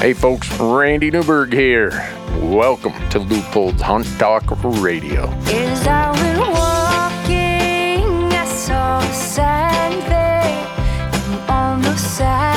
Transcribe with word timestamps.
Hey 0.00 0.14
folks, 0.14 0.50
Randy 0.58 1.10
Newberg 1.10 1.52
here. 1.52 1.90
Welcome 2.40 2.94
to 3.10 3.18
Leupold's 3.18 3.82
Hunt 3.82 4.06
Talk 4.18 4.50
Radio. 4.80 5.28
As 5.44 5.86
I 5.86 6.10
went 6.12 6.38
walking, 6.50 8.32
I 8.32 8.44
saw 8.46 9.00
a. 9.12 9.12
On 11.50 11.82
the 11.82 11.94
sign 11.96 12.51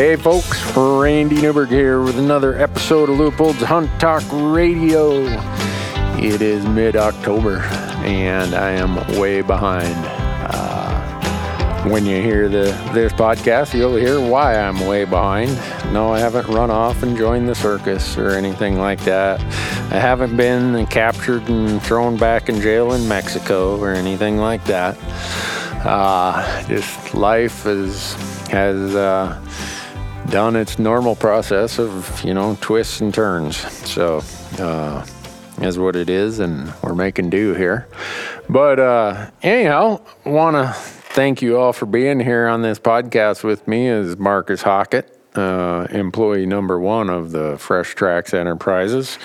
Hey 0.00 0.16
folks, 0.16 0.64
Randy 0.74 1.42
Newberg 1.42 1.68
here 1.68 2.00
with 2.00 2.18
another 2.18 2.58
episode 2.58 3.10
of 3.10 3.18
Leupold's 3.18 3.60
Hunt 3.60 3.90
Talk 4.00 4.22
Radio. 4.32 5.26
It 6.18 6.40
is 6.40 6.64
mid 6.64 6.96
October 6.96 7.58
and 8.02 8.54
I 8.54 8.70
am 8.70 8.96
way 9.20 9.42
behind. 9.42 9.94
Uh, 10.54 11.90
when 11.90 12.06
you 12.06 12.22
hear 12.22 12.48
the 12.48 12.74
this 12.94 13.12
podcast, 13.12 13.74
you'll 13.74 13.94
hear 13.94 14.18
why 14.18 14.58
I'm 14.58 14.86
way 14.86 15.04
behind. 15.04 15.54
No, 15.92 16.14
I 16.14 16.18
haven't 16.18 16.46
run 16.46 16.70
off 16.70 17.02
and 17.02 17.14
joined 17.14 17.46
the 17.46 17.54
circus 17.54 18.16
or 18.16 18.30
anything 18.30 18.78
like 18.78 19.00
that. 19.00 19.38
I 19.92 19.98
haven't 19.98 20.34
been 20.34 20.86
captured 20.86 21.46
and 21.50 21.82
thrown 21.82 22.16
back 22.16 22.48
in 22.48 22.62
jail 22.62 22.94
in 22.94 23.06
Mexico 23.06 23.78
or 23.78 23.90
anything 23.90 24.38
like 24.38 24.64
that. 24.64 24.96
Uh, 25.84 26.62
just 26.68 27.12
life 27.12 27.66
is 27.66 28.14
has 28.48 28.94
uh, 28.96 29.38
done 30.30 30.54
its 30.54 30.78
normal 30.78 31.16
process 31.16 31.78
of 31.78 32.22
you 32.24 32.32
know 32.32 32.56
twists 32.60 33.00
and 33.00 33.12
turns. 33.12 33.56
So 33.88 34.22
uh, 34.58 35.04
is 35.60 35.78
what 35.78 35.96
it 35.96 36.08
is, 36.08 36.38
and 36.38 36.72
we're 36.82 36.94
making 36.94 37.30
do 37.30 37.54
here. 37.54 37.88
But 38.48 38.78
uh, 38.78 39.30
anyhow, 39.42 40.00
want 40.24 40.56
to 40.56 40.72
thank 40.72 41.42
you 41.42 41.58
all 41.58 41.72
for 41.72 41.86
being 41.86 42.20
here 42.20 42.46
on 42.46 42.62
this 42.62 42.78
podcast 42.78 43.42
with 43.42 43.66
me. 43.66 43.88
Is 43.88 44.16
Marcus 44.16 44.62
Hockett. 44.62 45.16
Uh, 45.32 45.86
employee 45.90 46.44
number 46.44 46.80
one 46.80 47.08
of 47.08 47.30
the 47.30 47.56
Fresh 47.56 47.94
Tracks 47.94 48.34
Enterprises, 48.34 49.16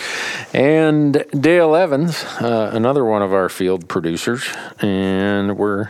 and 0.54 1.26
Dale 1.32 1.76
Evans, 1.76 2.24
uh, 2.40 2.70
another 2.72 3.04
one 3.04 3.24
of 3.24 3.34
our 3.34 3.50
field 3.50 3.90
producers, 3.90 4.48
and 4.82 5.58
we're 5.58 5.90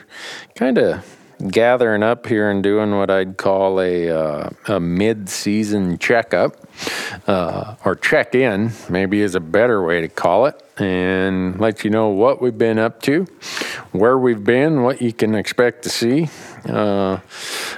kind 0.56 0.78
of 0.78 1.15
gathering 1.50 2.03
up 2.03 2.25
here 2.25 2.50
and 2.50 2.64
doing 2.64 2.97
what 2.97 3.09
I'd 3.09 3.38
call 3.38 3.80
a, 3.80 4.09
uh, 4.09 4.50
a 4.67 4.80
mid 4.80 5.30
season 5.30 5.97
checkup 5.97 6.55
uh, 7.28 7.75
or 7.83 7.95
check 7.95 8.36
in, 8.36 8.72
maybe 8.89 9.22
is 9.22 9.36
a 9.36 9.39
better 9.39 9.83
way 9.83 10.02
to 10.02 10.08
call 10.08 10.45
it, 10.45 10.61
and 10.78 11.59
let 11.59 11.83
you 11.83 11.89
know 11.89 12.09
what 12.09 12.41
we've 12.41 12.58
been 12.58 12.80
up 12.80 13.02
to, 13.03 13.25
where 13.91 14.17
we've 14.17 14.44
been, 14.44 14.83
what 14.83 15.02
you 15.02 15.13
can 15.13 15.36
expect 15.36 15.83
to 15.83 15.89
see, 15.89 16.30
uh, 16.67 17.19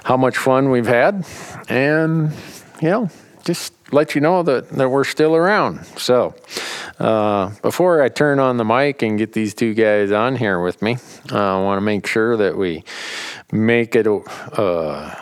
how 0.04 0.18
much 0.18 0.38
fun 0.38 0.70
we've 0.70 0.88
had, 0.88 1.26
and, 1.70 2.32
you 2.82 2.90
know, 2.90 3.10
just 3.44 3.74
let 3.92 4.16
you 4.16 4.22
know 4.22 4.44
that, 4.44 4.70
that 4.72 4.90
we're 4.90 5.06
still 5.06 5.36
around. 5.36 5.86
So, 5.98 6.36
uh, 7.00 7.52
before 7.62 8.02
I 8.02 8.10
turn 8.10 8.40
on 8.40 8.58
the 8.58 8.66
mic 8.66 9.02
and 9.02 9.18
get 9.18 9.34
these 9.34 9.54
two 9.54 9.74
guys 9.74 10.12
on 10.12 10.36
here 10.36 10.62
with 10.62 10.82
me, 10.82 10.98
uh, 11.32 11.60
I 11.60 11.64
want 11.64 11.78
to 11.78 11.82
make 11.82 12.06
sure 12.08 12.36
that 12.38 12.58
we 12.58 12.84
make 13.52 13.96
it 13.96 14.08
uh, 14.08 15.16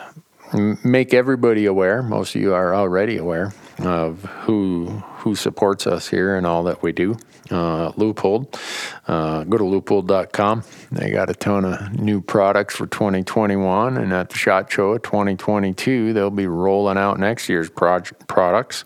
make 0.84 1.14
everybody 1.14 1.66
aware. 1.66 2.02
Most 2.02 2.34
of 2.34 2.40
you 2.40 2.54
are 2.54 2.74
already 2.74 3.16
aware 3.16 3.52
of 3.78 4.24
who 4.24 4.86
who 5.18 5.34
supports 5.34 5.86
us 5.86 6.08
here 6.08 6.36
and 6.36 6.46
all 6.46 6.62
that 6.64 6.82
we 6.82 6.92
do. 6.92 7.16
Uh, 7.50 7.92
Leupold. 7.92 8.58
Uh, 9.06 9.44
go 9.44 9.56
to 9.56 9.64
leupold.com. 9.64 10.64
They 10.90 11.10
got 11.10 11.30
a 11.30 11.34
ton 11.34 11.64
of 11.64 11.92
new 11.92 12.20
products 12.20 12.74
for 12.76 12.86
2021, 12.86 13.96
and 13.98 14.12
at 14.12 14.30
the 14.30 14.36
Shot 14.36 14.70
Show 14.70 14.92
of 14.92 15.02
2022, 15.02 16.12
they'll 16.12 16.30
be 16.30 16.46
rolling 16.48 16.98
out 16.98 17.20
next 17.20 17.48
year's 17.48 17.70
products. 17.70 18.84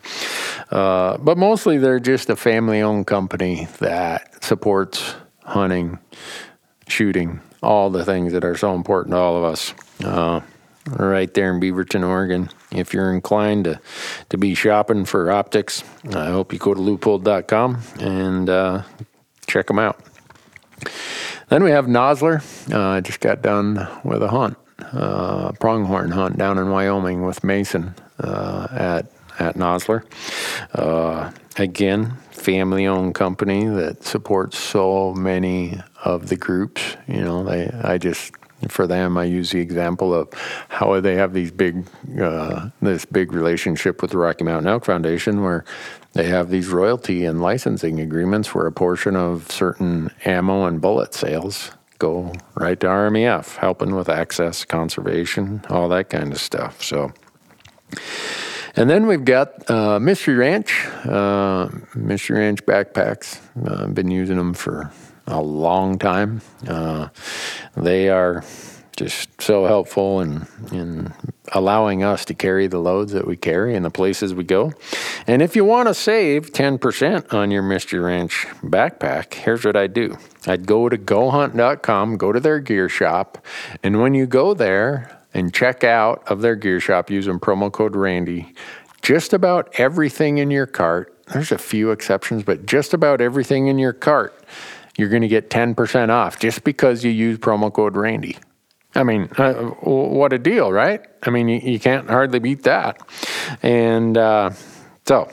Uh, 0.71 1.17
but 1.19 1.39
mostly, 1.39 1.79
they're 1.79 2.01
just 2.01 2.29
a 2.29 2.37
family-owned 2.37 3.07
company 3.07 3.67
that 3.79 4.43
supports 4.45 5.15
hunting, 5.45 5.99
shooting, 6.87 7.41
all 7.63 7.91
the 7.91 8.05
things 8.05 8.33
that 8.33 8.45
are 8.45 8.57
so 8.57 8.75
important 8.75 9.13
to 9.13 9.19
all 9.19 9.37
of 9.37 9.45
us. 9.45 9.75
Uh, 10.05 10.41
right 10.87 11.33
there 11.35 11.55
in 11.55 11.61
Beaverton, 11.61 12.07
Oregon. 12.07 12.49
If 12.73 12.95
you're 12.95 13.13
inclined 13.13 13.65
to, 13.65 13.81
to 14.31 14.39
be 14.39 14.55
shopping 14.55 15.05
for 15.05 15.31
optics, 15.31 15.85
I 16.15 16.27
hope 16.27 16.53
you 16.53 16.59
go 16.59 16.75
to 16.75 16.81
leupold.com 16.81 17.81
and 18.01 18.49
uh, 18.49 18.83
check 19.47 19.67
them 19.67 19.79
out. 19.79 20.01
Then 21.49 21.65
we 21.65 21.71
have 21.71 21.87
Nosler. 21.87 22.43
Uh, 22.73 22.97
I 22.97 23.01
just 23.01 23.21
got 23.21 23.43
done 23.43 23.87
with 24.05 24.23
a 24.23 24.29
hunt, 24.29 24.57
uh, 24.93 25.53
pronghorn 25.53 26.13
hunt 26.13 26.39
down 26.39 26.59
in 26.59 26.71
Wyoming 26.71 27.23
with 27.23 27.45
Mason 27.45 27.95
uh, 28.21 28.69
at 28.71 29.13
at 29.41 29.57
Nosler. 29.57 30.05
Uh, 30.75 31.33
again, 31.57 32.17
family 32.31 32.87
owned 32.87 33.15
company 33.15 33.67
that 33.67 34.05
supports 34.05 34.59
so 34.59 35.15
many 35.15 35.81
of 36.05 36.29
the 36.29 36.37
groups. 36.37 36.97
You 37.07 37.23
know, 37.23 37.45
they 37.45 37.69
I 37.69 37.99
just 37.99 38.33
for 38.69 38.87
them 38.87 39.17
I 39.17 39.25
use 39.25 39.51
the 39.51 39.61
example 39.61 40.15
of 40.15 40.29
how 40.69 41.01
they 41.01 41.15
have 41.17 41.33
these 41.33 41.51
big 41.51 41.87
uh, 42.21 42.69
this 42.83 43.05
big 43.05 43.33
relationship 43.33 44.03
with 44.03 44.11
the 44.11 44.19
Rocky 44.19 44.45
Mountain 44.45 44.69
Elk 44.69 44.85
Foundation 44.85 45.43
where 45.43 45.65
they 46.13 46.27
have 46.27 46.51
these 46.51 46.69
royalty 46.69 47.25
and 47.25 47.41
licensing 47.41 48.01
agreements 48.01 48.55
where 48.55 48.67
a 48.67 48.73
portion 48.73 49.17
of 49.17 49.51
certain 49.51 50.11
ammo 50.25 50.65
and 50.65 50.81
bullet 50.81 51.15
sales 51.15 51.71
go 51.99 52.33
right 52.55 52.81
to 52.81 52.87
RMEF, 52.87 53.57
helping 53.57 53.95
with 53.95 54.09
access, 54.09 54.65
conservation, 54.65 55.63
all 55.69 55.89
that 55.91 56.09
kind 56.09 56.33
of 56.33 56.41
stuff. 56.41 56.83
So 56.83 57.13
and 58.77 58.89
then 58.89 59.07
we've 59.07 59.25
got 59.25 59.69
uh, 59.71 59.99
Mystery 59.99 60.35
Ranch, 60.35 60.87
uh, 61.05 61.69
Mystery 61.95 62.39
Ranch 62.39 62.65
backpacks. 62.65 63.41
Uh, 63.67 63.85
I've 63.85 63.95
been 63.95 64.11
using 64.11 64.37
them 64.37 64.55
for 64.55 64.91
a 65.31 65.41
long 65.41 65.99
time. 65.99 66.43
Uh, 66.67 67.09
they 67.77 68.09
are 68.09 68.45
just 68.97 69.41
so 69.41 69.65
helpful 69.65 70.21
in, 70.21 70.47
in 70.73 71.15
allowing 71.53 72.03
us 72.03 72.25
to 72.27 72.35
carry 72.35 72.67
the 72.67 72.79
loads 72.79 73.13
that 73.13 73.27
we 73.27 73.37
carry 73.37 73.75
in 73.75 73.83
the 73.83 73.91
places 73.91 74.35
we 74.35 74.45
go. 74.45 74.73
And 75.27 75.41
if 75.41 75.57
you 75.57 75.65
want 75.65 75.89
to 75.89 75.95
save 75.95 76.53
10% 76.53 77.33
on 77.33 77.51
your 77.51 77.63
Mystery 77.63 78.01
Ranch 78.01 78.47
backpack, 78.63 79.33
here's 79.33 79.65
what 79.65 79.77
I'd 79.77 79.95
do 79.95 80.19
I'd 80.47 80.67
go 80.67 80.89
to 80.89 80.99
gohunt.com, 80.99 82.17
go 82.19 82.33
to 82.33 82.41
their 82.41 82.61
gear 82.61 82.89
shop, 82.89 83.39
and 83.83 84.01
when 84.01 84.13
you 84.13 84.27
go 84.27 84.53
there, 84.53 85.21
and 85.33 85.55
check 85.55 85.85
out 85.85 86.23
of 86.31 86.41
their 86.41 86.57
gear 86.57 86.81
shop 86.81 87.11
using 87.11 87.39
promo 87.39 87.71
code 87.71 87.97
Randy. 87.97 88.53
Just 89.03 89.33
about 89.33 89.73
everything 89.79 90.39
in 90.39 90.51
your 90.51 90.67
cart, 90.67 91.17
there's 91.33 91.53
a 91.53 91.59
few 91.59 91.91
exceptions, 91.91 92.43
but 92.43 92.67
just 92.67 92.93
about 92.93 93.21
everything 93.21 93.69
in 93.69 93.79
your 93.79 93.93
cart, 93.93 94.35
you're 94.97 95.09
going 95.09 95.23
to 95.23 95.29
get 95.29 95.51
10% 95.51 96.11
off 96.11 96.39
just 96.39 96.65
because 96.65 97.05
you 97.05 97.11
use 97.11 97.39
promo 97.39 97.73
code 97.73 97.97
Randy. 97.97 98.37
I 98.95 99.05
mean, 99.05 99.29
uh, 99.37 99.55
what 99.55 100.33
a 100.33 100.39
deal, 100.39 100.73
right? 100.73 101.01
I 101.23 101.31
mean, 101.31 101.49
you, 101.49 101.61
you 101.61 101.79
can't 101.79 102.09
hardly 102.09 102.41
beat 102.41 102.65
that. 102.65 103.01
And 103.63 104.19
uh, 104.19 104.51
so 105.07 105.31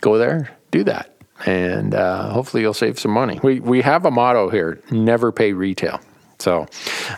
go 0.00 0.18
there, 0.18 0.56
do 0.70 0.84
that. 0.84 1.14
And 1.46 1.94
uh, 1.94 2.30
hopefully 2.30 2.62
you'll 2.62 2.74
save 2.74 2.98
some 2.98 3.12
money. 3.12 3.38
We, 3.42 3.60
we 3.60 3.80
have 3.82 4.04
a 4.04 4.10
motto 4.10 4.48
here 4.48 4.80
never 4.90 5.32
pay 5.32 5.52
retail. 5.52 6.00
So 6.38 6.66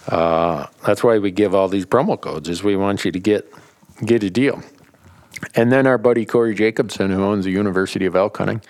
uh, 0.08 0.66
that's 0.86 1.02
why 1.02 1.18
we 1.18 1.30
give 1.30 1.54
all 1.54 1.68
these 1.68 1.86
promo 1.86 2.20
codes 2.20 2.48
is 2.48 2.62
we 2.62 2.76
want 2.76 3.04
you 3.04 3.12
to 3.12 3.18
get 3.18 3.50
get 4.04 4.22
a 4.22 4.30
deal. 4.30 4.62
And 5.54 5.72
then 5.72 5.86
our 5.86 5.98
buddy 5.98 6.24
Corey 6.24 6.54
Jacobson, 6.54 7.10
who 7.10 7.22
owns 7.22 7.44
the 7.44 7.50
University 7.50 8.06
of 8.06 8.16
Elk 8.16 8.36
Hunting, 8.36 8.62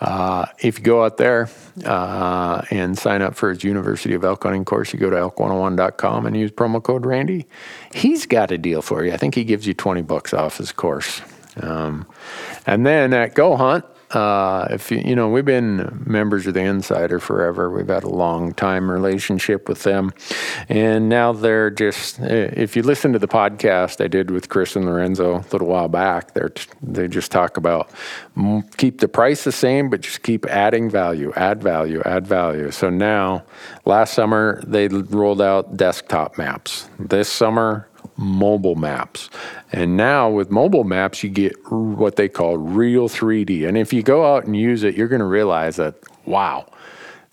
uh, 0.00 0.46
if 0.58 0.78
you 0.78 0.84
go 0.84 1.04
out 1.04 1.16
there 1.16 1.48
uh, 1.84 2.62
and 2.70 2.98
sign 2.98 3.22
up 3.22 3.34
for 3.34 3.50
his 3.50 3.64
University 3.64 4.14
of 4.14 4.24
Elk 4.24 4.42
Hunting 4.42 4.64
course, 4.64 4.92
you 4.92 4.98
go 4.98 5.10
to 5.10 5.16
elk101.com 5.16 6.26
and 6.26 6.36
use 6.36 6.50
promo 6.50 6.82
code 6.82 7.06
Randy. 7.06 7.46
He's 7.94 8.26
got 8.26 8.50
a 8.50 8.58
deal 8.58 8.82
for 8.82 9.04
you. 9.04 9.12
I 9.12 9.16
think 9.16 9.34
he 9.34 9.44
gives 9.44 9.66
you 9.66 9.74
20 9.74 10.02
bucks 10.02 10.34
off 10.34 10.58
his 10.58 10.72
course. 10.72 11.20
Um, 11.60 12.06
and 12.66 12.86
then 12.86 13.12
at 13.12 13.34
Go 13.34 13.56
Hunt, 13.56 13.84
uh, 14.12 14.68
if 14.70 14.90
you, 14.90 14.98
you 14.98 15.16
know, 15.16 15.28
we've 15.28 15.44
been 15.44 16.04
members 16.06 16.46
of 16.46 16.54
the 16.54 16.60
Insider 16.60 17.18
forever. 17.18 17.70
We've 17.70 17.88
had 17.88 18.04
a 18.04 18.08
long 18.08 18.52
time 18.52 18.90
relationship 18.90 19.68
with 19.68 19.82
them, 19.84 20.12
and 20.68 21.08
now 21.08 21.32
they're 21.32 21.70
just. 21.70 22.18
If 22.20 22.76
you 22.76 22.82
listen 22.82 23.12
to 23.14 23.18
the 23.18 23.28
podcast 23.28 24.04
I 24.04 24.08
did 24.08 24.30
with 24.30 24.48
Chris 24.48 24.76
and 24.76 24.84
Lorenzo 24.84 25.38
a 25.38 25.44
little 25.52 25.68
while 25.68 25.88
back, 25.88 26.34
they're 26.34 26.52
they 26.82 27.08
just 27.08 27.32
talk 27.32 27.56
about 27.56 27.90
keep 28.76 29.00
the 29.00 29.08
price 29.08 29.44
the 29.44 29.52
same, 29.52 29.88
but 29.88 30.02
just 30.02 30.22
keep 30.22 30.46
adding 30.46 30.90
value, 30.90 31.32
add 31.36 31.62
value, 31.62 32.02
add 32.04 32.26
value. 32.26 32.70
So 32.70 32.90
now, 32.90 33.44
last 33.84 34.14
summer 34.14 34.62
they 34.66 34.88
rolled 34.88 35.40
out 35.40 35.76
desktop 35.76 36.36
maps. 36.36 36.88
This 36.98 37.28
summer, 37.30 37.88
mobile 38.22 38.74
maps. 38.74 39.30
And 39.72 39.96
now 39.96 40.30
with 40.30 40.50
mobile 40.50 40.84
maps, 40.84 41.22
you 41.22 41.30
get 41.30 41.54
what 41.70 42.16
they 42.16 42.28
call 42.28 42.56
real 42.56 43.08
3D. 43.08 43.66
And 43.66 43.76
if 43.76 43.92
you 43.92 44.02
go 44.02 44.34
out 44.34 44.44
and 44.44 44.56
use 44.56 44.82
it, 44.82 44.94
you're 44.94 45.08
going 45.08 45.20
to 45.20 45.26
realize 45.26 45.76
that, 45.76 45.96
wow, 46.24 46.66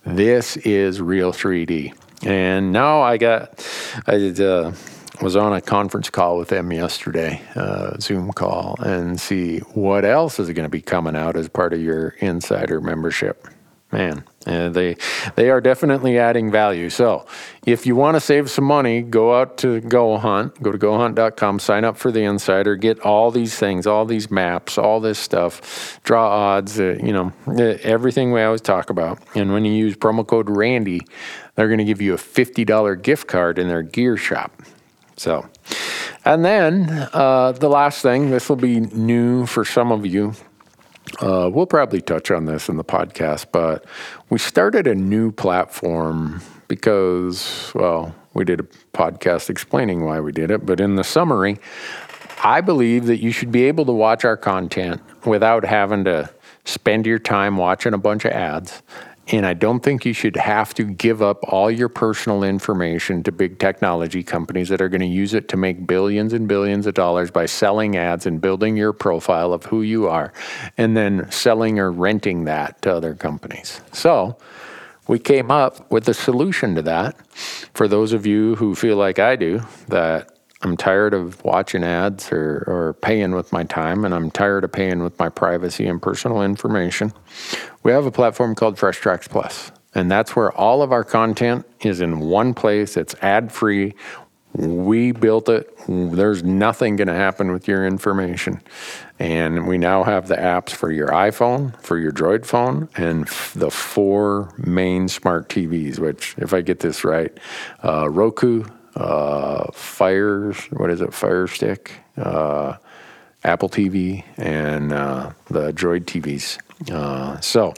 this 0.06 0.58
is 0.58 1.02
real 1.02 1.32
3D. 1.32 1.94
And 2.26 2.72
now 2.72 3.02
I 3.02 3.18
got, 3.18 3.66
I 4.08 4.16
uh, 4.16 4.74
was 5.22 5.36
on 5.36 5.54
a 5.54 5.62
conference 5.62 6.10
call 6.10 6.38
with 6.38 6.50
them 6.50 6.72
yesterday, 6.72 7.42
uh, 7.56 7.98
Zoom 8.00 8.32
call, 8.32 8.76
and 8.80 9.20
see 9.20 9.60
what 9.60 10.06
else 10.06 10.40
is 10.40 10.50
going 10.52 10.66
to 10.66 10.70
be 10.70 10.82
coming 10.82 11.16
out 11.16 11.36
as 11.36 11.48
part 11.48 11.74
of 11.74 11.82
your 11.82 12.10
insider 12.20 12.82
membership. 12.82 13.48
Man, 13.92 14.24
uh, 14.46 14.70
they 14.70 14.96
they 15.36 15.50
are 15.50 15.60
definitely 15.60 16.18
adding 16.18 16.50
value. 16.50 16.90
So, 16.90 17.26
if 17.66 17.86
you 17.86 17.96
want 17.96 18.16
to 18.16 18.22
save 18.22 18.50
some 18.50 18.64
money, 18.64 19.02
go 19.02 19.36
out 19.36 19.58
to 19.60 19.82
Go 19.82 20.18
Hunt. 20.18 20.62
Go 20.64 20.72
to 20.72 20.78
GoHunt.com. 20.78 21.60
Sign 21.60 21.84
up 21.84 21.98
for 21.98 22.10
the 22.12 22.24
Insider. 22.24 22.78
Get 22.78 23.02
all 23.02 23.32
these 23.32 23.58
things, 23.58 23.86
all 23.86 24.06
these 24.06 24.32
maps, 24.32 24.78
all 24.78 25.02
this 25.02 25.20
stuff. 25.20 26.00
Draw 26.04 26.26
odds. 26.26 26.80
Uh, 26.80 26.98
you 27.04 27.12
know 27.12 27.34
uh, 27.48 27.78
everything 27.84 28.32
we 28.32 28.42
always 28.42 28.62
talk 28.62 28.90
about. 28.90 29.20
And 29.36 29.52
when 29.52 29.66
you 29.66 29.74
use 29.74 29.98
promo 29.98 30.26
code 30.26 30.50
Randy, 30.50 31.02
they're 31.56 31.68
going 31.68 31.80
to 31.80 31.86
give 31.86 32.02
you 32.02 32.14
a 32.14 32.18
fifty 32.18 32.64
dollar 32.64 32.96
gift 32.96 33.28
card 33.28 33.60
in 33.60 33.68
their 33.68 33.84
gear 33.84 34.16
shop. 34.16 34.62
So, 35.18 35.50
and 36.24 36.46
then 36.46 37.10
uh, 37.12 37.52
the 37.52 37.68
last 37.68 38.02
thing. 38.02 38.30
This 38.30 38.48
will 38.48 38.56
be 38.56 38.80
new 38.80 39.46
for 39.46 39.66
some 39.66 39.92
of 39.92 40.06
you. 40.06 40.34
Uh, 41.20 41.50
we'll 41.52 41.66
probably 41.66 42.02
touch 42.02 42.32
on 42.32 42.46
this 42.46 42.70
in 42.70 42.78
the 42.78 42.84
podcast, 42.84 43.48
but 43.52 43.86
we 44.30 44.38
started 44.38 44.88
a 44.88 44.96
new 44.96 45.32
platform 45.32 46.42
because, 46.68 47.72
well, 47.74 48.16
we 48.34 48.46
did 48.46 48.60
a 48.60 48.68
podcast 48.94 49.50
explaining 49.50 50.06
why 50.06 50.20
we 50.20 50.32
did 50.32 50.52
it. 50.52 50.66
But 50.66 50.80
in 50.80 50.96
the 50.96 51.04
summary, 51.04 51.58
I 52.44 52.62
believe 52.62 53.08
that 53.08 53.18
you 53.18 53.32
should 53.32 53.52
be 53.52 53.66
able 53.66 53.86
to 53.86 53.92
watch 53.92 54.24
our 54.24 54.38
content 54.38 55.02
without 55.26 55.66
having 55.66 56.06
to 56.06 56.30
spend 56.64 57.06
your 57.06 57.20
time 57.20 57.58
watching 57.58 57.94
a 57.94 57.98
bunch 57.98 58.26
of 58.26 58.32
ads. 58.32 58.82
And 59.31 59.46
I 59.46 59.54
don't 59.54 59.81
think 59.81 60.06
you 60.06 60.14
should 60.14 60.36
have 60.38 60.74
to 60.76 60.84
give 60.84 61.22
up 61.22 61.44
all 61.44 61.70
your 61.70 61.90
personal 61.90 62.44
information 62.44 63.22
to 63.24 63.31
big 63.31 63.60
technology 63.60 64.24
companies 64.24 64.70
that 64.70 64.81
are 64.81 64.90
going 64.90 65.02
to 65.02 65.08
use 65.08 65.36
it 65.36 65.48
to 65.50 65.58
make 65.58 65.86
billions 65.86 66.34
and 66.34 66.48
billions 66.48 66.88
of 66.88 66.96
dollars 66.96 67.30
by 67.30 67.46
selling 67.46 67.96
ads 67.96 68.26
and 68.26 68.42
building 68.42 68.76
your 68.76 68.92
profile 68.92 69.54
of 69.54 69.66
who 69.66 69.84
you 69.84 70.08
are 70.08 70.34
and 70.78 70.98
then 70.98 71.30
selling 71.31 71.78
or 71.78 71.92
renting 71.92 72.46
that 72.46 72.81
to 72.81 72.94
other 72.94 73.14
companies. 73.14 73.81
So, 73.92 74.38
we 75.08 75.18
came 75.18 75.50
up 75.50 75.92
with 75.92 76.08
a 76.08 76.14
solution 76.14 76.76
to 76.76 76.84
that 76.84 77.16
for 77.74 77.88
those 77.88 78.14
of 78.14 78.28
you 78.28 78.56
who 78.56 78.76
feel 78.76 78.96
like 78.96 79.18
I 79.18 79.36
do 79.36 79.62
that 79.88 80.39
I'm 80.62 80.76
tired 80.76 81.14
of 81.14 81.44
watching 81.46 81.84
ads 81.84 82.32
or, 82.32 82.64
or 82.68 82.94
paying 83.02 83.32
with 83.32 83.54
my 83.54 83.64
time, 83.64 84.04
and 84.04 84.14
I'm 84.14 84.30
tired 84.30 84.66
of 84.66 84.72
paying 84.72 85.02
with 85.02 85.18
my 85.18 85.30
privacy 85.30 85.88
and 85.88 86.02
personal 86.02 86.42
information. 86.42 87.14
We 87.84 87.92
have 87.92 88.06
a 88.06 88.12
platform 88.12 88.56
called 88.56 88.78
Fresh 88.78 88.98
Tracks 88.98 89.28
Plus, 89.28 89.72
and 89.96 90.12
that's 90.12 90.36
where 90.36 90.52
all 90.52 90.82
of 90.82 90.92
our 90.92 91.06
content 91.06 91.66
is 91.82 92.02
in 92.02 92.20
one 92.20 92.54
place. 92.54 92.98
It's 92.98 93.16
ad 93.22 93.54
free. 93.54 93.94
We 94.54 95.14
built 95.14 95.48
it. 95.48 95.72
There's 95.88 96.44
nothing 96.44 96.98
going 96.98 97.08
to 97.08 97.14
happen 97.14 97.52
with 97.52 97.68
your 97.68 97.86
information. 97.86 98.62
And 99.20 99.68
we 99.68 99.78
now 99.78 100.04
have 100.04 100.28
the 100.28 100.36
apps 100.36 100.72
for 100.72 100.92
your 100.92 101.10
iPhone, 101.10 101.80
for 101.82 101.98
your 101.98 102.12
Droid 102.12 102.46
phone, 102.46 102.90
and 102.96 103.28
the 103.54 103.70
four 103.70 104.54
main 104.58 105.08
smart 105.08 105.50
TVs, 105.50 106.00
which, 106.00 106.36
if 106.38 106.54
I 106.54 106.62
get 106.62 106.80
this 106.80 107.04
right, 107.04 107.32
uh, 107.84 108.10
Roku, 108.10 108.66
uh, 109.00 109.72
Fire, 109.72 110.51
what 110.72 110.92
is 110.92 111.01
it, 111.01 111.13
Fire 111.13 111.48
Stick, 111.48 111.94
uh, 112.18 112.75
Apple 113.44 113.69
TV, 113.69 114.24
and 114.38 114.92
uh, 114.92 115.31
the 115.50 115.72
Droid 115.72 116.06
TVs. 116.06 116.57
Uh, 116.92 117.40
so, 117.40 117.74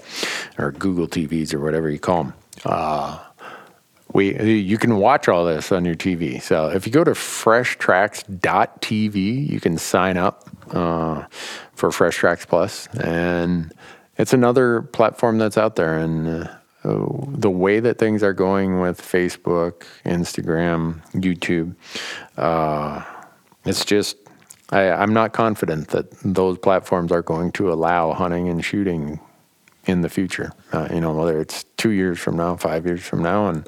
or 0.57 0.71
Google 0.71 1.07
TVs, 1.07 1.53
or 1.53 1.59
whatever 1.59 1.89
you 1.89 1.99
call 1.99 2.23
them. 2.23 2.33
Uh, 2.65 3.19
we 4.13 4.59
you 4.59 4.77
can 4.77 4.97
watch 4.97 5.29
all 5.29 5.45
this 5.45 5.71
on 5.71 5.85
your 5.85 5.95
TV. 5.95 6.41
So 6.41 6.69
if 6.69 6.85
you 6.85 6.91
go 6.91 7.03
to 7.03 7.11
freshtracks.tv, 7.11 9.49
you 9.49 9.59
can 9.59 9.77
sign 9.77 10.17
up 10.17 10.49
for 10.71 11.27
Fresh 11.91 12.17
Tracks 12.17 12.45
Plus, 12.45 12.87
and 12.87 13.73
it's 14.17 14.33
another 14.33 14.81
platform 14.81 15.37
that's 15.37 15.57
out 15.57 15.77
there. 15.77 15.97
And 15.97 16.49
the 16.83 17.49
way 17.49 17.79
that 17.79 17.97
things 17.97 18.23
are 18.23 18.33
going 18.33 18.79
with 18.79 19.01
Facebook, 19.01 19.83
Instagram, 20.05 21.01
YouTube, 21.13 21.75
uh, 22.37 23.03
it's 23.65 23.85
just 23.85 24.17
I, 24.71 24.89
I'm 24.89 25.13
not 25.13 25.33
confident 25.33 25.89
that 25.89 26.09
those 26.23 26.57
platforms 26.57 27.11
are 27.11 27.21
going 27.21 27.51
to 27.53 27.71
allow 27.71 28.13
hunting 28.13 28.47
and 28.47 28.63
shooting 28.63 29.19
in 29.85 30.01
the 30.01 30.09
future. 30.09 30.53
Uh, 30.71 30.87
you 30.93 31.01
know, 31.01 31.13
whether 31.13 31.39
it's 31.39 31.65
two 31.77 31.91
years 31.91 32.19
from 32.19 32.37
now, 32.37 32.55
five 32.55 32.85
years 32.85 33.01
from 33.01 33.21
now, 33.21 33.47
and 33.47 33.67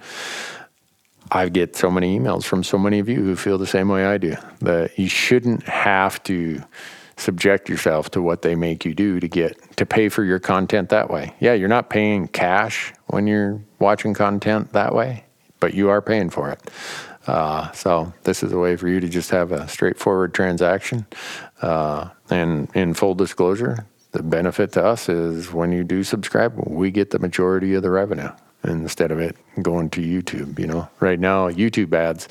I 1.31 1.49
get 1.49 1.75
so 1.75 1.89
many 1.89 2.17
emails 2.17 2.43
from 2.43 2.63
so 2.63 2.77
many 2.77 2.99
of 2.99 3.09
you 3.09 3.23
who 3.23 3.35
feel 3.35 3.57
the 3.57 3.67
same 3.67 3.89
way 3.89 4.05
I 4.05 4.17
do 4.17 4.35
that 4.61 4.97
you 4.97 5.09
shouldn't 5.09 5.63
have 5.63 6.21
to 6.23 6.63
subject 7.17 7.69
yourself 7.69 8.09
to 8.11 8.21
what 8.21 8.41
they 8.41 8.55
make 8.55 8.85
you 8.85 8.93
do 8.93 9.19
to 9.19 9.27
get 9.27 9.75
to 9.77 9.85
pay 9.85 10.09
for 10.09 10.23
your 10.23 10.39
content 10.39 10.89
that 10.89 11.09
way. 11.09 11.33
Yeah, 11.39 11.53
you're 11.53 11.69
not 11.69 11.89
paying 11.89 12.27
cash 12.27 12.93
when 13.07 13.27
you're 13.27 13.61
watching 13.79 14.13
content 14.13 14.73
that 14.73 14.93
way, 14.93 15.25
but 15.59 15.73
you 15.73 15.89
are 15.89 16.01
paying 16.01 16.29
for 16.29 16.49
it. 16.49 16.59
Uh, 17.27 17.71
so 17.71 18.11
this 18.23 18.43
is 18.43 18.51
a 18.51 18.57
way 18.57 18.75
for 18.75 18.87
you 18.87 18.99
to 18.99 19.07
just 19.07 19.29
have 19.29 19.51
a 19.51 19.67
straightforward 19.67 20.33
transaction. 20.33 21.05
Uh, 21.61 22.09
and 22.29 22.69
in 22.75 22.93
full 22.93 23.15
disclosure, 23.15 23.85
the 24.11 24.23
benefit 24.23 24.71
to 24.73 24.83
us 24.83 25.09
is 25.09 25.51
when 25.51 25.71
you 25.71 25.83
do 25.83 26.03
subscribe, 26.03 26.53
we 26.67 26.91
get 26.91 27.11
the 27.11 27.19
majority 27.19 27.73
of 27.73 27.83
the 27.83 27.89
revenue 27.89 28.29
instead 28.63 29.11
of 29.11 29.19
it 29.19 29.35
going 29.61 29.89
to 29.91 30.01
YouTube. 30.01 30.59
You 30.59 30.67
know, 30.67 30.89
right 30.99 31.19
now 31.19 31.49
YouTube 31.49 31.93
ads, 31.93 32.27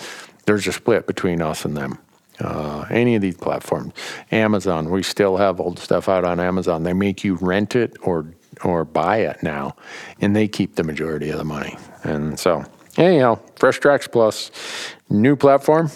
there's 0.46 0.67
a 0.67 0.73
split 0.73 1.06
between 1.06 1.40
us 1.40 1.64
and 1.64 1.76
them. 1.76 1.99
Uh, 2.42 2.86
any 2.90 3.14
of 3.14 3.22
these 3.22 3.36
platforms, 3.36 3.92
Amazon, 4.30 4.90
we 4.90 5.02
still 5.02 5.36
have 5.36 5.60
old 5.60 5.78
stuff 5.78 6.08
out 6.08 6.24
on 6.24 6.40
Amazon. 6.40 6.82
They 6.82 6.92
make 6.92 7.24
you 7.24 7.36
rent 7.36 7.76
it 7.76 7.96
or 8.02 8.26
or 8.64 8.84
buy 8.84 9.18
it 9.18 9.42
now, 9.42 9.74
and 10.20 10.36
they 10.36 10.46
keep 10.46 10.76
the 10.76 10.84
majority 10.84 11.30
of 11.30 11.38
the 11.38 11.44
money. 11.44 11.76
And 12.04 12.38
so, 12.38 12.64
anyhow, 12.96 13.38
Fresh 13.56 13.80
Tracks 13.80 14.06
Plus, 14.06 14.50
new 15.08 15.36
platform. 15.36 15.90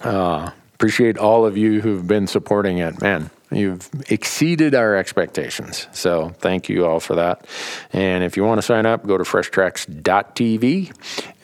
Uh, 0.00 0.50
appreciate 0.74 1.18
all 1.18 1.46
of 1.46 1.56
you 1.56 1.80
who've 1.80 2.06
been 2.06 2.26
supporting 2.26 2.78
it. 2.78 3.00
Man, 3.00 3.30
you've 3.50 3.88
exceeded 4.10 4.74
our 4.74 4.96
expectations. 4.96 5.86
So 5.92 6.30
thank 6.38 6.68
you 6.68 6.86
all 6.86 7.00
for 7.00 7.14
that. 7.16 7.46
And 7.92 8.24
if 8.24 8.36
you 8.36 8.44
want 8.44 8.58
to 8.58 8.62
sign 8.62 8.86
up, 8.86 9.06
go 9.06 9.18
to 9.18 9.24
freshtracks.tv 9.24 10.92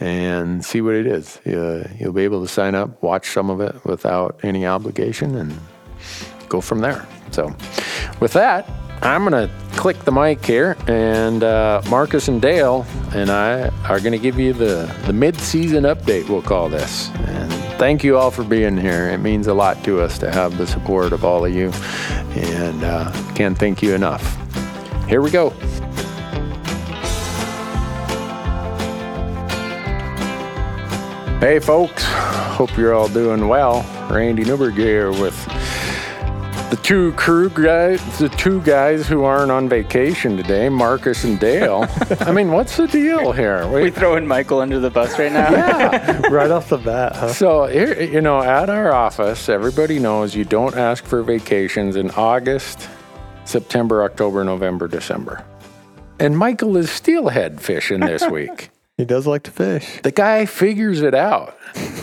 and 0.00 0.64
see 0.64 0.80
what 0.80 0.94
it 0.94 1.06
is. 1.06 1.36
Uh, 1.38 1.88
you'll 1.98 2.12
be 2.12 2.24
able 2.24 2.42
to 2.42 2.48
sign 2.48 2.74
up, 2.74 3.02
watch 3.02 3.30
some 3.30 3.50
of 3.50 3.60
it 3.60 3.84
without 3.84 4.40
any 4.42 4.66
obligation, 4.66 5.36
and 5.36 5.58
go 6.48 6.60
from 6.60 6.80
there. 6.80 7.06
So 7.30 7.54
with 8.20 8.32
that, 8.32 8.68
I'm 9.02 9.26
going 9.26 9.48
to 9.48 9.54
click 9.76 9.98
the 10.00 10.12
mic 10.12 10.44
here, 10.44 10.76
and 10.86 11.42
uh, 11.42 11.80
Marcus 11.88 12.28
and 12.28 12.40
Dale 12.42 12.84
and 13.14 13.30
I 13.30 13.68
are 13.88 13.98
going 13.98 14.12
to 14.12 14.18
give 14.18 14.38
you 14.38 14.52
the, 14.52 14.94
the 15.06 15.12
mid 15.12 15.36
season 15.38 15.84
update, 15.84 16.28
we'll 16.28 16.42
call 16.42 16.68
this. 16.68 17.08
And 17.10 17.50
thank 17.78 18.04
you 18.04 18.18
all 18.18 18.30
for 18.30 18.44
being 18.44 18.76
here. 18.76 19.08
It 19.08 19.18
means 19.18 19.46
a 19.46 19.54
lot 19.54 19.82
to 19.84 20.02
us 20.02 20.18
to 20.18 20.30
have 20.30 20.58
the 20.58 20.66
support 20.66 21.14
of 21.14 21.24
all 21.24 21.46
of 21.46 21.54
you, 21.54 21.70
and 22.38 22.84
uh, 22.84 23.10
can't 23.34 23.56
thank 23.58 23.82
you 23.82 23.94
enough. 23.94 24.36
Here 25.08 25.22
we 25.22 25.30
go. 25.30 25.50
Hey, 31.40 31.58
folks. 31.58 32.04
Hope 32.04 32.76
you're 32.76 32.92
all 32.92 33.08
doing 33.08 33.48
well. 33.48 33.82
Randy 34.10 34.44
Newberg 34.44 34.74
here 34.74 35.10
with 35.10 35.34
the 36.70 36.76
two 36.82 37.12
crew 37.12 37.50
guys, 37.50 38.00
the 38.18 38.28
two 38.28 38.60
guys 38.62 39.08
who 39.08 39.24
aren't 39.24 39.50
on 39.50 39.68
vacation 39.68 40.36
today, 40.36 40.68
Marcus 40.68 41.24
and 41.24 41.38
Dale. 41.40 41.84
I 42.20 42.30
mean, 42.32 42.52
what's 42.52 42.76
the 42.76 42.86
deal 42.86 43.32
here? 43.32 43.66
We 43.66 43.82
Wait, 43.84 43.94
throwing 43.94 44.26
Michael 44.26 44.60
under 44.60 44.78
the 44.78 44.90
bus 44.90 45.18
right 45.18 45.32
now? 45.32 45.50
yeah. 45.50 46.20
right 46.30 46.50
off 46.50 46.68
the 46.68 46.78
bat, 46.78 47.16
huh? 47.16 47.32
So 47.32 47.66
here, 47.66 48.00
you 48.00 48.20
know, 48.20 48.40
at 48.40 48.70
our 48.70 48.92
office, 48.92 49.48
everybody 49.48 49.98
knows 49.98 50.34
you 50.36 50.44
don't 50.44 50.76
ask 50.76 51.04
for 51.04 51.22
vacations 51.24 51.96
in 51.96 52.10
August, 52.12 52.88
September, 53.44 54.04
October, 54.04 54.44
November, 54.44 54.86
December. 54.86 55.44
And 56.20 56.38
Michael 56.38 56.76
is 56.76 56.90
steelhead 56.90 57.60
fishing 57.60 58.00
this 58.00 58.22
week. 58.30 58.70
He 58.96 59.04
does 59.06 59.26
like 59.26 59.42
to 59.44 59.50
fish. 59.50 60.00
the 60.02 60.12
guy 60.12 60.44
figures 60.46 61.00
it 61.00 61.14
out. 61.14 61.56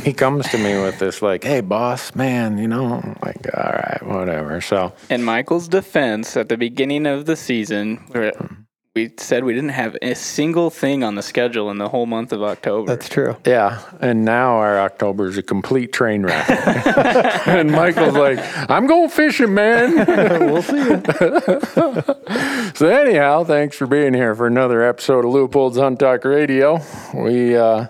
He 0.08 0.14
comes 0.14 0.48
to 0.52 0.58
me 0.58 0.82
with 0.82 1.00
this, 1.00 1.22
like, 1.22 1.44
hey, 1.44 1.60
boss, 1.60 2.16
man, 2.16 2.58
you 2.58 2.68
know, 2.70 2.94
I'm 3.04 3.18
like, 3.22 3.46
all 3.54 3.74
right, 3.74 4.00
whatever. 4.06 4.62
So, 4.62 4.94
In 5.10 5.22
Michael's 5.22 5.68
defense, 5.68 6.38
at 6.38 6.48
the 6.48 6.56
beginning 6.56 7.06
of 7.06 7.26
the 7.26 7.36
season, 7.36 8.02
we 8.14 8.22
were- 8.22 8.32
we 8.96 9.12
said 9.18 9.44
we 9.44 9.54
didn't 9.54 9.72
have 9.72 9.98
a 10.02 10.14
single 10.16 10.70
thing 10.70 11.04
on 11.04 11.16
the 11.16 11.22
schedule 11.22 11.70
in 11.72 11.78
the 11.78 11.90
whole 11.90 12.06
month 12.06 12.32
of 12.32 12.42
October. 12.42 12.88
That's 12.88 13.10
true. 13.10 13.36
Yeah, 13.46 13.82
and 14.00 14.24
now 14.24 14.56
our 14.60 14.80
October 14.80 15.28
is 15.28 15.38
a 15.38 15.44
complete 15.44 15.92
train 15.92 16.24
wreck. 16.24 16.50
and 17.48 17.70
Michael's 17.70 18.16
like, 18.16 18.40
"I'm 18.72 18.88
going 18.88 19.10
fishing, 19.10 19.54
man." 19.54 19.94
we'll 20.52 20.62
see. 20.64 20.78
You. 20.78 21.04
so 22.76 22.88
anyhow, 22.88 23.44
thanks 23.44 23.76
for 23.76 23.86
being 23.88 24.14
here 24.16 24.34
for 24.34 24.48
another 24.48 24.82
episode 24.82 25.26
of 25.26 25.32
Leupold's 25.32 25.78
Hunt 25.78 26.00
Talk 26.00 26.24
Radio. 26.26 26.80
We 27.14 27.56
uh, 27.56 27.88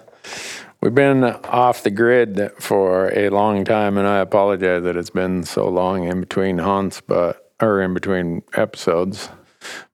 we've 0.81 0.95
been 0.95 1.23
off 1.23 1.83
the 1.83 1.91
grid 1.91 2.51
for 2.59 3.11
a 3.17 3.29
long 3.29 3.65
time, 3.65 3.97
and 3.97 4.07
I 4.07 4.19
apologize 4.19 4.83
that 4.83 4.95
it's 4.95 5.09
been 5.09 5.43
so 5.43 5.67
long 5.67 6.07
in 6.07 6.21
between 6.21 6.59
hunts, 6.59 7.01
but 7.01 7.51
or 7.61 7.81
in 7.81 7.93
between 7.93 8.43
episodes. 8.53 9.29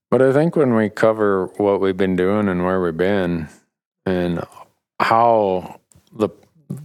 But 0.09 0.21
I 0.21 0.31
think 0.33 0.55
when 0.55 0.75
we 0.75 0.89
cover 0.89 1.47
what 1.57 1.81
we've 1.81 1.97
been 1.97 2.15
doing 2.15 2.47
and 2.47 2.63
where 2.65 2.81
we've 2.81 2.95
been, 2.95 3.49
and 4.05 4.43
how 4.99 5.79
the 6.11 6.29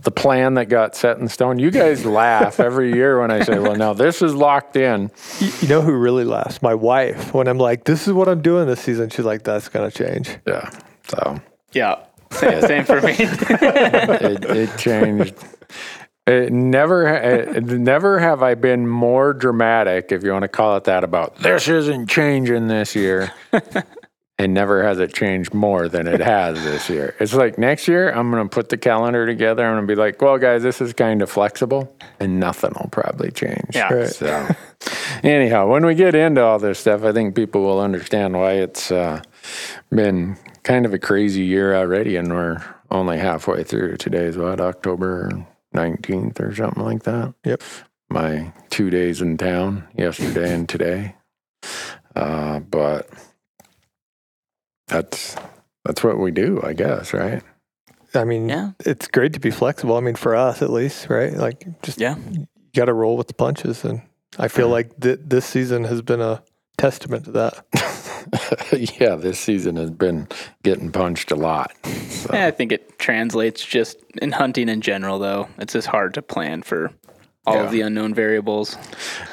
the 0.03 0.11
plan 0.11 0.55
that 0.55 0.69
got 0.69 0.95
set 0.95 1.19
in 1.19 1.29
stone. 1.29 1.59
You 1.59 1.71
guys 1.71 2.05
laugh 2.05 2.61
every 2.61 2.93
year 2.93 3.21
when 3.21 3.31
I 3.31 3.43
say, 3.43 3.59
"Well, 3.59 3.77
now 3.77 3.93
this 3.93 4.23
is 4.23 4.35
locked 4.35 4.77
in." 4.77 5.11
You, 5.39 5.53
you 5.61 5.69
know 5.69 5.81
who 5.81 5.93
really 5.93 6.25
laughs? 6.25 6.63
My 6.63 6.75
wife. 6.75 7.33
When 7.33 7.49
I'm 7.49 7.59
like, 7.59 7.85
"This 7.85 8.07
is 8.07 8.13
what 8.13 8.29
I'm 8.29 8.43
doing 8.43 8.67
this 8.67 8.81
season," 8.81 9.11
she's 9.11 9.25
like, 9.25 9.45
"That's 9.45 9.69
gonna 9.69 9.91
change." 9.91 10.37
Yeah. 10.47 10.71
So 11.09 11.41
yeah, 11.73 11.97
same, 12.33 12.61
same 12.63 12.85
for 12.85 13.01
me. 13.01 13.13
it, 13.19 14.45
it 14.45 14.79
changed. 14.79 15.35
It 16.27 16.53
never, 16.53 17.07
it, 17.07 17.65
never 17.65 18.19
have 18.19 18.43
I 18.43 18.55
been 18.55 18.87
more 18.87 19.33
dramatic, 19.33 20.13
if 20.13 20.23
you 20.23 20.33
want 20.33 20.43
to 20.43 20.49
call 20.49 20.77
it 20.77 20.85
that, 20.85 21.03
about 21.03 21.37
this 21.37 21.69
isn't 21.69 22.09
changing 22.09 22.69
this 22.69 22.95
year. 22.95 23.33
and 24.39 24.55
never 24.55 24.85
has 24.85 25.01
it 25.01 25.13
changed 25.13 25.53
more 25.53 25.89
than 25.89 26.07
it 26.07 26.21
has 26.21 26.63
this 26.63 26.89
year. 26.89 27.15
It's 27.19 27.35
like 27.35 27.59
next 27.59 27.89
year, 27.89 28.11
I'm 28.11 28.31
going 28.31 28.43
to 28.43 28.49
put 28.49 28.69
the 28.69 28.77
calendar 28.77 29.27
together. 29.27 29.65
I'm 29.65 29.75
going 29.75 29.89
to 29.89 29.93
be 29.93 29.99
like, 29.99 30.23
well, 30.23 30.39
guys, 30.39 30.63
this 30.63 30.81
is 30.81 30.93
kind 30.93 31.23
of 31.23 31.31
flexible, 31.31 31.93
and 32.21 32.39
nothing 32.39 32.73
will 32.79 32.91
probably 32.91 33.33
change. 33.33 33.75
Yeah. 33.75 33.93
Right. 33.93 34.09
So, 34.09 34.49
anyhow, 35.25 35.67
when 35.67 35.85
we 35.85 35.95
get 35.95 36.15
into 36.15 36.43
all 36.43 36.61
this 36.61 36.79
stuff, 36.79 37.03
I 37.03 37.13
think 37.13 37.35
people 37.35 37.63
will 37.63 37.81
understand 37.81 38.35
why 38.35 38.53
it's 38.53 38.93
uh, 38.93 39.23
been 39.91 40.37
kind 40.69 40.85
of 40.85 40.93
a 40.93 40.99
crazy 40.99 41.45
year 41.45 41.75
already, 41.75 42.15
and 42.17 42.31
we're 42.31 42.63
only 42.91 43.17
halfway 43.17 43.65
through. 43.65 43.97
Today's 43.97 44.37
what 44.37 44.61
October 44.61 45.31
19th 45.75 46.39
or 46.41 46.55
something 46.55 46.85
like 46.85 47.05
that. 47.05 47.33
Yep. 47.43 47.63
My 48.11 48.53
two 48.69 48.91
days 48.91 49.23
in 49.23 49.39
town, 49.39 49.89
yesterday 49.97 50.53
and 50.53 50.69
today. 50.69 51.15
Uh, 52.15 52.61
but 52.61 53.09
that's 54.89 55.37
that's 55.87 56.05
what 56.05 56.19
we 56.19 56.31
do, 56.31 56.61
I 56.63 56.75
guess, 56.75 57.15
right? 57.15 57.43
I 58.15 58.25
mean, 58.25 58.47
Yeah. 58.49 58.73
it's 58.85 59.09
great 59.09 59.33
to 59.35 59.41
be 59.41 59.51
flexible. 59.51 59.97
I 59.97 60.01
mean, 60.01 60.17
for 60.17 60.37
us 60.37 60.61
at 60.61 60.71
least, 60.71 61.09
right? 61.09 61.33
Like, 61.33 61.65
just 61.83 61.99
yeah, 61.99 62.17
you 62.31 62.47
got 62.75 62.87
to 62.87 62.93
roll 62.93 63.17
with 63.17 63.29
the 63.29 63.35
punches, 63.35 63.85
and 63.87 64.03
I 64.39 64.49
feel 64.49 64.67
Yeah. 64.69 64.73
like 64.73 65.01
th- 65.01 65.21
this 65.25 65.47
season 65.47 65.85
has 65.85 66.03
been 66.03 66.21
a 66.21 66.43
testament 66.79 67.25
to 67.27 67.33
that. 67.33 67.65
yeah, 69.01 69.15
this 69.17 69.39
season 69.39 69.77
has 69.77 69.91
been 69.91 70.29
getting 70.63 70.91
punched 70.91 71.31
a 71.31 71.37
lot. 71.37 71.73
So, 71.85 72.31
Yeah, 72.33 72.47
I 72.47 72.51
think 72.51 72.73
it 72.73 72.99
translates 72.99 73.65
just 73.65 73.99
in 74.23 74.33
hunting 74.33 74.69
in 74.69 74.81
general, 74.81 75.19
though. 75.19 75.49
It's 75.59 75.73
just 75.75 75.89
hard 75.89 76.15
to 76.15 76.23
plan 76.23 76.63
for 76.63 76.91
all 77.47 77.55
Yeah. 77.57 77.63
of 77.65 77.71
the 77.73 77.81
unknown 77.83 78.15
variables. 78.15 78.77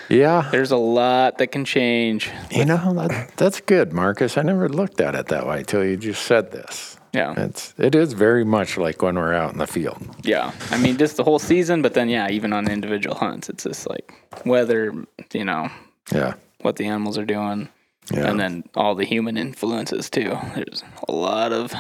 yeah, 0.10 0.48
There's 0.52 0.72
a 0.72 0.78
lot 0.78 1.38
that 1.40 1.48
can 1.48 1.66
change. 1.66 2.30
you 2.52 2.66
know 2.66 2.94
that, 2.94 3.32
that's 3.38 3.62
good, 3.62 3.94
Marcus. 3.94 4.38
I 4.38 4.42
never 4.42 4.70
looked 4.70 5.02
at 5.02 5.16
it 5.16 5.28
that 5.28 5.46
way 5.48 5.64
till 5.64 5.84
you 5.84 5.98
just 5.98 6.24
said 6.24 6.52
this. 6.52 6.98
Yeah. 7.14 7.34
It's 7.38 7.74
it 7.78 7.96
is 7.96 8.12
very 8.12 8.44
much 8.44 8.78
like 8.78 9.02
when 9.02 9.16
we're 9.16 9.34
out 9.34 9.54
in 9.54 9.58
the 9.58 9.68
field. 9.68 10.02
Yeah. 10.24 10.52
I 10.70 10.78
mean, 10.78 10.98
just 10.98 11.16
the 11.16 11.24
whole 11.24 11.40
season, 11.40 11.82
but 11.82 11.94
then, 11.94 12.10
yeah, 12.10 12.30
even 12.30 12.52
on 12.52 12.70
individual 12.70 13.16
hunts, 13.16 13.48
it's 13.50 13.64
just 13.64 13.90
like 13.90 14.12
weather, 14.46 14.94
you 15.34 15.46
know, 15.46 15.70
Yeah, 16.14 16.34
what 16.66 16.76
the 16.76 16.86
animals 16.86 17.18
are 17.18 17.26
doing, 17.26 17.70
yeah, 18.12 18.30
and 18.30 18.40
then 18.40 18.64
all 18.76 18.96
the 18.96 19.06
human 19.06 19.38
influences, 19.38 20.10
too. 20.10 20.38
There's 20.56 20.84
a 21.08 21.12
lot 21.14 21.54
of. 21.54 21.74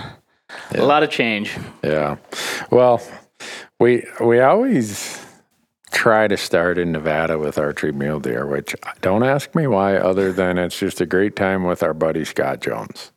A 0.75 0.85
lot 0.85 1.01
of 1.03 1.09
change. 1.09 1.57
yeah. 1.83 2.17
Well, 2.69 3.01
we 3.79 4.05
we 4.21 4.39
always 4.39 5.19
try 5.91 6.27
to 6.27 6.37
start 6.37 6.77
in 6.77 6.91
Nevada 6.91 7.39
with 7.39 7.57
archery 7.57 7.91
mule 7.91 8.19
deer, 8.19 8.45
which 8.45 8.75
don't 9.01 9.23
ask 9.23 9.55
me 9.55 9.65
why, 9.65 9.97
other 9.97 10.31
than 10.31 10.57
it's 10.59 10.77
just 10.77 11.01
a 11.01 11.05
great 11.05 11.35
time 11.35 11.63
with 11.63 11.81
our 11.81 11.93
buddy 11.95 12.23
Scott 12.23 12.61
Jones. 12.61 13.11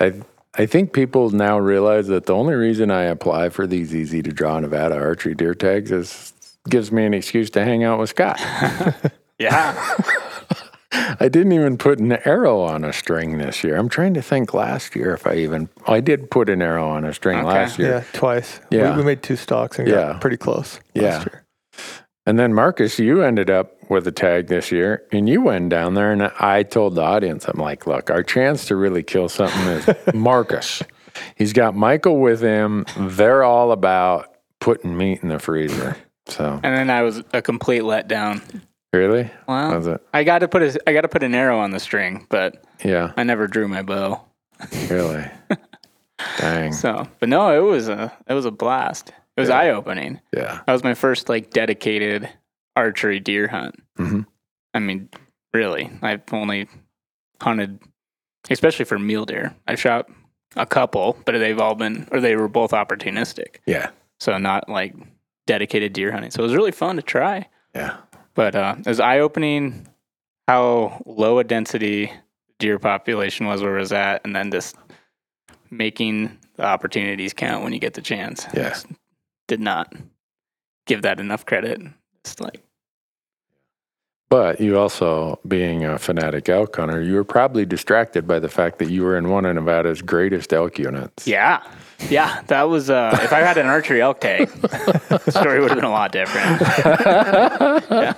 I 0.00 0.22
I 0.54 0.64
think 0.66 0.92
people 0.94 1.30
now 1.30 1.58
realize 1.58 2.06
that 2.06 2.26
the 2.26 2.34
only 2.34 2.54
reason 2.54 2.90
I 2.90 3.02
apply 3.02 3.50
for 3.50 3.66
these 3.66 3.94
easy 3.94 4.22
to 4.22 4.32
draw 4.32 4.58
Nevada 4.58 4.96
archery 4.96 5.34
deer 5.34 5.54
tags 5.54 5.92
is 5.92 6.32
gives 6.70 6.90
me 6.90 7.04
an 7.04 7.12
excuse 7.12 7.50
to 7.50 7.64
hang 7.64 7.84
out 7.84 7.98
with 8.00 8.10
Scott. 8.10 8.40
Yeah. 9.36 9.96
I 11.20 11.28
didn't 11.28 11.52
even 11.52 11.76
put 11.78 11.98
an 11.98 12.12
arrow 12.26 12.60
on 12.60 12.84
a 12.84 12.92
string 12.92 13.38
this 13.38 13.64
year. 13.64 13.76
I'm 13.76 13.88
trying 13.88 14.14
to 14.14 14.22
think 14.22 14.54
last 14.54 14.94
year 14.94 15.12
if 15.14 15.26
I 15.26 15.34
even 15.36 15.68
I 15.86 16.00
did 16.00 16.30
put 16.30 16.48
an 16.48 16.62
arrow 16.62 16.88
on 16.88 17.04
a 17.04 17.12
string 17.12 17.38
Okay. 17.38 17.46
last 17.46 17.78
year. 17.78 17.88
Yeah, 17.90 18.04
twice. 18.18 18.60
Yeah. 18.70 18.92
We, 18.92 18.98
we 18.98 19.04
made 19.04 19.22
two 19.22 19.36
stocks 19.36 19.78
and 19.78 19.88
Yeah. 19.88 20.12
got 20.12 20.20
pretty 20.20 20.36
close. 20.36 20.80
Yeah. 20.94 21.20
Year. 21.20 21.44
And 22.26 22.38
then 22.38 22.54
Marcus, 22.54 22.98
you 22.98 23.22
ended 23.22 23.50
up 23.50 23.72
with 23.90 24.06
a 24.06 24.12
tag 24.12 24.46
this 24.46 24.72
year, 24.72 25.02
and 25.12 25.28
you 25.28 25.42
went 25.42 25.68
down 25.68 25.92
there, 25.92 26.10
and 26.10 26.22
I 26.40 26.62
told 26.62 26.94
the 26.94 27.02
audience, 27.02 27.44
I'm 27.46 27.60
like, 27.60 27.86
look, 27.86 28.08
our 28.08 28.22
chance 28.22 28.64
to 28.68 28.76
really 28.76 29.02
kill 29.02 29.28
something 29.28 29.66
is 29.68 29.90
Marcus. 30.14 30.82
He's 31.36 31.52
got 31.52 31.74
Michael 31.76 32.18
with 32.20 32.40
him. 32.40 32.86
They're 32.96 33.44
all 33.44 33.72
about 33.72 34.34
putting 34.58 34.96
meat 34.96 35.22
in 35.22 35.28
the 35.28 35.38
freezer. 35.38 35.96
So 36.26 36.58
and 36.62 36.74
then 36.74 36.88
I 36.88 37.02
was 37.02 37.22
a 37.34 37.42
complete 37.42 37.82
letdown. 37.82 38.40
Really, 38.94 39.30
Wow. 39.48 39.76
it? 39.78 40.00
I 40.12 40.24
got 40.24 40.40
to 40.40 40.48
put 40.48 40.62
a, 40.62 40.80
I 40.88 40.92
got 40.92 41.02
to 41.02 41.08
put 41.08 41.22
an 41.22 41.34
arrow 41.34 41.58
on 41.58 41.70
the 41.70 41.80
string, 41.80 42.26
but 42.30 42.64
Yeah, 42.84 43.12
I 43.16 43.22
never 43.24 43.46
drew 43.46 43.68
my 43.68 43.82
bow. 43.82 44.20
really. 44.88 45.24
Dang. 46.38 46.72
So, 46.72 47.06
but 47.20 47.28
no, 47.28 47.50
it 47.56 47.68
was 47.68 47.88
a 47.88 48.12
it 48.28 48.34
was 48.34 48.44
a 48.44 48.50
blast. 48.50 49.12
It 49.36 49.40
was 49.40 49.48
Yeah. 49.48 49.58
eye 49.58 49.70
opening. 49.70 50.20
Yeah. 50.34 50.60
That 50.66 50.72
was 50.72 50.84
my 50.84 50.94
first 50.94 51.28
like 51.28 51.50
dedicated 51.50 52.28
archery 52.76 53.20
deer 53.20 53.48
hunt. 53.48 53.74
Mhm. 53.98 54.26
I 54.74 54.78
mean, 54.78 55.08
really, 55.52 55.90
I've 56.02 56.22
only 56.32 56.68
hunted, 57.40 57.80
especially 58.50 58.84
for 58.84 58.98
mule 58.98 59.24
deer. 59.26 59.54
I 59.66 59.74
shot 59.74 60.08
a 60.56 60.66
couple, 60.66 61.16
but 61.24 61.32
they've 61.38 61.58
all 61.58 61.74
been, 61.74 62.08
or 62.12 62.20
they 62.20 62.36
were 62.36 62.48
both 62.48 62.70
opportunistic. 62.70 63.56
Yeah. 63.66 63.90
So 64.20 64.36
not 64.38 64.68
like 64.68 64.94
dedicated 65.46 65.92
deer 65.92 66.10
hunting. 66.12 66.30
So 66.30 66.40
it 66.42 66.46
was 66.46 66.54
really 66.54 66.72
fun 66.72 66.96
to 66.96 67.02
try. 67.02 67.48
Yeah. 67.74 67.96
But 68.34 68.54
uh, 68.54 68.76
it 68.78 68.86
was 68.86 69.00
eye 69.00 69.20
opening 69.20 69.86
how 70.48 71.02
low 71.06 71.38
a 71.38 71.44
density 71.44 72.12
deer 72.58 72.78
population 72.78 73.46
was 73.46 73.62
where 73.62 73.76
it 73.76 73.80
was 73.80 73.92
at, 73.92 74.22
and 74.24 74.34
then 74.34 74.50
just 74.50 74.76
making 75.70 76.38
the 76.56 76.64
opportunities 76.64 77.32
count 77.32 77.64
when 77.64 77.72
you 77.72 77.78
get 77.78 77.94
the 77.94 78.02
chance. 78.02 78.46
Yeah. 78.54 78.76
Did 79.48 79.60
not 79.60 79.92
give 80.86 81.02
that 81.02 81.20
enough 81.20 81.44
credit. 81.46 81.80
It's 82.20 82.40
like, 82.40 82.62
But 84.30 84.60
you 84.60 84.78
also, 84.78 85.38
being 85.46 85.84
a 85.84 85.98
fanatic 85.98 86.48
elk 86.48 86.76
hunter, 86.76 87.02
you 87.02 87.14
were 87.14 87.24
probably 87.24 87.66
distracted 87.66 88.26
by 88.26 88.38
the 88.38 88.48
fact 88.48 88.78
that 88.78 88.90
you 88.90 89.02
were 89.02 89.16
in 89.16 89.30
one 89.30 89.44
of 89.44 89.54
Nevada's 89.54 90.00
greatest 90.02 90.52
elk 90.52 90.78
units. 90.78 91.26
yeah, 91.26 91.62
yeah, 92.10 92.42
that 92.48 92.62
was. 92.64 92.90
Uh, 92.90 93.18
if 93.22 93.32
I 93.32 93.40
had 93.40 93.56
an 93.58 93.66
archery 93.66 94.00
elk 94.02 94.20
tag, 94.20 94.48
the 94.60 95.30
story 95.30 95.60
would 95.60 95.70
have 95.70 95.78
been 95.78 95.84
a 95.84 95.90
lot 95.90 96.12
different. 96.12 96.60
Yeah. 97.94 98.12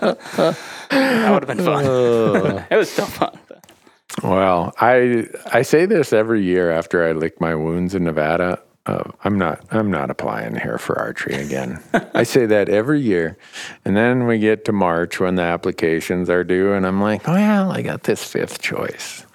That 0.90 1.30
would 1.32 1.48
have 1.48 1.56
been 1.56 1.64
fun. 1.64 2.64
it 2.70 2.76
was 2.76 2.90
still 2.90 3.06
fun. 3.06 3.36
Well, 4.22 4.72
I 4.78 5.26
I 5.52 5.62
say 5.62 5.84
this 5.86 6.12
every 6.12 6.42
year 6.42 6.70
after 6.70 7.06
I 7.06 7.12
lick 7.12 7.40
my 7.40 7.54
wounds 7.54 7.94
in 7.94 8.04
Nevada. 8.04 8.60
Uh, 8.86 9.10
I'm 9.24 9.36
not 9.36 9.64
I'm 9.72 9.90
not 9.90 10.10
applying 10.10 10.54
here 10.54 10.78
for 10.78 10.96
archery 10.98 11.34
again. 11.34 11.82
I 12.14 12.22
say 12.22 12.46
that 12.46 12.68
every 12.68 13.00
year, 13.00 13.36
and 13.84 13.96
then 13.96 14.26
we 14.26 14.38
get 14.38 14.64
to 14.66 14.72
March 14.72 15.18
when 15.18 15.34
the 15.34 15.42
applications 15.42 16.30
are 16.30 16.44
due, 16.44 16.72
and 16.72 16.86
I'm 16.86 17.00
like, 17.00 17.26
well, 17.26 17.72
I 17.72 17.82
got 17.82 18.04
this 18.04 18.22
fifth 18.22 18.62
choice. 18.62 19.26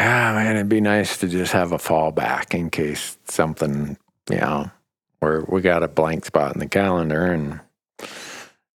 Ah, 0.00 0.32
man, 0.34 0.56
it'd 0.56 0.68
be 0.68 0.80
nice 0.80 1.18
to 1.18 1.28
just 1.28 1.52
have 1.52 1.72
a 1.72 1.76
fallback 1.78 2.54
in 2.54 2.70
case 2.70 3.18
something, 3.26 3.98
you 4.30 4.38
know, 4.38 4.70
or 5.20 5.44
we 5.48 5.60
got 5.60 5.82
a 5.82 5.88
blank 5.88 6.24
spot 6.24 6.54
in 6.54 6.58
the 6.58 6.66
calendar, 6.66 7.26
and 7.26 7.60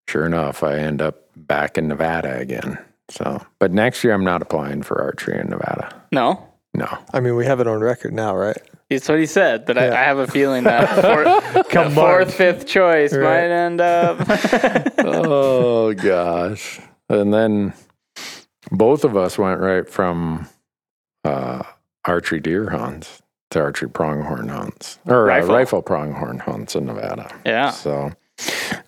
sure 0.10 0.26
enough, 0.26 0.64
I 0.64 0.80
end 0.80 1.02
up 1.02 1.22
back 1.36 1.78
in 1.78 1.88
Nevada 1.88 2.38
again. 2.38 2.78
So, 3.10 3.42
but 3.60 3.72
next 3.72 4.04
year 4.04 4.14
I'm 4.14 4.24
not 4.26 4.42
applying 4.42 4.82
for 4.84 5.02
archery 5.02 5.40
in 5.40 5.50
Nevada. 5.50 6.02
No, 6.12 6.46
No. 6.74 6.88
I 7.14 7.20
mean, 7.22 7.36
we 7.36 7.46
have 7.46 7.60
it 7.62 7.68
on 7.68 7.80
record 7.80 8.14
now, 8.14 8.36
right? 8.36 8.58
That's 8.90 9.08
what 9.10 9.20
he 9.20 9.26
said, 9.26 9.66
but 9.66 9.78
I, 9.78 9.88
Yeah. 9.88 9.94
I 9.94 10.04
have 10.04 10.18
a 10.18 10.28
feeling 10.28 10.66
that 10.66 10.90
fourth, 11.54 11.70
Come 11.70 11.90
the 11.90 11.96
fourth, 11.96 12.34
fifth 12.34 12.66
choice 12.68 13.14
Right. 13.14 13.24
might 13.50 13.52
end 13.56 13.80
up. 13.82 14.18
oh 15.00 15.94
gosh. 15.94 16.80
And 17.10 17.34
then 17.34 17.74
both 18.72 19.04
of 19.06 19.16
us 19.18 19.38
went 19.38 19.60
right 19.62 19.88
from 19.90 20.48
uh, 21.24 21.64
archery 22.06 22.40
deer 22.40 22.70
hunts 22.70 23.22
to 23.52 23.60
archery 23.62 23.90
pronghorn 23.90 24.50
hunts 24.50 25.00
or 25.06 25.26
Rifle. 25.26 25.52
uh, 25.52 25.54
rifle 25.56 25.82
pronghorn 25.82 26.40
hunts 26.40 26.76
in 26.76 26.86
Nevada. 26.86 27.34
Yeah. 27.46 27.70
So, 27.72 28.12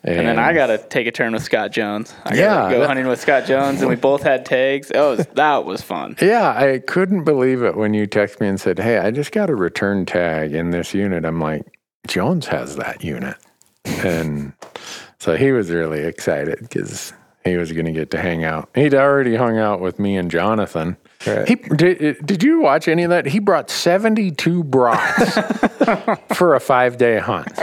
And 0.04 0.28
then 0.28 0.40
I 0.40 0.54
got 0.54 0.68
to 0.68 0.78
take 0.80 1.06
a 1.08 1.12
turn 1.12 1.34
with 1.34 1.44
Scott 1.44 1.72
Jones. 1.72 2.14
I 2.26 2.36
Yeah, 2.36 2.70
go 2.72 2.80
that- 2.80 2.88
hunting 2.88 3.08
with 3.08 3.22
Scott 3.22 3.46
Jones, 3.46 3.80
and 3.82 3.90
we 3.90 3.96
both 3.96 4.24
had 4.24 4.46
tags. 4.46 4.88
That 4.90 5.02
was 5.04 5.26
that 5.36 5.66
was 5.66 5.82
fun. 5.82 6.16
Yeah, 6.22 6.50
I 6.58 6.80
couldn't 6.80 7.24
believe 7.24 7.62
it 7.64 7.76
when 7.76 7.94
you 7.94 8.08
text 8.08 8.42
me 8.42 8.48
and 8.48 8.60
said, 8.60 8.80
"Hey, 8.80 8.98
I 8.98 9.12
just 9.12 9.32
got 9.32 9.50
a 9.50 9.56
return 9.56 10.06
tag 10.06 10.54
in 10.54 10.72
this 10.72 10.94
unit." 10.96 11.26
I'm 11.26 11.40
like, 11.40 11.64
"Jones 12.08 12.48
has 12.48 12.76
that 12.78 13.04
unit," 13.04 13.36
and 13.86 14.54
so 15.20 15.36
he 15.36 15.52
was 15.52 15.70
really 15.70 16.02
excited 16.04 16.60
because 16.62 17.14
he 17.44 17.56
was 17.58 17.72
going 17.72 17.86
to 17.86 17.92
get 17.92 18.10
to 18.12 18.18
hang 18.20 18.44
out. 18.44 18.70
He'd 18.76 18.96
already 18.96 19.36
hung 19.36 19.58
out 19.60 19.80
with 19.80 20.00
me 20.00 20.18
and 20.18 20.30
Jonathan. 20.32 20.98
Right. 21.28 21.48
He 21.48 21.56
did. 21.56 22.26
Did 22.26 22.44
you 22.44 22.62
watch 22.62 22.88
any 22.88 23.04
of 23.04 23.10
that? 23.10 23.26
He 23.26 23.40
brought 23.40 23.70
72 23.70 24.64
brats 24.64 25.38
for 26.36 26.56
a 26.56 26.60
five 26.60 26.98
day 26.98 27.20
hunt. 27.20 27.60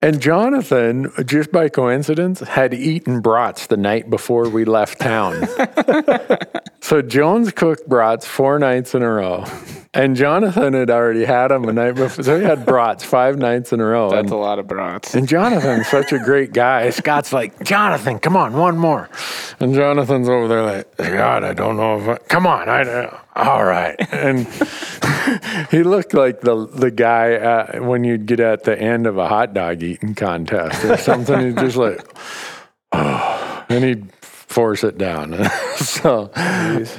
And 0.00 0.20
Jonathan, 0.20 1.10
just 1.26 1.50
by 1.50 1.68
coincidence, 1.68 2.38
had 2.38 2.72
eaten 2.72 3.20
brats 3.20 3.66
the 3.66 3.76
night 3.76 4.08
before 4.08 4.48
we 4.48 4.64
left 4.64 5.00
town. 5.00 5.44
so 6.80 7.02
Jones 7.02 7.50
cooked 7.50 7.88
brats 7.88 8.24
four 8.24 8.60
nights 8.60 8.94
in 8.94 9.02
a 9.02 9.10
row. 9.10 9.44
And 9.94 10.14
Jonathan 10.14 10.74
had 10.74 10.90
already 10.90 11.24
had 11.24 11.48
them 11.48 11.64
the 11.64 11.72
night 11.72 11.96
before. 11.96 12.22
So 12.22 12.38
he 12.38 12.44
had 12.44 12.64
brats 12.64 13.02
five 13.02 13.38
nights 13.38 13.72
in 13.72 13.80
a 13.80 13.84
row. 13.86 14.10
That's 14.10 14.24
And, 14.26 14.30
a 14.30 14.36
lot 14.36 14.60
of 14.60 14.68
brats. 14.68 15.16
and 15.16 15.26
Jonathan's 15.26 15.88
such 15.88 16.12
a 16.12 16.20
great 16.20 16.52
guy. 16.52 16.90
Scott's 16.90 17.32
like, 17.32 17.64
Jonathan, 17.64 18.20
come 18.20 18.36
on, 18.36 18.52
one 18.52 18.76
more. 18.78 19.08
And 19.58 19.74
Jonathan's 19.74 20.28
over 20.28 20.46
there 20.46 20.62
like, 20.62 20.96
God, 20.96 21.42
I 21.42 21.54
don't 21.54 21.76
know 21.76 21.98
if 22.00 22.08
I, 22.08 22.18
come 22.28 22.46
on. 22.46 22.68
I, 22.68 23.18
all 23.34 23.64
right. 23.64 23.96
And 24.12 24.46
he 25.70 25.82
looked 25.82 26.14
like 26.14 26.40
the 26.40 26.66
the 26.66 26.90
guy 26.90 27.34
uh, 27.34 27.82
when 27.82 28.04
you'd 28.04 28.26
get 28.26 28.40
at 28.40 28.64
the 28.64 28.78
end 28.78 29.06
of 29.06 29.18
a 29.18 29.28
hot 29.28 29.54
dog 29.54 29.82
eating 29.82 30.14
contest 30.14 30.84
or 30.84 30.96
something. 30.96 31.40
He'd 31.40 31.58
just 31.58 31.76
like, 31.76 32.04
oh, 32.92 33.64
and 33.68 33.84
he'd 33.84 34.12
force 34.22 34.82
it 34.84 34.98
down. 34.98 35.44
so, 35.76 36.30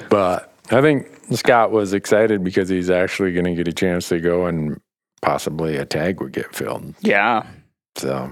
but 0.10 0.54
I 0.72 0.82
think 0.82 1.08
Scott 1.32 1.72
was 1.72 1.94
excited 1.94 2.44
because 2.44 2.70
he's 2.70 2.90
actually 2.90 3.34
going 3.34 3.46
to 3.46 3.56
get 3.56 3.68
a 3.68 3.74
chance 3.74 4.10
to 4.10 4.20
go 4.20 4.46
and 4.46 4.80
possibly 5.22 5.76
a 5.76 5.86
tag 5.86 6.22
would 6.22 6.32
get 6.32 6.56
filled. 6.56 6.94
Yeah. 7.02 7.46
So 7.98 8.32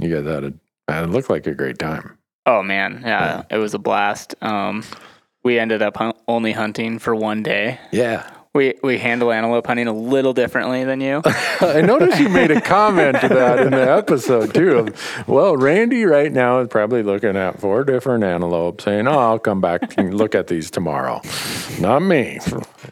you 0.00 0.14
guys 0.14 0.26
had 0.26 0.44
a, 0.44 0.54
it 0.88 1.10
looked 1.10 1.30
like 1.30 1.46
a 1.46 1.54
great 1.54 1.78
time. 1.78 2.18
Oh 2.46 2.62
man, 2.62 3.02
yeah, 3.04 3.42
it 3.50 3.58
was 3.58 3.74
a 3.74 3.78
blast. 3.78 4.36
Um, 4.40 4.84
we 5.46 5.60
ended 5.60 5.80
up 5.80 5.96
hun- 5.96 6.12
only 6.26 6.50
hunting 6.50 6.98
for 6.98 7.14
one 7.14 7.44
day. 7.44 7.78
Yeah. 7.92 8.28
We 8.52 8.74
we 8.82 8.98
handle 8.98 9.30
antelope 9.30 9.64
hunting 9.64 9.86
a 9.86 9.92
little 9.92 10.32
differently 10.32 10.82
than 10.82 11.00
you. 11.00 11.22
I 11.60 11.82
noticed 11.82 12.18
you 12.18 12.28
made 12.28 12.50
a 12.50 12.60
comment 12.60 13.20
to 13.20 13.28
that 13.28 13.60
in 13.60 13.70
the 13.70 13.88
episode 13.92 14.52
too. 14.52 14.78
Of, 14.78 15.28
well, 15.28 15.56
Randy 15.56 16.04
right 16.04 16.32
now 16.32 16.58
is 16.58 16.68
probably 16.68 17.04
looking 17.04 17.36
at 17.36 17.60
four 17.60 17.84
different 17.84 18.24
antelopes 18.24 18.82
saying, 18.82 19.06
Oh, 19.06 19.18
I'll 19.18 19.38
come 19.38 19.60
back 19.60 19.96
and 19.96 20.14
look 20.14 20.34
at 20.34 20.48
these 20.48 20.68
tomorrow. 20.68 21.20
Not 21.78 22.00
me. 22.00 22.40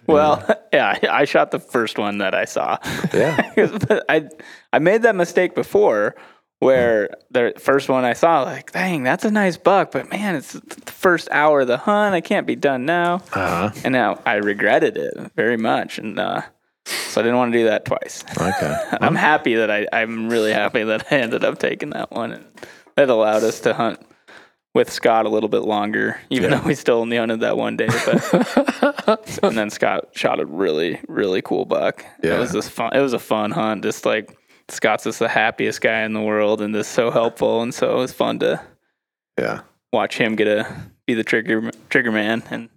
well, 0.06 0.46
yeah, 0.73 0.96
I 1.11 1.25
shot 1.25 1.50
the 1.50 1.58
first 1.58 1.99
one 1.99 2.18
that 2.18 2.37
I 2.37 2.44
saw. 2.44 2.78
Yeah. 3.12 3.50
I 4.08 4.28
I 4.73 4.78
made 4.78 5.02
that 5.02 5.16
mistake 5.16 5.56
before 5.56 6.14
where 6.61 7.11
the 7.30 7.52
first 7.58 7.88
one 7.88 8.04
I 8.04 8.12
saw 8.14 8.42
like, 8.42 8.73
dang, 8.73 9.02
that's 9.02 9.25
a 9.25 9.30
nice 9.30 9.56
buck, 9.56 9.90
but 9.92 10.08
man, 10.11 10.34
it's 10.37 10.52
the 10.52 10.92
first 10.92 11.28
hour 11.30 11.62
of 11.62 11.66
the 11.68 11.76
hunt. 11.76 12.14
I 12.14 12.20
can't 12.20 12.46
be 12.46 12.56
done 12.56 12.87
now. 12.87 13.16
Uh 13.32 13.68
huh. 13.68 13.70
And 13.84 13.92
now 13.92 14.20
I 14.25 14.34
regretted 14.37 14.96
it 14.96 15.14
very 15.37 15.56
much, 15.56 15.99
and 15.99 16.18
uh, 16.18 16.42
so 16.87 17.20
I 17.20 17.25
didn't 17.25 17.37
want 17.38 17.52
to 17.52 17.58
do 17.58 17.64
that 17.66 17.84
twice. 17.84 18.25
Okay. 18.37 18.76
I'm 19.00 19.14
happy 19.16 19.54
that 19.56 19.70
I 19.70 19.87
I'm 19.92 20.28
really 20.28 20.52
happy 20.52 20.84
that 20.84 21.06
I 21.12 21.16
ended 21.18 21.44
up 21.44 21.58
taking 21.58 21.90
that 21.90 22.11
one, 22.11 22.32
and 22.32 22.44
that 22.96 23.11
allowed 23.11 23.42
us 23.42 23.61
to 23.61 23.75
hunt 23.75 24.00
with 24.75 24.90
Scott 24.90 25.25
a 25.25 25.28
little 25.28 25.49
bit 25.49 25.62
longer, 25.62 26.20
even 26.30 26.50
Yeah. 26.50 26.58
though 26.58 26.66
we 26.66 26.75
still 26.75 26.96
only 26.96 27.16
hunted 27.16 27.40
that 27.40 27.56
one 27.56 27.76
day. 27.76 27.87
But 27.88 29.38
and 29.42 29.57
then 29.57 29.70
Scott 29.70 30.09
shot 30.12 30.40
a 30.40 30.46
really 30.46 31.00
really 31.09 31.42
cool 31.42 31.64
buck. 31.64 32.05
Yeah. 32.22 32.37
It 32.37 32.38
was 32.40 32.52
this 32.52 32.68
fun. 32.68 32.90
It 32.94 33.00
was 33.00 33.12
a 33.12 33.18
fun 33.18 33.50
hunt. 33.50 33.83
Just 33.85 34.05
like 34.07 34.37
Scott's 34.68 35.05
just 35.05 35.18
the 35.18 35.29
happiest 35.29 35.81
guy 35.81 36.03
in 36.03 36.12
the 36.12 36.20
world, 36.22 36.61
and 36.61 36.74
just 36.74 36.92
so 36.92 37.11
helpful, 37.11 37.62
and 37.62 37.74
so 37.74 37.92
it 37.96 37.98
was 37.98 38.12
fun 38.12 38.38
to 38.40 38.61
Yeah. 39.38 39.61
watch 39.92 40.16
him 40.18 40.37
get 40.37 40.48
a 40.48 40.66
be 41.07 41.14
the 41.14 41.24
trigger 41.24 41.70
trigger 41.90 42.12
man. 42.12 42.42
And 42.50 42.68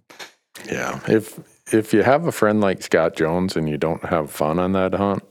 Yeah. 0.70 1.00
If 1.08 1.38
if 1.72 1.92
you 1.94 2.02
have 2.02 2.26
a 2.26 2.32
friend 2.32 2.60
like 2.60 2.82
Scott 2.82 3.14
Jones 3.16 3.56
and 3.56 3.68
you 3.68 3.76
don't 3.78 4.04
have 4.04 4.30
fun 4.30 4.58
on 4.58 4.72
that 4.72 4.94
hunt, 4.94 5.22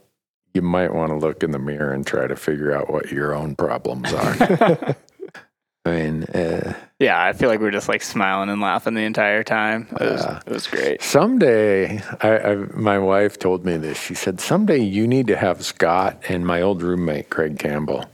you 0.53 0.61
might 0.61 0.93
want 0.93 1.09
to 1.11 1.17
look 1.17 1.43
in 1.43 1.51
the 1.51 1.59
mirror 1.59 1.91
and 1.93 2.05
try 2.05 2.27
to 2.27 2.35
figure 2.35 2.71
out 2.71 2.89
what 2.91 3.11
your 3.11 3.33
own 3.35 3.55
problems 3.55 4.13
are. 4.13 4.35
I 5.85 5.89
mean, 5.91 6.23
uh, 6.25 6.73
yeah, 6.99 7.23
I 7.23 7.33
feel 7.33 7.49
like 7.49 7.59
we 7.59 7.65
were 7.65 7.71
just 7.71 7.87
like 7.87 8.01
smiling 8.01 8.49
and 8.49 8.59
laughing 8.59 8.95
the 8.95 9.01
entire 9.01 9.43
time. 9.43 9.87
It 9.99 10.11
was 10.11 10.25
it 10.25 10.51
was 10.51 10.67
great. 10.67 11.01
Someday, 11.01 12.01
I, 12.21 12.39
I, 12.39 12.55
my 12.73 12.97
wife 12.97 13.37
told 13.37 13.65
me 13.65 13.77
this. 13.77 13.99
She 14.01 14.15
said, 14.15 14.41
Someday 14.41 14.79
you 14.79 15.07
need 15.07 15.27
to 15.27 15.37
have 15.37 15.63
Scott 15.63 16.19
and 16.27 16.45
my 16.45 16.61
old 16.61 16.81
roommate, 16.81 17.29
Craig 17.29 17.59
Campbell. 17.59 18.05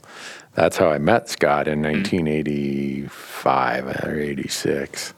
That's 0.56 0.78
how 0.78 0.90
I 0.90 0.98
met 0.98 1.30
Scott 1.30 1.68
in 1.68 1.82
mm. 1.82 1.94
1985 1.94 3.88
or 4.06 4.20
86. 4.20 5.14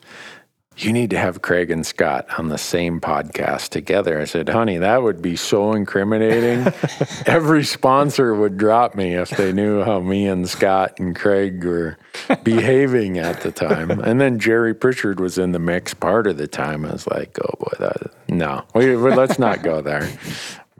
You 0.78 0.92
need 0.92 1.10
to 1.12 1.18
have 1.18 1.42
Craig 1.42 1.72
and 1.72 1.86
Scott 1.86 2.28
on 2.38 2.50
the 2.50 2.58
same 2.58 3.00
podcast 3.00 3.70
together. 3.70 4.20
I 4.20 4.26
said, 4.26 4.50
honey, 4.50 4.78
that 4.78 5.04
would 5.04 5.22
be 5.22 5.38
so 5.38 5.72
incriminating. 5.72 6.74
Every 7.26 7.64
sponsor 7.64 8.36
would 8.36 8.58
drop 8.58 8.94
me 8.94 9.16
if 9.16 9.30
they 9.30 9.54
knew 9.54 9.84
how 9.84 10.02
me 10.02 10.28
and 10.28 10.50
Scott 10.50 11.00
and 11.00 11.16
Craig 11.16 11.64
were 11.64 11.98
behaving 12.44 13.18
at 13.18 13.42
the 13.42 13.52
time. 13.52 13.90
And 13.90 14.20
then 14.20 14.38
Jerry 14.38 14.74
Pritchard 14.74 15.20
was 15.20 15.38
in 15.38 15.54
the 15.54 15.60
mix 15.60 15.94
part 15.94 16.28
of 16.28 16.38
the 16.38 16.48
time. 16.48 16.86
I 16.86 16.92
was 16.92 17.08
like, 17.08 17.38
oh 17.42 17.56
boy, 17.58 17.72
that, 17.80 18.14
no, 18.28 18.66
we, 18.74 18.98
we, 18.98 19.14
let's 19.14 19.40
not 19.40 19.64
go 19.64 19.82
there. 19.82 20.10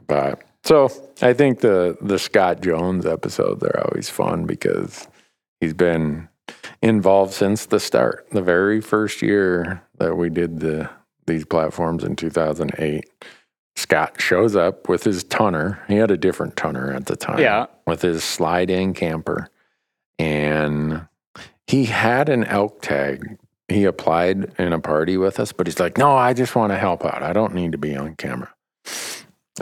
But 0.06 0.42
so 0.64 0.90
I 1.22 1.32
think 1.32 1.60
the 1.60 1.96
the 2.00 2.18
Scott 2.18 2.60
Jones 2.60 3.06
episodes 3.06 3.62
are 3.62 3.84
always 3.86 4.10
fun 4.10 4.46
because 4.46 5.06
he's 5.60 5.74
been 5.74 6.28
involved 6.82 7.32
since 7.32 7.66
the 7.66 7.80
start. 7.80 8.26
The 8.30 8.42
very 8.42 8.80
first 8.80 9.22
year 9.22 9.82
that 9.98 10.16
we 10.16 10.30
did 10.30 10.60
the 10.60 10.90
these 11.26 11.44
platforms 11.44 12.04
in 12.04 12.16
2008, 12.16 13.04
Scott 13.74 14.20
shows 14.20 14.56
up 14.56 14.88
with 14.88 15.04
his 15.04 15.24
tonner. 15.24 15.82
He 15.88 15.96
had 15.96 16.10
a 16.10 16.16
different 16.16 16.56
tonner 16.56 16.92
at 16.92 17.06
the 17.06 17.16
time. 17.16 17.40
Yeah. 17.40 17.66
With 17.86 18.02
his 18.02 18.24
slide 18.24 18.70
in 18.70 18.94
camper. 18.94 19.48
And 20.18 21.06
he 21.66 21.86
had 21.86 22.28
an 22.28 22.44
elk 22.44 22.80
tag. 22.80 23.38
He 23.68 23.84
applied 23.84 24.54
in 24.58 24.72
a 24.72 24.78
party 24.78 25.16
with 25.16 25.40
us, 25.40 25.52
but 25.52 25.66
he's 25.66 25.80
like, 25.80 25.98
no, 25.98 26.14
I 26.14 26.32
just 26.32 26.54
want 26.54 26.70
to 26.72 26.78
help 26.78 27.04
out. 27.04 27.22
I 27.22 27.32
don't 27.32 27.54
need 27.54 27.72
to 27.72 27.78
be 27.78 27.96
on 27.96 28.14
camera. 28.14 28.52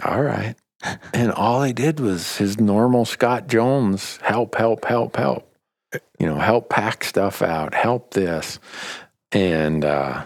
All 0.04 0.22
right. 0.22 0.54
And 1.14 1.32
all 1.32 1.62
he 1.62 1.72
did 1.72 1.98
was 1.98 2.36
his 2.36 2.60
normal 2.60 3.06
Scott 3.06 3.46
Jones 3.48 4.18
help, 4.22 4.54
help, 4.54 4.84
help, 4.84 5.16
help. 5.16 5.50
You 6.18 6.26
know, 6.26 6.36
help 6.36 6.70
pack 6.70 7.04
stuff 7.04 7.42
out, 7.42 7.74
help 7.74 8.12
this. 8.14 8.58
And 9.32 9.84
uh, 9.84 10.24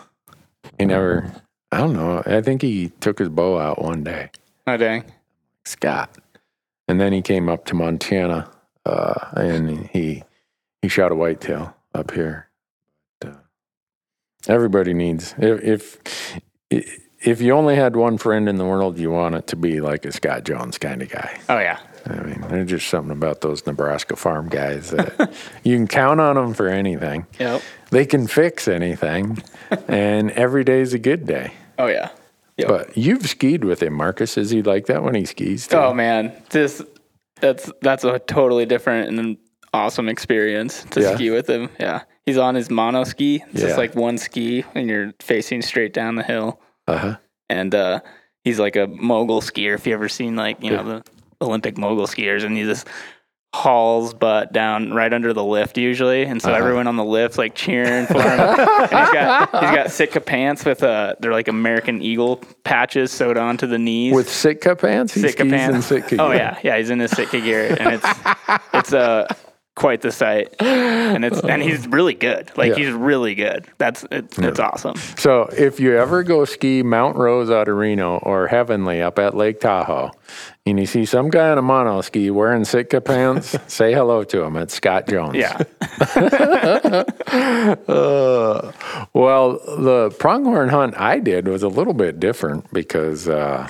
he 0.79 0.85
never, 0.85 1.33
I 1.73 1.79
don't 1.79 1.95
know, 1.95 2.23
I 2.27 2.41
think 2.43 2.63
he 2.63 2.91
took 3.01 3.19
his 3.19 3.29
bow 3.29 3.59
out 3.59 3.83
one 3.83 4.05
day, 4.05 4.31
Oh 4.67 4.77
dang. 4.77 5.05
Scott. 5.65 6.17
And 6.87 7.01
then 7.01 7.13
he 7.13 7.23
came 7.23 7.49
up 7.49 7.65
to 7.67 7.75
Montana 7.75 8.51
uh, 8.87 9.31
and 9.35 9.87
he 9.89 10.25
he 10.83 10.89
shot 10.89 11.13
a 11.13 11.15
whitetail 11.15 11.75
up 11.95 12.13
here. 12.13 12.49
But, 13.21 13.31
uh, 13.31 13.37
everybody 14.47 14.95
needs, 14.95 15.35
if, 15.39 15.99
if, 16.71 17.01
if 17.21 17.41
you 17.41 17.53
only 17.53 17.75
had 17.75 17.97
one 17.97 18.17
friend 18.17 18.49
in 18.49 18.57
the 18.57 18.65
world, 18.65 18.99
you 18.99 19.11
want 19.11 19.35
it 19.35 19.47
to 19.49 19.57
be 19.57 19.81
like 19.81 20.05
a 20.05 20.13
Scott 20.13 20.45
Jones 20.45 20.79
kind 20.79 21.03
of 21.03 21.09
guy. 21.09 21.41
Oh 21.49 21.59
yeah. 21.59 21.81
I 22.11 22.23
mean, 22.23 22.41
there's 22.49 22.69
just 22.71 22.89
something 22.89 23.13
about 23.13 23.41
those 23.41 23.67
Nebraska 23.67 24.17
farm 24.17 24.49
guys 24.49 24.91
that 24.91 25.33
you 25.65 25.77
can 25.77 25.87
count 25.87 26.21
on 26.21 26.37
them 26.37 26.55
for 26.55 26.69
anything. 26.69 27.27
Yep. 27.39 27.63
They 27.91 28.07
can 28.07 28.27
fix 28.27 28.69
anything, 28.69 29.43
and 29.89 30.31
every 30.33 30.65
day's 30.65 30.95
a 30.95 30.99
good 30.99 31.27
day. 31.27 31.53
Oh 31.79 31.87
yeah. 31.87 32.11
Yep. 32.57 32.69
But 32.69 32.97
you've 32.97 33.29
skied 33.29 33.63
with 33.65 33.83
him, 33.83 33.93
Marcus. 33.95 34.37
Is 34.37 34.51
he 34.51 34.63
like 34.63 34.87
that 34.87 35.03
when 35.05 35.15
he 35.15 35.25
skis? 35.25 35.67
Too? 35.69 35.77
Oh 35.77 35.95
man, 35.95 36.33
this 36.51 36.83
that's 37.41 37.71
that's 37.83 38.05
a 38.05 38.19
totally 38.19 38.67
different 38.67 39.17
and 39.17 39.37
awesome 39.73 40.09
experience 40.09 40.83
to 40.91 41.01
Yeah. 41.01 41.15
ski 41.15 41.31
with 41.31 41.49
him. 41.49 41.69
Yeah, 41.79 42.03
he's 42.27 42.37
on 42.39 42.55
his 42.57 42.69
mono 42.71 43.05
ski. 43.05 43.45
It's 43.53 43.61
Yeah. 43.61 43.67
just 43.69 43.79
like 43.79 43.95
one 43.95 44.19
ski, 44.19 44.65
and 44.75 44.89
you're 44.89 45.13
facing 45.21 45.63
straight 45.63 45.93
down 45.93 46.17
the 46.17 46.23
hill. 46.25 46.61
Uh-huh. 46.89 47.17
And 47.49 47.75
uh, 47.75 48.01
he's 48.45 48.59
like 48.59 48.77
a 48.77 48.87
mogul 48.89 49.41
skier. 49.41 49.75
If 49.75 49.87
you 49.87 49.95
ever 49.95 50.09
seen 50.09 50.35
like 50.37 50.63
you 50.63 50.71
know 50.73 50.83
the 50.83 51.05
Olympic 51.41 51.79
mogul 51.79 52.07
skiers, 52.07 52.45
and 52.45 52.57
he 52.57 52.65
just 52.65 52.87
hauls 53.55 54.13
butt 54.13 54.53
down 54.53 54.93
right 54.93 55.13
under 55.13 55.33
the 55.33 55.43
lift 55.43 55.79
usually, 55.79 56.25
and 56.25 56.41
so 56.43 56.53
everyone 56.53 56.87
on 56.87 56.97
the 56.97 57.05
lift 57.05 57.39
like 57.39 57.55
cheering 57.55 58.07
for 58.07 58.21
him. 58.21 58.41
and 58.41 58.61
he's 58.83 59.11
got 59.11 59.51
he's 59.51 59.71
got 59.75 59.91
Sitka 59.91 60.21
pants 60.21 60.65
with 60.67 60.83
uh 60.83 61.15
they're 61.21 61.33
like 61.33 61.49
American 61.49 62.03
Eagle 62.03 62.43
patches 62.65 63.11
sewed 63.11 63.39
onto 63.39 63.67
the 63.67 63.79
knees. 63.79 64.13
With 64.15 64.29
Sitka 64.29 64.77
pants? 64.77 65.15
Sitka 65.15 65.45
pants. 65.47 65.87
Sitka 65.87 66.17
oh 66.19 66.31
yeah, 66.33 66.59
yeah, 66.63 66.77
he's 66.77 66.91
in 66.91 66.99
his 67.01 67.11
Sitka 67.13 67.41
gear, 67.41 67.75
and 67.81 67.95
it's 67.95 68.19
it's 68.75 68.93
uh, 68.93 69.27
quite 69.79 70.01
the 70.01 70.11
sight, 70.11 70.55
and 70.61 71.25
it's 71.25 71.41
and 71.41 71.63
he's 71.63 71.87
really 71.87 72.15
good. 72.15 72.51
Like 72.57 72.71
Yeah. 72.71 72.85
he's 72.85 72.91
really 72.93 73.35
good. 73.37 73.67
That's 73.79 74.05
it's, 74.11 74.37
it's 74.39 74.59
awesome. 74.59 74.97
So 75.17 75.43
if 75.57 75.79
you 75.79 75.97
ever 75.97 76.25
go 76.25 76.45
ski 76.45 76.83
Mount 76.83 77.17
Rose 77.17 77.49
out 77.49 77.69
of 77.69 77.77
Reno 77.77 78.17
or 78.19 78.49
Heavenly 78.49 79.01
up 79.01 79.19
at 79.21 79.37
Lake 79.37 79.61
Tahoe, 79.61 80.11
and 80.67 80.81
you 80.81 80.87
see 80.87 81.05
some 81.05 81.31
guy 81.31 81.51
on 81.51 81.59
a 81.59 81.63
mono 81.63 82.01
ski 82.01 82.31
wearing 82.31 82.65
Sitka 82.65 83.01
pants, 83.01 83.57
say 83.73 83.93
hello 83.95 84.25
to 84.25 84.43
him. 84.43 84.57
It's 84.57 84.75
Scott 84.75 85.07
Jones. 85.09 85.37
Yeah, 85.37 85.63
Uh, 87.89 88.73
well, 89.15 89.53
the 89.79 90.15
pronghorn 90.19 90.69
hunt 90.71 90.95
I 90.99 91.19
did 91.21 91.47
was 91.49 91.63
a 91.63 91.69
little 91.69 91.93
bit 91.95 92.19
different 92.21 92.71
because 92.73 93.29
uh, 93.29 93.69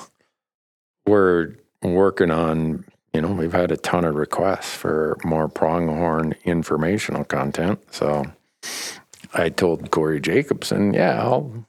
we're 1.05 1.55
working 1.83 2.31
on, 2.31 2.85
you 3.19 3.27
know, 3.27 3.33
we've 3.33 3.51
had 3.51 3.69
a 3.69 3.75
ton 3.75 4.05
of 4.05 4.15
requests 4.15 4.73
for 4.73 5.17
more 5.25 5.49
pronghorn 5.49 6.35
informational 6.45 7.25
content. 7.25 7.77
So 7.91 8.23
I 9.33 9.49
told 9.49 9.91
Corey 9.91 10.21
Jacobson, 10.21 10.93
yeah, 10.93 11.21
I'll, 11.21 11.65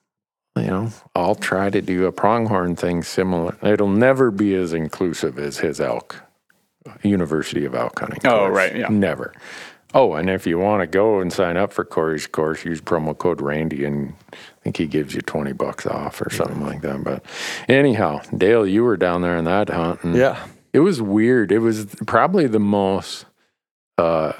you 0.54 0.68
know, 0.68 0.92
I'll 1.16 1.34
try 1.34 1.68
to 1.68 1.82
do 1.82 2.06
a 2.06 2.12
pronghorn 2.12 2.76
thing 2.76 3.02
similar. 3.02 3.56
It'll 3.64 3.88
never 3.88 4.30
be 4.30 4.54
as 4.54 4.72
inclusive 4.72 5.40
as 5.40 5.58
his 5.58 5.80
elk, 5.80 6.22
University 7.02 7.64
of 7.64 7.74
Elk 7.74 7.98
Hunting. 7.98 8.20
Oh, 8.26 8.46
right, 8.46 8.76
yeah. 8.76 8.86
Never. 8.88 9.34
Oh, 9.92 10.12
and 10.14 10.30
if 10.30 10.46
you 10.46 10.56
want 10.56 10.82
to 10.82 10.86
go 10.86 11.18
and 11.18 11.32
sign 11.32 11.56
up 11.56 11.72
for 11.72 11.84
Corey's 11.84 12.28
course, 12.28 12.64
use 12.64 12.80
promo 12.80 13.18
code 13.18 13.40
Randy, 13.40 13.84
and 13.84 14.14
I 14.32 14.36
think 14.62 14.76
he 14.76 14.86
gives 14.86 15.16
you 15.16 15.20
twenty 15.20 15.52
bucks 15.52 15.84
off 15.84 16.22
or 16.24 16.30
something 16.30 16.64
like 16.64 16.82
that. 16.82 17.02
But 17.02 17.24
anyhow, 17.68 18.20
Dale, 18.38 18.64
you 18.64 18.84
were 18.84 18.96
down 18.96 19.22
there 19.22 19.36
in 19.36 19.46
that 19.46 19.68
hunt, 19.68 20.04
and 20.04 20.14
Yeah. 20.14 20.38
It 20.72 20.80
was 20.80 21.00
weird. 21.02 21.52
It 21.52 21.59
was 21.61 21.87
probably 22.06 22.46
the 22.46 22.61
most, 22.61 23.26
uh, 23.98 24.33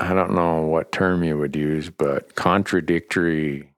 I 0.00 0.14
don't 0.14 0.34
know 0.34 0.62
what 0.62 0.92
term 0.92 1.22
you 1.24 1.38
would 1.38 1.54
use, 1.56 1.90
but 1.90 2.34
contradictory 2.34 3.70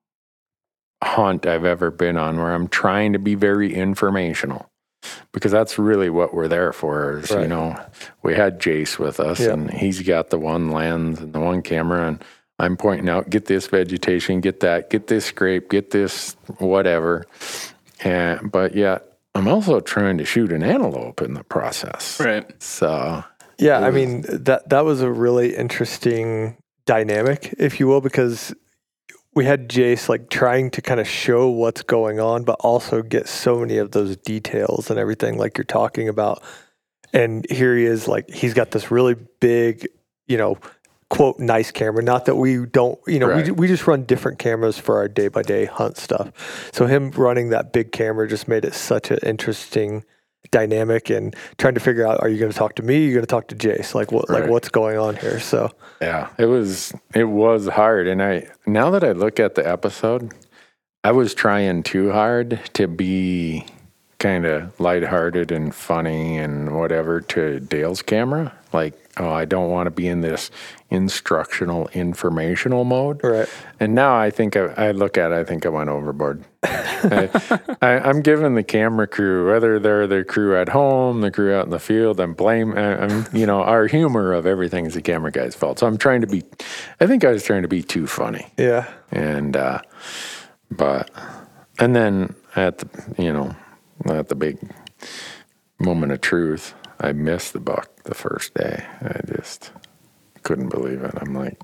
hunt 1.02 1.46
I've 1.46 1.64
ever 1.64 1.90
been 1.90 2.16
on 2.16 2.38
where 2.38 2.54
I'm 2.54 2.68
trying 2.68 3.12
to 3.12 3.18
be 3.18 3.34
very 3.34 3.74
informational 3.74 4.70
because 5.32 5.52
that's 5.52 5.78
really 5.78 6.10
what 6.10 6.34
we're 6.34 6.48
there 6.48 6.72
for. 6.72 7.18
Is, 7.18 7.30
You 7.30 7.46
know, 7.46 7.78
we 8.22 8.34
had 8.34 8.60
Jace 8.60 8.98
with 8.98 9.20
us 9.20 9.40
Yeah. 9.40 9.52
and 9.52 9.70
he's 9.70 10.02
got 10.02 10.30
the 10.30 10.38
one 10.38 10.70
lens 10.70 11.20
and 11.20 11.32
the 11.32 11.40
one 11.40 11.62
camera 11.62 12.08
and 12.08 12.24
I'm 12.58 12.78
pointing 12.78 13.10
out, 13.10 13.28
get 13.28 13.44
this 13.44 13.66
vegetation, 13.66 14.40
get 14.40 14.60
that, 14.60 14.88
get 14.88 15.08
this 15.08 15.26
scrape, 15.26 15.68
get 15.68 15.90
this 15.90 16.34
whatever. 16.58 17.26
And, 18.02 18.50
but 18.50 18.74
yet 18.74 19.15
I'm 19.36 19.48
also 19.48 19.80
trying 19.80 20.18
to 20.18 20.24
shoot 20.24 20.50
an 20.50 20.62
antelope 20.62 21.20
in 21.20 21.34
the 21.34 21.44
process. 21.44 22.18
right. 22.18 22.50
So 22.62 23.22
Yeah, 23.58 23.80
I 23.80 23.90
mean 23.90 24.24
that 24.28 24.68
that 24.68 24.84
was 24.84 25.02
a 25.02 25.10
really 25.10 25.54
interesting 25.54 26.56
dynamic, 26.86 27.54
if 27.58 27.78
you 27.78 27.86
will, 27.86 28.00
because 28.00 28.54
we 29.34 29.44
had 29.44 29.68
Jace 29.68 30.08
like 30.08 30.30
trying 30.30 30.70
to 30.70 30.80
kind 30.80 30.98
of 30.98 31.06
show 31.06 31.50
what's 31.50 31.82
going 31.82 32.18
on, 32.18 32.44
but 32.44 32.56
also 32.60 33.02
get 33.02 33.28
so 33.28 33.60
many 33.60 33.76
of 33.76 33.90
those 33.90 34.16
details 34.16 34.88
and 34.88 34.98
everything 34.98 35.36
like 35.36 35.58
you're 35.58 35.64
talking 35.64 36.08
about. 36.08 36.42
And 37.12 37.46
here 37.50 37.76
he 37.76 37.84
is, 37.84 38.08
like 38.08 38.30
he's 38.30 38.54
got 38.54 38.70
this 38.70 38.90
really 38.90 39.14
big, 39.40 39.86
you 40.26 40.38
know, 40.38 40.56
quote 41.08 41.38
nice 41.38 41.70
camera. 41.70 42.02
Not 42.02 42.24
that 42.26 42.36
we 42.36 42.66
don't, 42.66 42.98
you 43.06 43.18
know, 43.18 43.28
Right. 43.28 43.46
we 43.46 43.52
we 43.52 43.66
just 43.68 43.86
run 43.86 44.04
different 44.04 44.38
cameras 44.38 44.78
for 44.78 44.96
our 44.96 45.08
day 45.08 45.28
by 45.28 45.42
day 45.42 45.64
hunt 45.66 45.96
stuff. 45.96 46.70
So 46.72 46.86
him 46.86 47.10
running 47.12 47.50
that 47.50 47.72
big 47.72 47.92
camera 47.92 48.28
just 48.28 48.48
made 48.48 48.64
it 48.64 48.74
such 48.74 49.10
an 49.10 49.18
interesting 49.22 50.04
dynamic 50.52 51.10
and 51.10 51.34
trying 51.58 51.74
to 51.74 51.80
figure 51.80 52.06
out 52.06 52.20
are 52.22 52.28
you 52.28 52.38
going 52.38 52.52
to 52.52 52.56
talk 52.58 52.76
to 52.76 52.82
me? 52.82 52.96
Are 52.96 53.08
you 53.08 53.12
going 53.12 53.22
to 53.22 53.26
talk 53.26 53.48
to 53.48 53.56
Jace? 53.56 53.94
Like 53.94 54.12
what? 54.12 54.28
Right. 54.28 54.42
Like 54.42 54.50
what's 54.50 54.68
going 54.68 54.96
on 54.98 55.16
here? 55.16 55.40
So 55.40 55.72
Yeah, 56.00 56.28
it 56.38 56.46
was 56.46 56.92
it 57.14 57.24
was 57.24 57.66
hard, 57.68 58.06
and 58.08 58.22
I 58.22 58.48
now 58.66 58.90
that 58.90 59.02
I 59.04 59.12
look 59.12 59.38
at 59.40 59.54
the 59.54 59.66
episode, 59.68 60.32
I 61.04 61.12
was 61.12 61.34
trying 61.34 61.82
too 61.84 62.10
hard 62.12 62.60
to 62.74 62.86
be 62.88 63.64
kind 64.18 64.46
of 64.46 64.78
lighthearted 64.80 65.52
and 65.52 65.74
funny 65.74 66.38
and 66.38 66.76
whatever 66.78 67.20
to 67.20 67.60
Dale's 67.60 68.00
camera. 68.02 68.52
Like, 68.72 68.94
oh, 69.18 69.30
I 69.30 69.44
don't 69.44 69.70
want 69.70 69.86
to 69.86 69.90
be 69.90 70.06
in 70.08 70.20
this 70.20 70.50
instructional, 70.90 71.88
informational 71.88 72.84
mode. 72.84 73.22
right, 73.24 73.48
And 73.80 73.94
now 73.94 74.16
I 74.16 74.30
think 74.30 74.56
I, 74.56 74.66
I 74.76 74.90
look 74.92 75.16
at 75.18 75.32
it, 75.32 75.34
I 75.34 75.44
think 75.44 75.66
I 75.66 75.68
went 75.68 75.88
overboard. 75.90 76.44
I, 76.62 77.28
I'm 77.82 78.20
giving 78.22 78.54
the 78.54 78.62
camera 78.62 79.06
crew, 79.06 79.46
whether 79.50 79.78
they're 79.78 80.06
the 80.06 80.24
crew 80.24 80.56
at 80.56 80.68
home, 80.68 81.20
the 81.20 81.30
crew 81.30 81.54
out 81.54 81.64
in 81.64 81.70
the 81.70 81.78
field, 81.78 82.20
I'm 82.20 82.34
blame, 82.34 82.76
I- 82.76 83.04
I'm, 83.04 83.26
you 83.32 83.46
know, 83.46 83.62
our 83.62 83.86
humor 83.86 84.32
of 84.32 84.46
everything 84.46 84.86
is 84.86 84.94
the 84.94 85.02
camera 85.02 85.30
guy's 85.30 85.54
fault. 85.54 85.78
So 85.78 85.86
I'm 85.86 85.96
trying 85.98 86.20
to 86.22 86.26
be, 86.26 86.42
I 87.00 87.06
think 87.06 87.24
I 87.24 87.30
was 87.30 87.42
trying 87.44 87.62
to 87.62 87.68
be 87.68 87.82
too 87.82 88.06
funny. 88.06 88.46
yeah, 88.56 88.86
And, 89.12 89.56
uh, 89.56 89.80
but, 90.70 91.10
and 91.78 91.94
then 91.94 92.34
at 92.54 92.78
the, 92.78 93.22
you 93.22 93.32
know, 93.32 93.54
at 94.06 94.28
the 94.28 94.34
big 94.34 94.58
moment 95.78 96.12
of 96.12 96.20
truth, 96.20 96.74
I 97.00 97.12
missed 97.12 97.52
the 97.52 97.60
buck 97.60 98.04
the 98.04 98.14
first 98.14 98.54
day. 98.54 98.84
I 99.02 99.20
just 99.36 99.70
couldn't 100.42 100.68
believe 100.68 101.02
it. 101.02 101.14
I'm 101.16 101.34
like, 101.34 101.58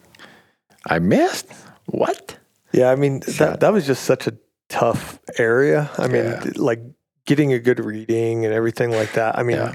I 0.86 0.98
missed? 0.98 1.46
What? 1.86 2.38
yeah. 2.72 2.90
I 2.90 2.96
mean 2.96 3.20
that 3.38 3.60
that 3.60 3.72
was 3.72 3.86
just 3.86 4.04
such 4.04 4.26
a 4.26 4.36
tough 4.68 5.18
area. 5.38 5.90
I 5.98 6.06
mean, 6.08 6.24
Yeah. 6.24 6.44
like 6.56 6.80
getting 7.26 7.52
a 7.52 7.58
good 7.58 7.78
reading 7.80 8.44
and 8.44 8.54
everything 8.54 8.90
like 8.90 9.12
that. 9.12 9.38
I 9.38 9.42
mean, 9.42 9.56
Yeah. 9.56 9.74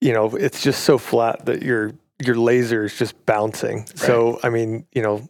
you 0.00 0.12
know, 0.12 0.34
it's 0.36 0.62
just 0.62 0.84
so 0.84 0.98
flat 0.98 1.46
that 1.46 1.62
your 1.62 1.92
your 2.24 2.36
laser 2.36 2.84
is 2.84 2.96
just 2.96 3.14
bouncing. 3.26 3.86
So 3.94 4.38
I 4.42 4.48
mean, 4.50 4.86
you 4.92 5.02
know. 5.02 5.28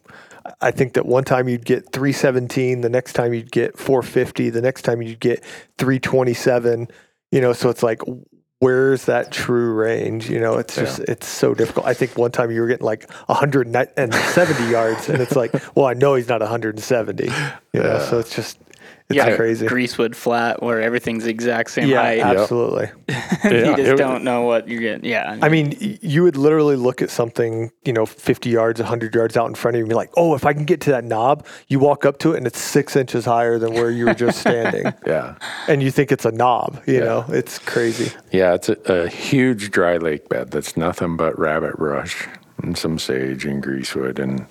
I 0.61 0.71
think 0.71 0.93
that 0.93 1.05
one 1.05 1.25
time 1.25 1.49
you'd 1.49 1.65
get 1.65 1.91
317, 1.91 2.79
the 2.79 2.87
next 2.87 3.11
time 3.13 3.33
you'd 3.33 3.51
get 3.51 3.77
450, 3.77 4.49
the 4.49 4.61
next 4.61 4.83
time 4.83 5.01
you'd 5.01 5.19
get 5.19 5.43
327, 5.77 6.87
you 7.33 7.41
know, 7.41 7.51
so 7.51 7.69
it's 7.69 7.83
like 7.83 8.01
where's 8.59 9.05
that 9.05 9.31
true 9.31 9.73
range? 9.73 10.29
You 10.29 10.39
know, 10.39 10.57
it's 10.57 10.75
just 10.75 10.99
it's 10.99 11.27
so 11.27 11.53
difficult. 11.53 11.85
I 11.85 11.93
think 11.93 12.17
one 12.17 12.31
time 12.31 12.51
you 12.51 12.61
were 12.61 12.67
getting 12.67 12.85
like 12.85 13.09
170 13.27 14.69
yards 14.69 15.09
and 15.09 15.21
it's 15.21 15.35
like, 15.35 15.53
well, 15.75 15.85
I 15.85 15.93
know 15.93 16.15
he's 16.15 16.27
not 16.29 16.41
170. 16.41 17.29
You 17.73 17.83
know, 17.83 17.99
so 17.99 18.17
it's 18.17 18.35
just 18.35 18.57
it's 19.09 19.15
yeah, 19.15 19.35
crazy. 19.37 19.65
Greasewood 19.67 20.15
flat 20.15 20.61
where 20.61 20.81
everything's 20.81 21.23
the 21.23 21.29
exact 21.29 21.71
same 21.71 21.87
Yeah, 21.87 22.01
height. 22.01 22.19
absolutely. 22.19 22.89
you 23.07 23.15
just 23.77 23.79
it- 23.79 23.97
don't 23.97 24.23
know 24.25 24.41
what 24.41 24.67
you're 24.67 24.81
getting. 24.81 25.05
Yeah, 25.09 25.37
I 25.41 25.47
mean, 25.47 25.77
y- 25.79 25.97
you 26.01 26.23
would 26.23 26.35
literally 26.35 26.75
look 26.75 27.01
at 27.01 27.09
something, 27.09 27.71
you 27.85 27.93
know, 27.93 28.05
50 28.05 28.49
yards, 28.49 28.81
100 28.81 29.15
yards 29.15 29.37
out 29.37 29.47
in 29.47 29.55
front 29.55 29.75
of 29.75 29.79
you 29.79 29.83
and 29.85 29.89
be 29.89 29.95
like, 29.95 30.09
oh, 30.17 30.35
if 30.35 30.45
I 30.45 30.51
can 30.51 30.65
get 30.65 30.81
to 30.81 30.89
that 30.91 31.05
knob, 31.05 31.45
you 31.69 31.79
walk 31.79 32.05
up 32.05 32.17
to 32.19 32.33
it 32.33 32.37
and 32.37 32.45
it's 32.45 32.59
six 32.59 32.97
inches 32.97 33.23
higher 33.23 33.57
than 33.57 33.73
where 33.75 33.91
you 33.91 34.07
were 34.07 34.13
just 34.13 34.39
standing. 34.41 34.91
Yeah. 35.05 35.35
and 35.69 35.81
you 35.81 35.89
think 35.89 36.11
it's 36.11 36.25
a 36.25 36.31
knob, 36.33 36.81
you 36.85 36.99
know, 36.99 37.23
it's 37.29 37.59
crazy. 37.59 38.11
Yeah, 38.33 38.55
it's 38.55 38.67
a, 38.67 38.77
a 38.91 39.07
huge 39.07 39.71
dry 39.71 39.95
lake 39.97 40.27
bed 40.27 40.51
that's 40.51 40.75
nothing 40.75 41.15
but 41.15 41.39
rabbit 41.39 41.77
brush 41.77 42.27
and 42.61 42.77
some 42.77 42.99
sage 42.99 43.45
and 43.45 43.63
greasewood. 43.63 44.19
And 44.19 44.45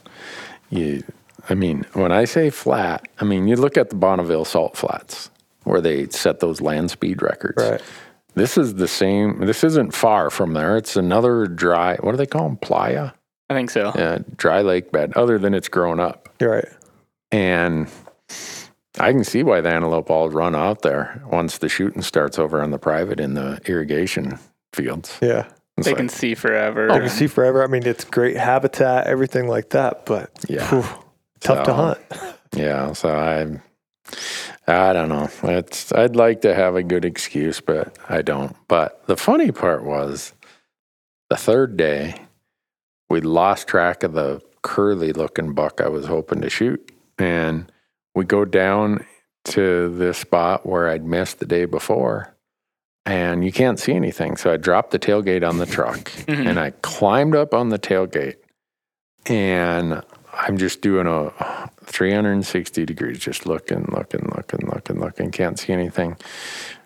you, 0.70 1.02
I 1.48 1.54
mean, 1.54 1.84
when 1.92 2.12
I 2.12 2.24
say 2.24 2.50
flat, 2.50 3.08
I 3.20 3.24
mean, 3.24 3.46
you 3.46 3.56
look 3.56 3.76
at 3.76 3.90
the 3.90 3.96
Bonneville 3.96 4.44
salt 4.44 4.76
flats 4.76 5.30
where 5.64 5.80
they 5.80 6.08
set 6.08 6.40
those 6.40 6.60
land 6.60 6.90
speed 6.90 7.22
records. 7.22 7.62
Right. 7.62 7.80
This 8.34 8.58
is 8.58 8.74
the 8.74 8.88
same, 8.88 9.46
this 9.46 9.64
isn't 9.64 9.94
far 9.94 10.30
from 10.30 10.52
there. 10.52 10.76
It's 10.76 10.96
another 10.96 11.46
dry, 11.46 11.96
what 11.96 12.10
do 12.12 12.16
they 12.18 12.26
call 12.26 12.48
them? 12.48 12.56
Playa? 12.58 13.12
I 13.48 13.54
think 13.54 13.70
so. 13.70 13.92
Yeah, 13.94 14.18
dry 14.36 14.60
lake 14.62 14.92
bed, 14.92 15.12
other 15.16 15.38
than 15.38 15.54
it's 15.54 15.68
grown 15.68 16.00
up. 16.00 16.28
You're 16.40 16.50
right. 16.50 16.68
And 17.32 17.88
I 18.98 19.12
can 19.12 19.24
see 19.24 19.42
why 19.42 19.60
the 19.60 19.70
antelope 19.70 20.10
all 20.10 20.28
run 20.28 20.54
out 20.54 20.82
there 20.82 21.22
once 21.30 21.58
the 21.58 21.68
shooting 21.68 22.02
starts 22.02 22.38
over 22.38 22.62
on 22.62 22.70
the 22.72 22.78
private 22.78 23.20
in 23.20 23.34
the 23.34 23.60
irrigation 23.66 24.38
fields. 24.72 25.16
Yeah. 25.22 25.46
It's 25.78 25.86
They 25.86 25.92
like, 25.92 25.98
can 25.98 26.08
see 26.08 26.34
forever. 26.34 26.90
I 26.90 26.98
can 27.00 27.08
see 27.08 27.26
forever. 27.26 27.62
I 27.62 27.66
mean, 27.66 27.86
it's 27.86 28.04
great 28.04 28.36
habitat, 28.36 29.06
everything 29.06 29.46
like 29.48 29.70
that, 29.70 30.06
but 30.06 30.30
Yeah. 30.48 30.66
phew, 30.68 30.84
tough 31.40 31.64
to 31.66 31.74
hunt. 31.74 31.98
Yeah, 32.54 32.92
so 32.92 33.10
I, 33.10 33.60
I 34.66 34.92
don't 34.92 35.08
know. 35.08 35.28
It's 35.44 35.92
I'd 35.92 36.16
like 36.16 36.40
to 36.42 36.54
have 36.54 36.76
a 36.76 36.82
good 36.82 37.04
excuse, 37.04 37.60
but 37.60 37.96
I 38.08 38.22
don't. 38.22 38.56
But 38.68 39.06
the 39.06 39.16
funny 39.16 39.52
part 39.52 39.84
was, 39.84 40.32
the 41.28 41.36
third 41.36 41.76
day, 41.76 42.20
we 43.10 43.20
lost 43.20 43.68
track 43.68 44.02
of 44.02 44.12
the 44.12 44.40
curly 44.62 45.12
looking 45.12 45.54
buck 45.54 45.80
I 45.80 45.88
was 45.88 46.06
hoping 46.06 46.40
to 46.40 46.50
shoot, 46.50 46.92
and 47.18 47.70
we 48.14 48.24
go 48.24 48.44
down 48.44 49.04
to 49.44 49.96
this 49.96 50.18
spot 50.18 50.66
where 50.66 50.88
I'd 50.88 51.04
missed 51.04 51.38
the 51.38 51.46
day 51.46 51.66
before, 51.66 52.34
and 53.04 53.44
you 53.44 53.52
can't 53.52 53.78
see 53.78 53.92
anything. 53.92 54.36
So 54.36 54.52
I 54.52 54.56
dropped 54.56 54.90
the 54.90 54.98
tailgate 54.98 55.48
on 55.48 55.58
the 55.58 55.66
truck 55.66 56.10
and 56.28 56.58
I 56.58 56.70
climbed 56.82 57.36
up 57.36 57.54
on 57.54 57.68
the 57.68 57.78
tailgate 57.78 58.36
and 59.26 60.02
I'm 60.38 60.58
just 60.58 60.80
doing 60.82 61.06
a 61.06 61.32
360 61.84 62.84
degrees, 62.84 63.18
just 63.18 63.46
looking, 63.46 63.86
looking, 63.90 64.28
looking, 64.36 64.68
looking, 64.68 65.00
looking, 65.00 65.30
can't 65.30 65.58
see 65.58 65.72
anything. 65.72 66.16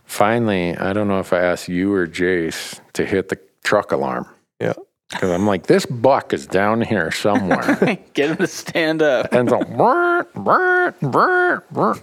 Finally, 0.05 0.77
I 0.77 0.93
don't 0.93 1.09
know 1.09 1.19
if 1.21 1.33
I 1.33 1.41
asked 1.41 1.69
you 1.69 1.93
or 1.93 2.07
Jace 2.07 2.81
to 2.95 3.05
hit 3.05 3.29
the 3.29 3.39
truck 3.65 3.93
alarm 3.93 4.27
Yeah. 4.61 4.75
because 5.11 5.31
I'm 5.31 5.47
like, 5.47 5.67
this 5.67 5.87
buck 5.87 6.33
is 6.33 6.47
down 6.47 6.81
here 6.83 7.11
somewhere. 7.11 7.99
Get 8.15 8.31
him 8.31 8.37
to 8.39 8.47
stand 8.47 9.03
up. 9.03 9.33
and 9.33 9.49
so, 9.51 9.63
"Brr, 9.65 10.25
brr, 10.35 10.95
brr, 11.03 11.65
brr." 11.71 11.95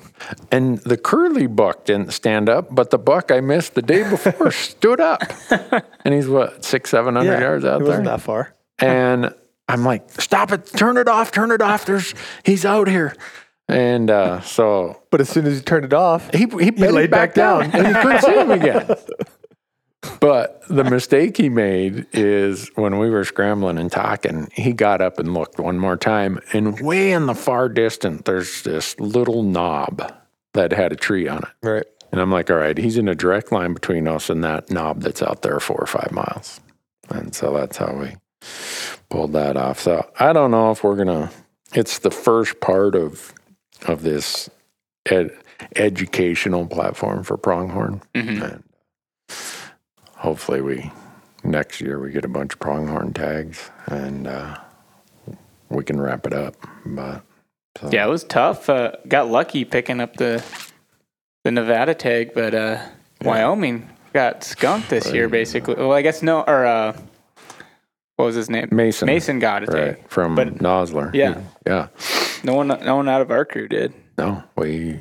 and 0.52 0.78
the 0.80 0.98
curly 0.98 1.48
buck 1.48 1.86
didn't 1.86 2.12
stand 2.14 2.48
up, 2.50 2.74
but 2.74 2.90
the 2.92 2.98
buck 3.00 3.32
I 3.32 3.40
missed 3.42 3.76
the 3.76 3.82
day 3.82 4.10
before 4.10 4.52
stood 4.70 5.00
up. 5.02 5.22
And 6.06 6.14
he's 6.14 6.28
what, 6.28 6.64
six, 6.64 6.90
seven 6.90 7.16
hundred 7.16 7.34
Yeah. 7.34 7.40
yards 7.42 7.66
out 7.66 7.76
it 7.82 7.86
there? 7.86 7.88
wasn't 7.90 8.06
that 8.06 8.22
far. 8.22 8.54
and 8.80 9.34
I'm 9.68 9.84
like, 9.84 10.10
stop 10.22 10.52
it, 10.52 10.66
turn 10.66 10.98
it 10.98 11.08
off, 11.08 11.32
turn 11.32 11.52
it 11.52 11.62
off. 11.62 11.86
There's 11.86 12.14
he's 12.44 12.66
out 12.66 12.88
here. 12.88 13.16
And 13.68 14.10
uh, 14.10 14.42
so 14.42 15.02
But 15.12 15.20
as 15.22 15.30
soon 15.30 15.46
as 15.46 15.56
you 15.56 15.62
turned 15.62 15.86
it 15.86 15.94
off, 15.94 16.32
he 16.34 16.40
he, 16.40 16.72
bedded 16.72 16.94
laid 16.94 17.12
back 17.12 17.34
down. 17.34 17.64
and 17.72 17.88
you 17.88 18.02
couldn't 18.02 18.22
see 18.22 18.40
him 18.40 18.52
again. 18.52 18.96
But 20.20 20.62
the 20.70 20.84
mistake 20.84 21.38
he 21.38 21.50
made 21.50 22.06
is 22.14 22.70
when 22.76 22.98
we 22.98 23.10
were 23.10 23.26
scrambling 23.26 23.78
and 23.78 23.92
talking, 23.92 24.48
he 24.54 24.72
got 24.72 25.02
up 25.02 25.20
and 25.20 25.34
looked 25.34 25.60
one 25.60 25.80
more 25.80 25.98
time, 25.98 26.40
and 26.54 26.80
way 26.80 27.12
in 27.12 27.26
the 27.26 27.36
far 27.36 27.68
distance, 27.68 28.22
there's 28.26 28.62
this 28.64 28.98
little 29.00 29.44
knob 29.44 30.14
that 30.54 30.72
had 30.72 30.92
a 30.92 30.96
tree 30.96 31.28
on 31.28 31.40
it. 31.40 31.68
right. 31.68 31.86
And 32.12 32.22
I'm 32.22 32.32
like, 32.32 32.50
all 32.50 32.58
right, 32.58 32.78
he's 32.78 32.98
in 32.98 33.10
a 33.10 33.16
direct 33.16 33.52
line 33.52 33.74
between 33.74 34.08
us 34.08 34.30
and 34.30 34.42
that 34.44 34.72
knob 34.72 35.02
that's 35.02 35.22
out 35.22 35.42
there 35.42 35.60
four 35.60 35.78
or 35.78 35.88
five 35.88 36.12
miles. 36.12 36.62
And 37.10 37.36
so 37.36 37.52
that's 37.52 37.76
how 37.76 37.94
we 37.94 38.16
pulled 39.10 39.34
that 39.34 39.58
off. 39.58 39.80
So 39.80 40.10
I 40.20 40.34
don't 40.34 40.52
know 40.52 40.72
if 40.72 40.84
we're 40.84 40.96
gonna. 40.96 41.32
It's 41.74 42.00
the 42.00 42.12
first 42.12 42.60
part 42.60 42.96
of 42.96 43.34
of 43.88 44.02
this 44.02 44.50
ed, 45.06 45.32
educational 45.76 46.66
platform 46.66 47.24
for 47.24 47.38
pronghorn, 47.38 48.02
and 48.14 48.64
hopefully 50.16 50.62
we 50.62 50.92
next 51.44 51.82
year 51.82 52.00
we 52.00 52.12
get 52.12 52.26
a 52.26 52.30
bunch 52.30 52.54
of 52.54 52.60
pronghorn 52.60 53.14
tags 53.14 53.70
and 53.88 54.28
uh, 54.28 54.58
we 55.70 55.84
can 55.84 56.00
wrap 56.00 56.26
it 56.26 56.34
up. 56.34 56.56
But 56.86 57.24
so, 57.80 57.90
Yeah, 57.92 58.06
it 58.06 58.10
was 58.10 58.24
tough. 58.24 58.70
Uh, 58.70 58.94
got 59.08 59.30
lucky 59.30 59.66
picking 59.66 60.00
up 60.00 60.18
the 60.18 60.44
the 61.44 61.52
Nevada 61.52 61.94
tag, 61.94 62.34
but 62.34 62.54
uh, 62.54 62.82
Wyoming 63.22 63.90
got 64.14 64.44
skunked 64.44 64.90
this 64.90 65.12
year, 65.14 65.30
basically. 65.30 65.76
Well, 65.76 65.94
I 65.94 66.02
guess 66.02 66.22
no, 66.22 66.42
or 66.42 66.66
uh, 66.66 67.00
what 68.18 68.26
was 68.26 68.36
his 68.36 68.50
name? 68.50 68.68
Mason. 68.72 69.06
Mason 69.06 69.40
got 69.40 69.64
it. 69.64 69.68
tag. 69.68 69.96
right 69.98 70.10
from 70.10 70.36
But- 70.36 70.56
Nosler. 70.56 71.14
Yeah. 71.14 71.42
yeah. 71.66 71.88
No 72.44 72.54
one, 72.54 72.68
no 72.68 72.96
one 72.98 73.08
out 73.08 73.22
of 73.22 73.32
our 73.32 73.46
crew 73.46 73.68
did. 73.68 73.94
No, 74.18 74.44
we, 74.56 75.00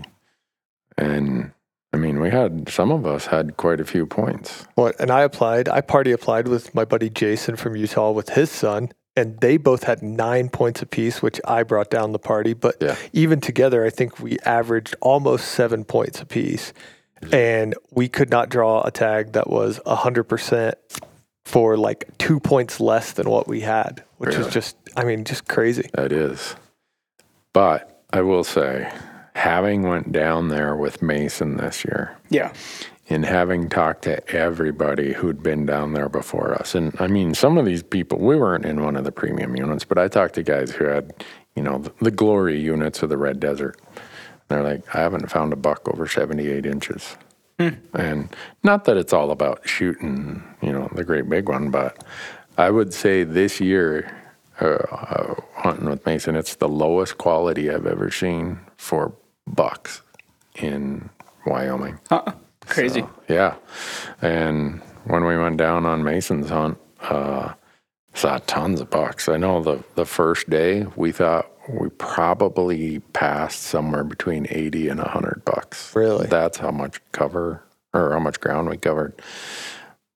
and 0.96 1.52
I 1.92 1.96
mean, 1.96 2.20
we 2.20 2.30
had 2.30 2.68
some 2.68 2.90
of 2.92 3.06
us 3.06 3.26
had 3.26 3.56
quite 3.56 3.80
a 3.80 3.84
few 3.84 4.06
points. 4.06 4.66
What? 4.74 4.98
And 5.00 5.10
I 5.10 5.22
applied. 5.22 5.68
I 5.68 5.80
party 5.80 6.12
applied 6.12 6.48
with 6.48 6.74
my 6.74 6.84
buddy 6.84 7.08
Jason 7.10 7.56
from 7.56 7.74
Utah 7.76 8.10
with 8.10 8.30
his 8.30 8.50
son, 8.50 8.90
and 9.16 9.38
they 9.40 9.56
both 9.56 9.84
had 9.84 10.02
nine 10.02 10.50
points 10.50 10.82
apiece, 10.82 11.22
which 11.22 11.40
I 11.46 11.62
brought 11.62 11.90
down 11.90 12.12
the 12.12 12.18
party. 12.18 12.52
But 12.52 12.76
Yeah. 12.80 12.96
even 13.14 13.40
together, 13.40 13.84
I 13.84 13.90
think 13.90 14.20
we 14.20 14.38
averaged 14.44 14.94
almost 15.00 15.48
seven 15.48 15.84
points 15.84 16.20
apiece, 16.20 16.74
and 17.32 17.74
we 17.90 18.08
could 18.08 18.28
not 18.28 18.50
draw 18.50 18.82
a 18.82 18.90
tag 18.90 19.32
that 19.32 19.48
was 19.48 19.80
hundred 19.86 20.24
percent 20.24 20.76
for 21.46 21.76
like 21.76 22.10
two 22.18 22.40
points 22.40 22.80
less 22.80 23.12
than 23.12 23.30
what 23.30 23.46
we 23.46 23.60
had, 23.60 24.02
which 24.18 24.30
Really? 24.34 24.48
is 24.48 24.52
just, 24.52 24.76
I 24.96 25.04
mean, 25.04 25.22
just 25.24 25.46
crazy. 25.46 25.88
That 25.94 26.10
is, 26.10 26.56
but 27.52 28.02
I 28.12 28.20
will 28.22 28.42
say, 28.42 28.92
having 29.36 29.82
went 29.82 30.10
down 30.10 30.48
there 30.48 30.74
with 30.74 31.02
Mason 31.02 31.56
this 31.56 31.84
year, 31.84 32.16
Yeah. 32.30 32.52
and 33.08 33.24
having 33.24 33.68
talked 33.68 34.02
to 34.02 34.28
everybody 34.34 35.12
who'd 35.12 35.40
been 35.40 35.66
down 35.66 35.92
there 35.92 36.08
before 36.08 36.52
us, 36.54 36.74
and 36.74 36.92
I 36.98 37.06
mean, 37.06 37.32
some 37.32 37.58
of 37.58 37.64
these 37.64 37.84
people, 37.84 38.18
we 38.18 38.36
weren't 38.36 38.64
in 38.66 38.82
one 38.82 38.96
of 38.96 39.04
the 39.04 39.12
premium 39.12 39.54
units, 39.56 39.84
but 39.84 39.98
I 39.98 40.08
talked 40.08 40.34
to 40.34 40.42
guys 40.42 40.72
who 40.72 40.86
had, 40.86 41.12
you 41.54 41.62
know, 41.62 41.78
the, 41.78 41.92
the 42.00 42.10
glory 42.10 42.58
units 42.60 43.04
of 43.04 43.08
the 43.08 43.18
Red 43.18 43.38
Desert. 43.38 43.76
And 43.84 44.00
They're 44.48 44.64
like, 44.64 44.82
I 44.96 44.98
haven't 44.98 45.30
found 45.30 45.52
a 45.52 45.56
buck 45.56 45.88
over 45.88 46.08
78 46.08 46.66
inches. 46.66 47.16
And 47.58 48.28
not 48.62 48.84
that 48.84 48.96
it's 48.96 49.12
all 49.12 49.30
about 49.30 49.66
shooting, 49.66 50.42
you 50.60 50.72
know, 50.72 50.90
the 50.94 51.04
great 51.04 51.28
big 51.28 51.48
one, 51.48 51.70
but 51.70 52.04
I 52.58 52.70
would 52.70 52.92
say 52.92 53.24
this 53.24 53.60
year, 53.60 54.14
uh, 54.60 54.78
uh, 54.90 55.34
hunting 55.54 55.88
with 55.88 56.04
Mason, 56.04 56.36
it's 56.36 56.56
the 56.56 56.68
lowest 56.68 57.18
quality 57.18 57.70
I've 57.70 57.86
ever 57.86 58.10
seen 58.10 58.60
for 58.76 59.12
bucks 59.46 60.02
in 60.56 61.08
Wyoming. 61.46 61.98
Huh. 62.08 62.32
Crazy. 62.66 63.00
So, 63.00 63.10
yeah. 63.28 63.54
And 64.22 64.82
when 65.04 65.24
we 65.24 65.36
went 65.36 65.56
down 65.56 65.86
on 65.86 66.02
Mason's 66.02 66.48
hunt, 66.48 66.78
uh, 67.02 67.54
saw 68.14 68.38
tons 68.46 68.80
of 68.80 68.90
bucks. 68.90 69.28
I 69.28 69.36
know 69.36 69.62
the, 69.62 69.84
the 69.94 70.06
first 70.06 70.48
day 70.50 70.86
we 70.96 71.12
thought 71.12 71.50
we 71.68 71.88
probably 71.90 73.00
passed 73.12 73.62
somewhere 73.62 74.04
between 74.04 74.46
80 74.50 74.88
and 74.88 75.00
100 75.00 75.44
bucks. 75.44 75.94
Really? 75.94 76.26
That's 76.26 76.58
how 76.58 76.70
much 76.70 77.00
cover 77.12 77.62
or 77.92 78.12
how 78.12 78.18
much 78.18 78.40
ground 78.40 78.68
we 78.68 78.76
covered. 78.76 79.14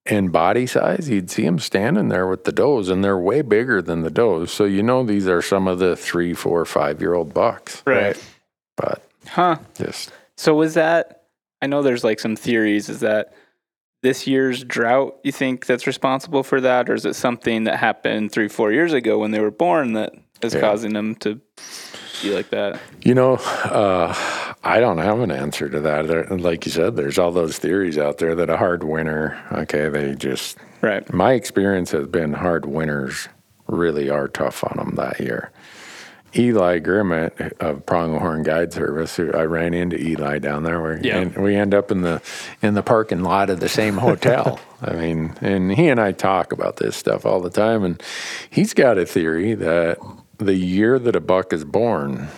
And 0.07 0.33
body 0.33 0.67
size, 0.67 1.09
you'd 1.09 1.31
see 1.31 1.45
them 1.45 1.59
standing 1.59 2.09
there 2.09 2.27
with 2.27 2.45
the 2.45 2.53
does, 2.53 2.89
and 2.89 3.05
they're 3.05 3.19
way 3.19 3.43
bigger 3.43 3.83
than 3.83 4.03
the 4.03 4.11
does. 4.11 4.51
So 4.51 4.65
you 4.65 4.83
know 4.83 5.05
these 5.05 5.29
are 5.29 5.43
some 5.43 5.69
of 5.69 5.79
the 5.79 5.95
three, 5.95 6.35
four, 6.35 6.65
five 6.65 7.01
year 7.01 7.15
old 7.15 7.35
bucks. 7.35 7.83
Right. 7.87 8.21
But 8.77 9.03
Huh. 9.29 9.59
just 9.75 10.13
So 10.37 10.55
was 10.55 10.75
that? 10.75 11.25
I 11.63 11.67
know 11.67 11.83
there's 11.83 12.05
like 12.05 12.19
some 12.19 12.35
theories. 12.37 12.89
Is 12.89 13.01
that 13.01 13.35
this 14.03 14.27
year's 14.27 14.65
drought? 14.65 15.19
You 15.23 15.33
think 15.33 15.67
that's 15.67 15.87
responsible 15.87 16.43
for 16.43 16.61
that, 16.63 16.89
or 16.89 16.95
is 16.95 17.05
it 17.05 17.15
something 17.15 17.65
that 17.65 17.79
happened 17.79 18.33
three, 18.33 18.49
four 18.49 18.73
years 18.73 18.93
ago 18.93 19.19
when 19.19 19.31
they 19.31 19.41
were 19.41 19.51
born 19.51 19.93
that 19.93 20.15
is 20.45 20.55
Yeah. 20.55 20.61
causing 20.61 20.93
them 20.93 21.15
to 21.17 21.41
be 22.23 22.31
like 22.35 22.51
that? 22.51 22.79
You 23.03 23.15
know, 23.15 23.35
uh, 23.37 24.15
I 24.63 24.81
don't 24.81 24.99
have 24.99 25.21
an 25.21 25.31
answer 25.31 25.69
to 25.69 25.81
that. 25.81 26.07
There, 26.07 26.25
like 26.27 26.67
you 26.67 26.73
said, 26.73 26.97
there's 26.97 27.19
all 27.19 27.33
those 27.33 27.59
theories 27.59 27.97
out 27.99 28.19
there 28.19 28.35
that 28.35 28.51
a 28.51 28.57
hard 28.57 28.85
winter, 28.85 29.39
okay, 29.53 29.89
they 29.89 30.15
just, 30.15 30.59
Right. 30.83 31.11
my 31.13 31.33
experience 31.33 31.91
has 31.93 32.07
been 32.09 32.35
hard 32.35 32.67
winters 32.67 33.29
really 33.67 34.11
are 34.11 34.29
tough 34.29 34.65
on 34.65 34.77
them 34.77 34.95
that 34.97 35.21
year. 35.21 35.51
Eli 36.37 36.79
Grimmett 36.79 37.53
of 37.59 37.85
Pronghorn 37.87 38.45
Guide 38.45 38.73
Service, 38.73 39.17
who 39.17 39.33
I 39.33 39.43
ran 39.47 39.75
into 39.75 39.97
Eli 40.01 40.39
down 40.39 40.63
there, 40.63 40.81
where 40.81 40.99
Yeah. 41.03 41.27
we 41.37 41.57
end 41.57 41.75
up 41.75 41.91
in 41.91 42.03
the 42.03 42.23
in 42.63 42.75
the 42.75 42.85
parking 42.85 43.25
lot 43.25 43.51
of 43.51 43.59
the 43.59 43.69
same 43.69 43.97
hotel. 43.97 44.61
I 44.83 44.93
mean, 44.93 45.33
and 45.41 45.73
he 45.73 45.89
and 45.89 45.99
I 46.01 46.13
talk 46.13 46.53
about 46.53 46.77
this 46.77 46.97
stuff 46.97 47.27
all 47.27 47.41
the 47.41 47.51
time, 47.51 47.83
and 47.83 48.01
he's 48.49 48.75
got 48.75 48.97
a 48.97 49.05
theory 49.05 49.55
that 49.55 49.99
the 50.41 50.55
year 50.55 50.99
that 50.99 51.15
a 51.17 51.21
buck 51.21 51.53
is 51.53 51.65
born, 51.65 52.29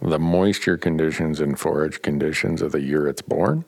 the 0.00 0.18
moisture 0.18 0.76
conditions 0.76 1.40
and 1.40 1.58
forage 1.58 2.02
conditions 2.02 2.62
of 2.62 2.72
the 2.72 2.80
year 2.80 3.08
it's 3.08 3.22
born 3.22 3.64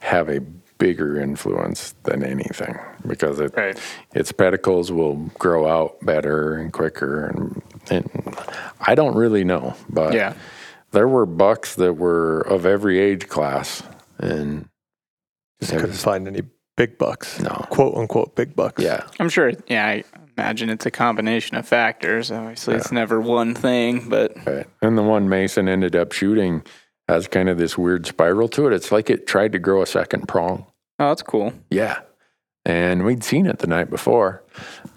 have 0.00 0.28
a 0.28 0.40
bigger 0.76 1.18
influence 1.18 1.94
than 2.02 2.22
anything 2.22 2.78
because 3.06 3.40
it, 3.40 3.54
Right. 3.56 3.80
its 4.12 4.32
pedicles 4.32 4.92
will 4.92 5.14
grow 5.38 5.66
out 5.66 5.96
better 6.04 6.54
and 6.56 6.72
quicker. 6.72 7.26
And, 7.26 7.62
and 7.90 8.36
I 8.80 8.94
don't 8.94 9.14
really 9.16 9.44
know, 9.44 9.74
but 9.88 10.12
Yeah. 10.12 10.34
there 10.90 11.08
were 11.08 11.24
bucks 11.26 11.76
that 11.76 11.94
were 11.94 12.40
of 12.42 12.66
every 12.66 12.98
age 12.98 13.28
class. 13.28 13.82
And 14.18 14.68
Just 15.60 15.72
couldn't 15.72 15.90
was- 15.90 16.02
find 16.04 16.28
any 16.28 16.42
big 16.76 16.98
bucks. 16.98 17.40
No. 17.40 17.64
Quote 17.70 17.96
unquote 17.96 18.34
big 18.36 18.54
bucks. 18.54 18.82
yeah, 18.82 19.04
I'm 19.18 19.28
sure. 19.30 19.52
Yeah, 19.68 19.86
I 19.86 20.04
imagine 20.36 20.70
it's 20.70 20.86
a 20.86 20.90
combination 20.90 21.56
of 21.56 21.66
factors. 21.66 22.30
Obviously, 22.30 22.74
it's 22.76 22.92
never 22.92 23.20
one 23.20 23.54
thing, 23.54 24.08
but 24.08 24.32
right. 24.46 24.66
And 24.82 24.96
the 24.98 25.02
one 25.02 25.28
Mason 25.28 25.68
ended 25.68 25.96
up 25.96 26.12
shooting 26.12 26.62
has 27.08 27.28
kind 27.28 27.48
of 27.48 27.58
this 27.58 27.76
weird 27.76 28.06
spiral 28.06 28.48
to 28.48 28.66
it. 28.66 28.72
It's 28.72 28.90
like 28.90 29.10
it 29.10 29.26
tried 29.26 29.52
to 29.52 29.58
grow 29.58 29.82
a 29.82 29.86
second 29.86 30.26
prong. 30.26 30.66
oh, 30.98 31.08
that's 31.08 31.22
cool. 31.22 31.52
Yeah. 31.70 32.00
And 32.66 33.04
we'd 33.04 33.22
seen 33.22 33.44
it 33.44 33.58
the 33.58 33.66
night 33.66 33.90
before. 33.90 34.42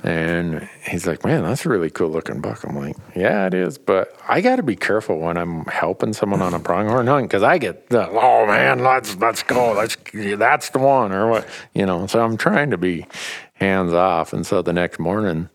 And 0.01 0.69
he's 0.89 1.05
like, 1.05 1.25
man, 1.25 1.43
that's 1.43 1.65
a 1.65 1.69
really 1.69 1.89
cool 1.89 2.07
looking 2.09 2.39
buck. 2.39 2.63
I'm 2.63 2.77
like, 2.77 2.95
yeah, 3.13 3.45
it 3.45 3.53
is. 3.53 3.77
But 3.77 4.17
I 4.29 4.39
got 4.39 4.55
to 4.55 4.63
be 4.63 4.77
careful 4.77 5.19
when 5.19 5.35
I'm 5.35 5.65
helping 5.65 6.13
someone 6.13 6.41
on 6.41 6.53
a 6.53 6.59
pronghorn 6.59 7.07
hunt 7.07 7.27
because 7.27 7.43
I 7.43 7.57
get 7.57 7.89
the, 7.89 8.07
oh 8.09 8.45
man, 8.45 8.83
let's, 8.83 9.17
let's 9.17 9.43
go. 9.43 9.73
Let's, 9.73 9.97
that's 10.13 10.69
the 10.69 10.79
one 10.79 11.11
or 11.11 11.29
what, 11.29 11.47
you 11.73 11.85
know. 11.85 12.07
So 12.07 12.23
I'm 12.23 12.37
trying 12.37 12.71
to 12.71 12.77
be 12.77 13.05
hands 13.53 13.93
off. 13.93 14.31
And 14.31 14.47
so 14.47 14.61
the 14.61 14.73
next 14.73 14.97
morning 14.97 15.49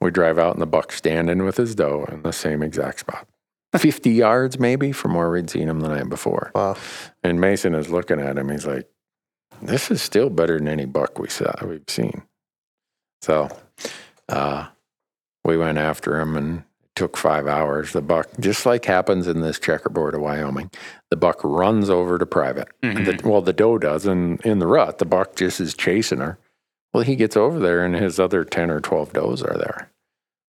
we 0.00 0.10
drive 0.10 0.38
out 0.38 0.52
and 0.52 0.60
the 0.60 0.66
buck's 0.66 0.96
standing 0.96 1.44
with 1.44 1.56
his 1.56 1.74
doe 1.74 2.04
in 2.10 2.22
the 2.22 2.32
same 2.32 2.62
exact 2.62 3.00
spot. 3.00 3.26
50 3.78 4.10
yards 4.10 4.58
maybe 4.58 4.92
from 4.92 5.14
where 5.14 5.30
we'd 5.30 5.50
seen 5.50 5.68
him 5.68 5.80
the 5.80 5.88
night 5.88 6.08
before. 6.08 6.52
Wow. 6.54 6.76
And 7.22 7.40
Mason 7.40 7.74
is 7.74 7.90
looking 7.90 8.20
at 8.20 8.38
him. 8.38 8.48
He's 8.50 8.66
like, 8.66 8.88
this 9.62 9.90
is 9.90 10.02
still 10.02 10.30
better 10.30 10.58
than 10.58 10.68
any 10.68 10.86
buck 10.86 11.18
we 11.18 11.28
saw 11.28 11.52
we've 11.64 11.82
seen. 11.88 12.22
So, 13.22 13.48
uh, 14.28 14.68
we 15.44 15.56
went 15.56 15.78
after 15.78 16.18
him 16.20 16.36
and 16.36 16.58
it 16.58 16.64
took 16.94 17.16
five 17.16 17.46
hours. 17.46 17.92
The 17.92 18.02
buck, 18.02 18.28
just 18.40 18.66
like 18.66 18.84
happens 18.84 19.26
in 19.26 19.40
this 19.40 19.58
checkerboard 19.58 20.14
of 20.14 20.20
Wyoming, 20.22 20.70
the 21.10 21.16
buck 21.16 21.40
runs 21.42 21.90
over 21.90 22.18
to 22.18 22.26
private. 22.26 22.68
The, 23.04 23.20
well, 23.24 23.42
the 23.42 23.52
doe 23.52 23.78
does, 23.78 24.06
and 24.06 24.40
in 24.42 24.58
the 24.58 24.66
rut, 24.66 24.98
the 24.98 25.04
buck 25.04 25.36
just 25.36 25.60
is 25.60 25.74
chasing 25.74 26.20
her. 26.20 26.38
Well, 26.92 27.02
he 27.02 27.16
gets 27.16 27.36
over 27.36 27.58
there, 27.58 27.84
and 27.84 27.94
his 27.94 28.20
other 28.20 28.44
ten 28.44 28.70
or 28.70 28.80
twelve 28.80 29.12
does 29.12 29.42
are 29.42 29.58
there. 29.58 29.90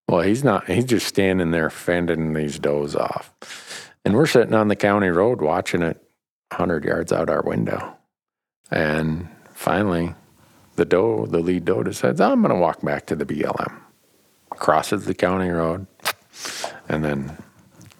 Well, 0.08 0.20
he's 0.20 0.44
not. 0.44 0.68
He's 0.70 0.84
just 0.84 1.06
standing 1.06 1.50
there 1.50 1.68
fending 1.70 2.32
these 2.32 2.58
does 2.58 2.94
off, 2.94 3.34
and 4.04 4.14
we're 4.14 4.26
sitting 4.26 4.54
on 4.54 4.68
the 4.68 4.76
county 4.76 5.08
road 5.08 5.40
watching 5.42 5.82
it, 5.82 6.00
hundred 6.52 6.84
yards 6.84 7.12
out 7.12 7.28
our 7.28 7.42
window, 7.42 7.96
and 8.70 9.28
finally, 9.52 10.14
the 10.76 10.84
doe, 10.84 11.26
the 11.26 11.38
lead 11.40 11.64
doe, 11.64 11.82
decides, 11.82 12.20
"I'm 12.20 12.42
going 12.42 12.54
to 12.54 12.60
walk 12.60 12.82
back 12.82 13.06
to 13.06 13.16
the 13.16 13.24
BLM." 13.24 13.80
Crosses 14.50 15.04
the 15.04 15.14
county 15.14 15.48
road, 15.50 15.86
and 16.88 17.04
then, 17.04 17.36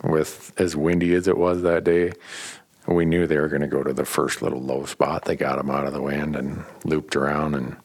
with 0.04 0.52
as 0.58 0.76
windy 0.76 1.14
as 1.14 1.28
it 1.28 1.36
was 1.36 1.62
that 1.62 1.84
day, 1.84 2.12
we 2.86 3.04
knew 3.04 3.26
they 3.26 3.38
were 3.38 3.48
going 3.48 3.62
to 3.62 3.66
go 3.68 3.82
to 3.82 3.92
the 3.92 4.04
first 4.04 4.42
little 4.42 4.60
low 4.62 4.84
spot. 4.86 5.24
They 5.24 5.36
got 5.36 5.58
him 5.58 5.70
out 5.70 5.86
of 5.86 5.92
the 5.92 6.00
wind 6.02 6.36
and 6.36 6.64
looped 6.84 7.16
around 7.16 7.54
and 7.54 7.76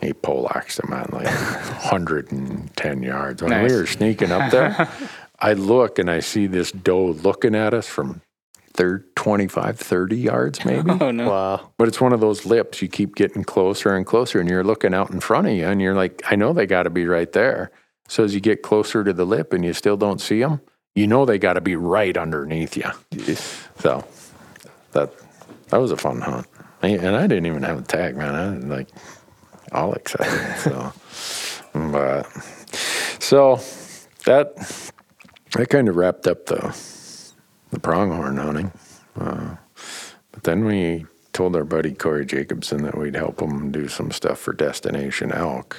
he 0.00 0.12
poleaxed 0.14 0.80
him 0.82 0.92
at 0.94 1.12
like 1.12 1.26
110 1.92 3.02
yards. 3.02 3.42
When 3.42 3.50
Nice. 3.50 3.70
we 3.70 3.76
were 3.76 3.86
sneaking 3.86 4.32
up 4.32 4.50
there, 4.50 4.88
I 5.40 5.52
look 5.52 5.98
and 5.98 6.10
I 6.10 6.20
see 6.20 6.46
this 6.46 6.72
doe 6.72 7.06
looking 7.08 7.54
at 7.54 7.74
us 7.74 7.86
from 7.86 8.22
third 8.72 9.14
25, 9.16 9.78
30 9.78 10.16
yards 10.16 10.64
maybe. 10.64 10.90
Oh 11.00 11.10
no. 11.10 11.30
Wow. 11.30 11.72
But 11.76 11.88
it's 11.88 12.00
one 12.00 12.12
of 12.12 12.20
those 12.20 12.46
lips. 12.46 12.80
You 12.82 12.88
keep 12.88 13.14
getting 13.14 13.44
closer 13.44 13.94
and 13.94 14.06
closer, 14.06 14.40
and 14.40 14.48
you're 14.48 14.64
looking 14.64 14.94
out 14.94 15.10
in 15.10 15.20
front 15.20 15.48
of 15.48 15.54
you, 15.54 15.66
and 15.66 15.80
you're 15.80 15.94
like, 15.94 16.22
I 16.30 16.36
know 16.36 16.52
they 16.52 16.66
got 16.66 16.84
to 16.84 16.90
be 16.90 17.06
right 17.06 17.30
there. 17.32 17.70
So 18.08 18.24
as 18.24 18.34
you 18.34 18.40
get 18.40 18.62
closer 18.62 19.04
to 19.04 19.12
the 19.12 19.24
lip 19.24 19.52
and 19.52 19.64
you 19.64 19.72
still 19.72 19.96
don't 19.96 20.20
see 20.20 20.40
them, 20.40 20.60
you 20.94 21.06
know 21.06 21.24
they 21.24 21.38
got 21.38 21.52
to 21.54 21.60
be 21.60 21.76
right 21.76 22.16
underneath 22.16 22.76
you. 22.76 22.90
So 23.80 24.04
that 24.92 25.10
that 25.68 25.78
was 25.78 25.90
a 25.90 25.96
fun 25.96 26.20
hunt, 26.20 26.46
and 26.82 27.00
and 27.00 27.16
I 27.16 27.26
didn't 27.26 27.46
even 27.46 27.62
have 27.62 27.78
a 27.78 27.82
tag, 27.82 28.14
man. 28.14 28.34
I 28.34 28.50
was 28.54 28.64
like 28.64 28.88
all 29.72 29.94
excited. 29.94 30.56
So, 30.58 30.92
but 31.72 32.24
so 33.20 33.56
that 34.26 34.54
that 35.52 35.70
kind 35.70 35.88
of 35.88 35.96
wrapped 35.96 36.26
up 36.26 36.44
the 36.46 36.76
the 37.70 37.80
pronghorn 37.80 38.36
hunting. 38.36 38.72
Uh, 39.18 39.56
but 40.32 40.42
then 40.44 40.64
we 40.64 41.06
told 41.32 41.54
our 41.56 41.64
buddy 41.64 41.92
Corey 41.92 42.26
Jacobson 42.26 42.82
that 42.82 42.96
we'd 42.98 43.14
help 43.16 43.40
him 43.40 43.70
do 43.70 43.88
some 43.88 44.10
stuff 44.10 44.38
for 44.38 44.52
Destination 44.52 45.32
Elk 45.32 45.76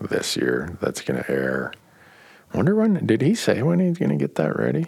this 0.00 0.36
year. 0.36 0.76
That's 0.80 1.00
going 1.00 1.22
to 1.22 1.30
air. 1.30 1.72
Wonder 2.54 2.74
when 2.74 3.04
did 3.06 3.20
he 3.22 3.34
say 3.34 3.62
when 3.62 3.80
he's 3.80 3.98
going 3.98 4.10
to 4.10 4.16
get 4.16 4.36
that 4.36 4.56
ready? 4.56 4.86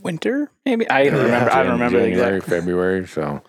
Winter? 0.00 0.50
Maybe 0.64 0.88
I 0.90 1.04
don't 1.04 1.22
remember. 1.24 1.50
I 1.52 1.62
don't 1.62 1.72
remember 1.72 1.98
the 2.00 2.06
January, 2.10 2.36
exact. 2.36 2.50
February. 2.50 3.06
So, 3.06 3.42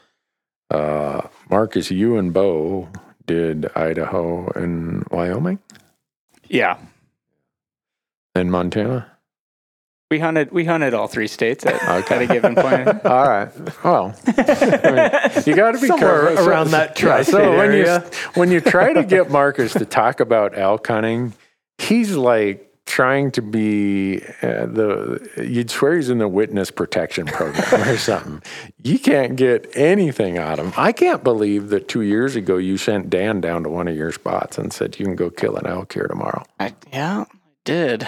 uh, 0.71 1.27
Marcus, 1.49 1.91
you 1.91 2.17
and 2.17 2.33
Bo 2.33 2.89
did 3.25 3.69
Idaho 3.75 4.47
and 4.51 5.03
Wyoming 5.09 5.59
Yeah, 6.47 6.77
and 8.35 8.51
Montana. 8.51 9.11
We 10.11 10.19
hunted. 10.19 10.51
We 10.51 10.65
hunted 10.65 10.93
all 10.93 11.07
three 11.07 11.27
states 11.27 11.65
at, 11.65 11.75
Okay. 12.03 12.15
at 12.15 12.21
a 12.21 12.27
given 12.27 12.55
point. 12.55 12.87
All 13.05 13.27
right. 13.27 13.49
Well, 13.83 14.15
I 14.27 14.91
mean, 15.33 15.43
you 15.47 15.55
got 15.55 15.71
to 15.71 15.79
be 15.81 15.87
Somewhere 15.87 16.27
careful. 16.27 16.47
around 16.47 16.71
that 16.71 16.89
Yeah, 16.89 16.93
tri-state 17.07 17.31
So 17.31 17.51
when 17.57 17.71
area. 17.71 18.03
you 18.03 18.11
when 18.39 18.51
you 18.51 18.61
try 18.61 18.93
to 18.93 19.03
get 19.03 19.31
Marcus 19.31 19.73
to 19.73 19.85
talk 19.85 20.19
about 20.19 20.57
elk 20.57 20.85
hunting, 20.87 21.33
he's 21.79 22.15
like 22.15 22.61
trying 22.85 23.31
to 23.31 23.41
be 23.41 24.21
uh, 24.43 24.67
the. 24.67 25.27
You'd 25.43 25.71
swear 25.71 25.95
he's 25.95 26.11
in 26.11 26.19
the 26.19 26.27
witness 26.27 26.69
protection 26.69 27.25
program 27.25 27.81
or 27.89 27.97
something. 27.97 28.43
You 28.83 28.99
can't 28.99 29.35
get 29.35 29.67
anything 29.75 30.37
out 30.37 30.59
of 30.59 30.67
him. 30.67 30.73
I 30.77 30.91
can't 30.91 31.23
believe 31.23 31.69
that 31.69 31.87
two 31.87 32.01
years 32.03 32.35
ago 32.35 32.57
you 32.57 32.77
sent 32.77 33.09
Dan 33.09 33.41
down 33.41 33.63
to 33.63 33.69
one 33.69 33.87
of 33.87 33.95
your 33.95 34.11
spots 34.11 34.59
and 34.59 34.71
said 34.71 34.99
you 34.99 35.05
can 35.05 35.15
go 35.15 35.31
kill 35.31 35.55
an 35.55 35.65
elk 35.65 35.93
here 35.93 36.05
tomorrow. 36.07 36.43
I, 36.59 36.75
yeah, 36.93 37.21
I 37.27 37.37
did. 37.63 38.07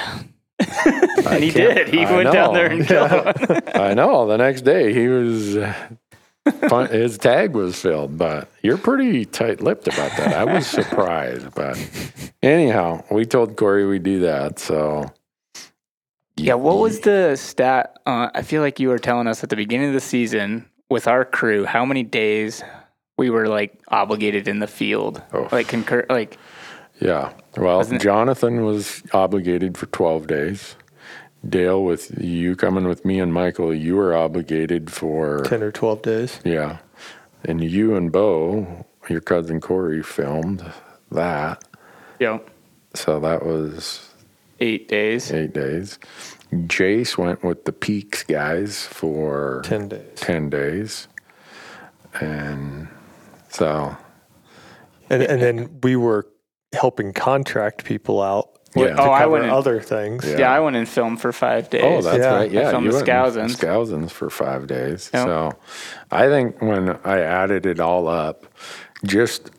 and 1.27 1.43
he 1.43 1.51
did. 1.51 1.89
He 1.89 2.03
I 2.05 2.15
went 2.15 2.31
down 2.31 2.53
there 2.53 2.71
and 2.71 2.85
killed 2.87 3.11
one. 3.11 3.61
I 3.75 3.93
know. 3.93 4.27
The 4.27 4.37
next 4.37 4.61
day 4.61 4.93
he 4.93 5.07
was. 5.07 5.55
uh, 5.57 5.73
fun- 6.67 6.89
His 6.89 7.17
tag 7.17 7.53
was 7.53 7.79
filled, 7.79 8.17
but 8.17 8.49
you're 8.63 8.77
pretty 8.77 9.25
tight-lipped 9.25 9.87
about 9.87 10.15
that. 10.17 10.33
I 10.33 10.45
was 10.45 10.65
surprised, 10.65 11.53
but 11.53 11.77
anyhow, 12.41 13.03
we 13.11 13.25
told 13.25 13.55
Corey 13.55 13.85
we'd 13.85 14.03
do 14.03 14.19
that. 14.21 14.57
So 14.59 15.11
Yeah, 16.35 16.55
what 16.55 16.77
was 16.79 17.01
the 17.01 17.35
stat? 17.35 17.97
Uh, 18.05 18.29
I 18.33 18.41
feel 18.41 18.61
like 18.61 18.79
you 18.79 18.89
were 18.89 18.99
telling 18.99 19.27
us 19.27 19.43
at 19.43 19.49
the 19.49 19.55
beginning 19.55 19.89
of 19.89 19.93
the 19.93 19.99
season 19.99 20.65
with 20.89 21.07
our 21.07 21.25
crew 21.25 21.65
how 21.65 21.85
many 21.85 22.01
days 22.03 22.63
we 23.17 23.29
were 23.29 23.47
like 23.47 23.79
obligated 23.89 24.47
in 24.47 24.59
the 24.59 24.67
field, 24.67 25.21
Oh. 25.33 25.49
like 25.51 25.67
concur, 25.67 26.05
like 26.09 26.37
Yeah. 26.99 27.31
Well, 27.55 27.77
Wasn't 27.77 28.01
it- 28.01 28.03
Jonathan 28.03 28.63
was 28.65 29.03
obligated 29.13 29.77
for 29.77 29.85
12 29.87 30.27
days. 30.27 30.75
Dale, 31.47 31.83
with 31.83 32.19
you 32.21 32.55
coming 32.55 32.87
with 32.87 33.05
me 33.05 33.19
and 33.19 33.31
Michael, 33.33 33.73
you 33.73 33.95
were 33.95 34.15
obligated 34.15 34.91
for 34.91 35.43
10 35.43 35.61
or 35.63 35.71
12 35.71 36.01
days. 36.01 36.39
yeah, 36.43 36.79
and 37.45 37.61
you 37.63 37.95
and 37.95 38.11
Bo, 38.11 38.85
your 39.07 39.21
cousin 39.21 39.61
Corey, 39.61 40.01
filmed 40.01 40.65
that. 41.11 41.63
you 42.19 42.25
know, 42.27 42.41
So 42.95 43.19
that 43.19 43.45
was 43.45 44.09
eight 44.59 44.87
days. 44.89 45.31
eight 45.31 45.53
days. 45.53 45.99
Jace 46.51 47.17
went 47.17 47.43
with 47.43 47.65
the 47.65 47.71
Peaks 47.71 48.23
guys 48.23 48.83
for 48.85 49.61
10 49.63 49.87
days. 49.89 50.07
10 50.15 50.49
days. 50.49 51.07
And 52.19 52.87
so, 53.49 53.95
And, 55.09 55.21
and 55.23 55.41
then 55.41 55.79
we 55.83 55.95
were 55.95 56.25
helping 56.73 57.13
contract 57.13 57.83
people 57.85 58.21
out 58.21 58.49
Yeah. 58.75 58.87
to 58.95 59.01
Oh, 59.01 59.11
I 59.11 59.19
cover 59.19 59.31
went 59.31 59.43
in- 59.45 59.49
other 59.51 59.79
things. 59.81 60.25
Yeah. 60.25 60.39
Yeah. 60.39 60.51
I 60.51 60.59
went 60.59 60.75
and 60.75 60.87
filmed 60.87 61.21
for 61.21 61.31
five 61.31 61.69
days. 61.69 61.83
oh, 61.83 62.01
that's 62.01 62.17
Yeah. 62.17 62.35
right. 62.35 62.51
Yeah, 62.51 62.69
filmed 62.71 62.85
you 62.85 62.91
the 62.91 62.97
went 62.97 63.07
in 63.07 63.13
Skousens. 63.15 63.55
Skousens 63.57 64.11
for 64.11 64.29
five 64.29 64.67
days. 64.67 65.09
Yep. 65.13 65.25
So 65.25 65.51
I 66.11 66.27
think 66.27 66.61
when 66.61 66.97
I 67.03 67.21
added 67.21 67.65
it 67.65 67.79
all 67.79 68.07
up, 68.07 68.45
just 69.05 69.51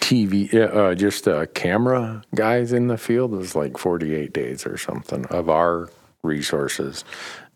TV, 0.00 0.48
uh, 0.54 0.94
just 0.94 1.26
uh, 1.26 1.46
camera 1.54 2.22
guys 2.34 2.72
in 2.72 2.86
the 2.86 2.96
field 2.98 3.32
was 3.32 3.54
like 3.56 3.76
48 3.76 4.32
days 4.32 4.66
or 4.66 4.76
something 4.76 5.24
of 5.26 5.48
our 5.50 5.88
resources. 6.22 7.04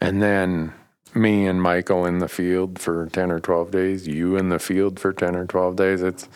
And 0.01 0.21
then 0.23 0.73
me 1.15 1.47
and 1.47 1.63
Michael 1.63 2.05
in 2.07 2.19
the 2.19 2.29
field 2.29 2.79
for 2.79 3.07
10 3.13 3.31
or 3.31 3.39
12 3.39 3.71
days, 3.71 4.09
you 4.09 4.37
in 4.37 4.49
the 4.49 4.59
field 4.59 4.99
for 4.99 5.13
10 5.13 5.37
or 5.37 5.45
12 5.47 5.77
days. 5.77 6.03
It's, 6.03 6.29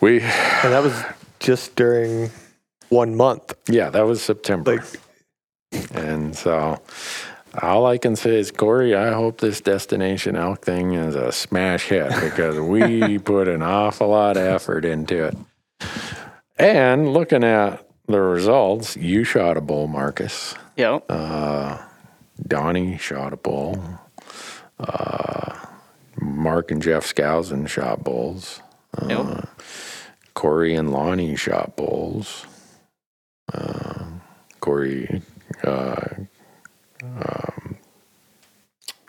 we, 0.00 0.20
And 0.20 0.72
that 0.72 0.82
was 0.82 1.02
just 1.38 1.74
during 1.76 2.30
one 2.88 3.14
month. 3.16 3.54
yeah, 3.68 3.90
that 3.90 4.02
was 4.06 4.22
September. 4.22 4.76
Like, 4.76 4.84
And 5.94 6.36
so 6.36 6.80
all 7.62 7.86
I 7.86 7.98
can 7.98 8.16
say 8.16 8.38
is, 8.38 8.50
Corey, 8.50 8.94
I 8.94 9.12
hope 9.12 9.38
this 9.40 9.60
destination 9.60 10.36
elk 10.36 10.64
thing 10.64 10.92
is 10.94 11.14
a 11.14 11.32
smash 11.32 11.84
hit 11.88 12.10
because 12.20 12.58
we 12.58 13.18
put 13.32 13.48
an 13.48 13.62
awful 13.62 14.08
lot 14.08 14.36
of 14.36 14.42
effort 14.44 14.84
into 14.84 15.24
it. 15.24 15.36
And 16.58 17.12
looking 17.12 17.44
at 17.44 17.86
the 18.06 18.20
results, 18.20 18.96
you 18.96 19.24
shot 19.24 19.56
a 19.56 19.60
bull, 19.60 19.86
Marcus. 19.86 20.54
Yep. 20.76 21.04
Uh, 21.08 21.78
Donnie 22.46 22.98
shot 22.98 23.32
a 23.32 23.36
bull. 23.36 23.82
Uh, 24.78 25.54
Mark 26.20 26.70
and 26.70 26.82
Jeff 26.82 27.04
Skousen 27.04 27.68
shot 27.68 28.02
bulls. 28.04 28.60
yep. 29.08 29.48
Corey 30.34 30.74
and 30.74 30.90
Lonnie 30.92 31.36
shot 31.36 31.76
bulls. 31.76 32.46
Uh, 33.52 34.04
Corey, 34.60 35.22
uh, 35.64 35.96
um, 37.02 37.76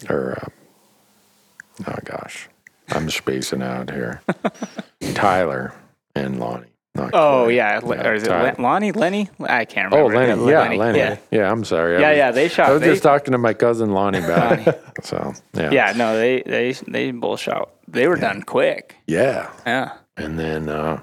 or, 0.09 0.37
uh, 0.41 1.85
oh 1.87 1.95
gosh, 2.03 2.49
I'm 2.89 3.09
spacing 3.09 3.61
out 3.61 3.91
here. 3.91 4.21
Tyler 5.13 5.73
and 6.15 6.39
Lonnie. 6.39 6.67
not 6.95 7.11
Oh 7.13 7.43
Corey. 7.43 7.57
yeah, 7.57 7.79
Le- 7.83 7.97
or 8.03 8.13
is 8.15 8.23
it 8.23 8.27
Tyler. 8.29 8.55
Lonnie? 8.57 8.91
Lenny? 8.93 9.29
I 9.41 9.65
can't 9.65 9.93
Oh, 9.93 10.07
remember. 10.07 10.45
Lenny. 10.45 10.51
Yeah, 10.77 10.83
Lenny. 10.83 10.97
Yeah. 10.99 11.17
Yeah. 11.29 11.51
I'm 11.51 11.63
sorry. 11.63 11.97
I 11.97 11.99
Yeah, 11.99 12.09
was- 12.09 12.17
yeah, 12.17 12.31
they 12.31 12.47
shot- 12.47 12.69
I 12.69 12.71
was 12.73 12.81
they- 12.81 12.87
just 12.87 13.03
talking 13.03 13.33
to 13.33 13.37
my 13.37 13.53
cousin 13.53 13.91
Lonnie 13.91 14.19
back. 14.21 14.79
so, 15.03 15.33
yeah. 15.53 15.69
Yeah, 15.71 15.93
no, 15.95 16.15
they 16.17 16.41
they 16.41 16.71
they 16.87 17.11
both 17.11 17.41
shot. 17.41 17.69
They 17.87 18.07
were 18.07 18.15
done 18.17 18.41
quick. 18.41 18.95
Yeah. 19.05 19.49
Yeah. 19.67 19.91
And 20.17 20.37
then 20.37 20.69
uh, 20.69 21.01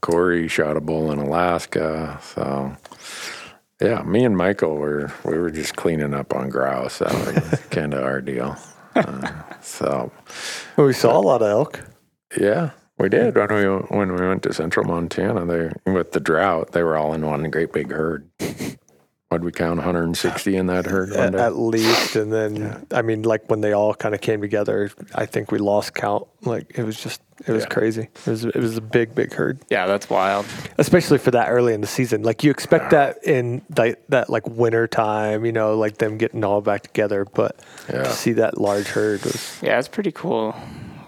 Corey 0.00 0.48
shot 0.48 0.76
a 0.76 0.80
bull 0.80 1.10
in 1.12 1.18
Alaska. 1.18 2.18
So, 2.22 2.76
yeah, 3.80 4.02
me 4.02 4.24
and 4.24 4.36
Michael 4.36 4.76
were 4.76 5.12
we 5.24 5.38
were 5.38 5.50
just 5.50 5.76
cleaning 5.76 6.14
up 6.14 6.34
on 6.34 6.48
grouse. 6.50 6.98
That 6.98 7.12
was 7.14 7.60
kind 7.70 7.94
of 7.94 8.02
our 8.02 8.20
deal. 8.20 8.56
Uh, 8.94 9.30
so, 9.62 10.10
Well, 10.76 10.86
we 10.86 10.92
saw 10.92 11.18
a 11.18 11.20
lot 11.20 11.42
of 11.42 11.48
elk. 11.48 11.80
yeah, 12.38 12.70
we 12.98 13.08
did 13.08 13.36
when 13.36 13.48
we 13.54 13.64
when 13.96 14.14
we 14.16 14.26
went 14.26 14.42
to 14.42 14.52
Central 14.52 14.84
Montana. 14.86 15.46
They 15.46 15.90
with 15.90 16.12
the 16.12 16.20
drought, 16.20 16.72
they 16.72 16.82
were 16.82 16.96
all 16.96 17.14
in 17.14 17.24
one 17.26 17.48
great 17.50 17.72
big 17.72 17.90
herd. 17.92 18.28
What'd 19.30 19.44
we 19.44 19.52
count? 19.52 19.76
160 19.76 20.56
in 20.56 20.66
that 20.66 20.86
herd 20.86 21.12
At, 21.12 21.36
at 21.36 21.56
least, 21.56 22.16
and 22.16 22.32
then 22.32 22.84
I 22.90 23.00
mean, 23.02 23.22
like 23.22 23.48
when 23.48 23.60
they 23.60 23.72
all 23.72 23.94
kind 23.94 24.12
of 24.12 24.20
came 24.20 24.40
together, 24.40 24.90
I 25.14 25.24
think 25.24 25.52
we 25.52 25.58
lost 25.58 25.94
count. 25.94 26.26
Like 26.42 26.72
it 26.76 26.82
was 26.82 27.00
just, 27.00 27.22
it 27.46 27.52
was 27.52 27.62
Yeah. 27.62 27.68
crazy. 27.68 28.02
It 28.02 28.26
was, 28.26 28.44
it 28.44 28.56
was 28.56 28.76
a 28.76 28.80
big, 28.80 29.14
big 29.14 29.32
herd. 29.32 29.60
Yeah, 29.70 29.86
that's 29.86 30.10
wild. 30.10 30.46
especially 30.78 31.18
for 31.18 31.30
that 31.30 31.48
early 31.48 31.74
in 31.74 31.80
the 31.80 31.86
season. 31.86 32.24
Like 32.24 32.42
you 32.42 32.50
expect 32.50 32.90
that 32.90 33.22
in 33.24 33.62
that, 33.70 34.00
that 34.08 34.30
like 34.30 34.48
winter 34.48 34.88
time, 34.88 35.44
you 35.44 35.52
know, 35.52 35.78
like 35.78 35.98
them 35.98 36.18
getting 36.18 36.42
all 36.42 36.60
back 36.60 36.82
together. 36.82 37.24
But 37.24 37.54
Yeah. 37.88 38.02
to 38.02 38.10
see 38.10 38.32
that 38.32 38.58
large 38.58 38.88
herd 38.88 39.22
was 39.22 39.60
Yeah, 39.62 39.78
it's 39.78 39.86
pretty 39.86 40.10
cool 40.10 40.56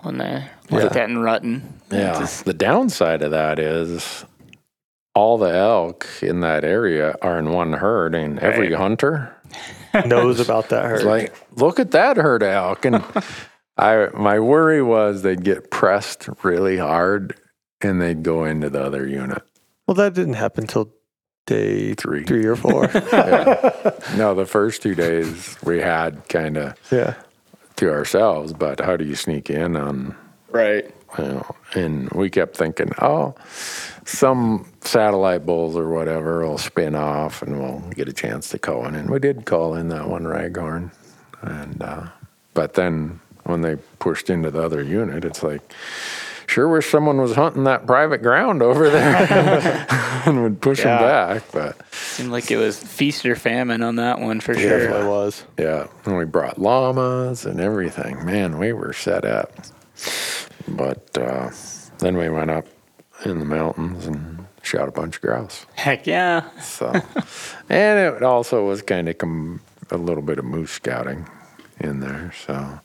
when 0.03 0.19
they 0.19 0.45
Yeah. 0.71 0.77
like 0.79 0.93
that 0.93 1.11
in 1.11 1.17
Rutten. 1.17 1.63
Yeah. 1.91 2.21
Just- 2.21 2.45
the 2.45 2.55
downside 2.55 3.23
of 3.23 3.33
that 3.33 3.59
is 3.59 4.25
all 5.15 5.39
the 5.39 5.55
elk 5.55 6.07
in 6.23 6.41
that 6.41 6.65
area 6.65 7.17
are 7.23 7.39
in 7.39 7.51
one 7.51 7.75
herd, 7.75 8.15
and 8.15 8.39
every 8.39 8.73
hunter 8.73 9.35
knows 10.07 10.41
about 10.41 10.71
that 10.71 10.85
herd. 10.85 11.05
like, 11.05 11.35
look 11.57 11.79
at 11.79 11.91
that 11.91 12.17
herd 12.17 12.43
of 12.43 12.49
elk. 12.49 12.85
And 12.85 13.05
I, 13.77 14.09
my 14.15 14.39
worry 14.39 14.83
was 14.83 15.23
they'd 15.23 15.45
get 15.45 15.71
pressed 15.71 16.29
really 16.43 16.79
hard, 16.79 17.39
and 17.81 18.01
they'd 18.01 18.23
go 18.23 18.45
into 18.45 18.71
the 18.71 18.83
other 18.83 19.07
unit. 19.07 19.43
well, 19.87 19.95
that 19.97 20.15
didn't 20.15 20.35
happen 20.35 20.65
until 20.65 20.93
day 21.47 21.93
Three. 21.95 22.25
three 22.25 22.47
or 22.47 22.57
four. 22.57 22.89
Yeah. 23.13 23.91
no, 24.17 24.35
the 24.35 24.47
first 24.47 24.81
two 24.83 24.95
days 24.95 25.57
we 25.65 25.81
had 25.81 26.27
kind 26.29 26.57
of 26.57 26.75
yeah, 26.91 27.15
to 27.77 27.91
ourselves, 27.91 28.53
but 28.53 28.81
how 28.81 28.97
do 28.97 29.05
you 29.05 29.17
sneak 29.17 29.51
in 29.51 29.77
on 29.77 30.15
right. 30.51 30.89
you 31.19 31.25
know, 31.25 31.57
and 31.75 32.09
we 32.11 32.31
kept 32.31 32.57
thinking, 32.57 32.93
oh, 33.03 33.35
some 34.05 34.72
satellite 34.83 35.47
bulls 35.47 35.77
or 35.77 35.89
whatever 35.89 36.47
will 36.47 36.59
spin 36.59 36.95
off 36.95 37.43
and 37.43 37.59
we'll 37.61 37.81
get 37.95 38.09
a 38.09 38.13
chance 38.13 38.49
to 38.51 38.59
call 38.59 38.87
in. 38.87 38.95
And 38.95 39.09
we 39.11 39.19
did 39.19 39.45
call 39.47 39.75
in 39.75 39.89
that 39.89 40.09
one 40.09 40.25
raghorn. 40.25 40.91
And, 41.41 41.83
uh, 41.83 42.07
but 42.55 42.75
then 42.75 43.21
when 43.45 43.63
they 43.63 43.77
pushed 43.99 44.29
into 44.31 44.51
the 44.51 44.63
other 44.63 44.83
unit, 44.83 45.25
it's 45.25 45.43
like, 45.43 45.61
sure 46.47 46.69
wish 46.69 46.91
someone 46.91 47.19
was 47.21 47.35
hunting 47.35 47.65
that 47.65 47.87
private 47.87 48.23
ground 48.23 48.61
over 48.63 48.91
there 48.91 49.87
and 50.27 50.43
would 50.43 50.61
push 50.61 50.81
Yeah. 50.85 50.99
them 50.99 51.09
back. 51.41 51.43
But 51.53 51.95
Seemed 51.95 52.31
like 52.31 52.51
it 52.51 52.57
was 52.59 52.79
feast 52.79 53.25
or 53.25 53.35
famine 53.37 53.83
on 53.83 53.97
that 53.97 54.21
one 54.21 54.41
for 54.41 54.55
sure. 54.55 54.79
definitely 54.81 55.09
was. 55.09 55.45
yeah, 55.59 55.87
and 56.05 56.17
we 56.17 56.25
brought 56.25 56.59
llamas 56.59 57.47
and 57.47 57.59
everything. 57.61 58.25
Man, 58.27 58.59
we 58.59 58.73
were 58.73 58.93
set 58.93 59.25
up. 59.25 59.53
But 60.69 61.17
uh, 61.19 61.51
then 61.99 62.17
we 62.17 62.29
went 62.29 62.51
up 62.51 62.67
in 63.25 63.39
the 63.39 63.45
mountains 63.45 64.07
and 64.07 64.42
shot 64.63 64.89
a 64.89 64.93
bunch 64.93 65.17
of 65.17 65.23
grouse. 65.23 65.67
Heck 65.75 66.07
yeah. 66.07 66.49
So, 66.61 66.93
and 67.69 67.99
it 68.17 68.23
also 68.23 68.67
was 68.67 68.83
kind 68.83 69.09
of 69.09 69.19
com- 69.19 69.61
a 69.91 69.97
little 69.97 70.23
bit 70.23 70.39
of 70.39 70.45
moose 70.45 70.71
scouting 70.71 71.29
in 71.81 72.01
there. 72.01 72.33
So, 72.47 72.81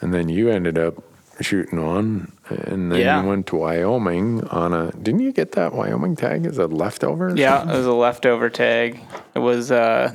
and 0.00 0.14
then 0.14 0.28
you 0.28 0.48
ended 0.50 0.78
up 0.78 0.94
shooting 1.40 1.84
one, 1.84 2.32
and 2.48 2.92
then 2.92 3.00
Yeah. 3.00 3.22
you 3.22 3.28
went 3.28 3.46
to 3.48 3.56
Wyoming 3.56 4.46
on 4.48 4.72
a. 4.72 4.90
Didn't 4.92 5.20
you 5.20 5.32
get 5.32 5.52
that 5.52 5.72
Wyoming 5.74 6.16
tag 6.16 6.46
as 6.46 6.58
a 6.58 6.66
leftover? 6.66 7.32
Yeah, 7.36 7.58
something? 7.58 7.74
it 7.74 7.78
was 7.78 7.86
a 7.86 7.92
leftover 7.94 8.50
tag. 8.50 9.00
It 9.34 9.38
was 9.40 9.70
uh 9.72 10.14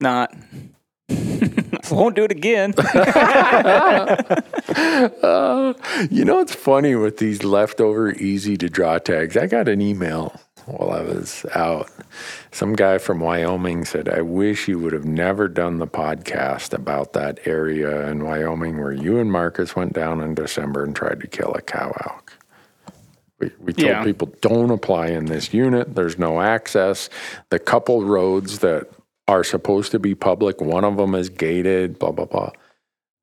not 0.00 0.32
won't 1.96 2.14
do 2.16 2.24
it 2.24 2.30
again. 2.32 2.74
Uh, 5.22 5.72
you 6.10 6.24
know 6.24 6.40
it's 6.40 6.54
funny 6.54 6.94
with 6.94 7.18
these 7.18 7.42
leftover 7.42 8.12
easy 8.12 8.56
to 8.56 8.68
draw 8.68 8.98
tags? 8.98 9.36
I 9.36 9.46
got 9.46 9.68
an 9.68 9.80
email 9.80 10.38
while 10.66 10.90
I 10.90 11.00
was 11.02 11.44
out. 11.54 11.90
Some 12.52 12.74
guy 12.74 12.98
from 12.98 13.20
Wyoming 13.20 13.84
said, 13.84 14.08
I 14.08 14.20
wish 14.20 14.68
you 14.68 14.78
would 14.78 14.92
have 14.92 15.04
never 15.06 15.48
done 15.48 15.78
the 15.78 15.86
podcast 15.86 16.74
about 16.74 17.12
that 17.14 17.40
area 17.46 18.08
in 18.08 18.24
Wyoming 18.24 18.78
where 18.78 18.92
you 18.92 19.18
and 19.18 19.32
Marcus 19.32 19.74
went 19.74 19.94
down 19.94 20.20
in 20.20 20.34
December 20.34 20.84
and 20.84 20.94
tried 20.94 21.20
to 21.20 21.26
kill 21.26 21.52
a 21.54 21.62
cow 21.62 21.92
elk. 22.04 22.34
We, 23.40 23.50
we 23.60 23.72
told 23.72 23.88
Yeah. 23.88 24.04
people 24.04 24.32
don't 24.40 24.70
apply 24.70 25.08
in 25.08 25.26
this 25.26 25.54
unit. 25.54 25.94
There's 25.94 26.18
no 26.18 26.40
access. 26.40 27.08
The 27.50 27.58
couple 27.58 28.04
roads 28.04 28.58
that 28.60 28.88
are 29.28 29.44
supposed 29.44 29.92
to 29.92 29.98
be 29.98 30.14
public, 30.14 30.60
one 30.60 30.84
of 30.84 30.96
them 30.96 31.14
is 31.14 31.28
gated, 31.28 31.98
blah, 31.98 32.10
blah, 32.10 32.24
blah. 32.24 32.50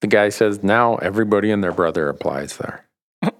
The 0.01 0.08
guy 0.08 0.30
says 0.30 0.64
now 0.64 0.95
everybody 0.97 1.51
and 1.51 1.64
their 1.64 1.72
brother 1.74 2.08
applies 2.10 2.58
there. 2.58 2.88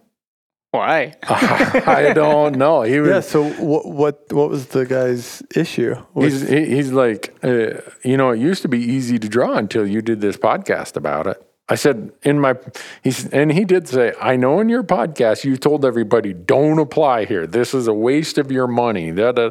Why? 0.72 1.13
I 1.24 2.11
don't 2.13 2.57
know. 2.57 2.82
He 2.82 2.99
was, 2.99 3.09
Yeah. 3.09 3.20
So 3.22 3.47
what 3.61 3.86
what 3.86 4.26
what 4.32 4.49
was 4.49 4.68
the 4.68 4.86
guy's 4.86 5.43
issue? 5.55 5.95
Was- 6.13 6.41
he's, 6.41 6.49
he, 6.49 6.66
he's 6.66 6.91
like, 6.91 7.36
uh, 7.43 7.82
you 8.03 8.18
know, 8.18 8.32
it 8.32 8.39
used 8.39 8.61
to 8.63 8.68
be 8.68 8.80
easy 8.80 9.20
to 9.20 9.30
draw 9.30 9.53
until 9.53 9.88
you 9.88 10.01
did 10.01 10.20
this 10.22 10.38
podcast 10.38 10.97
about 10.97 11.28
it. 11.28 11.41
I 11.68 11.76
said 11.76 12.11
in 12.22 12.39
my, 12.39 12.55
he's, 13.03 13.28
and 13.30 13.51
he 13.51 13.66
did 13.66 13.88
say, 13.88 14.13
I 14.22 14.36
know 14.36 14.59
in 14.59 14.70
your 14.70 14.84
podcast 14.84 15.43
you 15.45 15.57
told 15.57 15.84
everybody 15.84 16.32
don't 16.32 16.78
apply 16.78 17.26
here. 17.26 17.47
This 17.47 17.74
is 17.74 17.88
a 17.88 17.93
waste 17.93 18.38
of 18.38 18.51
your 18.51 18.68
money. 18.68 19.09
That 19.09 19.36
da. 19.36 19.49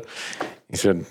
He 0.69 0.77
said, 0.77 1.07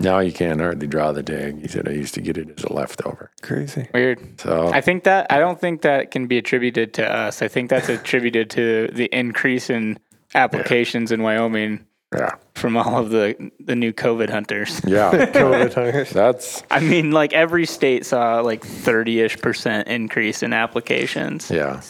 now 0.00 0.20
you 0.20 0.32
can't 0.32 0.60
hardly 0.60 0.86
draw 0.86 1.12
the 1.12 1.22
tag. 1.22 1.60
He 1.60 1.68
said, 1.68 1.88
I 1.88 1.92
used 1.92 2.14
to 2.14 2.20
get 2.20 2.38
it 2.38 2.50
as 2.56 2.64
a 2.64 2.72
leftover. 2.72 3.30
crazy. 3.42 3.88
Weird. 3.92 4.40
So 4.40 4.68
I 4.68 4.80
think 4.80 5.04
that 5.04 5.26
I 5.30 5.38
don't 5.38 5.60
think 5.60 5.82
that 5.82 6.10
can 6.10 6.26
be 6.26 6.38
attributed 6.38 6.94
to 6.94 7.10
us. 7.10 7.42
I 7.42 7.48
think 7.48 7.70
that's 7.70 7.88
attributed 7.88 8.50
to 8.50 8.88
the 8.92 9.06
increase 9.06 9.70
in 9.70 9.98
applications 10.34 11.10
in 11.10 11.22
Wyoming 11.22 11.84
yeah, 12.14 12.34
from 12.54 12.76
all 12.76 12.96
of 12.98 13.10
the 13.10 13.50
the 13.60 13.76
new 13.76 13.92
COVID 13.92 14.30
hunters. 14.30 14.80
yeah, 14.86 15.10
COVID 15.32 15.74
hunters. 15.74 16.10
that's 16.10 16.62
I 16.70 16.80
mean, 16.80 17.10
like 17.12 17.32
every 17.32 17.66
state 17.66 18.06
saw 18.06 18.40
like 18.40 18.62
30ish 18.62 19.40
percent 19.42 19.88
increase 19.88 20.42
in 20.42 20.52
applications. 20.52 21.50
Yeah. 21.50 21.80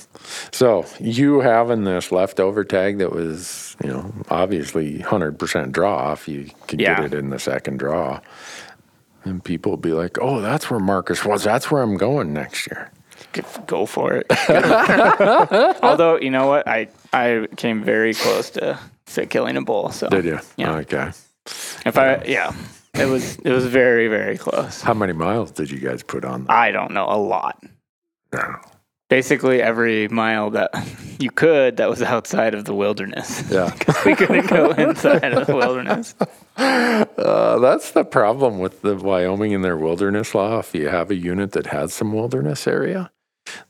So 0.53 0.85
you 1.01 1.41
having 1.41 1.85
this 1.85 2.11
leftover 2.12 2.64
tag 2.64 2.99
that 2.99 3.12
was, 3.12 3.77
you 3.83 3.91
know, 3.91 4.12
obviously 4.29 4.99
100% 4.99 5.73
draw 5.73 5.95
off, 5.97 6.27
you 6.29 6.51
could 6.66 6.81
Yeah. 6.81 7.01
get 7.01 7.12
it 7.14 7.19
in 7.19 7.31
the 7.31 7.39
second 7.39 7.79
draw. 7.79 8.21
And 9.25 9.43
people 9.43 9.73
would 9.73 9.81
be 9.83 9.93
like, 9.93 10.19
oh, 10.21 10.41
that's 10.41 10.71
where 10.71 10.81
Marcus 10.81 11.25
was. 11.25 11.45
That's 11.45 11.71
where 11.71 11.83
I'm 11.83 11.97
going 11.97 12.33
next 12.33 12.66
year. 12.66 12.91
Go 13.66 13.85
for 13.87 14.12
it. 14.14 14.27
Although 15.83 16.19
you 16.19 16.31
know 16.31 16.47
what, 16.49 16.66
I 16.66 16.89
I 17.12 17.47
came 17.57 17.83
very 17.85 18.14
close 18.14 18.51
to, 18.51 18.79
to 19.14 19.26
killing 19.26 19.56
a 19.56 19.62
bull. 19.62 19.90
So 19.90 20.09
Did 20.09 20.24
you? 20.24 20.38
Yeah. 20.56 20.76
Okay. 20.76 21.11
If 21.86 21.96
I 21.96 22.22
yeah, 22.24 22.52
it 22.94 23.06
was 23.06 23.36
it 23.38 23.50
was 23.52 23.66
very 23.66 24.09
very 24.09 24.36
close. 24.38 24.82
How 24.82 24.94
many 24.94 25.12
miles 25.12 25.50
did 25.50 25.70
you 25.70 25.78
guys 25.78 26.02
put 26.02 26.24
on? 26.24 26.46
I 26.48 26.70
don't 26.70 26.92
know 26.92 27.06
a 27.09 27.16
lot. 27.18 27.62
No. 28.32 28.56
Basically, 29.09 29.62
every 29.62 30.06
mile 30.09 30.50
that 30.50 30.70
you 31.18 31.30
could 31.30 31.78
that 31.78 31.88
was 31.88 32.02
outside 32.02 32.54
of 32.54 32.66
the 32.66 32.74
wilderness. 32.74 33.42
Yeah. 33.50 33.72
we 34.04 34.14
couldn't 34.14 34.48
go 34.48 34.70
inside 34.86 35.32
of 35.32 35.46
the 35.46 35.56
wilderness. 35.56 36.14
Uh, 36.59 37.59
that's 37.59 37.92
the 37.92 38.04
problem 38.04 38.59
with 38.59 38.82
the 38.82 38.94
Wyoming 38.96 39.54
and 39.54 39.64
their 39.64 39.78
wilderness 39.78 40.34
law. 40.34 40.59
If 40.59 40.74
you 40.74 40.88
have 40.90 41.11
a 41.11 41.14
unit 41.16 41.52
that 41.52 41.66
has 41.68 41.94
some 41.94 42.12
wilderness 42.12 42.66
area, 42.66 43.11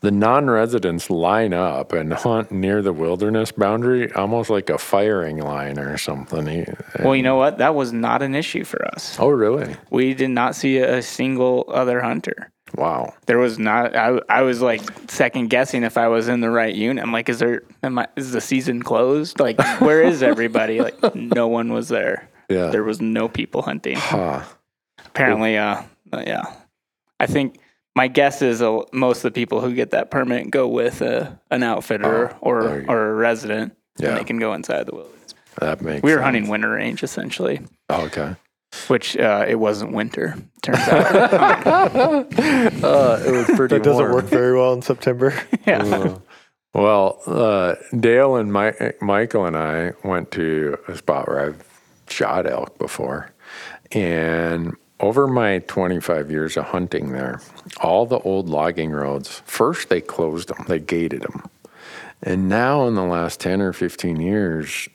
the 0.00 0.10
non-residents 0.10 1.10
line 1.10 1.52
up 1.52 1.92
and 1.92 2.12
hunt 2.12 2.50
near 2.50 2.82
the 2.82 2.92
wilderness 2.92 3.52
boundary, 3.52 4.12
almost 4.12 4.50
like 4.50 4.70
a 4.70 4.78
firing 4.78 5.38
line 5.38 5.78
or 5.78 5.96
something. 5.98 6.76
Well, 7.00 7.16
you 7.16 7.22
know 7.22 7.36
what? 7.36 7.58
That 7.58 7.74
was 7.74 7.92
not 7.92 8.22
an 8.22 8.34
issue 8.34 8.64
for 8.64 8.84
us. 8.94 9.16
Oh, 9.18 9.28
really? 9.28 9.76
We 9.90 10.14
did 10.14 10.30
not 10.30 10.54
see 10.54 10.78
a 10.78 11.02
single 11.02 11.64
other 11.68 12.00
hunter. 12.00 12.50
Wow. 12.74 13.14
There 13.26 13.38
was 13.38 13.58
not. 13.58 13.96
I, 13.96 14.20
I 14.28 14.42
was 14.42 14.60
like 14.60 14.82
second 15.10 15.48
guessing 15.48 15.84
if 15.84 15.96
I 15.96 16.08
was 16.08 16.28
in 16.28 16.40
the 16.40 16.50
right 16.50 16.74
unit. 16.74 17.02
I'm 17.02 17.12
like, 17.12 17.28
is 17.28 17.38
there? 17.38 17.62
Am 17.82 17.98
I? 17.98 18.08
Is 18.16 18.32
the 18.32 18.40
season 18.40 18.82
closed? 18.82 19.40
Like, 19.40 19.58
where 19.80 20.02
is 20.02 20.22
everybody? 20.22 20.80
Like, 20.80 21.14
no 21.14 21.48
one 21.48 21.72
was 21.72 21.88
there. 21.88 22.28
Yeah. 22.48 22.66
There 22.68 22.84
was 22.84 23.00
no 23.00 23.28
people 23.28 23.62
hunting. 23.62 23.96
Huh. 23.96 24.42
Apparently, 25.06 25.56
uh, 25.56 25.82
yeah. 26.12 26.44
I 27.20 27.26
think 27.26 27.58
my 27.98 28.06
guess 28.06 28.42
is 28.42 28.62
uh, 28.62 28.78
most 28.92 29.18
of 29.18 29.22
the 29.24 29.40
people 29.40 29.60
who 29.60 29.74
get 29.74 29.90
that 29.90 30.08
permit 30.10 30.50
go 30.52 30.68
with 30.68 31.02
uh, 31.02 31.32
an 31.50 31.62
outfitter 31.64 32.30
Oh, 32.30 32.36
or 32.40 32.84
or 32.88 33.10
a 33.10 33.14
resident, 33.14 33.76
Yeah. 33.98 34.10
and 34.10 34.18
they 34.18 34.24
can 34.24 34.38
go 34.38 34.54
inside 34.54 34.86
the 34.86 34.94
wilderness. 34.94 35.34
That 35.60 35.82
makes 35.82 36.02
We 36.04 36.12
were 36.12 36.18
sense. 36.18 36.24
hunting 36.24 36.48
winter 36.48 36.70
range 36.70 37.02
essentially, 37.02 37.60
Oh, 37.88 38.02
okay. 38.06 38.36
which 38.86 39.16
uh, 39.16 39.44
it 39.48 39.56
wasn't 39.56 39.92
winter. 39.92 40.36
Turns 40.62 40.78
out, 40.88 41.02
Uh, 41.66 43.22
it 43.26 43.32
was 43.32 43.46
pretty 43.56 43.74
That 43.74 43.82
doesn't 43.82 44.12
work 44.12 44.26
very 44.26 44.54
well 44.56 44.72
in 44.74 44.82
September. 44.82 45.34
yeah. 45.66 45.82
Uh, 45.82 46.18
well, 46.74 47.20
uh, 47.26 47.74
Dale 47.98 48.36
and 48.36 48.52
Mi- 48.52 48.92
Michael 49.00 49.44
and 49.46 49.56
I 49.56 49.92
went 50.04 50.30
to 50.32 50.78
a 50.86 50.96
spot 50.96 51.26
where 51.26 51.40
I've 51.46 51.64
shot 52.08 52.46
elk 52.46 52.78
before, 52.78 53.30
and 53.90 54.76
over 55.00 55.26
my 55.26 55.60
25 55.60 56.30
years 56.30 56.56
of 56.56 56.64
hunting 56.64 57.12
there, 57.12 57.40
all 57.80 58.06
the 58.06 58.18
old 58.20 58.48
logging 58.48 58.90
roads, 58.90 59.42
first 59.44 59.88
they 59.88 60.00
closed 60.00 60.48
them, 60.48 60.64
they 60.66 60.80
gated 60.80 61.22
them. 61.22 61.48
And 62.22 62.48
now, 62.48 62.86
in 62.88 62.94
the 62.94 63.04
last 63.04 63.38
10 63.40 63.60
or 63.60 63.72
15 63.72 64.20
years, 64.20 64.88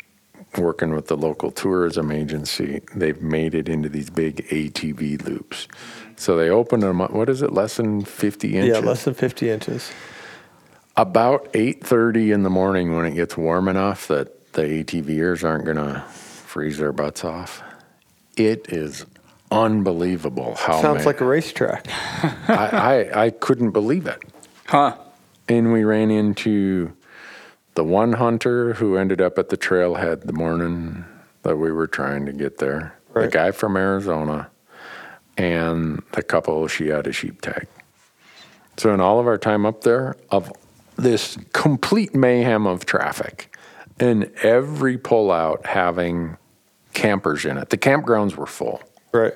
working 0.58 0.94
with 0.94 1.08
the 1.08 1.16
local 1.16 1.52
tourism 1.52 2.12
agency, 2.12 2.82
they've 2.94 3.22
made 3.22 3.56
it 3.56 3.70
into 3.70 3.88
these 3.88 4.10
big 4.10 4.48
ATV 4.50 5.24
loops. 5.26 5.68
So 6.18 6.36
they 6.36 6.50
open 6.50 6.82
them 6.82 7.02
up, 7.02 7.12
what 7.12 7.30
is 7.30 7.42
it, 7.42 7.54
less 7.54 7.78
than 7.78 8.04
50 8.04 8.56
inches? 8.56 8.78
Yeah, 8.78 8.80
less 8.80 9.06
than 9.06 9.14
50 9.14 9.50
inches. 9.50 9.92
About 10.96 11.52
8.30 11.54 12.34
in 12.34 12.44
the 12.44 12.50
morning 12.50 12.96
when 12.96 13.06
it 13.06 13.16
gets 13.16 13.36
warm 13.38 13.68
enough 13.68 14.08
that 14.10 14.54
the 14.54 14.62
ATVers 14.62 15.44
aren't 15.44 15.66
going 15.66 15.78
to 15.78 16.02
freeze 16.02 16.78
their 16.78 16.92
butts 16.92 17.24
off. 17.24 17.64
It 18.36 18.72
is 18.72 19.06
unbelievable 19.52 20.56
how 20.56 20.82
Sounds 20.82 20.96
many, 20.98 21.06
like 21.06 21.22
a 21.22 21.26
racetrack. 21.26 21.86
I, 22.50 23.08
I, 23.14 23.26
I 23.26 23.30
couldn't 23.30 23.72
believe 23.72 24.08
it. 24.08 24.20
Huh. 24.66 24.98
And 25.48 25.74
we 25.74 25.84
ran 25.84 26.10
into 26.10 26.94
the 27.76 27.84
one 27.84 28.14
hunter 28.14 28.74
who 28.74 28.98
ended 28.98 29.22
up 29.22 29.38
at 29.38 29.50
the 29.50 29.58
trailhead 29.58 30.26
the 30.26 30.34
morning 30.34 31.06
that 31.44 31.58
we 31.58 31.72
were 31.72 31.88
trying 31.88 32.26
to 32.26 32.34
get 32.34 32.58
there. 32.58 32.98
The 33.14 33.28
guy 33.28 33.52
from 33.52 33.78
Arizona 33.78 34.50
and 35.38 36.02
the 36.14 36.24
couple 36.24 36.68
she 36.68 36.88
had 36.88 37.06
a 37.06 37.12
sheep 37.12 37.42
tag. 37.42 37.68
So 38.78 38.94
in 38.94 39.00
all 39.00 39.20
of 39.20 39.28
our 39.28 39.38
time 39.38 39.66
up 39.66 39.82
there, 39.82 40.16
of 40.32 40.52
this 40.96 41.38
complete 41.54 42.16
mayhem 42.16 42.66
of 42.66 42.86
traffic, 42.86 43.56
and 44.00 44.32
every 44.42 44.98
pullout 44.98 45.66
having 45.66 46.38
campers 46.94 47.46
in 47.46 47.58
it. 47.58 47.70
The 47.70 47.78
campgrounds 47.78 48.36
were 48.36 48.46
full. 48.46 48.82
Right. 49.14 49.34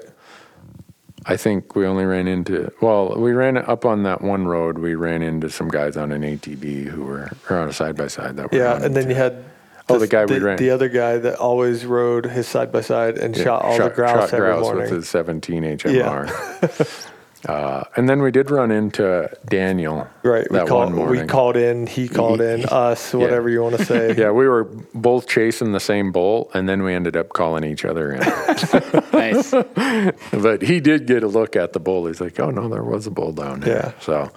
I 1.26 1.36
think 1.36 1.76
we 1.76 1.86
only 1.86 2.06
ran 2.06 2.28
into, 2.28 2.72
well, 2.82 3.16
we 3.18 3.34
ran 3.34 3.58
up 3.58 3.84
on 3.86 4.04
that 4.04 4.22
one 4.22 4.48
road. 4.48 4.78
We 4.78 4.96
ran 4.96 5.22
into 5.22 5.50
some 5.50 5.68
guys 5.68 5.98
on 5.98 6.12
an 6.12 6.22
ATV 6.22 6.86
who 6.86 7.04
were, 7.04 7.30
or 7.50 7.58
on 7.58 7.68
a 7.70 7.74
side 7.74 7.96
by 7.98 8.08
side 8.08 8.38
that 8.38 8.52
were. 8.52 8.58
Yeah, 8.58 8.82
and 8.82 8.96
then 8.96 9.04
too. 9.04 9.10
you 9.10 9.16
had 9.16 9.44
Oh, 9.90 9.98
the 10.00 10.08
guy 10.08 10.26
we 10.26 10.40
ran- 10.40 10.58
the 10.58 10.70
other 10.72 10.90
guy 10.90 11.18
that 11.18 11.36
always 11.36 11.86
rode 11.86 12.26
his 12.26 12.46
side 12.48 12.72
by 12.74 12.82
side 12.82 13.18
and 13.18 13.36
Yeah, 13.38 13.44
shot 13.44 13.62
all 13.64 13.78
the 13.78 13.90
grouse 13.90 14.30
shot 14.30 14.34
every 14.34 14.48
grouse 14.50 14.62
morning. 14.64 14.82
with 14.84 14.92
his 14.92 15.08
17 15.10 15.64
HMR. 15.64 17.08
uh, 17.46 17.84
and 17.96 18.10
then 18.10 18.22
we 18.22 18.32
did 18.32 18.50
run 18.50 18.72
into 18.72 19.30
Daniel. 19.46 20.08
right. 20.24 20.50
We 20.50 20.58
That 20.58 20.68
called. 20.68 20.86
one 20.88 20.96
morning. 20.96 21.22
We 21.22 21.28
called 21.28 21.56
in. 21.56 21.86
He 21.88 22.08
called 22.10 22.42
in. 22.42 22.66
Us. 22.66 23.14
Whatever 23.14 23.50
you 23.50 23.62
want 23.62 23.78
to 23.78 23.86
say. 23.86 24.14
Yeah, 24.18 24.32
we 24.32 24.48
were 24.48 24.64
both 24.94 25.28
chasing 25.28 25.72
the 25.72 25.80
same 25.80 26.12
bull, 26.12 26.50
and 26.54 26.68
then 26.68 26.82
we 26.84 26.94
ended 26.94 27.16
up 27.16 27.30
calling 27.30 27.64
each 27.64 27.86
other 27.86 28.12
in. 28.14 28.22
Nice. 29.14 29.52
but 30.32 30.62
he 30.62 30.80
did 30.80 31.06
get 31.08 31.24
a 31.24 31.28
look 31.28 31.56
at 31.56 31.74
the 31.74 31.80
bull. 31.80 32.06
He's 32.08 32.22
like, 32.22 32.40
"Oh 32.40 32.50
no, 32.52 32.70
there 32.70 32.84
was 32.84 33.08
a 33.08 33.12
bull 33.12 33.32
down 33.34 33.60
there." 33.62 33.94
Yeah. 33.96 34.02
So, 34.02 34.32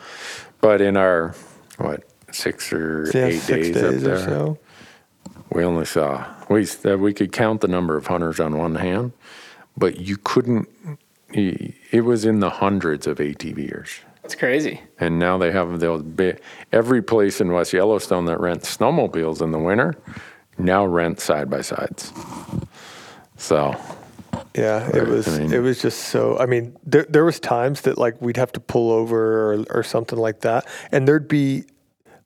but 0.60 0.80
in 0.80 0.96
our 0.96 1.34
what 1.78 2.02
six 2.32 2.72
or 2.72 3.10
Yeah, 3.14 3.26
eight 3.26 3.38
six 3.40 3.68
days, 3.68 3.74
days, 3.74 3.82
up 3.84 3.92
or 3.92 3.98
there, 3.98 4.18
so. 4.18 4.58
we 5.52 5.64
only 5.64 5.84
saw 5.84 6.26
we 6.48 6.66
uh, 6.84 6.96
we 6.96 7.12
could 7.12 7.32
count 7.32 7.60
the 7.60 7.68
number 7.68 7.96
of 7.96 8.06
hunters 8.06 8.40
on 8.40 8.56
one 8.56 8.74
hand, 8.76 9.12
but 9.76 9.98
you 9.98 10.16
couldn't. 10.16 10.68
It 11.32 11.74
it 11.90 12.00
was 12.02 12.24
in 12.24 12.40
the 12.40 12.50
hundreds 12.50 13.06
of 13.06 13.18
ATVers. 13.18 14.00
That's 14.22 14.34
crazy. 14.34 14.80
And 14.98 15.18
now 15.18 15.38
they 15.38 15.50
have 15.50 15.80
those 15.80 16.02
big, 16.02 16.40
every 16.72 17.02
place 17.02 17.40
in 17.40 17.52
West 17.52 17.72
Yellowstone 17.72 18.26
that 18.26 18.38
rents 18.38 18.76
snowmobiles 18.76 19.40
in 19.40 19.50
the 19.50 19.58
winter 19.58 19.94
now 20.58 20.84
rent 20.84 21.20
side 21.20 21.48
by 21.48 21.62
sides. 21.62 22.12
So, 23.36 23.74
Yeah, 24.54 24.88
it 24.94 25.06
was. 25.08 25.26
I 25.28 25.38
mean- 25.38 25.52
it 25.52 25.60
was 25.60 25.80
just 25.80 26.08
so. 26.08 26.36
I 26.38 26.46
mean, 26.46 26.76
there 26.84 27.06
there 27.08 27.24
was 27.24 27.40
times 27.40 27.82
that 27.82 27.96
like 27.98 28.20
we'd 28.20 28.36
have 28.36 28.52
to 28.52 28.60
pull 28.60 28.90
over 28.92 29.52
or, 29.54 29.64
or 29.70 29.82
something 29.82 30.18
like 30.18 30.40
that, 30.40 30.66
and 30.92 31.06
there'd 31.08 31.28
be 31.28 31.64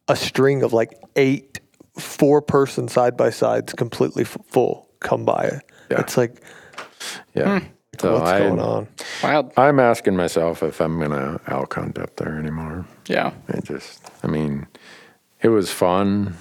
a 0.09 0.17
string 0.17 0.63
of 0.63 0.73
like 0.73 0.93
eight 1.17 1.61
four 1.99 2.43
person 2.43 2.89
side 2.89 3.17
by 3.17 3.31
sides 3.31 3.73
completely 3.73 4.23
f- 4.25 4.37
full 4.49 4.89
come 5.01 5.25
by. 5.25 5.61
Yeah. 5.91 6.01
It's 6.01 6.17
like 6.17 6.43
yeah. 7.35 7.61
Hmm. 7.61 7.67
So 8.01 8.15
what's 8.19 8.31
I, 8.31 8.39
going 8.41 8.61
on? 8.61 8.89
Wild. 9.23 9.53
I'm 9.57 9.79
asking 9.81 10.17
myself 10.17 10.63
if 10.63 10.81
I'm 10.81 10.99
going 10.99 11.11
to 11.11 11.41
elk 11.47 11.75
hunt 11.75 11.99
up 11.99 12.17
there 12.17 12.39
anymore. 12.39 12.87
Yeah. 13.07 13.33
It 13.49 13.65
just, 13.65 14.11
I 14.23 14.27
mean, 14.27 14.67
it 15.41 15.49
was 15.49 15.71
fun, 15.71 16.37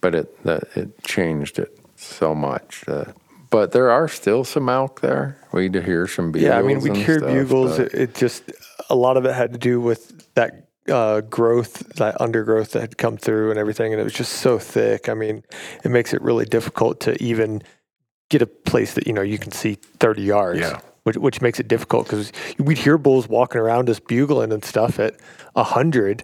but 0.00 0.14
it 0.14 0.42
that 0.44 0.64
it 0.76 1.02
changed 1.04 1.58
it 1.58 1.78
so 1.96 2.34
much. 2.34 2.82
That, 2.86 3.14
but 3.50 3.72
there 3.72 3.90
are 3.90 4.08
still 4.08 4.44
some 4.44 4.68
elk 4.68 5.00
there. 5.00 5.38
We 5.52 5.68
do 5.68 5.80
hear 5.80 6.06
some 6.06 6.32
bugles. 6.32 6.48
Yeah, 6.48 6.58
I 6.58 6.62
mean, 6.62 6.80
we 6.80 6.90
and 6.90 6.98
heard 6.98 7.20
stuff, 7.20 7.32
bugles. 7.32 7.78
but- 7.78 7.86
It, 7.86 7.94
it 7.94 8.14
just 8.14 8.42
a 8.90 8.94
lot 8.94 9.16
of 9.16 9.24
it 9.24 9.34
had 9.34 9.52
to 9.52 9.58
do 9.58 9.80
with 9.80 10.34
that 10.34 10.68
uh, 10.88 11.20
growth, 11.22 11.80
that 11.96 12.20
undergrowth 12.20 12.72
that 12.72 12.80
had 12.80 12.98
come 12.98 13.16
through 13.16 13.50
and 13.50 13.58
everything, 13.58 13.92
and 13.92 14.00
it 14.00 14.04
was 14.04 14.12
just 14.14 14.32
so 14.34 14.58
thick. 14.58 15.08
I 15.08 15.14
mean, 15.14 15.44
it 15.84 15.90
makes 15.90 16.14
it 16.14 16.22
really 16.22 16.46
difficult 16.46 17.00
to 17.00 17.22
even 17.22 17.62
get 18.30 18.42
a 18.42 18.46
place 18.46 18.94
that 18.94 19.06
you 19.06 19.12
know 19.12 19.22
you 19.22 19.38
can 19.38 19.52
see 19.52 19.74
thirty 19.74 20.22
yards. 20.22 20.60
Yeah. 20.60 20.80
Which, 21.08 21.16
which 21.16 21.40
makes 21.40 21.58
it 21.58 21.68
difficult 21.68 22.04
because 22.06 22.30
we'd 22.58 22.76
hear 22.76 22.98
bulls 22.98 23.28
walking 23.30 23.58
around 23.62 23.88
us 23.88 23.98
bugling 23.98 24.52
and 24.52 24.62
stuff 24.62 24.98
at 25.00 25.14
a 25.56 25.64
hundred, 25.64 26.22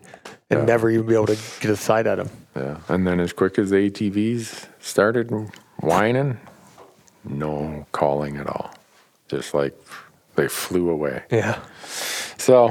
and 0.51 0.61
Yeah. 0.61 0.65
never 0.67 0.91
even 0.91 1.07
be 1.07 1.15
able 1.15 1.29
to 1.29 1.39
get 1.61 1.71
a 1.71 1.77
sight 1.77 2.07
at 2.07 2.17
them. 2.17 2.29
Yeah, 2.55 2.77
and 2.89 3.07
then 3.07 3.19
as 3.19 3.33
quick 3.33 3.59
as 3.59 3.71
the 3.71 3.77
ATVs 3.77 4.67
started 4.81 5.31
whining, 5.81 6.37
no 7.25 7.87
calling 7.93 8.37
at 8.37 8.47
all. 8.47 8.75
Just 9.29 9.55
like 9.55 9.73
they 10.37 10.49
flew 10.49 10.91
away. 10.91 11.23
Yeah. 11.31 11.61
So 12.37 12.71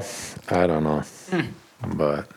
I 0.50 0.68
don't 0.68 0.84
know, 0.84 1.00
hmm. 1.32 1.48
but 1.98 2.28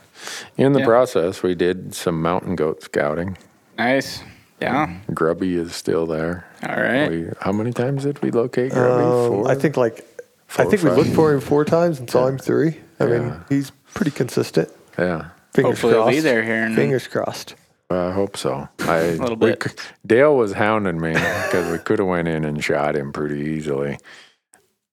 in 0.56 0.72
the 0.72 0.80
Yeah. 0.80 0.86
process, 0.86 1.42
we 1.42 1.54
did 1.54 1.94
some 1.94 2.22
mountain 2.22 2.56
goat 2.56 2.82
scouting. 2.82 3.36
Nice. 3.76 4.22
Yeah. 4.60 4.98
Grubby 5.12 5.56
is 5.56 5.74
still 5.74 6.06
there. 6.06 6.46
All 6.66 6.76
right. 6.76 7.10
We, 7.10 7.28
how 7.40 7.52
many 7.52 7.72
times 7.72 8.04
did 8.04 8.22
we 8.22 8.30
locate 8.30 8.72
Grubby? 8.72 9.04
Um, 9.04 9.28
Four? 9.42 9.50
I 9.50 9.54
think 9.54 9.76
like 9.76 10.04
Four 10.46 10.66
I 10.66 10.68
think 10.68 10.82
we 10.82 10.90
looked 10.90 11.10
for 11.14 11.32
him 11.34 11.40
four 11.40 11.64
times 11.64 11.98
and 11.98 12.08
saw 12.08 12.26
him 12.26 12.38
three. 12.38 12.76
I 12.98 13.06
mean, 13.06 13.34
he's 13.48 13.70
pretty 13.94 14.12
consistent. 14.12 14.70
Yeah. 14.98 15.28
Fingers 15.52 15.72
Hopefully 15.74 15.92
he'll 15.94 16.02
crossed. 16.04 16.16
be 16.16 16.20
there 16.20 16.42
here 16.42 16.64
in- 16.64 16.74
Fingers 16.74 17.06
crossed. 17.06 17.54
Well, 17.90 18.08
I 18.08 18.12
hope 18.12 18.36
so. 18.36 18.68
I, 18.80 18.96
a 18.98 19.12
little 19.16 19.36
bit. 19.36 19.76
Dale 20.06 20.36
was 20.36 20.52
hounding 20.52 21.00
me 21.00 21.12
because 21.12 21.70
we 21.70 21.78
could 21.78 21.98
have 21.98 22.08
went 22.08 22.26
in 22.28 22.44
and 22.44 22.62
shot 22.62 22.96
him 22.96 23.12
pretty 23.12 23.40
easily, 23.40 23.98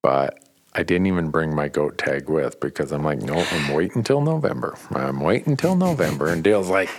but 0.03 0.39
I 0.73 0.83
didn't 0.83 1.07
even 1.07 1.29
bring 1.29 1.55
my 1.55 1.69
goat 1.69 1.97
tag 1.97 2.29
with 2.29 2.59
because 2.59 2.91
I'm 2.91 3.03
like, 3.03 3.21
no, 3.21 3.35
I'm 3.35 3.73
waiting 3.73 3.97
until 3.97 4.21
November. 4.21 4.75
I'm 4.91 5.21
waiting 5.21 5.51
until 5.53 5.75
November, 5.75 6.27
and 6.27 6.43
Dale's 6.43 6.69
like, 6.69 6.89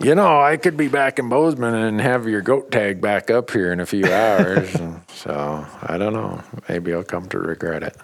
you 0.00 0.14
know, 0.14 0.40
I 0.40 0.56
could 0.56 0.76
be 0.76 0.88
back 0.88 1.18
in 1.18 1.28
Bozeman 1.28 1.74
and 1.74 2.00
have 2.00 2.26
your 2.28 2.40
goat 2.40 2.70
tag 2.72 3.00
back 3.00 3.30
up 3.30 3.50
here 3.50 3.72
in 3.72 3.80
a 3.80 3.86
few 3.86 4.06
hours. 4.06 4.74
So 5.14 5.64
I 5.82 5.98
don't 5.98 6.14
know. 6.14 6.42
Maybe 6.68 6.92
I'll 6.92 7.04
come 7.04 7.28
to 7.28 7.38
regret 7.38 7.84
it. 7.84 7.96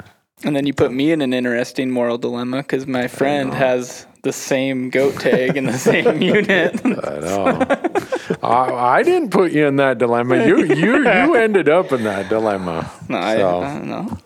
And 0.45 0.55
then 0.55 0.67
you 0.67 0.73
put 0.73 0.93
me 0.93 1.11
in 1.11 1.21
an 1.21 1.33
interesting 1.35 1.91
moral 1.91 2.17
dilemma 2.17 2.59
because 2.59 2.87
my 2.87 3.09
friend 3.09 3.53
has 3.53 4.07
the 4.23 4.33
same 4.33 4.89
goat 4.91 5.19
tag 5.19 5.57
in 5.57 5.65
the 5.67 5.73
same 5.79 6.23
unit. 6.37 6.81
I 6.85 6.89
know. 7.19 7.67
I, 8.41 8.99
I 8.99 9.03
didn't 9.03 9.31
put 9.31 9.51
you 9.51 9.67
in 9.67 9.77
that 9.77 9.99
dilemma. 9.99 10.47
You 10.47 10.59
you 10.65 10.99
you 11.09 11.35
ended 11.35 11.69
up 11.69 11.91
in 11.91 12.05
that 12.05 12.29
dilemma. 12.29 12.89
no, 13.09 13.17
So- 13.21 13.61
I 13.63 13.75
don't 13.75 13.87
know. 13.89 14.19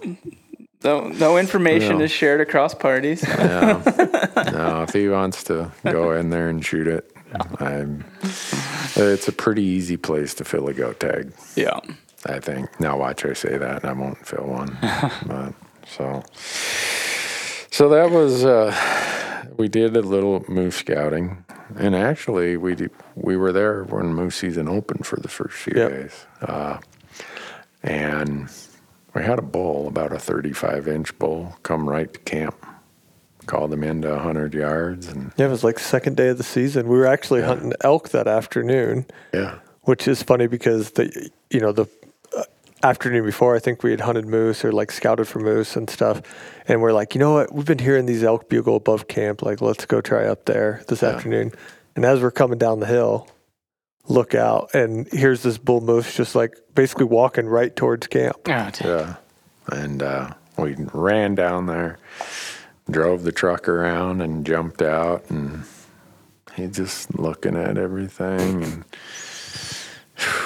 No, 0.85 1.09
no 1.09 1.39
information 1.39 1.99
Yeah. 2.01 2.05
is 2.07 2.11
shared 2.11 2.41
across 2.43 2.75
parties. 2.75 3.23
Yeah. 3.23 3.81
no, 4.53 4.83
if 4.83 4.93
he 4.93 5.09
wants 5.09 5.45
to 5.45 5.71
go 5.85 6.13
in 6.13 6.29
there 6.31 6.49
and 6.49 6.63
shoot 6.63 6.89
it, 6.89 7.11
I'm. 7.59 8.05
It's 8.97 9.29
a 9.29 9.33
pretty 9.33 9.63
easy 9.63 9.97
place 9.97 10.35
to 10.35 10.45
fill 10.45 10.69
a 10.69 10.75
goat 10.75 11.01
tag, 11.01 11.33
yeah. 11.57 11.81
I 12.27 12.39
think. 12.41 12.79
Now 12.81 12.99
watch 12.99 13.25
I 13.25 13.33
say 13.33 13.57
that, 13.59 13.83
and 13.83 13.91
I 13.91 13.93
won't 13.93 14.25
fill 14.27 14.45
one. 14.47 14.77
but 15.27 15.55
so, 15.87 16.23
so 17.71 17.89
that 17.89 18.11
was. 18.11 18.45
Uh, 18.45 18.75
we 19.57 19.69
did 19.69 19.97
a 19.97 20.01
little 20.03 20.45
moose 20.49 20.77
scouting, 20.77 21.45
and 21.77 21.95
actually 21.95 22.57
we 22.57 22.75
did, 22.75 22.91
we 23.15 23.37
were 23.37 23.53
there 23.53 23.85
when 23.85 24.07
moose 24.15 24.37
season 24.37 24.69
opened 24.69 25.07
for 25.07 25.17
the 25.21 25.29
first 25.29 25.55
few 25.57 25.75
Yep. 25.77 25.91
days, 25.91 26.27
uh, 26.43 26.79
and 27.83 28.49
we 29.15 29.23
had 29.23 29.39
a 29.39 29.43
bull, 29.43 29.89
about 29.89 30.13
a 30.13 30.19
35 30.19 30.89
inch 30.89 31.19
bull, 31.19 31.57
come 31.63 31.89
right 31.89 32.13
to 32.13 32.19
camp. 32.21 32.55
Called 33.53 33.71
him 33.71 33.85
into 33.85 34.09
100 34.09 34.55
yards, 34.55 35.09
and 35.09 35.31
Yeah, 35.37 35.45
it 35.45 35.51
was 35.51 35.63
like 35.63 35.75
the 35.75 35.83
second 35.83 36.17
day 36.17 36.29
of 36.29 36.39
the 36.39 36.43
season. 36.43 36.89
We 36.89 36.97
were 36.97 37.07
actually 37.07 37.43
hunting 37.43 37.75
elk 37.83 38.09
that 38.09 38.27
afternoon, 38.27 39.05
yeah, 39.35 39.57
which 39.83 40.09
is 40.09 40.23
funny 40.23 40.47
because 40.47 40.93
the 40.93 41.31
you 41.51 41.61
know 41.61 41.71
the 41.71 41.85
uh, 42.35 42.45
afternoon 42.83 43.27
before 43.27 43.55
I 43.55 43.59
think 43.59 43.83
we 43.83 43.91
had 43.91 44.01
hunted 44.01 44.27
moose 44.27 44.65
or 44.65 44.73
like 44.73 44.91
scouted 44.91 45.29
for 45.29 45.39
moose 45.41 45.77
and 45.77 45.91
stuff, 45.91 46.23
and 46.67 46.81
we're 46.81 46.95
like, 46.95 47.15
you 47.15 47.19
know 47.19 47.35
what, 47.35 47.53
we've 47.53 47.67
been 47.67 47.79
hearing 47.79 48.07
these 48.07 48.25
elk 48.25 48.49
bugle 48.49 48.77
above 48.77 49.07
camp. 49.07 49.43
Like, 49.43 49.61
let's 49.61 49.85
go 49.85 50.01
try 50.01 50.25
up 50.25 50.47
there 50.47 50.83
this 50.89 51.03
afternoon. 51.03 51.53
And 51.95 52.07
as 52.07 52.23
we're 52.23 52.31
coming 52.31 52.57
down 52.57 52.81
the 52.81 52.87
hill, 52.87 53.29
look 54.09 54.35
out, 54.35 54.75
and 54.75 55.07
here's 55.13 55.43
this 55.43 55.59
bull 55.59 55.83
moose 55.83 56.17
just 56.17 56.35
like 56.35 56.57
basically 56.75 57.05
walking 57.05 57.45
right 57.45 57.77
towards 57.77 58.07
camp. 58.07 58.37
Oh. 58.47 58.89
Yeah. 58.89 59.17
And 59.71 60.03
uh, 60.03 60.31
we 60.57 60.75
ran 60.95 61.35
down 61.35 61.67
there, 61.67 61.99
drove 62.91 63.23
the 63.23 63.33
truck 63.33 63.69
around, 63.69 64.21
and 64.21 64.45
jumped 64.47 64.83
out, 64.83 65.29
and 65.31 65.65
he 66.57 66.67
just 66.67 67.19
looking 67.19 67.57
at 67.57 67.79
everything, 67.79 68.63
and 68.65 68.85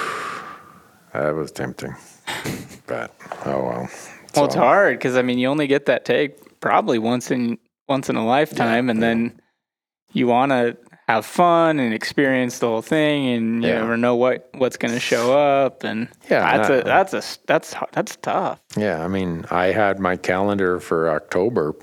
that 1.13 1.35
was 1.35 1.51
tempting. 1.51 1.95
But 2.85 3.13
oh 3.45 3.63
well. 3.63 3.89
Well, 4.35 4.45
it's 4.45 4.55
hard 4.55 4.97
because 4.97 5.15
I 5.17 5.21
mean, 5.23 5.39
you 5.39 5.47
only 5.47 5.67
get 5.67 5.85
that 5.87 6.05
take 6.05 6.59
probably 6.59 6.99
once 6.99 7.31
in 7.31 7.57
once 7.87 8.09
in 8.09 8.15
a 8.15 8.25
lifetime, 8.25 8.89
and 8.89 9.01
then 9.01 9.39
you 10.13 10.27
want 10.27 10.51
to 10.51 10.77
have 11.07 11.25
fun 11.25 11.79
and 11.79 11.93
experience 11.93 12.59
the 12.59 12.67
whole 12.67 12.81
thing, 12.81 13.27
and 13.29 13.63
you 13.63 13.69
Yeah. 13.69 13.79
never 13.79 13.97
know 13.97 14.15
what 14.15 14.49
what's 14.55 14.77
going 14.77 14.93
to 14.93 14.99
show 14.99 15.37
up, 15.37 15.83
and 15.83 16.07
Yeah, 16.29 16.57
that's 16.57 16.69
no. 16.69 16.79
a 16.79 16.83
that's 16.83 17.13
a 17.13 17.23
that's 17.47 17.75
that's 17.93 18.15
tough. 18.17 18.61
Yeah, 18.75 19.03
I 19.03 19.07
mean, 19.07 19.45
I 19.49 19.67
had 19.67 19.99
my 19.99 20.15
calendar 20.17 20.79
for 20.79 21.09
October. 21.09 21.73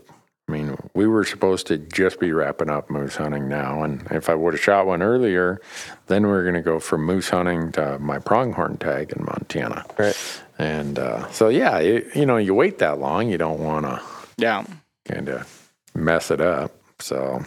I 0.47 0.53
mean, 0.53 0.77
we 0.93 1.07
were 1.07 1.25
supposed 1.25 1.67
to 1.69 1.79
just 1.79 2.21
be 2.21 2.31
wrapping 2.33 2.69
up 2.69 2.91
moose 2.91 3.17
hunting 3.17 3.49
now, 3.49 3.83
and 3.83 4.07
if 4.11 4.29
I 4.29 4.35
would 4.35 4.53
have 4.55 4.63
shot 4.63 4.87
one 4.87 5.03
earlier, 5.03 5.59
then 6.07 6.27
we 6.27 6.33
are 6.33 6.43
going 6.43 6.55
to 6.55 6.61
go 6.61 6.79
from 6.79 7.05
moose 7.07 7.31
hunting 7.31 7.73
to 7.73 7.99
my 7.99 8.19
pronghorn 8.19 8.77
tag 8.77 9.13
in 9.17 9.25
Montana. 9.25 9.87
Right. 9.99 10.43
And 10.59 10.99
uh, 10.99 11.31
so, 11.31 11.49
yeah, 11.49 11.79
you, 11.79 12.11
you 12.15 12.27
know, 12.27 12.37
you 12.37 12.55
wait 12.55 12.79
that 12.79 12.99
long, 12.99 13.31
you 13.31 13.39
don't 13.39 13.61
want 13.61 13.87
to 13.87 14.03
Yeah, 14.37 14.67
kind 15.07 15.31
of 15.31 15.71
mess 15.95 16.31
it 16.31 16.43
up. 16.43 16.73
So, 16.99 17.43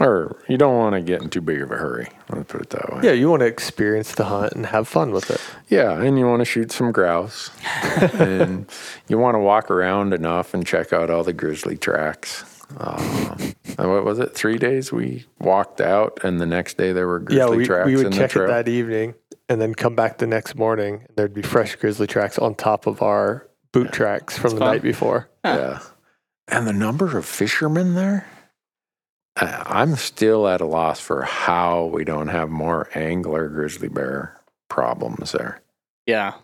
or 0.00 0.36
you 0.48 0.56
don't 0.56 0.76
want 0.76 0.94
to 0.94 1.00
get 1.00 1.22
in 1.22 1.30
too 1.30 1.40
big 1.40 1.60
of 1.60 1.70
a 1.70 1.76
hurry. 1.76 2.08
Let's 2.30 2.50
put 2.50 2.62
it 2.62 2.70
that 2.70 2.92
way. 2.92 3.00
Yeah, 3.02 3.12
you 3.12 3.28
want 3.28 3.40
to 3.40 3.46
experience 3.46 4.14
the 4.14 4.24
hunt 4.24 4.52
and 4.52 4.66
have 4.66 4.88
fun 4.88 5.10
with 5.10 5.30
it. 5.30 5.40
Yeah, 5.68 6.00
and 6.00 6.18
you 6.18 6.26
want 6.26 6.40
to 6.40 6.44
shoot 6.44 6.72
some 6.72 6.92
grouse, 6.92 7.50
and 8.14 8.70
you 9.08 9.18
want 9.18 9.34
to 9.34 9.40
walk 9.40 9.70
around 9.70 10.14
enough 10.14 10.54
and 10.54 10.66
check 10.66 10.92
out 10.92 11.10
all 11.10 11.24
the 11.24 11.32
grizzly 11.32 11.76
tracks. 11.76 12.44
Uh, 12.76 13.36
what 13.76 14.04
was 14.04 14.18
it? 14.18 14.34
Three 14.34 14.58
days 14.58 14.92
we 14.92 15.24
walked 15.38 15.80
out, 15.80 16.18
and 16.22 16.40
the 16.40 16.46
next 16.46 16.76
day 16.76 16.92
there 16.92 17.06
were 17.06 17.20
grizzly 17.20 17.38
yeah, 17.38 17.56
we, 17.56 17.64
tracks 17.64 17.86
we 17.86 17.96
would 17.96 18.12
the 18.12 18.16
check 18.16 18.36
it 18.36 18.46
that 18.46 18.68
evening 18.68 19.14
and 19.48 19.60
then 19.60 19.74
come 19.74 19.94
back 19.94 20.18
the 20.18 20.26
next 20.26 20.54
morning. 20.54 21.04
And 21.06 21.16
there'd 21.16 21.34
be 21.34 21.42
fresh 21.42 21.74
grizzly 21.76 22.06
tracks 22.06 22.38
on 22.38 22.54
top 22.54 22.86
of 22.86 23.02
our 23.02 23.48
boot 23.72 23.92
tracks 23.92 24.36
from 24.36 24.52
the 24.52 24.58
fun. 24.58 24.68
night 24.68 24.82
before. 24.82 25.28
Yeah, 25.44 25.80
and 26.48 26.66
the 26.66 26.72
number 26.72 27.16
of 27.16 27.24
fishermen 27.24 27.94
there. 27.94 28.26
I- 29.40 29.62
I'm 29.82 29.96
still 29.96 30.48
at 30.48 30.60
a 30.60 30.66
loss 30.66 31.00
for 31.00 31.22
how 31.22 31.84
we 31.86 32.04
don't 32.04 32.28
have 32.28 32.48
more 32.50 32.88
angler 32.94 33.48
grizzly 33.48 33.88
bear 33.88 34.36
problems 34.68 35.32
there. 35.32 35.60
yeah. 36.06 36.34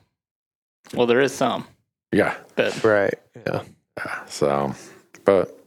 Well, 0.94 1.06
there 1.06 1.20
is 1.20 1.32
some, 1.34 1.66
Yeah, 2.12 2.34
but 2.56 2.84
Right. 2.84 3.14
Yeah. 3.46 3.62
yeah. 3.96 4.24
So, 4.26 4.74
but 5.24 5.58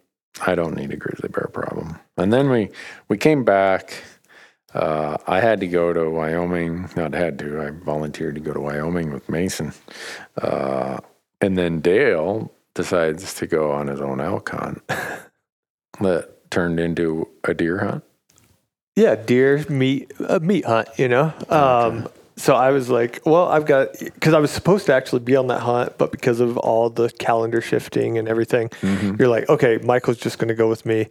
I 0.45 0.53
don't 0.53 0.75
need 0.75 0.91
a 0.91 0.95
grizzly 0.95 1.29
bear 1.29 1.49
problem. 1.51 1.99
And 2.17 2.31
then 2.31 2.49
we 2.51 2.69
we 3.09 3.17
came 3.17 3.43
back. 3.43 4.03
Uh, 4.75 5.17
I 5.25 5.39
had 5.39 5.59
to 5.61 5.67
go 5.67 5.91
to 5.91 6.09
Wyoming. 6.11 6.89
Not 6.95 7.13
had 7.13 7.39
to. 7.39 7.59
I 7.61 7.69
volunteered 7.71 8.35
to 8.35 8.41
go 8.41 8.53
to 8.53 8.59
Wyoming 8.59 9.11
with 9.11 9.27
Mason. 9.27 9.73
Uh, 10.39 10.99
and 11.41 11.57
then 11.57 11.79
Dale 11.81 12.51
decides 12.75 13.33
to 13.35 13.47
go 13.47 13.71
on 13.71 13.87
his 13.87 14.01
own 14.01 14.21
elk 14.21 14.49
hunt. 14.49 14.83
that 15.99 16.29
turned 16.57 16.79
into 16.79 17.27
a 17.43 17.53
deer 17.53 17.77
hunt. 17.77 18.03
Yeah, 18.95 19.13
deer 19.13 19.63
meat 19.69 20.11
a 20.27 20.39
meat 20.39 20.65
hunt, 20.65 20.87
you 20.97 21.07
know. 21.07 21.31
Um, 21.49 22.09
so 22.35 22.55
I 22.55 22.71
was 22.71 22.89
like, 22.89 23.21
well, 23.27 23.47
I've 23.47 23.67
got 23.67 23.89
because 23.99 24.33
I 24.33 24.39
was 24.39 24.49
supposed 24.49 24.87
to 24.87 24.93
actually 24.93 25.19
be 25.19 25.35
on 25.35 25.45
that 25.47 25.59
hunt, 25.59 25.99
but 25.99 26.11
because 26.11 26.39
of 26.39 26.57
all 26.57 26.89
the 26.89 27.11
calendar 27.11 27.61
shifting 27.61 28.17
and 28.17 28.27
everything, 28.27 28.71
you're 29.19 29.27
like, 29.27 29.47
okay, 29.49 29.77
Michael's 29.83 30.17
just 30.17 30.39
going 30.39 30.47
to 30.47 30.55
go 30.55 30.67
with 30.67 30.83
me. 30.83 31.09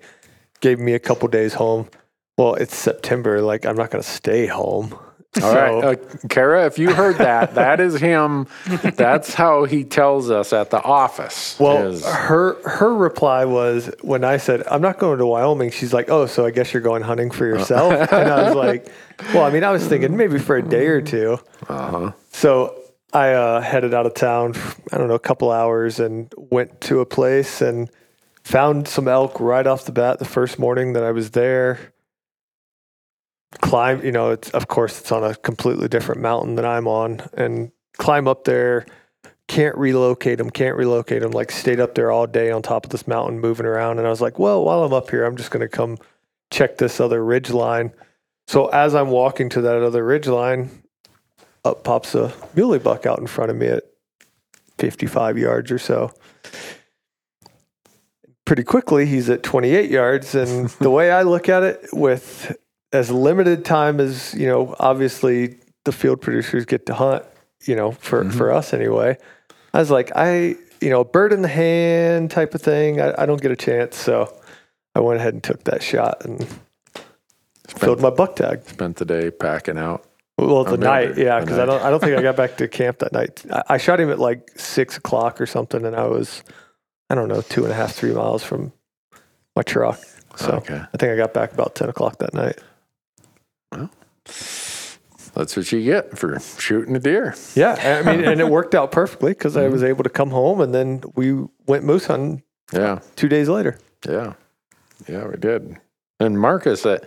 Gave 0.61 0.81
me 0.81 0.95
a 0.95 0.99
couple 0.99 1.29
days 1.29 1.55
home. 1.55 1.89
Well, 2.37 2.55
it's 2.55 2.75
September. 2.75 3.41
Like, 3.41 3.65
I'm 3.65 3.77
not 3.77 3.93
going 3.93 4.03
to 4.03 4.11
stay 4.11 4.47
home. 4.47 4.99
All 5.43 5.53
so, 5.53 5.81
right, 5.81 5.99
uh, 5.99 6.29
Kara, 6.29 6.67
if 6.67 6.79
you 6.79 6.93
heard 6.93 7.17
that, 7.19 7.55
that 7.55 7.81
is 7.81 7.95
him. 8.01 8.47
That's 8.67 9.35
how 9.35 9.65
he 9.65 9.85
tells 9.85 10.31
us 10.31 10.53
at 10.53 10.71
the 10.71 10.83
office. 10.83 11.59
Well, 11.59 11.89
is- 11.89 12.05
her 12.05 12.55
her 12.69 12.95
reply 12.95 13.45
was 13.45 13.91
when 14.03 14.25
I 14.25 14.37
said 14.37 14.67
I'm 14.71 14.83
not 14.83 14.99
going 14.99 15.19
to 15.19 15.27
Wyoming. 15.27 15.71
She's 15.71 15.93
like, 15.93 16.11
"Oh, 16.11 16.27
so 16.27 16.47
I 16.47 16.51
guess 16.51 16.73
you're 16.73 16.83
going 16.83 17.03
hunting 17.03 17.31
for 17.31 17.47
yourself." 17.47 17.93
and 18.13 18.31
I 18.31 18.43
was 18.43 18.55
like, 18.55 18.91
"Well, 19.35 19.45
I 19.45 19.51
mean, 19.51 19.65
I 19.65 19.71
was 19.71 19.87
thinking 19.87 20.17
maybe 20.17 20.39
for 20.39 20.57
a 20.57 20.63
day 20.63 20.87
or 20.87 21.01
two. 21.01 21.39
uh-huh. 21.69 22.13
So 22.31 22.77
I 23.13 23.33
uh, 23.33 23.61
headed 23.61 23.95
out 23.95 24.07
of 24.07 24.15
town. 24.15 24.55
I 24.93 24.99
don't 24.99 25.09
know, 25.09 25.15
a 25.15 25.19
couple 25.19 25.51
hours, 25.51 26.01
and 26.01 26.33
went 26.37 26.81
to 26.83 27.01
a 27.01 27.07
place 27.07 27.61
and 27.61 27.91
found 28.43 28.87
some 28.87 29.09
elk 29.09 29.41
right 29.41 29.67
off 29.67 29.85
the 29.85 29.93
bat 29.93 30.19
the 30.19 30.25
first 30.25 30.59
morning 30.59 30.93
that 30.93 31.03
I 31.03 31.13
was 31.13 31.33
there. 31.33 31.93
Climb, 33.61 34.05
you 34.05 34.13
know, 34.13 34.31
it's 34.31 34.51
of 34.51 34.69
course 34.69 35.01
it's 35.01 35.13
on 35.13 35.25
a 35.25 35.35
completely 35.35 35.89
different 35.89 36.21
mountain 36.21 36.57
than 36.57 36.65
I'm 36.65 36.87
on, 36.87 37.21
and 37.35 37.71
climb 37.97 38.29
up 38.29 38.45
there. 38.45 38.87
Can't 39.49 39.77
relocate 39.79 40.39
them. 40.39 40.51
Can't 40.51 40.77
relocate 40.77 41.23
them. 41.23 41.31
Like 41.31 41.53
stayed 41.53 41.79
up 41.79 41.95
there 41.95 42.11
all 42.11 42.27
day 42.27 42.51
on 42.51 42.63
top 42.63 42.85
of 42.85 42.91
this 42.91 43.07
mountain, 43.07 43.39
moving 43.39 43.65
around. 43.65 43.99
And 43.99 44.07
I 44.07 44.11
was 44.11 44.21
like, 44.21 44.41
well, 44.41 44.65
while 44.65 44.83
I'm 44.83 44.93
up 44.93 45.11
here, 45.11 45.25
I'm 45.25 45.37
just 45.37 45.53
going 45.53 45.61
to 45.61 45.69
come 45.69 45.99
check 46.51 46.79
this 46.79 47.01
other 47.01 47.25
ridge 47.25 47.51
line. 47.51 47.93
So 48.49 48.67
as 48.67 48.95
I'm 48.95 49.11
walking 49.11 49.49
to 49.51 49.61
that 49.61 49.83
other 49.83 50.05
ridge 50.05 50.27
line, 50.27 50.83
up 51.65 51.85
pops 51.85 52.15
a 52.15 52.33
muley 52.55 52.79
buck 52.79 53.07
out 53.07 53.19
in 53.19 53.27
front 53.27 53.51
of 53.51 53.57
me 53.57 53.67
at 53.67 53.85
55 54.79 55.39
yards 55.39 55.71
or 55.71 55.79
so. 55.79 56.13
Pretty 58.45 58.63
quickly, 58.63 59.07
he's 59.07 59.29
at 59.29 59.43
28 59.43 59.91
yards. 59.91 60.35
And 60.35 60.69
the 60.81 60.91
way 60.91 61.11
I 61.11 61.23
look 61.23 61.49
at 61.49 61.63
it, 61.63 61.89
with 61.93 62.57
as 62.97 63.11
limited 63.11 63.65
time 63.65 64.01
as, 64.01 64.35
you 64.35 64.47
know, 64.47 64.75
obviously 64.79 65.57
the 65.85 65.93
field 65.93 66.21
producers 66.21 66.65
get 66.65 66.87
to 66.87 66.95
hunt, 66.95 67.25
you 67.65 67.77
know, 67.77 67.93
for, 67.93 68.25
mm-hmm. 68.25 68.37
for 68.37 68.53
us 68.53 68.73
anyway, 68.73 69.17
I 69.73 69.79
was 69.79 69.91
like, 69.91 70.11
I, 70.17 70.57
you 70.81 70.91
know, 70.91 71.05
bird 71.05 71.33
in 71.33 71.43
the 71.43 71.49
hand 71.49 72.31
type 72.31 72.55
of 72.55 72.63
thing, 72.63 73.01
I, 73.01 73.15
I 73.23 73.27
don't 73.27 73.41
get 73.41 73.51
a 73.51 73.57
chance. 73.57 73.97
So 73.97 74.35
I 74.95 75.01
went 75.01 75.21
ahead 75.21 75.35
and 75.35 75.43
took 75.43 75.65
that 75.65 75.83
shot 75.83 76.25
and 76.25 76.47
filled 77.69 78.01
my 78.01 78.11
buck 78.11 78.37
tag. 78.37 78.65
Spent 78.67 78.97
the 78.97 79.05
day 79.05 79.31
packing 79.31 79.79
out. 79.79 80.05
Well, 80.39 80.65
the 80.65 80.77
night, 80.77 81.17
yeah, 81.17 81.41
because 81.41 81.59
I 81.59 81.65
don't, 81.65 81.83
I 81.83 81.89
don't 81.89 82.01
think 82.01 82.17
I 82.17 82.23
got 82.23 82.37
back 82.37 82.57
to 82.59 82.69
camp 82.69 82.99
that 82.99 83.13
night. 83.13 83.43
I, 83.51 83.63
I 83.71 83.77
shot 83.79 84.01
him 84.01 84.11
at 84.11 84.19
like 84.19 84.51
six 84.57 84.97
o'clock 84.97 85.41
or 85.41 85.47
something, 85.47 85.85
and 85.85 85.97
I 85.97 86.07
was, 86.07 86.43
I 87.09 87.15
don't 87.15 87.29
know, 87.29 87.41
two 87.41 87.63
and 87.65 87.73
a 87.73 87.75
half, 87.75 87.93
three 87.93 88.13
miles 88.13 88.43
from 88.43 88.73
my 89.55 89.63
truck. 89.63 89.99
So 90.37 90.53
Okay. 90.53 90.75
I 90.77 90.97
think 90.99 91.13
I 91.13 91.17
got 91.17 91.33
back 91.33 91.53
about 91.53 91.75
ten 91.75 91.89
o'clock 91.89 92.19
that 92.19 92.35
night. 92.35 92.59
Well, 93.73 93.91
that's 95.35 95.57
what 95.57 95.71
you 95.71 95.83
get 95.85 96.17
for 96.17 96.39
shooting 96.59 96.97
a 96.97 96.99
deer. 96.99 97.35
Yeah, 97.55 98.03
I 98.07 98.11
mean, 98.17 98.25
and 98.25 98.41
it 98.41 98.49
worked 98.49 98.75
out 98.75 98.91
perfectly 98.93 99.33
because 99.33 99.57
I 99.57 99.69
was 99.69 99.83
able 99.83 100.03
to 100.05 100.11
come 100.11 100.31
home, 100.31 100.61
and 100.61 100.75
then 100.75 101.03
we 101.15 101.45
went 101.67 101.85
moose 101.85 102.07
hunting 102.07 102.43
Yeah, 102.73 103.01
two 103.17 103.29
days 103.29 103.49
later. 103.49 103.79
yeah, 104.09 104.35
yeah, 105.09 105.27
we 105.27 105.37
did. 105.37 105.77
And 106.19 106.41
Marcus, 106.41 106.87
uh, 106.87 106.99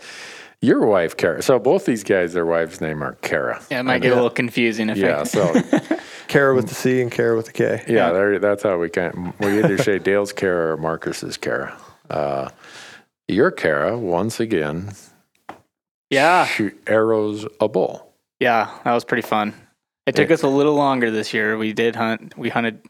your 0.62 0.86
wife, 0.86 1.18
Kara. 1.18 1.42
So 1.42 1.58
both 1.58 1.86
these 1.86 2.04
guys, 2.04 2.34
their 2.34 2.46
wives' 2.46 2.82
name 2.82 3.02
are 3.02 3.14
Kara. 3.22 3.62
yeah, 3.72 3.80
it 3.80 3.84
might 3.84 4.02
get 4.02 4.12
a 4.12 4.16
little 4.16 4.30
confusing 4.30 4.90
if 4.90 4.98
Yeah, 4.98 5.22
I, 5.22 5.24
so 5.24 5.54
Kara 6.28 6.54
with 6.54 6.68
the 6.68 6.76
C 6.76 7.02
and 7.02 7.12
Kara 7.12 7.36
with 7.36 7.48
the 7.48 7.54
K. 7.54 7.84
yeah, 7.88 8.12
there- 8.12 8.38
that's 8.40 8.62
how 8.62 8.78
we 8.78 8.90
can. 8.90 9.34
We 9.40 9.58
either 9.60 9.78
say 9.80 9.98
Dale's 9.98 10.34
Kara 10.34 10.74
or 10.74 10.78
Marcus's 10.78 11.38
Kara. 11.38 11.76
Uh, 12.12 12.50
your 13.28 13.50
Kara, 13.50 13.98
once 13.98 14.40
again, 14.40 14.92
yeah, 16.10 16.46
shoot 16.46 16.80
arrows 16.88 17.46
a 17.60 17.68
bull. 17.68 18.14
yeah, 18.40 18.70
that 18.84 18.94
was 18.94 19.04
pretty 19.06 19.28
fun. 19.28 19.54
It 20.06 20.16
took 20.16 20.32
us 20.32 20.42
a 20.42 20.48
little 20.48 20.74
longer 20.74 21.12
this 21.12 21.34
year. 21.36 21.56
We 21.58 21.72
did 21.74 21.96
hunt. 21.96 22.36
We 22.36 22.50
hunted 22.50 22.82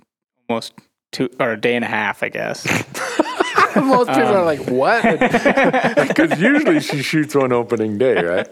almost 0.47 0.73
two 1.11 1.29
or 1.39 1.51
a 1.51 1.59
day 1.59 1.75
and 1.75 1.83
a 1.83 1.87
half, 1.87 2.23
I 2.23 2.29
guess. 2.29 2.65
Most 3.75 4.07
people 4.07 4.23
are 4.23 4.45
like, 4.45 4.61
"What?" 4.67 5.03
Because 6.07 6.39
usually 6.39 6.79
she 6.79 7.01
shoots 7.03 7.35
one 7.35 7.51
opening 7.51 7.97
day, 7.97 8.23
right? 8.23 8.47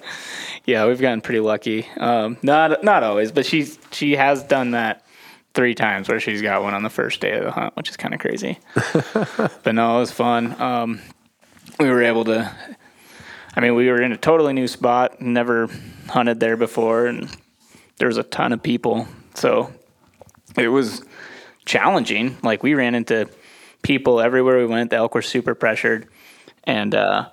Yeah, 0.66 0.86
we've 0.86 1.00
gotten 1.00 1.22
pretty 1.22 1.40
lucky. 1.40 1.88
Um, 1.98 2.38
not 2.44 2.84
not 2.84 3.04
always, 3.04 3.32
but 3.32 3.46
she's 3.46 3.80
she 3.92 4.16
has 4.18 4.44
done 4.44 4.72
that 4.72 5.06
three 5.54 5.74
times 5.74 6.10
where 6.10 6.20
she's 6.20 6.42
got 6.42 6.62
one 6.62 6.74
on 6.74 6.84
the 6.84 6.90
first 6.90 7.20
day 7.22 7.38
of 7.38 7.46
the 7.46 7.52
hunt, 7.52 7.76
which 7.78 7.90
is 7.90 7.96
kind 7.98 8.14
of 8.14 8.20
crazy. 8.20 8.60
but 9.64 9.72
no, 9.74 9.96
it 9.98 10.00
was 10.02 10.12
fun. 10.12 10.60
Um, 10.62 11.02
we 11.80 11.90
were 11.90 12.04
able 12.04 12.26
to. 12.26 12.52
I 13.58 13.60
mean, 13.60 13.74
we 13.74 13.90
were 13.90 14.00
in 14.00 14.12
a 14.12 14.18
totally 14.18 14.54
new 14.54 14.68
spot, 14.68 15.20
never 15.20 15.68
hunted 16.10 16.40
there 16.40 16.56
before, 16.56 17.08
and 17.08 17.28
there 17.98 18.08
was 18.08 18.18
a 18.18 18.24
ton 18.24 18.54
of 18.54 18.62
people, 18.62 19.08
so 19.34 19.74
it 20.56 20.68
was 20.68 21.04
challenging. 21.66 22.38
Like 22.44 22.62
we 22.62 22.76
ran 22.76 22.94
into 22.94 23.28
people 23.82 24.22
everywhere 24.22 24.60
we 24.60 24.68
went. 24.68 24.92
The 24.92 24.98
elk 24.98 25.16
were 25.16 25.24
super 25.24 25.56
pressured, 25.56 26.08
and 26.66 26.94
uh, 26.94 27.30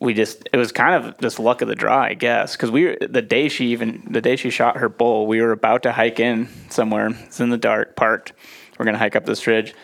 we 0.00 0.14
just 0.14 0.48
it 0.52 0.56
was 0.56 0.72
kind 0.72 0.96
of 0.96 1.16
just 1.18 1.38
luck 1.38 1.62
of 1.62 1.68
the 1.68 1.76
draw, 1.76 2.02
I 2.02 2.14
guess. 2.14 2.56
Because 2.56 2.72
we 2.72 2.86
were, 2.86 2.98
the 3.00 3.22
day 3.22 3.48
she 3.48 3.66
even 3.66 4.02
the 4.10 4.20
day 4.20 4.34
she 4.34 4.50
shot 4.50 4.78
her 4.78 4.88
bull, 4.88 5.28
we 5.28 5.40
were 5.40 5.52
about 5.52 5.84
to 5.84 5.92
hike 5.92 6.18
in 6.18 6.48
somewhere. 6.70 7.10
It's 7.26 7.38
in 7.38 7.50
the 7.50 7.56
dark, 7.56 7.94
parked, 7.94 8.32
we're 8.76 8.84
gonna 8.84 8.98
hike 8.98 9.14
up 9.14 9.26
this 9.26 9.46
ridge. 9.46 9.76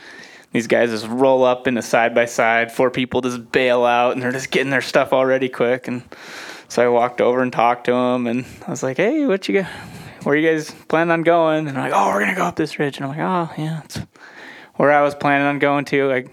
These 0.52 0.66
guys 0.66 0.90
just 0.90 1.06
roll 1.06 1.44
up 1.44 1.66
in 1.66 1.78
a 1.78 1.82
side 1.82 2.14
by 2.14 2.26
side. 2.26 2.70
Four 2.70 2.90
people 2.90 3.22
just 3.22 3.50
bail 3.52 3.84
out, 3.84 4.12
and 4.12 4.22
they're 4.22 4.32
just 4.32 4.50
getting 4.50 4.70
their 4.70 4.82
stuff 4.82 5.12
all 5.12 5.24
ready 5.24 5.48
quick. 5.48 5.88
And 5.88 6.02
so 6.68 6.84
I 6.84 6.88
walked 6.88 7.20
over 7.20 7.42
and 7.42 7.52
talked 7.52 7.86
to 7.86 7.92
them, 7.92 8.26
and 8.26 8.44
I 8.66 8.70
was 8.70 8.82
like, 8.82 8.98
"Hey, 8.98 9.26
what 9.26 9.48
you 9.48 9.62
got? 9.62 9.70
Where 10.24 10.36
you 10.36 10.48
guys 10.48 10.70
planning 10.88 11.10
on 11.10 11.22
going?" 11.22 11.66
And 11.66 11.76
they're 11.76 11.82
like, 11.82 11.92
"Oh, 11.94 12.08
we're 12.08 12.20
gonna 12.20 12.34
go 12.34 12.44
up 12.44 12.56
this 12.56 12.78
ridge." 12.78 12.98
And 12.98 13.06
I'm 13.06 13.10
like, 13.10 13.20
"Oh, 13.20 13.62
yeah, 13.62 13.80
it's 13.84 13.98
where 14.74 14.92
I 14.92 15.02
was 15.02 15.14
planning 15.14 15.46
on 15.46 15.58
going 15.58 15.86
to. 15.86 16.06
Like, 16.06 16.28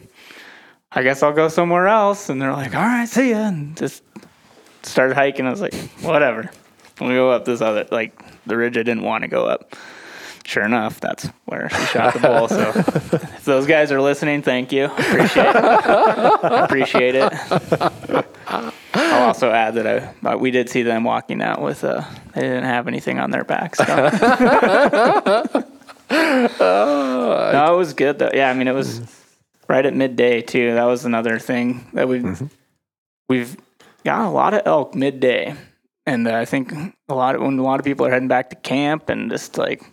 I 0.92 1.02
guess 1.04 1.24
I'll 1.24 1.34
go 1.34 1.48
somewhere 1.48 1.88
else." 1.88 2.30
And 2.30 2.42
they're 2.42 2.52
like, 2.52 2.76
"All 2.76 2.82
right, 2.82 3.08
see 3.08 3.32
ya." 3.32 3.48
And 3.48 3.78
just 3.78 4.04
started 4.84 5.16
hiking. 5.16 5.48
I 5.48 5.50
was 5.50 5.62
like, 5.62 5.76
"Whatever." 6.02 6.52
And 7.00 7.08
we 7.08 7.16
go 7.16 7.32
up 7.32 7.46
this 7.46 7.62
other, 7.62 7.86
like 7.90 8.20
the 8.46 8.58
ridge 8.58 8.78
I 8.78 8.84
didn't 8.84 9.04
want 9.04 9.24
to 9.24 9.30
go 9.30 9.46
up. 9.46 9.76
Sure 10.50 10.66
enough, 10.66 11.00
that's 11.00 11.28
where 11.46 11.70
she 11.70 11.86
shot 11.86 12.16
the 12.16 12.20
bull. 12.22 12.48
So, 12.48 12.72
if 12.76 13.46
those 13.46 13.68
guys 13.68 13.92
are 13.92 14.02
listening, 14.02 14.42
thank 14.42 14.72
you. 14.72 14.86
Appreciate 14.86 15.46
it. 15.46 16.44
Appreciate 16.44 17.14
it. 17.14 17.32
I'll 18.48 19.28
also 19.28 19.52
add 19.52 19.76
that 19.76 19.86
I, 19.86 20.12
but 20.24 20.40
we 20.40 20.50
did 20.50 20.68
see 20.68 20.82
them 20.82 21.04
walking 21.04 21.44
out 21.44 21.62
with 21.62 21.84
uh 21.84 22.04
they 22.34 22.42
didn't 22.42 22.64
have 22.64 22.88
anything 22.88 23.20
on 23.20 23.30
their 23.30 23.44
backs. 23.44 23.78
So. 23.78 23.86
no, 26.10 27.74
it 27.74 27.78
was 27.78 27.94
good 27.94 28.18
though. 28.18 28.32
Yeah, 28.34 28.50
I 28.50 28.56
mean 28.56 28.68
it 28.68 28.74
was 28.74 29.02
right 29.68 29.86
at 29.86 29.94
midday 29.94 30.42
too. 30.42 30.74
That 30.74 30.86
was 30.86 31.06
another 31.06 31.38
thing 31.38 31.86
that 31.94 32.08
we've 32.08 32.42
we've 33.28 33.56
got 34.04 34.26
a 34.26 34.32
lot 34.32 34.56
of 34.56 34.64
elk 34.66 34.96
midday, 34.96 35.56
and 36.08 36.28
uh, 36.28 36.34
I 36.34 36.46
think 36.46 36.74
a 37.08 37.14
lot 37.14 37.36
of 37.36 37.42
when 37.44 37.60
a 37.60 37.64
lot 37.64 37.80
of 37.80 37.86
people 37.86 38.08
are 38.08 38.10
heading 38.10 38.28
back 38.28 38.50
to 38.50 38.56
camp 38.56 39.10
and 39.10 39.30
just 39.30 39.56
like 39.60 39.84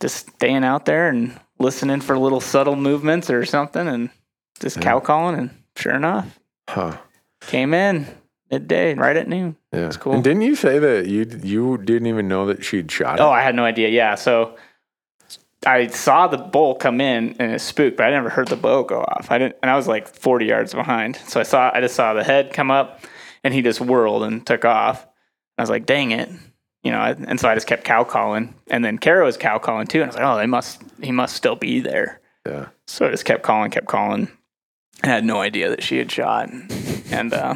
just 0.00 0.28
staying 0.30 0.64
out 0.64 0.84
there 0.84 1.08
and 1.08 1.38
listening 1.58 2.00
for 2.00 2.18
little 2.18 2.40
subtle 2.40 2.76
movements 2.76 3.30
or 3.30 3.44
something, 3.44 3.86
and 3.86 4.10
just 4.60 4.80
cow 4.80 5.00
calling, 5.00 5.38
and 5.38 5.50
sure 5.76 5.94
enough, 5.94 6.38
Huh. 6.68 6.96
came 7.40 7.74
in 7.74 8.06
midday, 8.50 8.94
right 8.94 9.16
at 9.16 9.28
noon. 9.28 9.56
Yeah. 9.72 9.86
It's 9.86 9.96
cool. 9.96 10.14
And 10.14 10.24
didn't 10.24 10.42
you 10.42 10.54
say 10.54 10.78
that 10.78 11.06
you 11.06 11.26
you 11.42 11.78
didn't 11.78 12.06
even 12.06 12.28
know 12.28 12.46
that 12.46 12.64
she'd 12.64 12.90
shot 12.90 13.20
oh, 13.20 13.24
it? 13.24 13.26
Oh, 13.26 13.30
I 13.30 13.42
had 13.42 13.54
no 13.54 13.64
idea. 13.64 13.88
Yeah, 13.88 14.14
so 14.14 14.56
I 15.64 15.88
saw 15.88 16.28
the 16.28 16.38
bull 16.38 16.74
come 16.74 17.00
in 17.00 17.36
and 17.38 17.52
it 17.52 17.60
spooked, 17.60 17.96
but 17.96 18.06
I 18.06 18.10
never 18.10 18.28
heard 18.28 18.48
the 18.48 18.56
bow 18.56 18.84
go 18.84 19.00
off. 19.00 19.30
I 19.30 19.38
didn't, 19.38 19.56
and 19.62 19.70
I 19.70 19.76
was 19.76 19.88
like 19.88 20.06
40 20.08 20.46
yards 20.46 20.74
behind. 20.74 21.16
So 21.16 21.40
I 21.40 21.42
saw, 21.42 21.70
I 21.74 21.80
just 21.80 21.94
saw 21.96 22.14
the 22.14 22.22
head 22.22 22.52
come 22.52 22.70
up, 22.70 23.00
and 23.42 23.52
he 23.52 23.62
just 23.62 23.80
whirled 23.80 24.22
and 24.22 24.46
took 24.46 24.64
off. 24.64 25.06
I 25.58 25.62
was 25.62 25.70
like, 25.70 25.86
dang 25.86 26.12
it, 26.12 26.30
you 26.86 26.92
know. 26.92 27.00
And 27.02 27.38
so 27.40 27.48
I 27.48 27.54
just 27.54 27.66
kept 27.66 27.84
cow 27.84 28.04
calling, 28.04 28.54
and 28.68 28.84
then 28.84 28.96
Kara 28.98 29.24
was 29.24 29.36
cow 29.36 29.58
calling 29.58 29.86
too. 29.86 29.98
And 30.02 30.04
I 30.04 30.06
was 30.08 30.16
like, 30.16 30.24
oh, 30.24 30.36
they 30.36 30.46
must, 30.46 30.82
he 31.02 31.12
must 31.12 31.34
still 31.36 31.56
be 31.56 31.80
there. 31.80 32.20
Yeah. 32.46 32.68
So 32.86 33.06
I 33.06 33.10
just 33.10 33.24
kept 33.24 33.42
calling, 33.42 33.70
kept 33.70 33.86
calling. 33.88 34.28
I 35.02 35.08
had 35.08 35.24
no 35.24 35.40
idea 35.40 35.68
that 35.70 35.82
she 35.82 35.98
had 35.98 36.10
shot, 36.10 36.48
and 37.10 37.34
uh, 37.34 37.54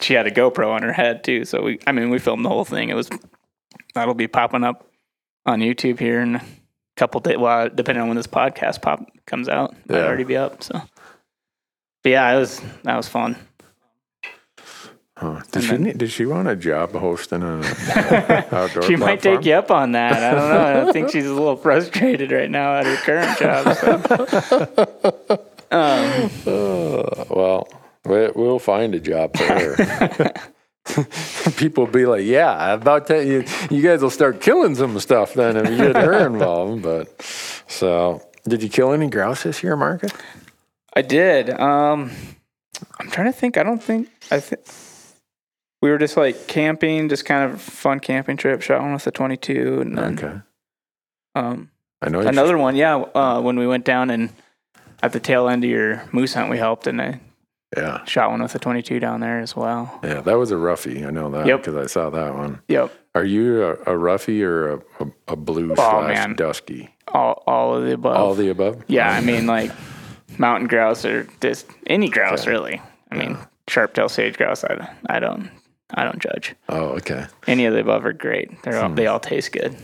she 0.00 0.14
had 0.14 0.26
a 0.26 0.30
GoPro 0.30 0.70
on 0.70 0.82
her 0.82 0.92
head 0.92 1.22
too. 1.22 1.44
So 1.44 1.62
we, 1.62 1.78
I 1.86 1.92
mean, 1.92 2.10
we 2.10 2.18
filmed 2.18 2.44
the 2.44 2.48
whole 2.48 2.64
thing. 2.64 2.88
It 2.88 2.94
was 2.94 3.08
that'll 3.94 4.14
be 4.14 4.26
popping 4.28 4.64
up 4.64 4.86
on 5.46 5.60
YouTube 5.60 5.98
here 5.98 6.20
in 6.20 6.36
a 6.36 6.42
couple 6.96 7.20
days. 7.20 7.38
Well, 7.38 7.68
depending 7.68 8.02
on 8.02 8.08
when 8.08 8.16
this 8.16 8.26
podcast 8.26 8.82
pop 8.82 9.04
comes 9.26 9.48
out, 9.48 9.74
Yeah. 9.88 9.98
already 10.06 10.24
be 10.24 10.36
up. 10.36 10.62
So, 10.64 10.80
but 12.02 12.10
yeah, 12.10 12.32
it 12.34 12.38
was 12.38 12.60
that 12.84 12.96
was 12.96 13.08
fun. 13.08 13.36
Huh. 15.20 15.40
Did 15.52 15.62
she 15.64 15.68
then- 15.72 15.82
need, 15.82 15.98
did 15.98 16.10
she 16.10 16.24
want 16.24 16.48
a 16.48 16.56
job 16.56 16.92
hosting 16.92 17.42
an 17.42 17.62
outdoor 18.50 18.82
She 18.84 18.96
might 18.96 19.20
platform? 19.20 19.36
take 19.36 19.44
you 19.44 19.52
up 19.52 19.70
on 19.70 19.92
that. 19.92 20.14
I 20.14 20.34
don't 20.34 20.48
know. 20.48 20.60
I 20.64 20.72
don't 20.72 20.92
think 20.94 21.10
she's 21.12 21.26
a 21.26 21.34
little 21.34 21.56
frustrated 21.56 22.32
right 22.32 22.50
now 22.50 22.76
at 22.76 22.86
her 22.86 22.96
current 22.96 23.38
job. 23.38 23.76
So. 23.76 25.46
Um, 25.72 26.28
Uh, 26.48 27.24
well, 27.30 27.68
we, 28.04 28.28
we'll 28.34 28.58
find 28.58 28.92
a 28.92 28.98
job 28.98 29.36
for 29.36 29.44
her. 29.44 30.32
People 31.56 31.84
will 31.84 31.92
be 31.92 32.06
like, 32.06 32.24
"Yeah, 32.24 32.72
about 32.72 33.06
that. 33.06 33.24
You, 33.24 33.44
you 33.70 33.80
guys 33.80 34.02
will 34.02 34.10
start 34.10 34.40
killing 34.40 34.74
some 34.74 34.98
stuff 34.98 35.34
then 35.34 35.56
if 35.56 35.70
you 35.70 35.76
get 35.76 35.94
her 35.94 36.26
involved." 36.26 36.82
But 36.82 37.22
so, 37.68 38.20
did 38.48 38.64
you 38.64 38.68
kill 38.68 38.92
any 38.92 39.08
grouse 39.08 39.44
this 39.44 39.62
year, 39.62 39.76
Marcus? 39.76 40.10
I 40.96 41.02
did. 41.02 41.50
Um, 41.50 42.10
I'm 42.98 43.08
trying 43.10 43.26
to 43.32 43.38
think. 43.38 43.56
I 43.56 43.62
don't 43.62 43.80
think 43.82 44.08
I 44.32 44.40
think 44.40 44.62
we 45.80 45.90
were 45.90 45.98
just 45.98 46.16
like 46.16 46.46
camping, 46.46 47.08
just 47.08 47.24
kind 47.24 47.50
of 47.52 47.60
fun 47.60 48.00
camping 48.00 48.36
trip. 48.36 48.62
Shot 48.62 48.80
one 48.82 48.92
with 48.92 49.04
the 49.04 49.10
22, 49.10 49.80
and 49.80 49.96
then 49.98 50.18
Okay, 50.18 50.38
um, 51.34 51.70
I 52.02 52.08
know 52.08 52.20
another 52.20 52.58
one. 52.58 52.76
Yeah, 52.76 52.96
uh, 52.96 53.40
when 53.40 53.58
we 53.58 53.66
went 53.66 53.84
down 53.84 54.10
and 54.10 54.30
at 55.02 55.12
the 55.12 55.20
tail 55.20 55.48
end 55.48 55.64
of 55.64 55.70
your 55.70 56.02
moose 56.12 56.34
hunt, 56.34 56.50
we 56.50 56.58
helped, 56.58 56.86
and 56.86 57.00
I 57.00 57.20
Yeah, 57.76 58.04
shot 58.04 58.30
one 58.30 58.42
with 58.42 58.54
a 58.54 58.58
22 58.58 59.00
down 59.00 59.20
there 59.20 59.38
as 59.40 59.54
well. 59.56 60.00
yeah, 60.02 60.20
that 60.20 60.36
was 60.38 60.50
a 60.50 60.56
roughie. 60.56 61.04
I 61.04 61.10
know 61.10 61.30
that 61.30 61.46
Yep. 61.46 61.60
because 61.64 61.76
I 61.76 61.86
saw 61.86 62.10
that 62.10 62.34
one. 62.34 62.60
Yep, 62.68 62.92
Are 63.14 63.24
you 63.24 63.62
a, 63.64 63.76
a 63.92 63.96
roughie 63.96 64.42
or 64.42 64.72
a, 64.74 64.76
a, 65.00 65.06
a 65.28 65.36
blue 65.36 65.72
Oh, 65.72 65.74
slash 65.74 66.16
man. 66.16 66.34
dusky? 66.36 66.94
all 67.12 67.42
all 67.46 67.74
of 67.74 67.84
the 67.84 67.92
above. 67.94 68.16
All 68.16 68.34
the 68.34 68.50
above. 68.50 68.84
yeah, 68.86 69.10
I 69.10 69.20
mean 69.20 69.46
like 69.46 69.72
mountain 70.38 70.68
grouse 70.68 71.04
or 71.04 71.26
just 71.40 71.66
any 71.88 72.08
grouse 72.08 72.46
really. 72.46 72.80
I 73.10 73.16
mean 73.16 73.36
sharp 73.68 73.94
tail 73.94 74.08
sage 74.08 74.36
grouse. 74.36 74.62
I, 74.64 74.88
I 75.06 75.18
don't 75.18 75.50
I 75.94 76.04
don't 76.04 76.20
judge. 76.20 76.54
Oh, 76.68 76.96
okay. 76.96 77.26
Any 77.46 77.66
of 77.66 77.74
the 77.74 77.80
above 77.80 78.04
are 78.04 78.12
great. 78.12 78.62
They're 78.62 78.82
all, 78.82 78.90
they 78.90 79.04
hmm. 79.04 79.12
all 79.12 79.20
taste 79.20 79.52
good. 79.52 79.76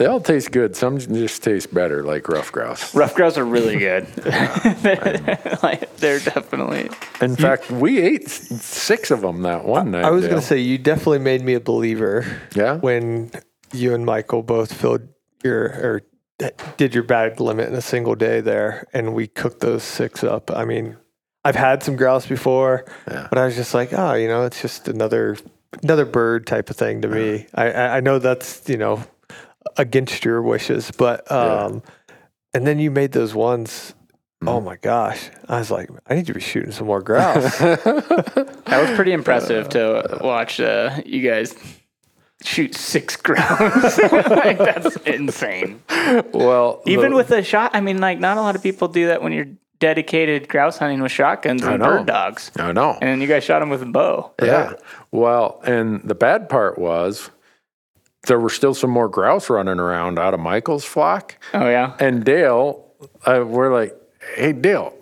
They 0.00 0.06
all 0.06 0.20
taste 0.20 0.50
good. 0.50 0.76
Some 0.76 0.98
just 0.98 1.42
taste 1.42 1.74
better, 1.74 2.02
like 2.02 2.26
rough 2.26 2.50
grouse. 2.50 2.94
Rough 2.94 3.14
grouse 3.14 3.36
are 3.36 3.44
really 3.44 3.76
good. 3.78 4.06
like 5.62 5.94
they're 5.98 6.20
definitely. 6.20 6.88
In 7.20 7.36
fact, 7.36 7.70
we 7.70 8.00
ate 8.00 8.30
six 8.30 9.10
of 9.10 9.20
them 9.20 9.42
that 9.42 9.66
one 9.66 9.90
night. 9.90 10.04
I 10.04 10.10
was 10.10 10.26
going 10.26 10.40
to 10.40 10.46
say 10.46 10.58
you 10.58 10.78
definitely 10.78 11.18
made 11.18 11.42
me 11.42 11.52
a 11.52 11.60
believer 11.60 12.24
yeah. 12.54 12.76
when 12.76 13.30
you 13.74 13.94
and 13.94 14.06
Michael 14.06 14.42
both 14.42 14.72
filled 14.72 15.06
your 15.44 15.64
or 15.64 16.02
eh, 16.40 16.48
did 16.78 16.94
your 16.94 17.04
bag 17.04 17.38
limit 17.38 17.68
in 17.68 17.74
a 17.74 17.82
single 17.82 18.14
day 18.14 18.40
there, 18.40 18.86
and 18.94 19.14
we 19.14 19.26
cooked 19.26 19.60
those 19.60 19.82
six 19.82 20.24
up. 20.24 20.50
I 20.50 20.64
mean, 20.64 20.96
I've 21.44 21.56
had 21.56 21.82
some 21.82 21.96
grouse 21.96 22.26
before, 22.26 22.84
Yeah. 23.08 23.26
but 23.30 23.38
I 23.38 23.46
was 23.46 23.56
just 23.56 23.72
like, 23.74 23.92
oh, 23.92 24.14
you 24.14 24.28
know, 24.28 24.44
it's 24.44 24.60
just 24.60 24.88
another 24.88 25.36
another 25.82 26.04
bird 26.04 26.46
type 26.46 26.68
of 26.70 26.76
thing 26.76 27.00
to 27.02 27.08
me. 27.08 27.46
I 27.54 27.70
I 27.70 27.96
I 27.96 28.00
know 28.00 28.18
that's 28.18 28.68
you 28.68 28.76
know 28.76 29.02
against 29.76 30.24
your 30.24 30.42
wishes, 30.42 30.90
but 30.90 31.24
Yeah. 31.30 31.36
um, 31.66 31.82
and 32.54 32.66
then 32.66 32.78
you 32.78 32.90
made 32.90 33.12
those 33.12 33.34
ones. 33.34 33.94
Mm-hmm. 34.42 34.48
Oh 34.48 34.60
my 34.60 34.76
gosh! 34.76 35.30
I 35.48 35.58
was 35.58 35.70
like, 35.70 35.90
I 36.08 36.14
need 36.14 36.26
to 36.26 36.34
be 36.34 36.40
shooting 36.40 36.72
some 36.72 36.86
more 36.86 37.02
grouse. 37.02 37.58
That 38.70 38.86
was 38.88 38.94
pretty 38.96 39.12
impressive 39.12 39.68
to 39.70 40.18
watch 40.22 40.60
uh, 40.60 41.00
you 41.04 41.28
guys 41.28 41.54
shoot 42.44 42.74
six 42.74 43.16
grouse. 43.16 43.98
like 44.12 44.58
that's 44.58 44.94
insane. 44.98 45.82
Well, 46.32 46.80
Even 46.86 47.10
the- 47.10 47.16
with 47.16 47.30
a 47.32 47.42
shot, 47.42 47.72
I 47.74 47.80
mean, 47.80 47.98
like 48.00 48.20
not 48.20 48.36
a 48.38 48.40
lot 48.40 48.54
of 48.56 48.62
people 48.62 48.86
do 48.88 49.08
that 49.08 49.22
when 49.22 49.32
you're 49.32 49.48
dedicated 49.80 50.48
grouse 50.48 50.78
hunting 50.78 51.02
with 51.02 51.10
shotguns 51.10 51.62
and 51.64 51.80
know. 51.80 51.98
bird 51.98 52.06
dogs. 52.06 52.52
I 52.56 52.72
know. 52.72 52.98
And 53.02 53.20
you 53.20 53.26
guys 53.26 53.42
shot 53.42 53.58
them 53.58 53.70
with 53.70 53.82
a 53.82 53.86
bow. 53.86 54.32
Yeah. 54.40 54.74
Well, 55.10 55.60
and 55.64 56.02
the 56.04 56.14
bad 56.14 56.48
part 56.48 56.78
was 56.78 57.30
there 58.26 58.38
were 58.38 58.50
still 58.50 58.74
some 58.74 58.90
more 58.90 59.08
grouse 59.08 59.50
running 59.50 59.80
around 59.80 60.18
out 60.18 60.34
of 60.34 60.40
Michael's 60.40 60.84
flock. 60.84 61.36
Oh 61.54 61.68
yeah. 61.68 61.96
And 61.98 62.24
Dale, 62.24 62.86
uh, 63.24 63.44
we're 63.46 63.72
like, 63.72 63.96
hey, 64.36 64.52
Dale. 64.52 64.94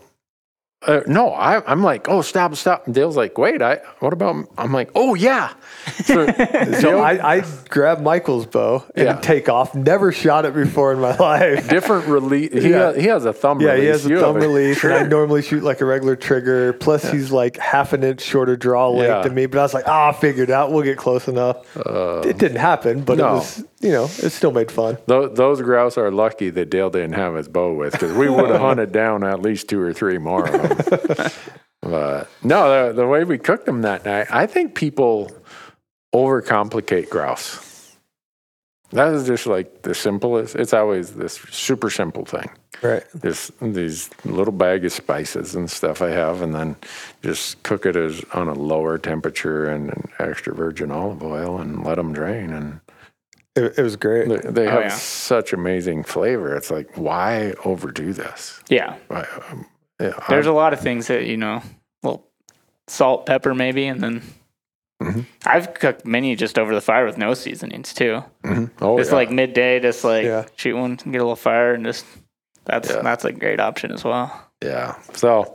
Uh, 0.86 1.00
no, 1.08 1.30
I, 1.30 1.60
I'm 1.70 1.82
like, 1.82 2.08
oh, 2.08 2.22
stop, 2.22 2.54
stop. 2.54 2.86
And 2.86 2.94
Dale's 2.94 3.16
like, 3.16 3.36
wait, 3.36 3.60
I, 3.60 3.80
what 3.98 4.12
about, 4.12 4.46
I'm 4.56 4.72
like, 4.72 4.90
oh, 4.94 5.14
yeah. 5.16 5.52
So, 6.04 6.24
So 6.80 7.00
I, 7.00 7.38
I 7.38 7.44
grabbed 7.68 8.00
Michael's 8.00 8.46
bow 8.46 8.84
and 8.94 9.06
Yeah. 9.06 9.20
take 9.20 9.48
off. 9.48 9.74
Never 9.74 10.12
shot 10.12 10.44
it 10.44 10.54
before 10.54 10.92
in 10.92 11.00
my 11.00 11.16
life. 11.18 11.68
different 11.68 12.06
release. 12.06 12.52
He, 12.52 12.70
Yeah. 12.70 12.78
has, 12.92 12.96
he 12.96 13.02
has 13.08 13.24
a 13.24 13.32
thumb 13.32 13.60
Yeah, 13.60 13.70
release. 13.72 13.82
he 13.82 13.86
has 13.88 14.06
a 14.06 14.08
You 14.10 14.20
thumb 14.20 14.36
release, 14.36 14.84
and 14.84 14.92
I 14.94 15.02
normally 15.02 15.42
shoot 15.42 15.64
like 15.64 15.80
a 15.80 15.84
regular 15.84 16.14
trigger. 16.14 16.72
Plus, 16.74 17.02
he's 17.10 17.32
like 17.32 17.56
half 17.56 17.92
an 17.92 18.04
inch 18.04 18.20
shorter 18.20 18.56
draw 18.56 18.88
length 18.90 19.08
Yeah. 19.08 19.22
than 19.22 19.34
me. 19.34 19.46
But 19.46 19.58
I 19.58 19.62
was 19.62 19.74
like, 19.74 19.88
ah, 19.88 20.10
I 20.10 20.12
figured 20.12 20.50
out. 20.50 20.70
We'll 20.70 20.84
get 20.84 20.96
close 20.96 21.26
enough. 21.26 21.56
it 21.76 22.38
didn't 22.38 22.58
happen, 22.58 23.02
but 23.02 23.18
no. 23.18 23.26
it 23.26 23.32
was, 23.32 23.64
you 23.80 23.90
know, 23.90 24.04
it 24.04 24.30
still 24.30 24.50
made 24.50 24.72
fun. 24.72 24.98
Those, 25.06 25.36
those 25.36 25.62
grouse 25.62 25.96
are 25.96 26.10
lucky 26.10 26.50
that 26.50 26.70
Dale 26.70 26.90
didn't 26.90 27.12
have 27.12 27.34
his 27.34 27.48
bow 27.48 27.74
with 27.74 27.92
because 27.92 28.12
we 28.12 28.28
would 28.28 28.50
have 28.50 28.60
hunted 28.60 28.92
down 28.92 29.22
at 29.22 29.40
least 29.40 29.68
two 29.68 29.80
or 29.80 29.92
three 29.92 30.18
more 30.18 30.48
of 30.48 30.78
them. 30.78 31.30
but 31.82 32.28
no, 32.42 32.88
the, 32.88 32.92
the 33.02 33.06
way 33.06 33.24
we 33.24 33.38
cooked 33.38 33.66
them 33.66 33.82
that 33.82 34.04
night, 34.04 34.26
I 34.30 34.46
think 34.46 34.74
people 34.74 35.30
overcomplicate 36.12 37.08
grouse. 37.08 37.96
That 38.90 39.12
is 39.12 39.26
just 39.26 39.46
like 39.46 39.82
the 39.82 39.94
simplest. 39.94 40.56
It's 40.56 40.72
always 40.72 41.12
this 41.12 41.34
super 41.50 41.90
simple 41.90 42.24
thing. 42.24 42.48
Right. 42.82 43.04
This 43.12 43.52
these 43.60 44.08
little 44.24 44.52
bag 44.52 44.84
of 44.84 44.92
spices 44.92 45.54
and 45.54 45.70
stuff 45.70 46.00
I 46.00 46.10
have, 46.10 46.40
and 46.40 46.54
then 46.54 46.76
just 47.22 47.62
cook 47.64 47.84
it 47.84 47.96
as 47.96 48.24
on 48.32 48.48
a 48.48 48.54
lower 48.54 48.96
temperature 48.96 49.66
and, 49.66 49.90
and 49.90 50.08
extra 50.18 50.54
virgin 50.54 50.90
olive 50.90 51.22
oil 51.22 51.58
and 51.58 51.84
let 51.84 51.96
them 51.96 52.14
drain 52.14 52.50
and 52.50 52.80
It, 53.58 53.78
it 53.78 53.82
was 53.82 53.96
great. 53.96 54.28
They, 54.28 54.50
they 54.50 54.64
have 54.66 54.80
yeah. 54.82 54.88
such 54.88 55.52
amazing 55.52 56.04
flavor. 56.04 56.54
It's 56.56 56.70
like, 56.70 56.96
why 56.96 57.54
overdo 57.64 58.12
this? 58.12 58.60
Yeah. 58.68 58.96
Why, 59.08 59.26
um, 59.50 59.66
yeah, 60.00 60.12
There's 60.28 60.46
a 60.46 60.52
lot 60.52 60.72
of 60.72 60.80
things 60.80 61.08
that, 61.08 61.24
you 61.26 61.36
know, 61.36 61.62
well, 62.02 62.24
salt, 62.86 63.26
pepper, 63.26 63.54
maybe, 63.54 63.86
and 63.86 64.00
then 64.00 64.22
Mm-hmm. 65.00 65.20
I've 65.46 65.74
cooked 65.74 66.04
many 66.04 66.34
just 66.34 66.58
over 66.58 66.74
the 66.74 66.80
fire 66.80 67.06
with 67.06 67.16
no 67.16 67.32
seasonings 67.32 67.94
too. 67.94 68.24
I'm- 68.44 68.72
oh, 68.80 68.98
Just 68.98 69.10
yeah. 69.12 69.16
like 69.16 69.30
midday, 69.30 69.78
just 69.78 70.02
like 70.02 70.24
Yeah. 70.24 70.44
shoot 70.56 70.74
one, 70.76 70.98
and 71.04 71.12
get 71.12 71.18
a 71.18 71.22
little 71.22 71.36
fire, 71.36 71.72
and 71.72 71.84
just 71.84 72.04
that's 72.64 72.90
Yeah. 72.90 73.02
that's 73.02 73.24
a 73.24 73.30
great 73.32 73.60
option 73.60 73.92
as 73.92 74.02
well. 74.02 74.28
Yeah. 74.60 74.96
So 75.14 75.54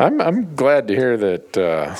I'm 0.00 0.20
I'm 0.20 0.56
glad 0.56 0.88
to 0.88 0.94
hear 0.96 1.16
that 1.18 1.56
uh, 1.56 1.94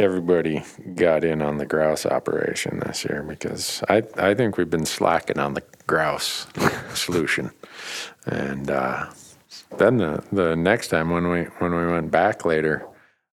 everybody 0.00 0.62
got 0.94 1.24
in 1.24 1.42
on 1.42 1.58
the 1.58 1.66
grouse 1.66 2.06
operation 2.06 2.80
this 2.80 3.04
year 3.04 3.22
because 3.22 3.82
I 3.88 4.02
I 4.16 4.34
think 4.34 4.56
we've 4.56 4.70
been 4.70 4.86
slacking 4.86 5.38
on 5.38 5.54
the 5.54 5.62
grouse 5.86 6.46
solution, 6.94 7.50
and 8.26 8.70
uh, 8.70 9.10
then 9.78 9.98
the 9.98 10.24
the 10.32 10.56
next 10.56 10.88
time 10.88 11.10
when 11.10 11.28
we 11.28 11.42
when 11.58 11.74
we 11.74 11.86
went 11.86 12.10
back 12.10 12.44
later, 12.44 12.86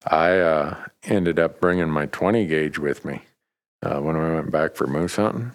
I 0.05 0.37
uh, 0.39 0.77
ended 1.03 1.39
up 1.39 1.59
bringing 1.59 1.89
my 1.89 2.05
20 2.07 2.45
gauge 2.45 2.77
with 2.77 3.05
me 3.05 3.21
uh, 3.81 3.99
when 3.99 4.17
we 4.17 4.35
went 4.35 4.51
back 4.51 4.75
for 4.75 4.87
moose 4.87 5.15
hunting, 5.15 5.53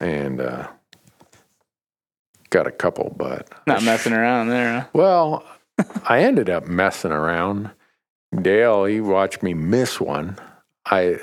and. 0.00 0.40
Uh, 0.40 0.68
Got 2.50 2.66
a 2.66 2.70
couple, 2.70 3.14
but 3.16 3.48
Not 3.66 3.82
messing 3.82 4.12
around 4.12 4.48
there. 4.50 4.80
Huh? 4.80 4.86
well, 4.92 5.42
I 6.04 6.20
ended 6.20 6.50
up 6.50 6.66
messing 6.66 7.10
around. 7.10 7.70
Dale, 8.40 8.84
he 8.84 9.00
watched 9.00 9.42
me 9.42 9.54
miss 9.54 10.00
one. 10.00 10.36
I 10.86 11.18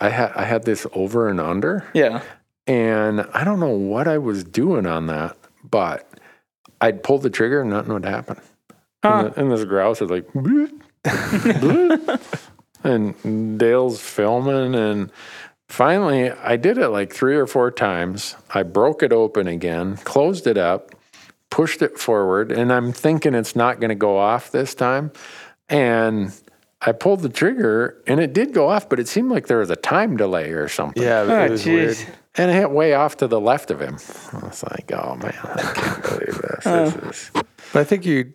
I 0.00 0.08
had 0.10 0.32
I 0.34 0.44
had 0.44 0.64
this 0.64 0.86
over 0.92 1.28
and 1.28 1.40
under, 1.40 1.84
Yeah. 1.94 2.22
and 2.66 3.22
I 3.32 3.44
don't 3.44 3.60
know 3.60 3.70
what 3.76 4.06
I 4.08 4.18
was 4.18 4.44
doing 4.44 4.86
on 4.86 5.06
that, 5.06 5.36
but 5.68 6.06
I'd 6.80 7.02
pull 7.02 7.18
the 7.18 7.30
trigger 7.30 7.62
and 7.62 7.70
nothing 7.70 7.92
would 7.94 8.04
happen. 8.04 8.40
Huh. 9.02 9.08
And, 9.26 9.34
the- 9.34 9.40
and 9.40 9.52
this 9.52 9.64
grouse 9.64 10.00
is 10.02 10.10
like, 10.10 10.28
"Bloop, 10.32 10.80
bloop." 11.04 12.20
and 12.84 13.58
Dale's 13.58 14.00
filming, 14.00 14.74
and 14.74 15.10
finally 15.68 16.30
I 16.30 16.56
did 16.56 16.78
it 16.78 16.88
like 16.88 17.12
three 17.12 17.36
or 17.36 17.46
four 17.46 17.70
times. 17.70 18.36
I 18.54 18.62
broke 18.62 19.02
it 19.02 19.12
open 19.12 19.46
again, 19.48 19.96
closed 19.98 20.46
it 20.46 20.56
up, 20.58 20.90
pushed 21.50 21.82
it 21.82 21.98
forward, 21.98 22.52
and 22.52 22.72
I'm 22.72 22.92
thinking 22.92 23.34
it's 23.34 23.56
not 23.56 23.80
going 23.80 23.88
to 23.90 23.94
go 23.94 24.18
off 24.18 24.50
this 24.50 24.74
time. 24.74 25.12
And 25.68 26.32
I 26.82 26.92
pulled 26.92 27.20
the 27.20 27.28
trigger, 27.28 28.02
and 28.06 28.20
it 28.20 28.32
did 28.32 28.54
go 28.54 28.68
off, 28.68 28.88
but 28.88 28.98
it 28.98 29.06
seemed 29.06 29.30
like 29.30 29.46
there 29.48 29.58
was 29.58 29.68
a 29.70 29.76
time 29.76 30.16
delay 30.16 30.50
or 30.52 30.66
something. 30.68 31.02
Yeah, 31.02 31.20
Oh, 31.28 31.44
it 31.44 31.50
was 31.50 31.66
weird. 31.66 31.96
And 32.36 32.50
it 32.50 32.54
hit 32.54 32.70
way 32.70 32.94
off 32.94 33.16
to 33.18 33.26
the 33.26 33.40
left 33.40 33.70
of 33.70 33.80
him. 33.80 33.96
I 34.32 34.46
was 34.46 34.62
like, 34.62 34.90
oh 34.92 35.16
man, 35.16 35.34
I 35.42 35.72
can't 35.74 36.02
believe 36.02 36.40
this. 36.42 36.64
this 36.64 36.94
is, 36.96 37.30
But 37.34 37.80
I 37.80 37.84
think 37.84 38.06
you 38.06 38.32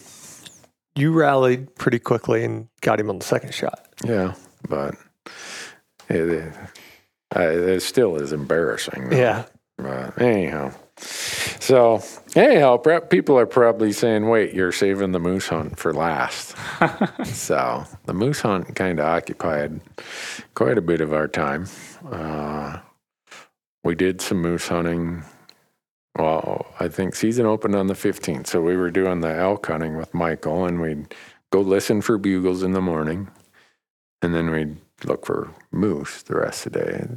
you 0.95 1.11
rallied 1.11 1.75
pretty 1.75 1.99
quickly 1.99 2.43
and 2.43 2.67
got 2.81 2.99
him 2.99 3.09
on 3.09 3.19
the 3.19 3.25
second 3.25 3.53
shot. 3.53 3.87
yeah, 4.05 4.33
but 4.69 4.95
it, 6.09 6.29
it, 6.29 6.53
uh, 7.35 7.39
it 7.41 7.79
still 7.81 8.15
is 8.17 8.31
embarrassing. 8.31 9.09
though. 9.09 9.17
Yeah. 9.17 9.45
But 9.77 10.21
anyhow, 10.21 10.71
so 10.97 12.01
anyhow, 12.35 12.77
prep 12.77 13.09
people 13.09 13.37
are 13.37 13.45
probably 13.45 13.91
saying, 13.91 14.29
"Wait, 14.29 14.53
you're 14.53 14.71
saving 14.71 15.11
the 15.11 15.19
moose 15.19 15.47
hunt 15.47 15.77
for 15.77 15.93
last." 15.93 16.55
so 17.25 17.85
the 18.05 18.13
moose 18.13 18.41
hunt 18.41 18.75
kind 18.75 18.99
of 18.99 19.05
occupied 19.05 19.81
quite 20.53 20.77
a 20.77 20.81
bit 20.81 21.01
of 21.01 21.13
our 21.13 21.27
time. 21.27 21.67
Uh, 22.09 22.79
we 23.83 23.95
did 23.95 24.21
some 24.21 24.41
moose 24.41 24.67
hunting. 24.67 25.23
Well, 26.17 26.65
I 26.79 26.87
think 26.87 27.13
season 27.13 27.45
opened 27.45 27.75
on 27.75 27.87
the 27.87 27.93
15th, 27.93 28.47
so 28.47 28.61
we 28.61 28.77
were 28.77 28.89
doing 28.89 29.19
the 29.19 29.35
elk 29.35 29.65
hunting 29.67 29.97
with 29.97 30.13
Michael, 30.13 30.65
and 30.65 30.79
we'd 30.79 31.13
go 31.51 31.59
listen 31.59 32.01
for 32.01 32.17
bugles 32.17 32.63
in 32.63 32.71
the 32.71 32.81
morning, 32.81 33.29
and 34.21 34.33
then 34.33 34.49
we'd 34.49 34.77
look 35.03 35.25
for 35.25 35.51
moose 35.71 36.23
the 36.23 36.37
rest 36.37 36.67
of 36.67 36.73
the 36.73 36.79
day. 36.79 37.07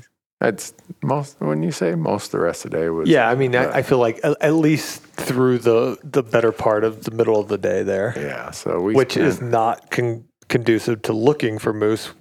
That's 0.40 0.72
most 1.02 1.40
when 1.40 1.62
you 1.64 1.72
say 1.72 1.94
most 1.96 2.30
the 2.30 2.38
rest 2.38 2.64
of 2.64 2.70
the 2.70 2.78
day 2.78 2.88
was 2.90 3.08
Yeah, 3.08 3.28
I 3.28 3.34
mean, 3.34 3.56
uh, 3.56 3.62
I, 3.62 3.78
I 3.78 3.82
feel 3.82 3.98
like 3.98 4.20
at, 4.22 4.36
at 4.40 4.54
least 4.54 5.02
through 5.02 5.58
the 5.58 5.98
the 6.04 6.22
better 6.22 6.52
part 6.52 6.84
of 6.84 7.04
the 7.04 7.10
middle 7.10 7.40
of 7.40 7.48
the 7.48 7.58
day 7.58 7.82
there, 7.82 8.14
yeah. 8.16 8.52
So 8.52 8.80
we 8.80 8.94
which 8.94 9.16
is 9.16 9.40
not 9.40 9.90
con- 9.90 10.24
conducive 10.48 11.02
to 11.02 11.12
looking 11.12 11.58
for 11.58 11.72
moose 11.72 12.12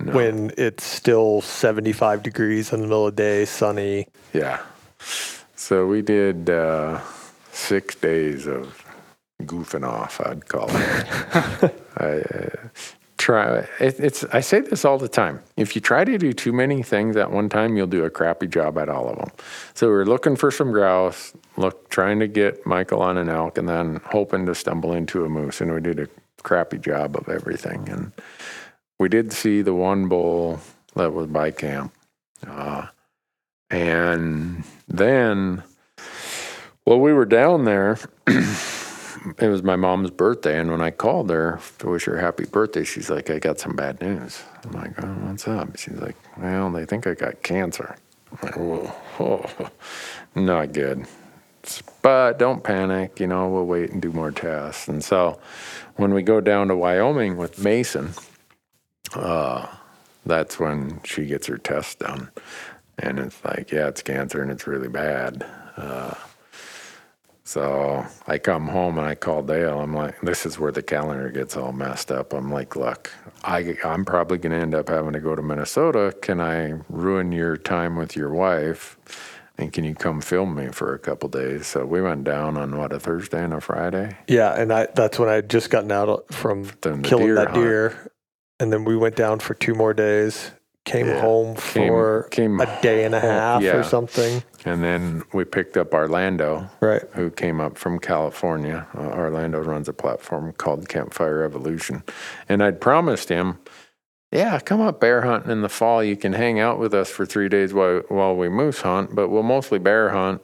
no, 0.00 0.12
when 0.12 0.52
it's 0.56 0.84
still 0.84 1.40
75 1.40 2.22
degrees 2.22 2.72
in 2.72 2.80
the 2.80 2.86
middle 2.86 3.06
of 3.08 3.16
the 3.16 3.22
day, 3.22 3.44
sunny. 3.44 4.06
yeah. 4.32 4.60
So 5.56 5.86
we 5.86 6.02
did 6.02 6.48
uh, 6.48 7.00
six 7.50 7.94
days 7.96 8.46
of 8.46 8.84
goofing 9.42 9.86
off. 9.86 10.20
I'd 10.20 10.46
call 10.48 10.68
it. 10.70 11.74
I 11.96 12.20
uh, 12.20 12.68
try. 13.26 13.58
It, 13.80 13.98
it's. 13.98 14.22
I 14.24 14.40
say 14.40 14.60
this 14.60 14.84
all 14.84 14.98
the 14.98 15.08
time. 15.08 15.42
If 15.56 15.74
you 15.74 15.80
try 15.80 16.04
to 16.04 16.16
do 16.16 16.32
too 16.32 16.52
many 16.52 16.82
things 16.84 17.16
at 17.16 17.32
one 17.32 17.48
time, 17.48 17.76
you'll 17.76 17.88
do 17.88 18.04
a 18.04 18.10
crappy 18.10 18.46
job 18.46 18.78
at 18.78 18.88
all 18.88 19.08
of 19.08 19.18
them. 19.18 19.30
So 19.74 19.88
we're 19.88 20.04
looking 20.04 20.36
for 20.36 20.52
some 20.52 20.70
grouse, 20.70 21.32
look, 21.56 21.88
trying 21.88 22.20
to 22.20 22.28
get 22.28 22.64
Michael 22.64 23.02
on 23.02 23.18
an 23.18 23.28
elk, 23.28 23.58
and 23.58 23.68
then 23.68 24.00
hoping 24.04 24.46
to 24.46 24.54
stumble 24.54 24.92
into 24.92 25.24
a 25.24 25.28
moose, 25.28 25.60
and 25.60 25.74
we 25.74 25.80
did 25.80 25.98
a 25.98 26.08
crappy 26.44 26.78
job 26.78 27.16
of 27.16 27.28
everything. 27.28 27.88
And 27.88 28.12
we 29.00 29.08
did 29.08 29.32
see 29.32 29.60
the 29.60 29.74
one 29.74 30.06
bull 30.06 30.60
that 30.94 31.12
was 31.12 31.26
by 31.26 31.50
camp. 31.50 31.92
Uh, 32.46 32.86
and 33.70 34.62
then, 34.86 35.64
well, 36.84 37.00
we 37.00 37.12
were 37.12 37.26
down 37.26 37.64
there. 37.64 37.98
it 39.38 39.48
was 39.48 39.62
my 39.62 39.76
mom's 39.76 40.10
birthday. 40.10 40.58
And 40.58 40.70
when 40.70 40.80
I 40.80 40.90
called 40.90 41.30
her 41.30 41.60
to 41.78 41.90
wish 41.90 42.04
her 42.04 42.18
happy 42.18 42.44
birthday, 42.44 42.84
she's 42.84 43.10
like, 43.10 43.30
I 43.30 43.38
got 43.38 43.58
some 43.58 43.74
bad 43.74 44.00
news. 44.00 44.42
I'm 44.64 44.72
like, 44.72 45.02
oh, 45.02 45.06
what's 45.06 45.48
up? 45.48 45.76
She's 45.76 45.98
like, 46.00 46.16
well, 46.36 46.70
they 46.70 46.84
think 46.84 47.06
I 47.06 47.14
got 47.14 47.42
cancer. 47.42 47.96
I'm 48.30 48.38
like, 48.42 48.56
whoa, 49.18 49.70
not 50.34 50.72
good. 50.72 51.06
But 52.02 52.38
don't 52.38 52.62
panic, 52.62 53.18
you 53.18 53.26
know, 53.26 53.48
we'll 53.48 53.66
wait 53.66 53.90
and 53.90 54.00
do 54.00 54.12
more 54.12 54.30
tests. 54.30 54.86
And 54.88 55.02
so 55.02 55.40
when 55.96 56.14
we 56.14 56.22
go 56.22 56.40
down 56.40 56.68
to 56.68 56.76
Wyoming 56.76 57.36
with 57.36 57.62
Mason, 57.62 58.12
uh, 59.14 59.66
that's 60.24 60.60
when 60.60 61.00
she 61.04 61.26
gets 61.26 61.46
her 61.46 61.58
test 61.58 61.98
done. 61.98 62.30
And 62.98 63.18
it's 63.18 63.44
like, 63.44 63.72
yeah, 63.72 63.88
it's 63.88 64.02
cancer 64.02 64.42
and 64.42 64.50
it's 64.50 64.66
really 64.66 64.88
bad. 64.88 65.44
Uh, 65.76 66.14
so 67.46 68.04
I 68.26 68.38
come 68.38 68.66
home 68.66 68.98
and 68.98 69.06
I 69.06 69.14
call 69.14 69.42
Dale. 69.42 69.80
I'm 69.80 69.94
like, 69.94 70.20
this 70.20 70.44
is 70.44 70.58
where 70.58 70.72
the 70.72 70.82
calendar 70.82 71.30
gets 71.30 71.56
all 71.56 71.72
messed 71.72 72.10
up. 72.10 72.32
I'm 72.32 72.50
like, 72.50 72.74
look, 72.74 73.12
I, 73.44 73.76
I'm 73.84 74.04
probably 74.04 74.38
going 74.38 74.50
to 74.50 74.58
end 74.58 74.74
up 74.74 74.88
having 74.88 75.12
to 75.12 75.20
go 75.20 75.36
to 75.36 75.42
Minnesota. 75.42 76.12
Can 76.20 76.40
I 76.40 76.74
ruin 76.88 77.30
your 77.30 77.56
time 77.56 77.94
with 77.94 78.16
your 78.16 78.30
wife? 78.30 78.98
And 79.58 79.72
can 79.72 79.84
you 79.84 79.94
come 79.94 80.20
film 80.20 80.56
me 80.56 80.68
for 80.72 80.92
a 80.92 80.98
couple 80.98 81.28
days? 81.28 81.68
So 81.68 81.86
we 81.86 82.02
went 82.02 82.24
down 82.24 82.56
on 82.56 82.76
what, 82.76 82.92
a 82.92 82.98
Thursday 82.98 83.44
and 83.44 83.54
a 83.54 83.60
Friday? 83.60 84.16
Yeah, 84.26 84.52
and 84.52 84.72
I 84.72 84.88
that's 84.94 85.18
when 85.18 85.28
I 85.28 85.34
had 85.34 85.48
just 85.48 85.70
gotten 85.70 85.92
out 85.92 86.34
from 86.34 86.64
the 86.82 87.00
killing 87.02 87.26
deer 87.26 87.34
that 87.36 87.50
hunt. 87.50 87.62
deer, 87.62 88.12
and 88.58 88.72
then 88.72 88.84
we 88.84 88.96
went 88.96 89.16
down 89.16 89.38
for 89.38 89.54
two 89.54 89.74
more 89.74 89.94
days. 89.94 90.50
Came 90.86 91.08
Yeah, 91.08 91.20
home 91.20 91.56
came- 91.56 91.88
for 91.88 92.28
came 92.30 92.60
a 92.60 92.80
day 92.80 93.04
and 93.04 93.14
a 93.14 93.20
half 93.20 93.60
yeah. 93.60 93.76
or 93.76 93.82
something. 93.82 94.42
And 94.64 94.82
then 94.84 95.24
we 95.32 95.44
picked 95.44 95.76
up 95.76 95.92
Orlando, 95.92 96.70
Right. 96.80 97.02
who 97.14 97.30
came 97.30 97.60
up 97.60 97.76
from 97.76 97.98
California. 97.98 98.86
Uh, 98.96 99.08
Orlando 99.08 99.60
runs 99.60 99.88
a 99.88 99.92
platform 99.92 100.52
called 100.52 100.88
Campfire 100.88 101.42
Evolution. 101.42 102.02
And 102.48 102.62
I'd 102.62 102.80
promised 102.80 103.28
him, 103.28 103.58
yeah, 104.30 104.58
come 104.60 104.80
up 104.80 105.00
bear 105.00 105.22
hunting 105.22 105.50
in 105.50 105.62
the 105.62 105.68
fall. 105.68 106.02
You 106.04 106.16
can 106.16 106.32
hang 106.32 106.60
out 106.60 106.78
with 106.78 106.94
us 106.94 107.10
for 107.10 107.26
three 107.26 107.48
days 107.48 107.74
while, 107.74 108.02
while 108.08 108.36
we 108.36 108.48
moose 108.48 108.80
hunt, 108.82 109.14
but 109.14 109.28
we'll 109.28 109.42
mostly 109.42 109.78
bear 109.80 110.10
hunt. 110.10 110.40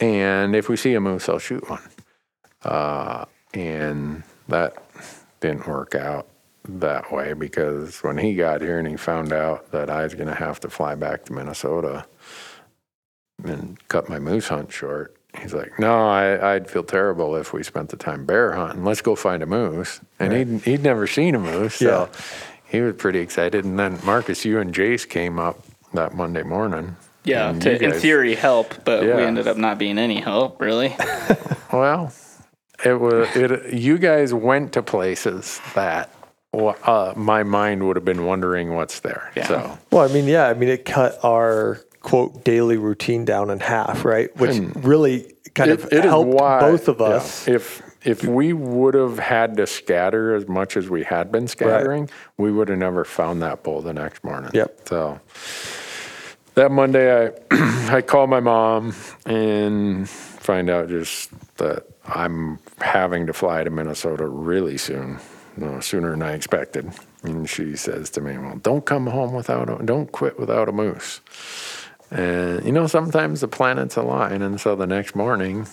And 0.00 0.56
if 0.56 0.68
we 0.68 0.76
see 0.76 0.94
a 0.94 1.00
moose, 1.00 1.28
I'll 1.28 1.38
shoot 1.38 1.68
one. 1.70 1.82
Uh, 2.64 3.24
and 3.54 4.24
that 4.48 4.74
didn't 5.40 5.66
work 5.68 5.94
out 5.94 6.26
that 6.64 7.10
way 7.12 7.32
because 7.32 8.02
when 8.02 8.18
he 8.18 8.34
got 8.34 8.60
here 8.60 8.78
and 8.78 8.86
he 8.86 8.96
found 8.96 9.32
out 9.32 9.70
that 9.72 9.90
I 9.90 10.04
was 10.04 10.14
going 10.14 10.28
to 10.28 10.34
have 10.34 10.60
to 10.60 10.70
fly 10.70 10.94
back 10.94 11.24
to 11.24 11.32
Minnesota 11.32 12.06
and 13.44 13.76
cut 13.88 14.08
my 14.08 14.18
moose 14.18 14.48
hunt 14.48 14.72
short, 14.72 15.16
he's 15.40 15.52
like, 15.54 15.78
"No, 15.78 16.08
I, 16.08 16.54
I'd 16.54 16.70
feel 16.70 16.84
terrible 16.84 17.34
if 17.36 17.52
we 17.52 17.62
spent 17.62 17.88
the 17.88 17.96
time 17.96 18.24
bear 18.26 18.52
hunting. 18.52 18.84
Let's 18.84 19.00
go 19.02 19.16
find 19.16 19.42
a 19.42 19.46
moose." 19.46 20.00
And 20.20 20.32
he'd 20.32 20.60
he'd 20.64 20.82
never 20.82 21.06
seen 21.06 21.34
a 21.34 21.40
moose, 21.40 21.74
so 21.76 22.08
he 22.64 22.80
was 22.80 22.94
pretty 22.94 23.18
excited. 23.18 23.64
And 23.64 23.78
then 23.78 23.98
Marcus, 24.04 24.44
you 24.44 24.60
and 24.60 24.72
Jace 24.72 25.08
came 25.08 25.38
up 25.38 25.58
that 25.94 26.14
Monday 26.14 26.42
morning. 26.42 26.96
Yeah, 27.24 27.52
to, 27.52 27.72
you 27.80 27.88
in 27.88 27.92
theory, 28.00 28.34
help, 28.34 28.84
but 28.84 29.04
Yeah. 29.04 29.16
we 29.16 29.22
ended 29.22 29.46
up 29.46 29.56
not 29.56 29.78
being 29.78 29.98
any 29.98 30.20
help, 30.20 30.60
really. 30.60 30.94
Well, 31.72 32.12
it 32.84 33.00
was 33.00 33.34
it. 33.34 33.72
You 33.72 33.96
guys 33.96 34.34
went 34.34 34.72
to 34.74 34.82
places 34.82 35.58
that 35.74 36.10
uh, 36.54 37.12
my 37.16 37.42
mind 37.42 37.86
would 37.86 37.96
have 37.96 38.04
been 38.04 38.24
wondering 38.26 38.74
what's 38.74 39.00
there. 39.00 39.30
Yeah. 39.34 39.46
So 39.46 39.78
Well, 39.90 40.08
I 40.08 40.12
mean, 40.12 40.26
yeah, 40.26 40.48
I 40.48 40.54
mean, 40.54 40.68
it 40.68 40.84
cut 40.84 41.18
our 41.24 41.80
quote 42.00 42.44
daily 42.44 42.76
routine 42.76 43.24
down 43.24 43.48
in 43.50 43.60
half, 43.60 44.04
right? 44.04 44.34
Which 44.36 44.58
really 44.76 45.34
kind 45.54 45.70
It- 45.70 45.80
of 45.80 45.86
it 45.86 45.98
is 46.00 46.04
helped 46.04 46.30
why- 46.34 46.60
both 46.60 46.88
of 46.88 47.00
yeah. 47.00 47.06
us. 47.06 47.48
If 47.48 47.82
if 48.04 48.24
we 48.24 48.52
would 48.52 48.94
have 48.94 49.20
had 49.20 49.56
to 49.56 49.64
scatter 49.66 50.34
as 50.34 50.48
much 50.48 50.76
as 50.76 50.90
we 50.90 51.04
had 51.04 51.30
been 51.30 51.46
scattering, 51.46 52.10
we 52.36 52.50
would 52.50 52.68
have 52.68 52.78
never 52.78 53.04
found 53.04 53.40
that 53.42 53.62
bull 53.62 53.80
the 53.80 53.92
next 53.92 54.24
morning. 54.24 54.50
Yep. 54.52 54.80
So 54.88 55.20
that 56.54 56.72
Monday, 56.72 57.28
I 57.28 57.30
I 57.96 58.02
call 58.02 58.26
my 58.26 58.40
mom 58.40 58.92
and 59.24 60.08
find 60.08 60.68
out 60.68 60.88
just 60.88 61.30
that 61.58 61.84
I'm 62.04 62.58
having 62.80 63.26
to 63.28 63.32
fly 63.32 63.62
to 63.62 63.70
Minnesota 63.70 64.26
really 64.26 64.76
soon, 64.78 65.20
no, 65.56 65.80
sooner 65.80 66.10
than 66.10 66.22
I 66.22 66.32
expected. 66.32 66.92
And 67.22 67.48
she 67.48 67.76
says 67.76 68.10
to 68.10 68.20
me, 68.20 68.36
"Well, 68.38 68.56
don't 68.56 68.84
come 68.84 69.06
home 69.06 69.32
without 69.34 69.68
a, 69.68 69.84
don't 69.84 70.10
quit 70.10 70.38
without 70.38 70.68
a 70.68 70.72
moose." 70.72 71.20
And 72.10 72.64
you 72.64 72.72
know, 72.72 72.86
sometimes 72.86 73.40
the 73.40 73.48
planets 73.48 73.96
align, 73.96 74.42
and 74.42 74.60
so 74.60 74.76
the 74.76 74.86
next 74.86 75.14
morning, 75.14 75.66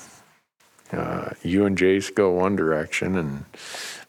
uh, 0.92 1.32
you 1.44 1.66
and 1.66 1.78
Jace 1.78 2.14
go 2.14 2.32
one 2.32 2.56
direction, 2.56 3.18
and 3.18 3.46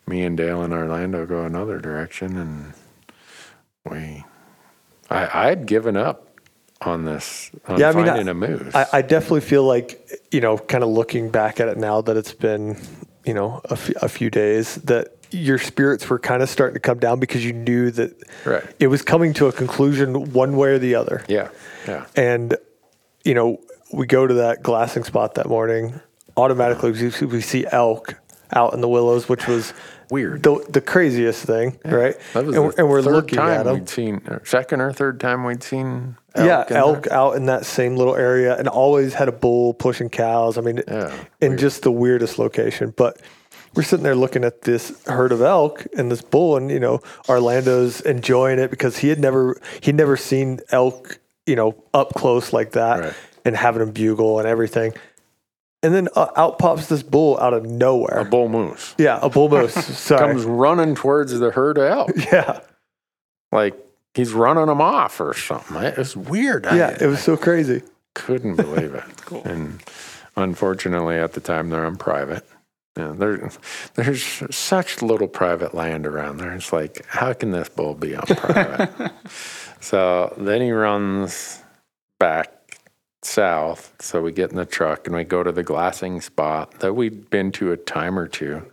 me 0.06 0.22
and 0.22 0.36
Dale 0.36 0.62
and 0.62 0.72
Orlando 0.72 1.26
go 1.26 1.44
another 1.44 1.78
direction, 1.80 2.36
and 2.36 2.72
we, 3.90 4.24
I, 5.08 5.48
I'd 5.50 5.66
given 5.66 5.96
up 5.96 6.26
on 6.82 7.04
this, 7.04 7.50
on 7.68 7.78
Yeah, 7.78 7.90
I 7.90 7.92
mean, 7.92 8.06
finding 8.06 8.28
I- 8.28 8.30
a 8.30 8.34
moose. 8.34 8.74
I, 8.74 8.86
I 8.94 9.02
definitely 9.02 9.40
feel 9.42 9.64
like, 9.64 10.20
you 10.30 10.40
know, 10.40 10.56
kind 10.58 10.82
of 10.84 10.90
looking 10.90 11.30
back 11.30 11.60
at 11.60 11.68
it 11.68 11.78
now 11.78 12.00
that 12.02 12.16
it's 12.16 12.32
been, 12.32 12.76
you 13.24 13.34
know, 13.34 13.60
a 13.64 13.76
fe- 13.76 13.94
a 14.02 14.08
few 14.08 14.30
days, 14.30 14.76
that 14.76 15.14
your 15.30 15.58
spirits 15.58 16.08
were 16.08 16.18
kind 16.18 16.42
of 16.42 16.48
starting 16.48 16.74
to 16.74 16.80
come 16.80 16.98
down 16.98 17.20
because 17.20 17.44
you 17.44 17.52
knew 17.52 17.90
that 17.92 18.12
Right. 18.44 18.64
it 18.78 18.88
was 18.88 19.02
coming 19.02 19.32
to 19.34 19.46
a 19.46 19.52
conclusion 19.52 20.32
one 20.32 20.56
way 20.56 20.70
or 20.70 20.78
the 20.78 20.94
other. 20.94 21.22
yeah, 21.28 21.48
yeah, 21.86 22.06
And, 22.16 22.56
you 23.24 23.34
know, 23.34 23.58
we 23.92 24.06
go 24.06 24.26
to 24.26 24.34
that 24.34 24.62
glassing 24.62 25.04
spot 25.04 25.34
that 25.34 25.48
morning. 25.48 26.00
Automatically, 26.36 26.92
we 26.92 27.10
see- 27.10 27.24
we 27.26 27.40
see 27.40 27.66
elk 27.70 28.14
out 28.52 28.72
in 28.74 28.80
the 28.80 28.88
willows, 28.88 29.28
which 29.28 29.46
was 29.46 29.72
Weird. 30.10 30.42
the, 30.42 30.64
the 30.68 30.80
craziest 30.80 31.44
thing, 31.44 31.78
right? 31.84 32.16
That 32.34 32.44
was 32.46 32.54
and, 32.56 32.64
we're- 32.64 32.74
and 32.78 32.88
we're 32.88 33.00
looking 33.00 33.38
at 33.38 33.64
them. 33.64 33.74
we'd 33.74 33.88
seen, 33.88 34.22
or 34.28 34.42
second 34.44 34.80
or 34.80 34.92
third 34.92 35.20
time 35.20 35.44
we'd 35.44 35.62
seen. 35.62 36.16
yeah, 36.36 36.62
in 36.62 36.66
there. 36.68 36.78
elk 36.78 37.06
out 37.08 37.36
in 37.36 37.46
that 37.46 37.64
same 37.66 37.96
little 37.96 38.16
area, 38.16 38.56
and 38.56 38.66
always 38.68 39.14
had 39.14 39.28
a 39.28 39.32
bull 39.32 39.74
pushing 39.74 40.08
cows. 40.08 40.56
I 40.58 40.62
mean, 40.62 40.82
Yeah, 40.88 41.12
in 41.40 41.58
just 41.58 41.82
the 41.82 41.92
weirdest 41.92 42.38
location. 42.38 42.92
But 42.96 43.18
we're 43.74 43.82
sitting 43.82 44.02
there 44.04 44.14
looking 44.16 44.44
at 44.44 44.62
this 44.62 45.00
herd 45.06 45.32
of 45.32 45.42
elk 45.42 45.86
and 45.96 46.10
this 46.10 46.22
bull, 46.22 46.56
and 46.56 46.70
you 46.70 46.80
know, 46.80 47.00
Orlando's 47.28 48.00
enjoying 48.00 48.58
it 48.58 48.70
because 48.70 48.98
he 48.98 49.08
had 49.08 49.18
never 49.20 49.60
he'd 49.82 49.94
never 49.94 50.16
seen 50.16 50.60
elk, 50.70 51.18
you 51.46 51.56
know, 51.56 51.74
up 51.94 52.14
close 52.14 52.52
like 52.52 52.72
that, 52.72 53.00
Right. 53.00 53.12
and 53.44 53.56
having 53.56 53.80
them 53.80 53.92
bugle 53.92 54.38
and 54.38 54.48
everything. 54.48 54.92
And 55.82 55.94
then 55.94 56.08
uh, 56.14 56.26
out 56.36 56.58
pops 56.58 56.88
this 56.88 57.02
bull 57.02 57.38
out 57.40 57.54
of 57.54 57.64
nowhere. 57.64 58.18
A 58.18 58.24
bull 58.26 58.48
moose 58.50 58.94
yeah, 58.98 59.18
a 59.22 59.30
bull 59.30 59.48
moose. 59.48 59.72
Sorry. 59.98 60.20
comes 60.32 60.44
running 60.44 60.94
towards 60.94 61.32
the 61.38 61.50
herd 61.50 61.78
of 61.78 61.84
elk, 61.84 62.10
yeah, 62.32 62.60
like 63.52 63.74
he's 64.14 64.32
running 64.32 64.66
them 64.66 64.80
off 64.82 65.20
or 65.20 65.32
something. 65.32 65.76
It 65.82 65.96
was 65.96 66.16
weird. 66.16 66.66
I- 66.66 66.76
yeah, 66.76 66.98
it 67.00 67.06
was 67.06 67.22
so 67.22 67.36
crazy. 67.36 67.82
couldn't 68.14 68.56
believe 68.56 68.94
it. 68.94 69.04
And 69.46 69.80
unfortunately, 70.36 71.16
at 71.16 71.32
the 71.34 71.40
time, 71.40 71.70
they're 71.70 71.86
on 71.86 71.96
private. 71.96 72.44
Yeah, 72.96 73.12
there, 73.16 73.50
there's 73.94 74.42
such 74.54 75.00
little 75.00 75.28
private 75.28 75.74
land 75.74 76.06
around 76.06 76.38
there. 76.38 76.52
It's 76.52 76.72
like, 76.72 77.04
how 77.06 77.32
can 77.32 77.52
this 77.52 77.68
bull 77.68 77.94
be 77.94 78.16
on 78.16 78.26
private? 78.26 79.12
so 79.80 80.34
then 80.36 80.60
he 80.60 80.72
runs 80.72 81.62
back 82.18 82.60
south. 83.22 83.94
So 84.00 84.20
we 84.20 84.32
get 84.32 84.50
in 84.50 84.56
the 84.56 84.66
truck 84.66 85.06
and 85.06 85.14
we 85.14 85.24
go 85.24 85.42
to 85.42 85.52
the 85.52 85.62
glassing 85.62 86.20
spot 86.20 86.80
that 86.80 86.94
we'd 86.94 87.30
been 87.30 87.52
to 87.52 87.72
a 87.72 87.76
time 87.76 88.18
or 88.18 88.26
two. 88.26 88.66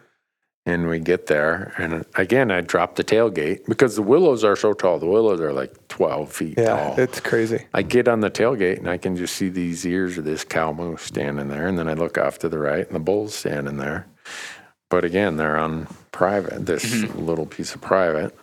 And 0.67 0.89
we 0.89 0.99
get 0.99 1.27
there, 1.27 1.73
and 1.77 2.05
again, 2.15 2.51
I 2.51 2.59
drop 2.59 2.97
the 2.97 3.03
tailgate 3.03 3.65
because 3.67 3.95
the 3.95 4.01
willows 4.01 4.43
are 4.43 4.57
so 4.57 4.73
tall. 4.73 4.99
The 4.99 5.05
willows 5.05 5.39
are 5.39 5.53
like 5.53 5.87
12 5.87 6.29
feet 6.29 6.55
Yeah, 6.57 6.89
tall. 6.89 6.99
it's 6.99 7.21
crazy. 7.21 7.65
I 7.73 7.83
get 7.83 8.09
on 8.09 8.19
the 8.19 8.29
tailgate 8.29 8.79
and 8.79 8.89
I 8.89 8.97
can 8.97 9.15
just 9.15 9.37
see 9.37 9.47
these 9.47 9.85
ears 9.85 10.17
of 10.17 10.25
this 10.25 10.43
cow 10.43 10.73
moose 10.73 11.03
standing 11.03 11.47
there. 11.47 11.67
And 11.67 11.79
then 11.79 11.87
I 11.87 11.93
look 11.93 12.17
off 12.17 12.39
to 12.39 12.49
the 12.49 12.59
right 12.59 12.85
and 12.85 12.93
the 12.93 12.99
bull's 12.99 13.33
standing 13.33 13.77
there. 13.77 14.07
But 14.89 15.05
again, 15.05 15.37
they're 15.37 15.55
on 15.55 15.87
private, 16.11 16.65
this 16.65 16.83
mm-hmm. 16.83 17.17
little 17.17 17.45
piece 17.45 17.73
of 17.73 17.79
private. 17.79 18.37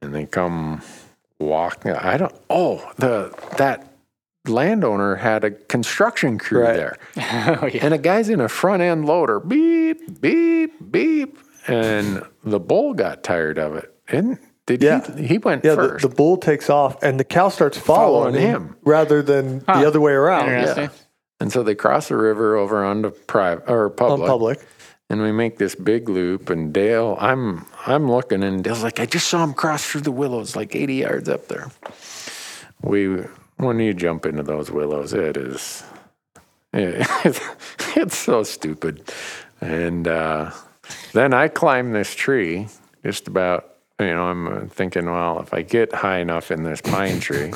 And 0.00 0.14
they 0.14 0.24
come 0.24 0.80
walking. 1.38 1.92
I 1.92 2.16
don't, 2.16 2.34
oh, 2.48 2.90
the, 2.96 3.38
that 3.58 3.86
landowner 4.46 5.16
had 5.16 5.44
a 5.44 5.50
construction 5.50 6.38
crew 6.38 6.62
Right. 6.62 6.76
there. 6.76 6.96
oh 7.62 7.66
yeah. 7.66 7.84
And 7.84 7.94
a 7.94 7.98
guy's 7.98 8.28
in 8.28 8.40
a 8.40 8.48
front 8.48 8.82
end 8.82 9.06
loader, 9.06 9.40
beep, 9.40 10.20
beep, 10.20 10.72
beep. 10.90 11.38
And 11.66 12.22
the 12.44 12.60
bull 12.60 12.92
got 12.94 13.22
tired 13.22 13.58
of 13.58 13.74
it. 13.76 13.94
And 14.08 14.38
did 14.66 14.82
Yeah. 14.82 15.00
he, 15.16 15.26
he 15.26 15.38
went 15.38 15.64
Yeah, 15.64 15.74
the, 15.76 15.88
first. 15.88 16.02
the 16.08 16.14
bull 16.14 16.36
takes 16.36 16.68
off, 16.68 17.02
and 17.02 17.18
the 17.18 17.24
cow 17.24 17.48
starts 17.48 17.78
following, 17.78 18.34
Following 18.34 18.34
him, 18.48 18.62
him. 18.68 18.76
rather 18.84 19.22
than 19.22 19.60
the 19.60 19.86
other 19.86 20.00
way 20.00 20.12
around 20.12 20.50
Interesting. 20.50 20.90
And 21.40 21.52
so 21.52 21.62
they 21.62 21.74
cross 21.74 22.08
the 22.08 22.16
river 22.16 22.56
over 22.56 22.84
onto 22.84 23.10
private 23.10 23.68
or 23.68 23.86
on 23.90 23.96
public, 23.96 24.28
public. 24.28 24.66
and 25.10 25.20
we 25.22 25.32
make 25.32 25.58
this 25.58 25.74
big 25.74 26.08
loop. 26.08 26.48
And 26.50 26.72
Dale, 26.72 27.16
I'm 27.20 27.66
I'm 27.86 28.10
looking, 28.10 28.42
and 28.42 28.62
Dale's 28.62 28.82
like, 28.82 29.00
I 29.00 29.06
just 29.06 29.28
saw 29.28 29.42
him 29.42 29.52
cross 29.52 29.84
through 29.84 30.02
the 30.02 30.12
willows, 30.12 30.54
like 30.54 30.74
80 30.76 30.94
yards 30.94 31.28
up 31.28 31.48
there. 31.48 31.70
We 32.82 33.24
when 33.64 33.80
you 33.80 33.94
jump 33.94 34.26
into 34.26 34.42
those 34.42 34.70
willows, 34.70 35.12
it 35.12 35.36
is 35.36 35.82
it, 36.74 37.06
it's 37.96 38.16
so 38.16 38.42
stupid. 38.42 39.12
And 39.60 40.06
uh, 40.08 40.50
then 41.12 41.32
I 41.32 41.48
climb 41.48 41.92
this 41.92 42.14
tree, 42.14 42.68
just 43.04 43.28
about. 43.28 43.73
You 44.04 44.14
know, 44.14 44.24
I'm 44.24 44.46
uh, 44.46 44.60
thinking, 44.68 45.06
well, 45.06 45.40
if 45.40 45.52
I 45.54 45.62
get 45.62 45.92
high 45.94 46.18
enough 46.18 46.50
in 46.50 46.62
this 46.62 46.80
pine 46.80 47.20
tree, 47.20 47.52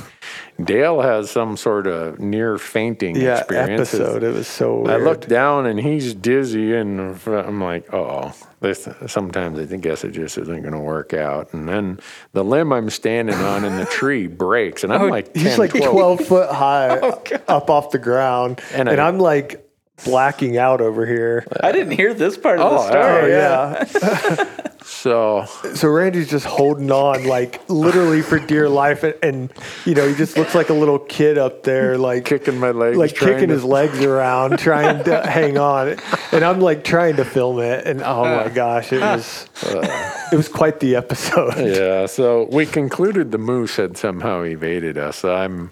Dale 0.62 1.00
has 1.00 1.30
some 1.30 1.56
sort 1.56 1.86
of 1.86 2.18
near 2.18 2.58
fainting 2.58 3.16
Yeah, 3.16 3.38
experience. 3.38 3.94
episode. 3.94 4.22
It 4.22 4.34
was 4.34 4.46
so 4.48 4.84
I 4.86 4.96
weird. 4.96 5.02
look 5.04 5.26
down 5.26 5.66
and 5.66 5.78
he's 5.78 6.14
dizzy, 6.14 6.74
and 6.74 7.00
I'm 7.26 7.60
like, 7.62 7.92
oh, 7.94 8.32
this. 8.60 8.88
Sometimes 9.06 9.58
I 9.58 9.66
think 9.66 9.82
guess 9.84 10.02
it 10.04 10.10
just 10.12 10.36
isn't 10.38 10.62
going 10.62 10.72
to 10.74 10.80
work 10.80 11.14
out. 11.14 11.52
And 11.52 11.68
then 11.68 12.00
the 12.32 12.42
limb 12.44 12.72
I'm 12.72 12.90
standing 12.90 13.36
on 13.36 13.64
in 13.64 13.76
the 13.76 13.86
tree 13.86 14.26
breaks, 14.44 14.82
and 14.84 14.92
I'm 14.92 15.02
oh, 15.02 15.06
like, 15.06 15.32
10, 15.34 15.44
He's 15.44 15.58
like 15.58 15.70
12 15.70 15.92
12 15.92 16.20
foot 16.26 16.50
high 16.50 16.98
oh, 17.02 17.22
up 17.46 17.70
off 17.70 17.90
the 17.90 17.98
ground. 17.98 18.60
And 18.72 18.88
And, 18.88 19.00
I- 19.00 19.04
I, 19.04 19.08
am 19.08 19.18
like 19.18 19.64
blacking 20.04 20.56
out 20.58 20.80
over 20.80 21.04
here. 21.06 21.46
I 21.60 21.72
didn't 21.72 21.92
hear 21.92 22.14
this 22.14 22.36
part 22.36 22.58
of 22.60 22.66
Oh, 22.66 22.70
the 22.70 22.84
Oh, 22.84 22.90
story. 22.90 23.34
Oh, 23.34 24.46
yeah. 24.46 24.54
So 24.84 25.44
So 25.74 25.88
Randy's 25.88 26.30
just 26.30 26.46
holding 26.46 26.90
on, 26.90 27.26
like 27.26 27.60
literally 27.68 28.22
for 28.22 28.38
dear 28.38 28.68
life. 28.70 29.02
And, 29.02 29.14
and, 29.22 29.52
you 29.84 29.94
know, 29.94 30.08
he 30.08 30.14
just 30.14 30.36
looks 30.38 30.54
like 30.54 30.70
a 30.70 30.74
little 30.74 30.98
kid 30.98 31.36
up 31.36 31.62
there, 31.64 31.98
like 31.98 32.24
kicking 32.24 32.58
my 32.58 32.70
legs, 32.70 32.96
like 32.96 33.14
kicking 33.14 33.48
to- 33.48 33.54
his 33.54 33.64
legs 33.64 34.00
around, 34.02 34.58
trying 34.58 35.04
to 35.04 35.26
hang 35.28 35.58
on. 35.58 35.98
And 36.32 36.42
I'm 36.42 36.60
like 36.60 36.84
trying 36.84 37.16
to 37.16 37.24
film 37.24 37.60
it. 37.60 37.86
And 37.86 38.00
oh 38.02 38.22
my 38.24 38.44
uh. 38.44 38.48
gosh, 38.48 38.92
it 38.92 39.00
was, 39.02 39.46
uh. 39.64 40.22
it 40.32 40.36
was 40.36 40.48
quite 40.48 40.80
the 40.80 40.96
episode. 40.96 41.54
Yeah, 41.58 42.06
so 42.06 42.48
we 42.50 42.64
concluded 42.64 43.30
the 43.30 43.38
moose 43.38 43.76
had 43.76 43.96
somehow 43.98 44.42
evaded 44.42 44.96
us. 44.96 45.22
I'm 45.24 45.66
a- 45.66 45.70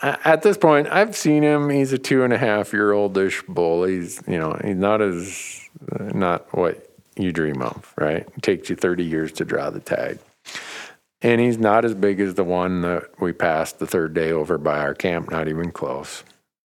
at 0.00 0.42
this 0.42 0.56
point. 0.56 0.88
I've 0.88 1.16
seen 1.16 1.42
him. 1.42 1.70
He's 1.70 1.92
a 1.92 1.98
two 1.98 2.22
and 2.22 2.32
a 2.32 2.38
half 2.38 2.72
year 2.72 2.92
oldish 2.92 3.42
bull. 3.42 3.84
He's 3.84 4.22
you 4.26 4.38
know 4.38 4.58
he's 4.64 4.76
not 4.76 5.02
as 5.02 5.68
not 5.98 6.52
what 6.56 6.90
you 7.16 7.32
dream 7.32 7.62
of. 7.62 7.92
Right? 7.96 8.26
It 8.36 8.42
takes 8.42 8.70
you 8.70 8.76
thirty 8.76 9.04
years 9.04 9.32
to 9.32 9.44
draw 9.44 9.70
the 9.70 9.80
tag, 9.80 10.18
and 11.22 11.40
he's 11.40 11.58
not 11.58 11.84
as 11.84 11.94
big 11.94 12.20
as 12.20 12.34
the 12.34 12.44
one 12.44 12.82
that 12.82 13.20
we 13.20 13.32
passed 13.32 13.78
the 13.78 13.86
third 13.86 14.14
day 14.14 14.32
over 14.32 14.58
by 14.58 14.78
our 14.78 14.94
camp. 14.94 15.30
Not 15.30 15.48
even 15.48 15.72
close. 15.72 16.24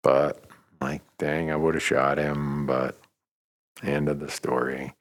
But 0.02 0.44
like, 0.80 1.02
dang, 1.18 1.50
I 1.50 1.56
would 1.56 1.74
have 1.74 1.82
shot 1.82 2.18
him. 2.18 2.66
But 2.66 2.96
end 3.82 4.08
of 4.08 4.20
the 4.20 4.30
story. 4.30 4.94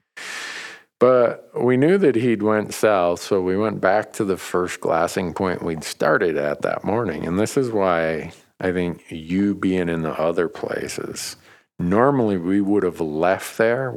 But 1.06 1.52
we 1.54 1.78
knew 1.78 2.00
that 2.00 2.16
he'd 2.16 2.42
went 2.42 2.74
south, 2.74 3.22
so 3.22 3.40
we 3.40 3.56
went 3.56 3.80
back 3.80 4.12
to 4.14 4.24
the 4.26 4.38
first 4.38 4.80
glassing 4.80 5.36
point 5.36 5.62
we'd 5.62 5.84
started 5.84 6.36
at 6.36 6.64
that 6.64 6.84
morning. 6.84 7.28
And 7.28 7.40
this 7.40 7.58
is 7.58 7.70
why 7.70 8.32
I 8.60 8.72
think 8.72 9.04
you 9.12 9.54
being 9.54 9.88
in 9.88 10.02
the 10.02 10.20
other 10.20 10.50
places, 10.50 11.36
normally 11.78 12.38
we 12.38 12.60
would 12.60 12.82
have 12.82 13.00
left 13.00 13.60
there 13.60 13.94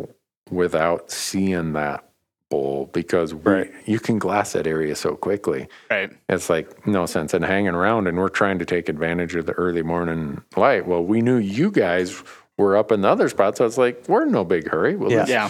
without 0.51 1.11
seeing 1.11 1.73
that 1.73 2.05
bull 2.51 2.91
because 2.93 3.33
we, 3.33 3.41
Right. 3.53 3.71
you 3.87 4.01
can 4.01 4.19
glass 4.19 4.53
that 4.53 4.67
area 4.67 4.95
so 4.95 5.15
quickly. 5.17 5.67
Right. 5.91 6.11
It's 6.29 6.51
like 6.51 6.87
no 6.87 7.07
sense 7.07 7.33
in 7.33 7.41
hanging 7.43 7.75
around, 7.75 8.07
and 8.07 8.19
we're 8.19 8.29
trying 8.29 8.59
to 8.59 8.67
take 8.67 8.91
advantage 8.91 9.35
of 9.35 9.47
the 9.47 9.53
early 9.53 9.83
morning 9.83 10.43
light. 10.59 10.87
Well, 10.87 11.03
we 11.03 11.23
knew 11.23 11.39
you 11.39 11.71
guys 11.71 12.23
were 12.59 12.77
up 12.77 12.93
in 12.93 13.01
the 13.01 13.09
other 13.09 13.31
spot, 13.31 13.57
So 13.57 13.65
it's 13.65 13.79
like 13.79 14.05
we're 14.09 14.25
in 14.25 14.33
no 14.33 14.45
big 14.45 14.69
hurry. 14.69 14.95
We'll 14.95 15.11
Yeah. 15.11 15.25
Yeah. 15.27 15.49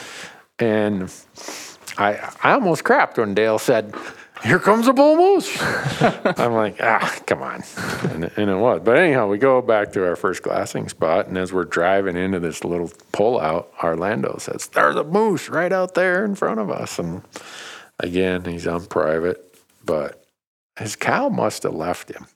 And 0.58 1.12
I 1.96 2.30
I 2.42 2.52
almost 2.52 2.84
crapped 2.84 3.18
when 3.18 3.34
Dale 3.34 3.58
said, 3.58 3.94
here 4.44 4.58
comes 4.60 4.86
a 4.86 4.92
bull 4.92 5.16
moose. 5.16 5.56
I'm 6.00 6.52
like, 6.52 6.76
ah, 6.80 7.18
come 7.26 7.42
on. 7.42 7.64
And, 8.10 8.24
and 8.36 8.48
it 8.50 8.56
was. 8.56 8.82
But 8.84 8.96
anyhow, 8.96 9.26
we 9.26 9.36
go 9.36 9.60
back 9.60 9.92
to 9.94 10.06
our 10.06 10.14
first 10.14 10.44
glassing 10.44 10.88
spot. 10.88 11.26
And 11.26 11.36
as 11.36 11.52
we're 11.52 11.64
driving 11.64 12.16
into 12.16 12.38
this 12.38 12.62
little 12.62 12.88
pullout, 13.12 13.66
Orlando 13.82 14.36
says, 14.38 14.68
there's 14.68 14.94
a 14.94 15.02
moose 15.02 15.48
right 15.48 15.72
out 15.72 15.94
there 15.94 16.24
in 16.24 16.36
front 16.36 16.60
of 16.60 16.70
us. 16.70 17.00
And 17.00 17.22
again, 17.98 18.44
he's 18.44 18.68
on 18.68 18.86
private, 18.86 19.58
but 19.84 20.22
his 20.78 20.94
cow 20.94 21.28
must 21.30 21.64
have 21.64 21.74
left 21.74 22.08
him. 22.08 22.26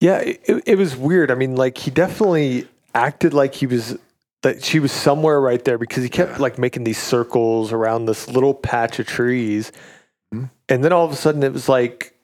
Yeah, 0.00 0.18
it- 0.18 0.62
it 0.66 0.76
was 0.76 0.96
weird. 0.96 1.30
I 1.30 1.34
mean, 1.36 1.54
like 1.54 1.78
he 1.78 1.92
definitely 1.92 2.66
acted 2.96 3.32
like 3.32 3.54
he 3.54 3.66
was 3.68 3.96
that 4.42 4.62
she 4.64 4.78
was 4.78 4.92
somewhere 4.92 5.40
right 5.40 5.64
there 5.64 5.78
because 5.78 6.02
he 6.02 6.08
kept 6.08 6.32
Yeah. 6.32 6.38
like 6.38 6.58
making 6.58 6.84
these 6.84 6.98
circles 6.98 7.72
around 7.72 8.04
this 8.06 8.28
little 8.28 8.54
patch 8.54 8.98
of 8.98 9.06
trees. 9.06 9.72
Mhm. 10.32 10.50
And 10.68 10.84
then 10.84 10.92
all 10.92 11.04
of 11.04 11.12
a 11.12 11.16
sudden 11.16 11.42
it 11.42 11.52
was 11.52 11.68
like 11.68 12.14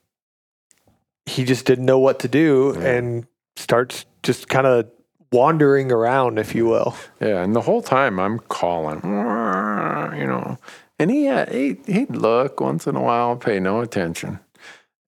he 1.26 1.44
just 1.44 1.64
didn't 1.66 1.86
know 1.86 1.98
what 1.98 2.18
to 2.20 2.28
do 2.28 2.74
Yeah. 2.78 2.86
and 2.88 3.26
starts 3.56 4.04
just 4.22 4.48
kind 4.48 4.66
of 4.66 4.86
wandering 5.32 5.90
around, 5.90 6.38
if 6.38 6.54
you 6.54 6.66
will. 6.66 6.94
Yeah, 7.20 7.42
and 7.42 7.56
the 7.56 7.62
whole 7.62 7.82
time 7.82 8.20
I'm 8.20 8.38
calling, 8.38 9.00
you 9.02 10.26
know, 10.26 10.58
and 10.98 11.10
he 11.10 11.24
had, 11.24 11.48
he 11.50 11.78
he'd 11.86 12.14
look 12.14 12.60
once 12.60 12.86
in 12.86 12.94
a 12.94 13.02
while, 13.02 13.34
pay 13.36 13.58
no 13.58 13.80
attention, 13.80 14.38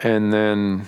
and 0.00 0.32
then 0.32 0.86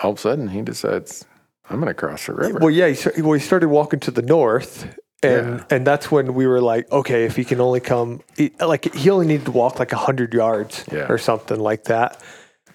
all 0.00 0.12
of 0.12 0.18
a 0.18 0.20
sudden 0.20 0.48
he 0.48 0.62
decides 0.62 1.24
I'm 1.70 1.76
going 1.80 1.88
to 1.88 1.94
cross 1.94 2.26
the 2.26 2.34
river. 2.34 2.58
Well, 2.60 2.70
yeah, 2.70 2.88
he, 2.90 3.22
well, 3.22 3.32
he 3.32 3.40
started 3.40 3.68
walking 3.70 3.98
to 4.00 4.10
the 4.10 4.20
north. 4.22 4.86
And 5.22 5.58
Yeah. 5.58 5.64
and 5.76 5.86
that's 5.86 6.10
when 6.10 6.34
we 6.34 6.46
were 6.46 6.60
like, 6.60 6.90
okay, 6.92 7.24
if 7.24 7.36
he 7.36 7.44
can 7.44 7.60
only 7.60 7.80
come, 7.80 8.20
he, 8.36 8.52
like 8.60 8.92
he 8.94 9.10
only 9.10 9.26
needed 9.26 9.46
to 9.46 9.52
walk 9.52 9.78
like 9.78 9.90
hundred 9.92 10.34
yards 10.34 10.84
Yeah. 10.92 11.06
or 11.08 11.18
something 11.18 11.58
like 11.58 11.84
that. 11.84 12.20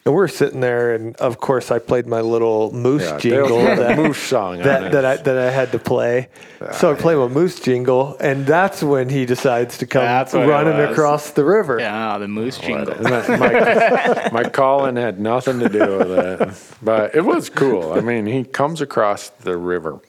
And 0.06 0.16
we're 0.16 0.30
sitting 0.30 0.62
there, 0.62 0.96
and 0.96 1.16
of 1.18 1.40
course, 1.40 1.72
I 1.72 1.78
played 1.78 2.08
my 2.08 2.22
little 2.22 2.72
moose 2.72 3.04
yeah, 3.04 3.18
jingle 3.18 3.58
Dale's 3.58 3.68
got 3.68 3.74
a 3.80 3.82
that, 3.84 3.98
moose 3.98 4.18
song 4.18 4.58
that, 4.60 4.94
that 4.94 5.06
I 5.06 5.18
that 5.18 5.38
I 5.38 5.52
had 5.52 5.74
to 5.74 5.78
play. 5.78 6.30
So 6.72 6.92
I 6.94 6.96
play 6.96 7.16
my 7.16 7.28
moose 7.28 7.60
jingle, 7.60 8.16
and 8.20 8.46
that's 8.48 8.82
when 8.82 9.10
he 9.10 9.26
decides 9.26 9.78
to 9.80 9.86
come 9.86 10.04
That's 10.04 10.34
running 10.34 10.80
across 10.80 11.32
the 11.32 11.44
river. 11.44 11.80
Yeah, 11.80 12.18
the 12.18 12.30
moose 12.30 12.58
oh, 12.64 12.66
jingle. 12.66 12.96
my, 13.04 13.38
my, 13.38 14.30
my 14.32 14.44
calling 14.50 14.96
had 14.96 15.20
nothing 15.20 15.60
to 15.60 15.70
do 15.70 15.98
with 15.98 16.12
it, 16.12 16.76
but 16.82 17.14
it 17.14 17.26
was 17.26 17.50
cool. 17.50 17.92
I 17.92 18.00
mean, 18.00 18.26
he 18.26 18.46
comes 18.46 18.80
across 18.82 19.30
the 19.30 19.58
river. 19.58 20.00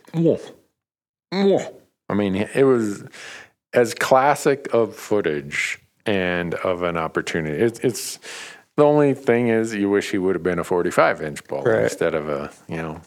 I 2.11 2.15
mean, 2.15 2.35
it 2.35 2.65
was 2.65 3.05
as 3.73 3.95
classic 3.95 4.69
of 4.75 4.97
footage 4.97 5.79
and 6.05 6.55
of 6.55 6.83
an 6.83 6.97
opportunity. 6.97 7.57
It's, 7.63 7.79
it's 7.81 8.19
the 8.77 8.85
only 8.85 9.15
thing 9.15 9.49
is 9.49 9.75
you 9.75 9.89
wish 9.91 10.11
he 10.11 10.19
would 10.19 10.35
have 10.35 10.43
been 10.43 10.59
a 10.59 10.65
45 10.65 11.23
inch 11.23 11.45
bull 11.45 11.63
Right. 11.63 11.85
instead 11.85 12.15
of 12.15 12.29
a 12.29 12.51
you 12.69 12.77
know 12.77 13.01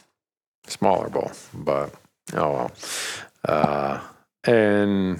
smaller 0.68 1.10
bull. 1.10 1.32
But 1.54 1.94
oh 2.34 2.52
well. 2.54 2.72
Uh, 3.46 4.00
and 4.46 5.20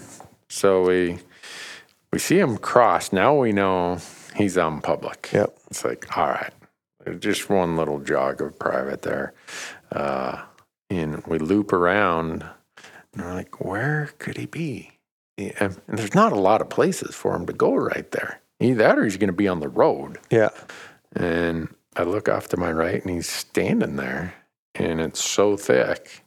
so 0.50 0.84
we 0.84 1.20
we 2.12 2.20
see 2.20 2.40
him 2.40 2.58
cross. 2.58 3.12
Now 3.12 3.36
we 3.36 3.52
know 3.52 3.98
he's 4.36 4.58
on 4.58 4.82
public. 4.82 5.30
Yep. 5.34 5.58
It's 5.72 5.84
like 5.84 6.18
all 6.18 6.28
right, 6.30 6.54
just 7.20 7.50
one 7.50 7.76
little 7.76 8.00
jog 8.00 8.40
of 8.42 8.58
private 8.58 9.02
there. 9.02 9.34
Uh, 9.92 10.42
and 10.90 11.26
we 11.28 11.40
loop 11.40 11.74
around 11.74 12.46
and 13.14 13.24
we're 13.24 13.34
like, 13.34 13.64
where 13.64 14.10
could 14.20 14.38
he 14.38 14.46
be? 14.46 14.92
Yeah, 15.38 15.52
And 15.60 15.82
there's 15.88 16.14
not 16.14 16.32
a 16.32 16.40
lot 16.40 16.62
of 16.62 16.70
places 16.70 17.16
for 17.16 17.36
him 17.36 17.46
to 17.48 17.54
go 17.54 17.74
right 17.74 18.10
there. 18.12 18.40
Either 18.60 18.76
that 18.76 19.00
or 19.00 19.04
he's 19.04 19.18
going 19.18 19.28
to 19.28 19.34
be 19.34 19.48
on 19.48 19.60
the 19.60 19.70
road. 19.70 20.20
Yeah. 20.30 20.50
And 21.16 21.74
I 21.96 22.04
look 22.04 22.30
off 22.30 22.50
to 22.50 22.58
my 22.58 22.72
right 22.72 23.02
and 23.02 23.10
he's 23.10 23.30
standing 23.30 23.96
there 23.96 24.34
and 24.76 25.02
it's 25.02 25.24
so 25.24 25.58
thick. 25.58 26.24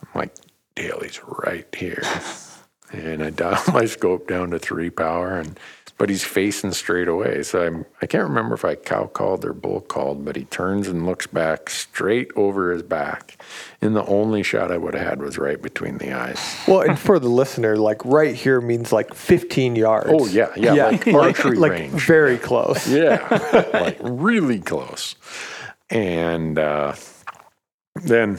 I'm 0.00 0.08
like, 0.14 0.34
Dale, 0.74 1.00
he's 1.02 1.20
right 1.24 1.66
here. 1.74 2.02
and 2.92 3.22
I 3.22 3.30
dial 3.30 3.62
my 3.72 3.86
scope 3.86 4.28
down 4.28 4.50
to 4.50 4.58
three 4.58 4.90
power 4.90 5.38
and 5.38 5.58
but 5.98 6.10
he's 6.10 6.24
facing 6.24 6.72
straight 6.72 7.08
away. 7.08 7.42
So 7.42 7.66
I'm 7.66 7.86
I 8.02 8.06
can't 8.06 8.24
remember 8.28 8.54
if 8.54 8.64
I 8.64 8.74
cow 8.74 9.06
called 9.06 9.44
or 9.44 9.52
bull 9.52 9.80
called, 9.80 10.24
but 10.24 10.36
he 10.36 10.44
turns 10.44 10.88
and 10.88 11.06
looks 11.06 11.26
back 11.26 11.70
straight 11.70 12.30
over 12.36 12.72
his 12.72 12.82
back. 12.82 13.42
And 13.80 13.96
the 13.96 14.04
only 14.06 14.42
shot 14.42 14.70
I 14.70 14.76
would 14.76 14.94
have 14.94 15.06
had 15.06 15.22
was 15.22 15.38
right 15.38 15.60
between 15.60 15.98
the 15.98 16.12
eyes. 16.12 16.56
Well, 16.66 16.80
and 16.80 16.98
for 16.98 17.18
the 17.18 17.28
listener, 17.28 17.76
like 17.76 18.04
right 18.04 18.34
here 18.34 18.60
means 18.60 18.92
like 18.92 19.14
15 19.14 19.76
yards. 19.76 20.08
Oh 20.10 20.26
yeah, 20.26 20.52
yeah, 20.56 20.72
like 20.86 21.06
archery 21.08 21.56
like 21.56 21.72
range. 21.72 22.06
very 22.06 22.38
close. 22.38 22.88
Yeah, 22.88 23.26
like 23.72 23.98
really 24.02 24.60
close. 24.60 25.14
And 25.88 26.58
uh, 26.58 26.94
then 27.94 28.38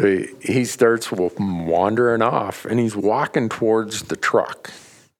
he 0.00 0.28
he 0.40 0.64
starts 0.64 1.10
wandering 1.10 2.22
off, 2.22 2.64
and 2.64 2.78
he's 2.78 2.94
walking 2.94 3.48
towards 3.48 4.02
the 4.02 4.16
truck, 4.16 4.70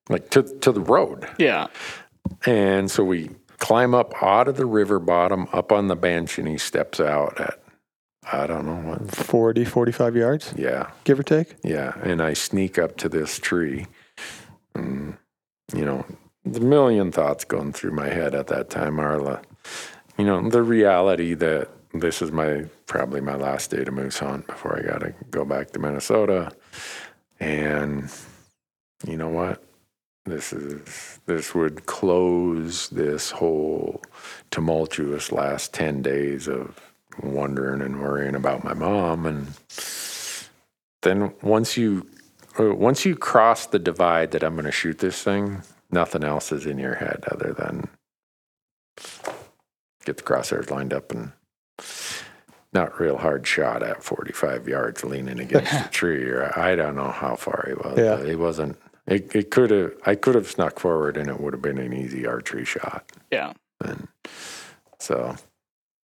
like 0.08 0.30
to 0.30 0.42
to 0.42 0.72
the 0.72 0.80
road. 0.80 1.28
Yeah. 1.38 1.66
And 2.46 2.90
so 2.90 3.04
we 3.04 3.30
climb 3.58 3.94
up 3.94 4.12
out 4.22 4.48
of 4.48 4.56
the 4.56 4.66
river 4.66 4.98
bottom, 4.98 5.48
up 5.52 5.72
on 5.72 5.88
the 5.88 5.96
bench, 5.96 6.38
and 6.38 6.46
he 6.48 6.58
steps 6.58 7.00
out 7.00 7.40
at 7.40 7.60
I 8.30 8.46
don't 8.46 8.66
know 8.66 8.76
what. 8.90 9.10
40, 9.10 9.64
45 9.64 10.14
yards, 10.16 10.52
Yeah, 10.56 10.90
give 11.04 11.18
or 11.18 11.22
take. 11.22 11.56
yeah. 11.64 11.94
And 12.02 12.20
I 12.22 12.34
sneak 12.34 12.78
up 12.78 12.96
to 12.98 13.08
this 13.08 13.38
tree. 13.38 13.86
And, 14.74 15.16
you 15.74 15.82
know, 15.84 16.04
the 16.44 16.60
million 16.60 17.10
thoughts 17.10 17.44
going 17.44 17.72
through 17.72 17.92
my 17.92 18.08
head 18.08 18.34
at 18.34 18.48
that 18.48 18.68
time, 18.68 19.00
Arla. 19.00 19.40
You 20.18 20.26
know, 20.26 20.46
the 20.46 20.62
reality 20.62 21.32
that 21.34 21.68
this 21.94 22.20
is 22.20 22.30
my 22.30 22.66
probably 22.86 23.22
my 23.22 23.34
last 23.36 23.70
day 23.70 23.82
to 23.82 23.90
moose 23.90 24.18
hunt 24.18 24.46
before 24.46 24.76
I 24.78 24.82
got 24.82 25.00
to 25.00 25.14
go 25.30 25.46
back 25.46 25.70
to 25.70 25.78
Minnesota. 25.78 26.52
And 27.40 28.12
you 29.06 29.16
know 29.16 29.28
what? 29.30 29.62
This 30.28 30.52
is 30.52 31.20
this 31.26 31.54
would 31.54 31.86
close 31.86 32.88
this 32.90 33.30
whole 33.30 34.02
tumultuous 34.50 35.32
last 35.32 35.72
10 35.74 36.02
days 36.02 36.48
of 36.48 36.78
wondering 37.22 37.82
and 37.82 38.00
worrying 38.00 38.34
about 38.34 38.64
my 38.64 38.74
mom 38.74 39.26
and 39.26 39.48
then 41.02 41.32
once 41.42 41.76
you 41.76 42.06
uh, 42.58 42.74
once 42.74 43.04
you 43.04 43.14
cross 43.16 43.66
the 43.66 43.78
divide 43.78 44.32
that 44.32 44.42
I'm 44.42 44.54
going 44.54 44.64
to 44.64 44.72
shoot 44.72 44.98
this 44.98 45.22
thing, 45.22 45.62
nothing 45.90 46.24
else 46.24 46.50
is 46.50 46.66
in 46.66 46.78
your 46.78 46.96
head 46.96 47.24
other 47.30 47.52
than 47.52 47.88
get 50.04 50.16
the 50.16 50.22
crosshairs 50.22 50.70
lined 50.70 50.92
up 50.92 51.12
and 51.12 51.32
not 52.72 52.98
real 53.00 53.16
hard 53.16 53.46
shot 53.46 53.82
at 53.82 54.02
45 54.02 54.68
yards 54.68 55.04
leaning 55.04 55.38
against 55.38 55.72
the 55.84 55.88
tree 55.90 56.24
or 56.24 56.52
I 56.58 56.74
don't 56.74 56.96
know 56.96 57.10
how 57.10 57.36
far 57.36 57.64
he 57.68 57.74
was. 57.74 57.98
Yeah. 57.98 58.24
He 58.24 58.34
wasn't 58.34 58.76
it, 59.08 59.34
it 59.34 59.50
could 59.50 59.70
have 59.70 59.92
I 60.06 60.14
could 60.14 60.34
have 60.36 60.48
snuck 60.48 60.78
forward 60.78 61.16
and 61.16 61.28
it 61.28 61.40
would 61.40 61.52
have 61.54 61.62
been 61.62 61.78
an 61.78 61.92
easy 61.92 62.26
archery 62.26 62.64
shot. 62.64 63.10
Yeah. 63.32 63.52
And 63.84 64.06
so 64.98 65.34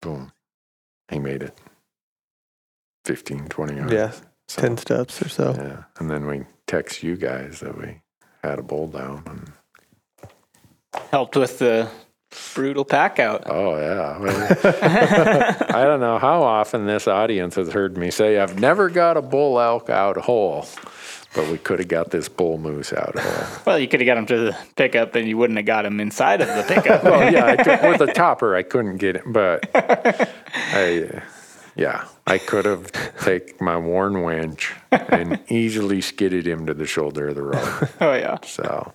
boom. 0.02 0.32
He 1.10 1.20
made 1.20 1.44
it. 1.44 1.58
15 3.06 3.48
20 3.48 3.76
yards. 3.76 3.94
Yeah, 3.94 4.12
So- 4.48 4.62
10 4.62 4.78
steps 4.78 5.22
or 5.22 5.30
so. 5.30 5.54
yeah, 5.58 5.84
and 6.00 6.10
then 6.12 6.26
we 6.28 6.44
text 6.68 7.04
you 7.04 7.16
guys 7.16 7.62
that 7.62 7.78
we 7.78 8.02
had 8.44 8.60
a 8.60 8.64
bull 8.64 8.88
down. 8.88 9.24
And, 9.26 9.52
Helped 11.12 11.36
with 11.38 11.60
the 11.60 11.90
brutal 12.56 12.84
pack 12.84 13.20
out. 13.20 13.44
oh 13.46 13.78
yeah, 13.78 14.18
Well, 14.20 14.58
I 15.70 15.84
don't 15.86 16.00
know 16.02 16.18
how 16.18 16.42
often 16.44 16.86
this 16.86 17.08
audience 17.08 17.56
has 17.56 17.70
heard 17.72 17.98
me 17.98 18.10
say 18.12 18.40
I've 18.40 18.60
never 18.60 18.90
got 18.90 19.16
a 19.16 19.22
bull 19.22 19.60
elk 19.62 19.90
out 19.90 20.18
whole, 20.18 20.66
but 21.34 21.48
we 21.50 21.58
could 21.58 21.80
have 21.80 21.88
got 21.88 22.12
this 22.12 22.30
bull 22.30 22.58
moose 22.58 22.94
out 22.94 23.18
whole. 23.18 23.62
Well, 23.66 23.80
you 23.80 23.88
could 23.88 24.00
have 24.00 24.08
got 24.08 24.18
him 24.18 24.26
to 24.28 24.38
the 24.38 24.58
pickup 24.76 25.16
and 25.16 25.28
you 25.28 25.38
wouldn't 25.38 25.58
have 25.58 25.66
got 25.66 25.86
him 25.86 26.00
inside 26.00 26.42
of 26.42 26.48
the 26.48 26.64
pickup. 26.64 27.04
well, 27.04 27.32
yeah, 27.32 27.56
I 27.58 27.90
with 27.90 28.02
a 28.02 28.08
topper 28.14 28.56
I 28.56 28.64
couldn't 28.64 28.98
get 28.98 29.18
it, 29.18 29.24
but 29.26 29.70
I. 29.74 31.22
Yeah, 31.78 32.08
I 32.26 32.40
could 32.40 32.66
have 32.66 32.92
taken 33.22 33.56
my 33.64 33.78
Warn 33.78 34.24
winch 34.24 34.74
and 34.92 35.40
easily 35.48 36.02
skidded 36.02 36.48
him 36.48 36.66
to 36.66 36.74
the 36.74 36.88
shoulder 36.88 37.28
of 37.28 37.36
the 37.36 37.44
road. 37.44 37.90
oh, 38.02 38.14
yeah. 38.16 38.40
So, 38.44 38.94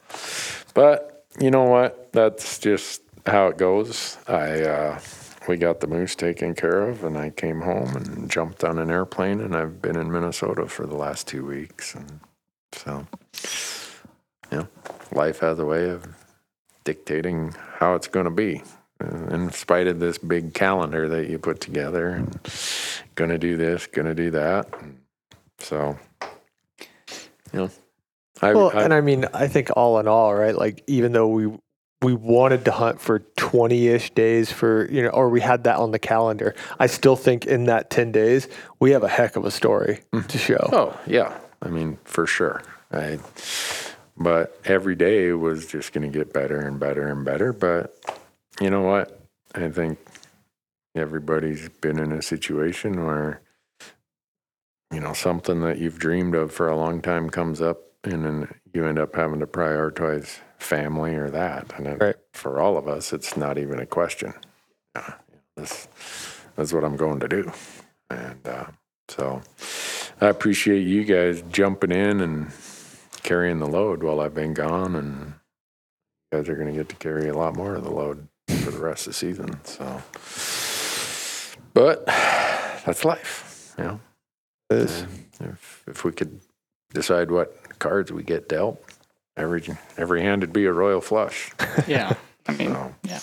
but 0.74 1.24
you 1.38 1.52
know 1.52 1.62
what? 1.62 2.12
That's 2.12 2.58
just 2.58 3.02
how 3.24 3.46
it 3.46 3.56
goes. 3.56 4.18
I 4.26 4.62
uh, 4.62 5.00
we 5.48 5.56
got 5.56 5.80
the 5.80 5.86
moose 5.86 6.14
taken 6.14 6.54
care 6.54 6.88
of, 6.88 7.04
and 7.04 7.18
I 7.18 7.30
came 7.30 7.60
home 7.62 7.96
and 7.96 8.30
jumped 8.30 8.64
on 8.64 8.78
an 8.78 8.90
airplane, 8.90 9.40
and 9.40 9.54
I've 9.56 9.82
been 9.82 9.96
in 9.96 10.10
Minnesota 10.12 10.66
for 10.68 10.86
the 10.86 10.96
last 10.96 11.28
two 11.28 11.44
weeks, 11.46 11.94
and 11.94 12.20
so 12.72 13.06
yeah, 14.52 14.66
life 15.12 15.40
has 15.40 15.58
a 15.58 15.64
way 15.64 15.88
of 15.90 16.06
dictating 16.84 17.54
how 17.78 17.94
it's 17.94 18.08
going 18.08 18.24
to 18.26 18.30
be. 18.30 18.62
Uh, 19.02 19.26
In 19.34 19.50
spite 19.52 19.86
of 19.88 19.98
this 20.00 20.18
big 20.18 20.54
calendar 20.54 21.08
that 21.08 21.28
you 21.28 21.38
put 21.38 21.60
together, 21.60 22.08
and 22.10 22.38
gonna 23.14 23.38
do 23.38 23.56
this, 23.56 23.86
gonna 23.86 24.14
do 24.14 24.30
that, 24.30 24.68
so 25.58 25.98
you 27.52 27.60
know, 27.60 27.70
I, 28.40 28.54
Well, 28.54 28.70
I- 28.74 28.82
and 28.84 28.94
I 28.94 29.00
mean, 29.00 29.26
I 29.34 29.48
think 29.48 29.70
all 29.76 29.98
in 29.98 30.08
all, 30.08 30.34
right? 30.34 30.54
Like, 30.56 30.82
even 30.86 31.12
though 31.12 31.28
we 31.28 31.46
we 32.02 32.14
wanted 32.14 32.64
to 32.64 32.72
hunt 32.72 33.00
for 33.00 33.20
20-ish 33.36 34.10
days 34.10 34.50
for 34.50 34.90
you 34.90 35.02
know 35.02 35.10
or 35.10 35.28
we 35.28 35.40
had 35.40 35.64
that 35.64 35.76
on 35.76 35.92
the 35.92 35.98
calendar 35.98 36.54
i 36.80 36.86
still 36.86 37.16
think 37.16 37.46
in 37.46 37.64
that 37.64 37.90
10 37.90 38.10
days 38.12 38.48
we 38.80 38.90
have 38.90 39.02
a 39.02 39.08
heck 39.08 39.36
of 39.36 39.44
a 39.44 39.50
story 39.50 40.00
mm. 40.12 40.26
to 40.26 40.38
show 40.38 40.70
Oh 40.72 40.98
yeah, 41.06 41.38
I 41.60 41.68
mean 41.68 41.98
for 42.04 42.26
sure. 42.26 42.62
I, 42.90 43.18
but 44.16 44.58
every 44.64 44.94
day 44.94 45.32
was 45.32 45.66
just 45.66 45.92
going 45.92 46.10
to 46.10 46.18
get 46.18 46.32
better 46.32 46.58
and 46.58 46.80
better 46.80 47.08
and 47.08 47.24
better. 47.24 47.52
But 47.52 47.96
you 48.60 48.70
know 48.70 48.82
what? 48.82 49.20
I 49.54 49.68
think 49.68 49.98
everybody's 50.94 51.68
been 51.68 51.98
in 51.98 52.10
a 52.10 52.22
situation 52.22 53.04
where 53.04 53.42
you 54.92 55.00
know 55.00 55.12
something 55.12 55.60
that 55.60 55.78
you've 55.78 55.98
dreamed 55.98 56.34
of 56.34 56.52
for 56.52 56.68
a 56.68 56.76
long 56.76 57.02
time 57.02 57.28
comes 57.28 57.60
up, 57.60 57.78
and 58.04 58.24
then 58.24 58.54
you 58.72 58.86
end 58.86 58.98
up 58.98 59.14
having 59.14 59.40
to 59.40 59.46
prioritize 59.46 60.38
family 60.62 61.14
or 61.14 61.30
that. 61.30 61.72
And 61.76 61.86
it, 61.86 62.00
Right. 62.00 62.16
for 62.34 62.60
all 62.60 62.76
of 62.76 62.88
us, 62.88 63.12
it's 63.12 63.36
not 63.36 63.58
even 63.58 63.78
a 63.80 63.86
question. 63.86 64.34
Yeah, 64.96 65.14
this, 65.56 65.88
that's 66.56 66.72
what 66.72 66.84
I'm 66.84 66.96
going 66.96 67.20
to 67.20 67.28
do, 67.28 67.52
and 68.10 68.46
uh, 68.46 68.66
so. 69.08 69.42
I 70.20 70.28
appreciate 70.28 70.82
you 70.86 71.04
guys 71.04 71.42
jumping 71.50 71.90
in 71.90 72.20
and 72.20 72.52
carrying 73.24 73.58
the 73.58 73.66
load 73.66 74.02
while 74.04 74.20
I've 74.20 74.34
been 74.34 74.54
gone, 74.54 74.94
and 74.94 75.34
you 76.30 76.38
guys 76.38 76.48
are 76.48 76.54
going 76.54 76.68
to 76.68 76.74
get 76.74 76.88
to 76.90 76.96
carry 76.96 77.28
a 77.28 77.34
lot 77.36 77.56
more 77.56 77.74
of 77.74 77.82
the 77.84 77.90
load 77.90 78.28
for 78.48 78.70
the 78.70 78.78
rest 78.78 79.06
of 79.08 79.14
the 79.14 79.18
season. 79.18 79.58
So, 79.64 80.02
but 81.74 82.06
that's 82.06 83.04
life, 83.04 83.74
you 83.78 83.84
know. 83.84 84.00
Is. 84.70 85.06
If 85.40 85.82
if 85.88 86.04
we 86.04 86.12
could 86.12 86.40
decide 86.94 87.30
what 87.30 87.78
cards 87.80 88.12
we 88.12 88.22
get 88.22 88.48
dealt, 88.48 88.80
every 89.36 89.62
every 89.96 90.22
hand 90.22 90.42
would 90.42 90.52
be 90.52 90.64
a 90.66 90.72
royal 90.72 91.00
flush. 91.00 91.52
Yeah. 91.86 92.14
I 92.46 92.52
mean, 92.56 92.74
So, 92.74 92.94
yeah. 93.04 93.20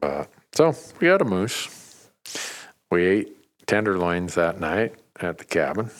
but 0.00 0.30
so 0.52 0.74
we 1.00 1.06
had 1.08 1.20
a 1.20 1.24
moose. 1.24 1.68
We 2.90 3.04
ate 3.06 3.36
tenderloins 3.66 4.34
that 4.34 4.60
night 4.60 4.94
at 5.20 5.38
the 5.38 5.44
cabin. 5.44 5.90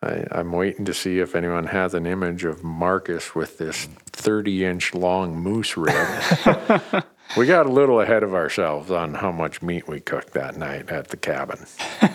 I, 0.00 0.24
I'm 0.30 0.52
waiting 0.52 0.84
to 0.84 0.94
see 0.94 1.18
if 1.18 1.34
anyone 1.34 1.66
has 1.66 1.92
an 1.92 2.06
image 2.06 2.44
of 2.44 2.62
Marcus 2.62 3.34
with 3.34 3.58
this 3.58 3.86
30 4.12 4.64
inch 4.64 4.94
long 4.94 5.36
moose 5.36 5.76
rib. 5.76 6.06
we 7.36 7.46
got 7.46 7.66
a 7.66 7.72
little 7.72 8.00
ahead 8.00 8.22
of 8.22 8.32
ourselves 8.32 8.92
on 8.92 9.14
how 9.14 9.32
much 9.32 9.60
meat 9.60 9.88
we 9.88 9.98
cooked 9.98 10.34
that 10.34 10.56
night 10.56 10.88
at 10.88 11.08
the 11.08 11.16
cabin. 11.16 11.58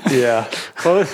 yeah 0.10 0.50
Well, 0.86 1.06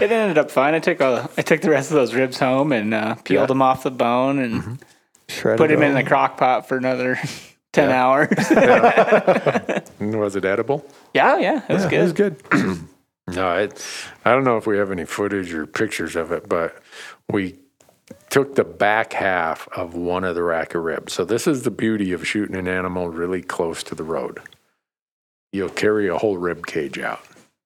it 0.00 0.10
ended 0.12 0.38
up 0.38 0.50
fine. 0.50 0.74
I 0.74 0.78
took 0.78 1.00
all, 1.00 1.28
I 1.36 1.42
took 1.42 1.60
the 1.60 1.70
rest 1.70 1.90
of 1.90 1.96
those 1.96 2.14
ribs 2.14 2.38
home 2.38 2.72
and 2.72 2.92
uh, 2.94 3.14
peeled 3.16 3.42
Yeah. 3.42 3.46
them 3.46 3.62
off 3.62 3.82
the 3.82 3.90
bone 3.90 4.38
and 4.38 4.78
Shredded 5.28 5.58
put 5.58 5.68
them 5.68 5.82
in 5.82 5.94
the 5.94 6.02
crock 6.04 6.36
pot 6.36 6.68
for 6.68 6.76
another 6.76 7.18
ten 7.72 7.90
Yeah. 7.90 8.04
hours. 8.04 8.28
Was 10.00 10.36
it 10.36 10.44
edible? 10.44 10.84
yeah, 11.14 11.38
yeah, 11.38 11.62
it 11.68 11.72
was 11.72 11.84
Yeah, 11.84 11.90
good. 11.90 11.98
it 11.98 12.02
was 12.02 12.12
good 12.12 12.88
No, 13.28 13.56
it, 13.56 13.84
I 14.24 14.32
don't 14.32 14.42
know 14.44 14.56
if 14.56 14.66
we 14.66 14.76
have 14.78 14.90
any 14.90 15.04
footage 15.04 15.54
or 15.54 15.64
pictures 15.66 16.16
of 16.16 16.32
it, 16.32 16.48
but 16.48 16.76
we 17.30 17.56
took 18.30 18.56
the 18.56 18.64
back 18.64 19.12
half 19.12 19.68
of 19.76 19.94
one 19.94 20.24
of 20.24 20.34
the 20.34 20.42
rack 20.42 20.74
of 20.74 20.82
ribs. 20.82 21.12
So 21.12 21.24
this 21.24 21.46
is 21.46 21.62
the 21.62 21.70
beauty 21.70 22.12
of 22.12 22.26
shooting 22.26 22.56
an 22.56 22.66
animal 22.66 23.08
really 23.10 23.40
close 23.40 23.82
to 23.84 23.94
the 23.94 24.02
road. 24.02 24.40
You'll 25.52 25.68
carry 25.70 26.08
a 26.08 26.18
whole 26.18 26.36
rib 26.36 26.66
cage 26.66 26.98
out. 26.98 27.20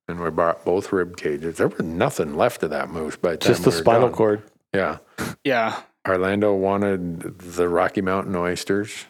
And 0.08 0.20
we 0.20 0.30
brought 0.30 0.64
both 0.64 0.92
rib 0.92 1.16
cages. 1.16 1.56
There 1.56 1.68
was 1.68 1.80
nothing 1.82 2.36
left 2.36 2.62
of 2.62 2.70
that 2.70 2.90
moose 2.90 3.16
by 3.16 3.32
the 3.32 3.36
time 3.38 3.48
just 3.52 3.64
the 3.64 3.70
we 3.70 3.76
were 3.76 3.80
spinal 3.80 4.08
done. 4.08 4.16
cord 4.16 4.42
Yeah. 4.72 4.98
Yeah, 5.44 5.80
Orlando 6.06 6.54
wanted 6.54 7.38
the 7.40 7.68
Rocky 7.68 8.02
Mountain 8.02 8.36
oysters. 8.36 9.06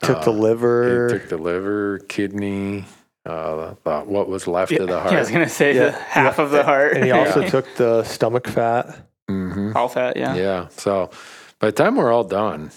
took 0.00 0.22
the 0.22 0.32
He 0.32 0.38
liver 0.38 1.08
took 1.10 1.28
the 1.28 1.36
liver, 1.38 1.98
kidney, 2.08 2.84
uh, 3.26 3.74
the- 3.82 4.00
what 4.06 4.28
was 4.28 4.46
left 4.46 4.70
of 4.72 4.86
the 4.86 4.94
yeah. 4.94 5.08
I 5.08 5.18
was 5.18 5.30
gonna 5.30 5.48
say 5.48 5.74
Yeah. 5.74 5.86
the 5.86 5.92
half 5.92 6.38
of 6.38 6.50
the 6.52 6.62
heart. 6.62 6.92
and 6.94 7.04
he 7.04 7.10
also 7.10 7.42
took 7.48 7.66
the 7.76 8.04
stomach 8.04 8.46
fat 8.46 9.06
hmm 9.28 9.72
all 9.74 9.88
fat. 9.88 10.16
Yeah. 10.16 10.34
Yeah. 10.36 10.68
So 10.70 11.10
by 11.58 11.66
the 11.68 11.72
time 11.72 11.96
we're 11.96 12.12
all 12.12 12.22
done, 12.24 12.70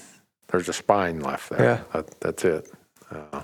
there's 0.47 0.67
a 0.67 0.73
spine 0.73 1.19
left 1.21 1.49
there. 1.51 1.63
Yeah. 1.63 1.79
That, 1.93 2.19
that's 2.21 2.43
it. 2.43 2.71
Uh, 3.11 3.41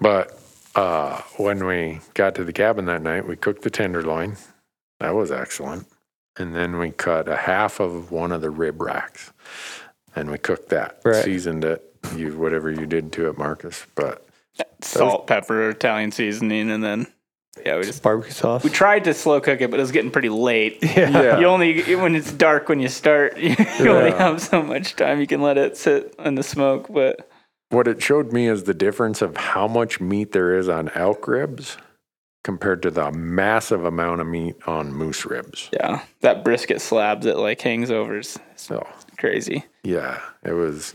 but 0.00 0.38
uh, 0.74 1.20
when 1.36 1.64
we 1.66 2.00
got 2.14 2.34
to 2.36 2.44
the 2.44 2.52
cabin 2.52 2.86
that 2.86 3.02
night, 3.02 3.26
we 3.26 3.36
cooked 3.36 3.62
the 3.62 3.70
tenderloin. 3.70 4.36
That 5.00 5.14
was 5.14 5.30
excellent. 5.30 5.86
And 6.38 6.54
then 6.54 6.78
we 6.78 6.90
cut 6.92 7.28
a 7.28 7.36
half 7.36 7.78
of 7.80 8.10
one 8.10 8.32
of 8.32 8.40
the 8.40 8.50
rib 8.50 8.80
racks 8.80 9.32
and 10.16 10.30
we 10.30 10.38
cooked 10.38 10.70
that, 10.70 11.00
Right. 11.04 11.22
seasoned 11.24 11.64
it, 11.64 11.82
you 12.16 12.38
whatever 12.38 12.70
you 12.70 12.86
did 12.86 13.12
to 13.12 13.28
it, 13.28 13.36
Marcus. 13.36 13.86
But 13.94 14.26
Salt, 14.80 15.26
pepper, 15.26 15.70
Italian 15.70 16.10
seasoning, 16.12 16.70
and 16.70 16.82
then 16.82 17.06
yeah, 17.66 17.76
we 17.76 17.82
just 17.84 18.02
barbecue 18.02 18.32
sauce 18.32 18.64
we 18.64 18.70
tried 18.70 19.04
to 19.04 19.12
slow 19.14 19.40
cook 19.40 19.60
it, 19.60 19.70
but 19.70 19.78
it 19.78 19.82
was 19.82 19.92
getting 19.92 20.10
pretty 20.10 20.28
late. 20.30 20.78
yeah, 20.82 21.38
You 21.38 21.46
only 21.46 21.94
when 21.96 22.14
it's 22.16 22.32
dark 22.32 22.68
when 22.70 22.80
you 22.80 22.88
start, 22.88 23.36
you 23.38 23.54
only 23.88 24.10
have 24.12 24.40
so 24.40 24.62
much 24.62 24.96
time 24.96 25.20
you 25.20 25.26
can 25.26 25.42
let 25.42 25.58
it 25.58 25.76
sit 25.76 26.14
in 26.18 26.34
the 26.34 26.42
smoke. 26.42 26.88
But 26.90 27.28
what 27.72 27.88
it 27.88 28.02
showed 28.02 28.32
me 28.32 28.48
is 28.48 28.64
the 28.64 28.74
difference 28.74 29.22
of 29.22 29.36
how 29.36 29.66
much 29.66 30.00
meat 30.00 30.32
there 30.32 30.56
is 30.56 30.68
on 30.68 30.90
elk 30.90 31.26
ribs 31.26 31.76
compared 32.44 32.82
to 32.82 32.90
the 32.90 33.10
massive 33.12 33.84
amount 33.84 34.20
of 34.20 34.26
meat 34.26 34.56
on 34.66 34.92
moose 34.92 35.24
ribs. 35.24 35.70
yeah, 35.72 36.02
that 36.20 36.44
brisket 36.44 36.80
slab 36.80 37.22
that 37.22 37.38
like 37.38 37.60
hangs 37.60 37.90
over 37.90 38.18
is 38.18 38.38
So 38.56 38.86
crazy. 39.22 39.64
Yeah, 39.84 40.20
it 40.44 40.52
was 40.52 40.94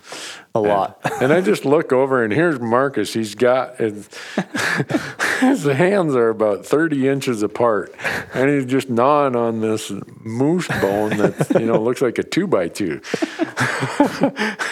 a 0.53 0.59
lot 0.59 0.99
And 1.21 1.31
I 1.33 1.39
just 1.41 1.63
look 1.65 1.91
over 1.93 2.23
and 2.23 2.31
here's 2.33 2.59
Marcus. 2.59 3.13
He's 3.13 3.35
got 3.35 3.77
his, 3.77 4.09
his 5.39 5.63
hands 5.63 6.13
are 6.15 6.29
about 6.29 6.65
30 6.65 7.07
inches 7.07 7.41
apart 7.41 7.95
and 8.33 8.49
he's 8.49 8.65
just 8.65 8.89
gnawing 8.89 9.35
on 9.37 9.61
this 9.61 9.91
moose 10.23 10.67
bone 10.67 11.15
that, 11.17 11.51
you 11.59 11.65
know, 11.65 11.81
looks 11.81 12.01
like 12.01 12.17
a 12.17 12.23
two 12.23 12.47
by 12.47 12.67
two. 12.67 12.99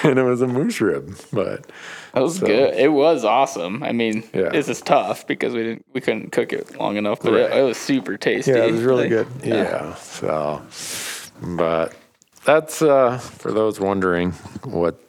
and 0.03 0.19
it 0.19 0.23
was 0.23 0.41
a 0.41 0.47
moose 0.47 0.81
rib, 0.81 1.15
but 1.31 1.65
That 2.13 2.21
was 2.21 2.37
So- 2.39 2.45
good. 2.47 2.73
It 2.75 2.91
was 2.91 3.23
awesome. 3.23 3.83
I 3.83 3.91
mean, 3.93 4.23
Yeah. 4.33 4.49
this 4.49 4.67
is 4.69 4.81
tough 4.81 5.25
because 5.27 5.53
we 5.53 5.63
didn't 5.63 5.85
we 5.93 6.01
couldn't 6.01 6.31
cook 6.31 6.51
it 6.53 6.77
long 6.77 6.97
enough, 6.97 7.19
but 7.21 7.33
it, 7.33 7.49
Right. 7.49 7.59
it 7.59 7.63
was 7.63 7.77
super 7.77 8.17
tasty. 8.17 8.51
yeah 8.51 8.65
it 8.65 8.71
was 8.73 8.83
really 8.83 9.09
Like, 9.09 9.09
good 9.09 9.27
yeah. 9.43 9.95
So, 9.95 10.61
but 11.41 11.93
that's, 12.45 12.81
uh, 12.81 13.17
for 13.17 13.51
those 13.51 13.79
wondering 13.79 14.31
what 14.63 15.01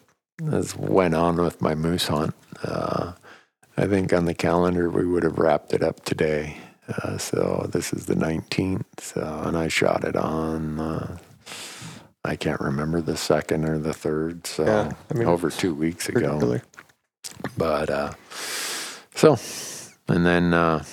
has 0.50 0.76
went 0.76 1.14
on 1.14 1.36
with 1.36 1.60
my 1.62 1.74
moose 1.74 2.08
hunt. 2.08 2.34
Uh, 2.62 3.12
I 3.76 3.86
think 3.86 4.12
on 4.12 4.24
the 4.24 4.34
calendar 4.34 4.88
we 4.90 5.06
would 5.06 5.22
have 5.22 5.38
wrapped 5.38 5.72
it 5.72 5.82
up 5.82 6.04
today. 6.04 6.56
Uh, 6.88 7.18
so 7.18 7.68
this 7.72 7.92
is 7.92 8.06
the 8.06 8.14
19th, 8.14 8.84
so, 9.00 9.42
and 9.44 9.56
I 9.56 9.68
shot 9.68 10.04
it 10.04 10.14
on, 10.16 10.78
uh, 10.78 11.18
I 12.24 12.36
can't 12.36 12.60
remember 12.60 13.00
the 13.00 13.16
second 13.16 13.64
or 13.68 13.78
the 13.78 13.92
third, 13.94 14.46
so 14.46 14.64
Yeah, 14.64 14.92
I 15.10 15.14
mean, 15.14 15.26
over 15.26 15.50
two 15.50 15.74
weeks 15.74 16.08
ago. 16.08 16.38
early. 16.40 16.60
But 17.56 17.90
uh, 17.90 18.12
so, 19.14 19.36
and 20.08 20.24
then 20.24 20.54
uh, 20.54 20.84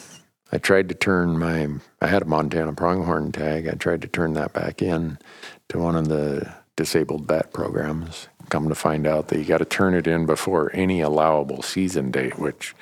I 0.51 0.57
tried 0.57 0.89
to 0.89 0.95
turn 0.95 1.37
my, 1.37 1.67
I 2.01 2.07
had 2.07 2.23
a 2.23 2.25
Montana 2.25 2.73
pronghorn 2.73 3.31
tag. 3.31 3.67
I 3.67 3.73
tried 3.73 4.01
to 4.01 4.07
turn 4.07 4.33
that 4.33 4.53
back 4.53 4.81
in 4.81 5.19
to 5.73 5.79
one 5.79 5.95
of 5.95 6.07
the 6.07 6.53
disabled 6.77 7.27
bat 7.27 7.51
programs. 7.51 8.29
Come 8.49 8.69
to 8.69 8.75
find 8.75 9.07
out 9.07 9.27
that 9.29 9.39
you 9.39 9.45
got 9.45 9.57
to 9.57 9.65
turn 9.65 9.93
it 9.95 10.05
in 10.07 10.25
before 10.25 10.69
any 10.73 11.01
allowable 11.01 11.61
season 11.63 12.11
date, 12.11 12.37
which 12.37 12.75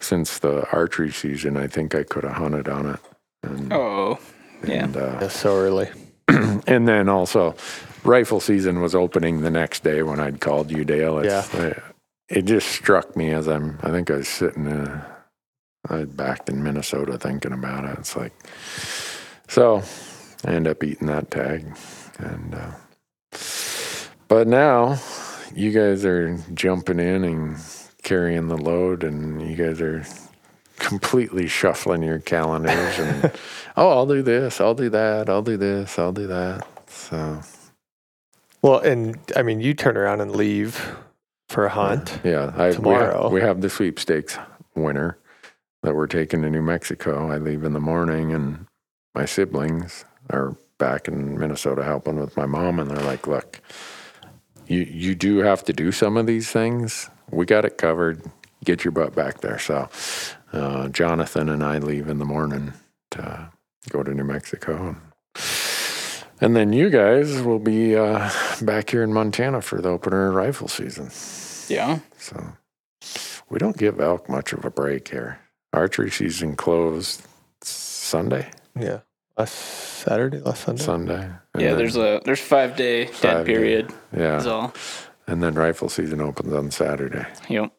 since 0.00 0.38
the 0.38 0.68
archery 0.70 1.10
season, 1.10 1.56
I 1.56 1.66
think 1.66 1.94
I 1.94 2.04
could 2.04 2.22
have 2.24 2.34
hunted 2.34 2.68
on 2.68 2.86
it. 2.90 3.00
And, 3.42 3.72
Oh, 3.72 4.18
yeah. 4.66 4.84
and, 4.84 4.96
uh, 4.96 5.18
Yeah, 5.22 5.28
so 5.28 5.56
early 5.56 5.88
and 6.28 6.86
then 6.86 7.08
also 7.08 7.56
rifle 8.04 8.38
season 8.40 8.80
was 8.80 8.94
opening 8.94 9.40
the 9.40 9.50
next 9.50 9.82
day 9.82 10.02
when 10.02 10.20
I'd 10.20 10.40
called 10.40 10.70
you, 10.70 10.84
Dale. 10.84 11.18
It's, 11.18 11.54
uh, 11.54 11.80
it 12.28 12.42
just 12.42 12.68
struck 12.68 13.16
me 13.16 13.30
as 13.32 13.48
I'm, 13.48 13.78
I 13.82 13.90
think 13.90 14.10
I 14.10 14.16
was 14.16 14.28
sitting 14.28 14.66
in, 14.66 15.00
I 15.88 16.04
back 16.04 16.48
in 16.48 16.62
Minnesota 16.62 17.18
thinking 17.18 17.52
about 17.52 17.84
it. 17.86 17.98
It's 17.98 18.16
like, 18.16 18.32
so 19.48 19.82
I 20.44 20.52
end 20.52 20.68
up 20.68 20.84
eating 20.84 21.08
that 21.08 21.30
tag. 21.32 21.64
And, 22.18 22.54
uh, 22.54 22.70
but 24.28 24.46
now 24.46 24.98
you 25.54 25.72
guys 25.72 26.04
are 26.04 26.36
jumping 26.54 27.00
in 27.00 27.24
and 27.24 27.56
carrying 28.02 28.48
the 28.48 28.56
load 28.56 29.04
and 29.04 29.42
you 29.42 29.56
guys 29.56 29.80
are 29.80 30.04
completely 30.78 31.48
shuffling 31.48 32.02
your 32.02 32.20
calendars 32.20 32.98
and 32.98 33.32
oh 33.76 33.90
i'll 33.90 34.06
do 34.06 34.22
this 34.22 34.60
i'll 34.60 34.74
do 34.74 34.88
that 34.88 35.28
i'll 35.28 35.42
do 35.42 35.56
this 35.56 35.98
i'll 35.98 36.12
do 36.12 36.26
that 36.26 36.66
so 36.86 37.40
well 38.62 38.78
and 38.78 39.18
i 39.36 39.42
mean 39.42 39.60
you 39.60 39.74
turn 39.74 39.96
around 39.96 40.20
and 40.20 40.34
leave 40.34 40.96
for 41.48 41.66
a 41.66 41.68
hunt 41.68 42.20
yeah 42.22 42.52
I, 42.56 42.70
Tomorrow. 42.70 43.16
We 43.16 43.22
have, 43.22 43.32
we 43.32 43.40
have 43.40 43.60
the 43.60 43.70
sweepstakes 43.70 44.38
winner 44.76 45.18
that 45.82 45.94
we're 45.96 46.06
taking 46.06 46.42
to 46.42 46.50
new 46.50 46.62
mexico 46.62 47.30
i 47.30 47.36
leave 47.36 47.64
in 47.64 47.72
the 47.72 47.80
morning 47.80 48.32
and 48.32 48.66
my 49.14 49.24
siblings 49.24 50.04
are 50.30 50.56
back 50.78 51.08
in 51.08 51.38
minnesota 51.38 51.84
helping 51.84 52.18
with 52.18 52.36
my 52.36 52.46
mom 52.46 52.78
and 52.78 52.90
they're 52.90 53.04
like 53.04 53.26
look 53.26 53.60
you 54.68 54.80
you 54.80 55.14
do 55.14 55.38
have 55.38 55.64
to 55.64 55.72
do 55.72 55.90
some 55.90 56.16
of 56.16 56.26
these 56.26 56.50
things. 56.50 57.10
We 57.30 57.46
got 57.46 57.64
it 57.64 57.78
covered. 57.78 58.22
Get 58.64 58.84
your 58.84 58.92
butt 58.92 59.14
back 59.14 59.40
there. 59.40 59.58
So, 59.58 59.88
uh, 60.52 60.88
Jonathan 60.88 61.48
and 61.48 61.64
I 61.64 61.78
leave 61.78 62.08
in 62.08 62.18
the 62.18 62.24
morning 62.24 62.74
to 63.12 63.50
go 63.90 64.02
to 64.02 64.12
New 64.12 64.24
Mexico. 64.24 64.96
And 66.40 66.54
then 66.54 66.72
you 66.72 66.90
guys 66.90 67.42
will 67.42 67.58
be 67.58 67.96
uh, 67.96 68.30
back 68.62 68.90
here 68.90 69.02
in 69.02 69.12
Montana 69.12 69.60
for 69.60 69.80
the 69.80 69.88
opener 69.88 70.30
rifle 70.30 70.68
season. 70.68 71.10
Yeah. 71.68 72.00
So 72.18 72.52
we 73.48 73.58
don't 73.58 73.76
give 73.76 74.00
elk 74.00 74.28
much 74.28 74.52
of 74.52 74.64
a 74.64 74.70
break 74.70 75.08
here. 75.08 75.40
Archery 75.72 76.10
season 76.10 76.56
closed 76.56 77.22
Sunday. 77.62 78.50
Yeah. 78.78 79.00
Last 79.38 79.52
Saturday, 79.54 80.40
last 80.40 80.64
Sunday. 80.64 80.82
Sunday. 80.82 81.14
and 81.54 81.62
Yeah, 81.62 81.68
then- 81.68 81.78
there's 81.78 81.96
a 81.96 82.20
there's 82.24 82.40
five 82.40 82.76
day 82.76 83.04
dead 83.04 83.14
Five 83.14 83.46
day. 83.46 83.52
period. 83.52 83.92
yeah, 84.16 84.38
Is 84.38 84.46
all. 84.46 84.74
and 85.28 85.42
then 85.42 85.54
rifle 85.54 85.88
season 85.88 86.20
opens 86.20 86.52
on 86.52 86.70
Saturday. 86.72 87.24
Yep. 87.48 87.72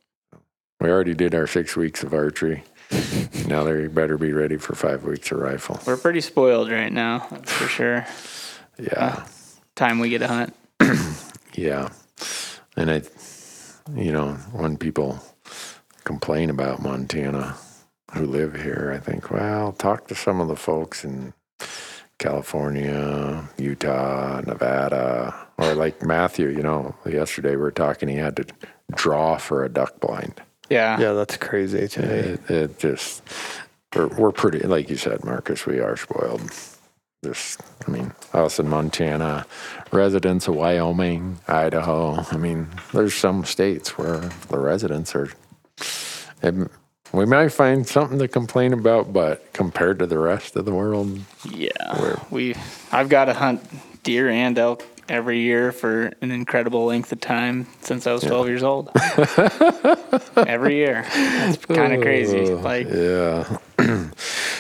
We 0.80 0.90
already 0.90 1.14
did 1.14 1.36
our 1.36 1.48
six 1.48 1.76
weeks 1.76 2.02
of 2.04 2.14
archery. 2.14 2.64
now 3.48 3.64
they 3.64 3.88
better 3.88 4.18
be 4.18 4.32
ready 4.32 4.56
for 4.58 4.74
five 4.74 5.04
weeks 5.04 5.32
of 5.32 5.40
rifle. 5.40 5.80
We're 5.86 5.98
pretty 5.98 6.22
spoiled 6.22 6.72
right 6.72 6.92
now, 6.92 7.28
that's 7.30 7.52
for 7.52 7.68
sure. 7.68 8.06
Yeah, 8.80 9.18
uh, 9.18 9.26
Time 9.76 10.00
we 10.00 10.10
get 10.10 10.20
to 10.20 10.28
hunt. 10.28 10.56
yeah, 11.54 11.90
and 12.78 12.90
I, 12.90 13.02
you 13.94 14.12
know, 14.14 14.34
when 14.54 14.78
people 14.78 15.20
complain 16.06 16.50
about 16.50 16.82
Montana 16.82 17.58
who 18.14 18.26
live 18.26 18.56
here, 18.56 18.94
I 18.96 19.00
think, 19.00 19.30
well, 19.30 19.74
talk 19.74 20.08
to 20.08 20.16
some 20.16 20.40
of 20.40 20.48
the 20.48 20.56
folks 20.56 21.04
in 21.04 21.34
California, 22.20 23.50
Utah, 23.58 24.42
Nevada, 24.42 25.36
or 25.58 25.74
like 25.74 26.04
Matthew. 26.04 26.50
You 26.50 26.62
know, 26.62 26.96
yesterday 27.06 27.52
we 27.52 27.58
were 27.58 27.72
talking. 27.72 28.10
He 28.10 28.16
had 28.18 28.36
to 28.38 28.46
draw 28.96 29.38
for 29.38 29.64
a 29.64 29.70
duck 29.70 30.00
blind. 30.00 30.42
Yeah. 30.70 31.00
Yeah, 31.00 31.14
that's 31.14 31.38
crazy. 31.38 31.88
To 31.88 32.02
me. 32.02 32.08
It, 32.08 32.52
it 32.52 32.80
just 32.80 33.24
we're, 33.96 34.08
we're 34.08 34.32
pretty 34.32 34.60
like 34.60 34.90
you 34.90 34.98
said, 34.98 35.24
Marcus. 35.24 35.66
We 35.66 35.80
are 35.80 35.98
spoiled. 35.98 36.52
Just, 37.24 37.60
I 37.86 37.92
mean, 37.92 38.14
us 38.34 38.60
in 38.60 38.70
Montana, 38.70 39.46
residents 39.92 40.48
of 40.48 40.56
Wyoming, 40.56 41.40
Idaho. 41.50 42.24
I 42.32 42.38
mean, 42.38 42.70
there's 42.94 43.14
some 43.14 43.44
states 43.44 43.98
where 43.98 44.22
the 44.48 44.58
residents 44.58 45.14
are. 45.16 45.30
and 46.42 46.70
we 47.12 47.26
might 47.26 47.50
find 47.50 47.88
something 47.88 48.20
to 48.20 48.28
complain 48.28 48.74
about, 48.74 49.12
but 49.14 49.52
compared 49.54 50.00
to 50.00 50.06
the 50.08 50.20
rest 50.20 50.56
of 50.56 50.66
the 50.66 50.74
world, 50.74 51.20
Yeah. 51.50 52.16
We 52.30 52.56
I've 52.92 53.10
got 53.10 53.26
to 53.26 53.34
hunt 53.34 53.62
deer 54.04 54.30
and 54.30 54.58
elk 54.58 54.84
every 55.08 55.40
year 55.40 55.72
for 55.72 56.12
an 56.22 56.30
incredible 56.32 56.86
length 56.86 57.12
of 57.12 57.20
time 57.20 57.66
since 57.82 58.06
I 58.06 58.14
was 58.14 58.22
12 58.24 58.48
years 58.48 58.64
old. 58.64 58.92
every 60.36 60.76
year. 60.76 61.04
It's 61.14 61.66
kind 61.66 61.94
of 61.94 62.02
crazy. 62.02 62.54
Like 62.54 62.88
Yeah. 62.88 63.58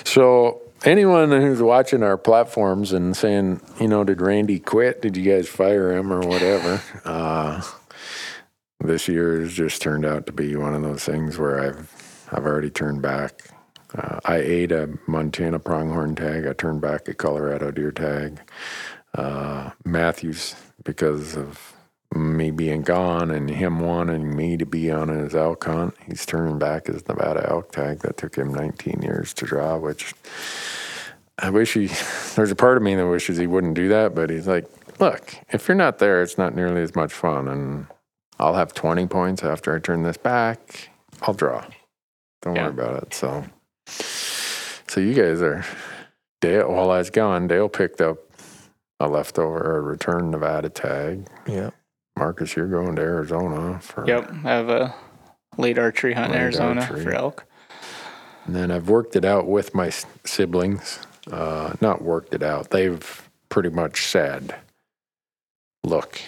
so 0.03 0.61
anyone 0.83 1.29
who's 1.31 1.61
watching 1.61 2.01
our 2.03 2.17
platforms 2.17 2.93
and 2.93 3.15
saying, 3.15 3.61
you 3.79 3.87
know, 3.87 4.03
did 4.03 4.21
Randy 4.21 4.59
quit? 4.59 5.01
Did 5.01 5.15
you 5.15 5.31
guys 5.31 5.47
fire 5.47 5.91
him 5.95 6.11
or 6.11 6.21
whatever? 6.21 6.81
Uh, 7.05 7.61
this 8.81 9.07
year 9.09 9.41
has 9.41 9.53
just 9.53 9.81
turned 9.81 10.05
out 10.05 10.25
to 10.25 10.31
be 10.31 10.55
one 10.55 10.73
of 10.73 10.81
those 10.81 11.03
things 11.03 11.37
where 11.37 11.59
I've 11.59 11.91
I've 12.31 12.45
already 12.45 12.69
turned 12.69 13.01
back. 13.01 13.49
Uh, 13.95 14.19
I 14.25 14.37
ate 14.37 14.71
a 14.71 14.97
Montana 15.07 15.59
pronghorn 15.59 16.15
tag. 16.15 16.45
I 16.45 16.53
turned 16.53 16.81
back 16.81 17.07
a 17.07 17.13
Colorado 17.13 17.71
deer 17.71 17.91
tag. 17.91 18.39
Uh, 19.15 19.71
Matthews, 19.83 20.55
because 20.83 21.35
of 21.35 21.73
me 22.13 22.51
being 22.51 22.81
gone 22.81 23.31
and 23.31 23.49
him 23.49 23.79
wanting 23.79 24.35
me 24.35 24.57
to 24.57 24.65
be 24.65 24.91
on 24.91 25.09
his 25.09 25.35
elk 25.35 25.63
hunt, 25.65 25.95
he's 26.05 26.25
turning 26.25 26.59
back 26.59 26.87
his 26.87 27.07
Nevada 27.07 27.47
elk 27.49 27.71
tag 27.71 27.99
that 27.99 28.17
took 28.17 28.35
him 28.35 28.53
19 28.53 29.01
years 29.01 29.33
to 29.35 29.45
draw, 29.45 29.77
which 29.77 30.13
I 31.39 31.49
wish 31.49 31.73
he, 31.73 31.87
there's 32.35 32.51
a 32.51 32.55
part 32.55 32.77
of 32.77 32.83
me 32.83 32.95
that 32.95 33.07
wishes 33.07 33.37
he 33.37 33.47
wouldn't 33.47 33.75
do 33.75 33.87
that, 33.89 34.13
but 34.13 34.29
he's 34.29 34.47
like, 34.47 34.65
look, 34.99 35.35
if 35.51 35.67
you're 35.67 35.75
not 35.75 35.99
there, 35.99 36.21
it's 36.21 36.37
not 36.37 36.55
nearly 36.55 36.81
as 36.81 36.95
much 36.95 37.13
fun. 37.13 37.47
And 37.47 37.87
I'll 38.39 38.55
have 38.55 38.73
20 38.73 39.07
points 39.07 39.43
after 39.43 39.75
I 39.75 39.79
turn 39.79 40.03
this 40.03 40.17
back. 40.17 40.89
I'll 41.21 41.33
draw. 41.33 41.65
Don't 42.41 42.55
Yeah. 42.55 42.63
worry 42.63 42.71
about 42.71 43.03
it. 43.03 43.13
So, 43.13 43.45
so 43.87 44.99
you 45.01 45.13
guys 45.13 45.41
are, 45.41 45.63
Dale, 46.41 46.71
while 46.71 46.91
I 46.91 46.99
was 46.99 47.09
gone, 47.09 47.47
Dale 47.47 47.69
picked 47.69 48.01
up 48.01 48.17
a 48.99 49.07
leftover, 49.07 49.77
a 49.77 49.81
return 49.81 50.31
Nevada 50.31 50.69
tag. 50.69 51.27
Yeah. 51.47 51.71
Marcus, 52.17 52.55
you're 52.55 52.67
going 52.67 52.95
to 52.97 53.01
Arizona 53.01 53.79
for. 53.79 54.05
Yep. 54.05 54.29
I 54.31 54.49
have 54.49 54.69
a 54.69 54.95
late 55.57 55.77
archery 55.79 56.13
hunt 56.13 56.33
in 56.33 56.39
Arizona 56.39 56.81
archery. 56.81 57.03
for 57.03 57.11
elk. 57.13 57.45
And 58.45 58.55
then 58.55 58.71
I've 58.71 58.89
worked 58.89 59.15
it 59.15 59.23
out 59.25 59.47
with 59.47 59.73
my 59.75 59.91
siblings. 60.25 60.99
Uh, 61.31 61.73
not 61.81 62.01
worked 62.01 62.33
it 62.33 62.41
out. 62.43 62.71
They've 62.71 63.29
pretty 63.49 63.69
much 63.69 64.05
said, 64.05 64.55
look, 65.83 66.19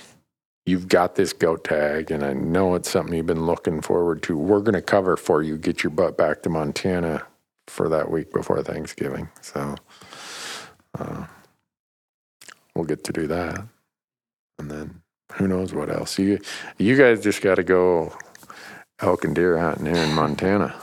you've 0.72 0.88
got 0.88 1.16
this 1.16 1.34
goat 1.34 1.66
tag, 1.66 2.10
and 2.10 2.24
I 2.24 2.32
know 2.32 2.76
it's 2.76 2.90
something 2.90 3.14
you've 3.14 3.26
been 3.26 3.46
looking 3.46 3.82
forward 3.82 4.24
to. 4.24 4.38
We're 4.38 4.62
going 4.62 4.74
to 4.74 4.82
cover 4.82 5.18
for 5.18 5.44
you. 5.44 5.58
Get 5.58 5.84
your 5.84 5.92
butt 5.92 6.18
back 6.18 6.42
to 6.44 6.50
Montana 6.50 7.24
for 7.68 7.90
that 7.90 8.10
week 8.10 8.32
before 8.32 8.64
Thanksgiving. 8.64 9.30
So 9.42 9.76
uh, 10.98 11.26
we'll 12.74 12.86
get 12.86 13.04
to 13.04 13.14
do 13.14 13.28
that. 13.28 13.62
And 14.58 14.72
then 14.72 15.02
who 15.34 15.48
knows 15.48 15.74
what 15.74 15.90
else. 15.90 16.18
You, 16.18 16.40
you 16.78 16.96
guys 16.96 17.22
just 17.22 17.42
got 17.42 17.56
to 17.56 17.64
go 17.64 18.16
elk 19.02 19.26
and 19.26 19.36
deer 19.36 19.58
hunting 19.58 19.94
here 19.94 20.04
in 20.04 20.14
Montana 20.14 20.74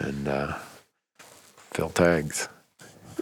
and 0.00 0.26
uh, 0.26 0.58
fill 1.70 1.90
tags. 1.90 2.48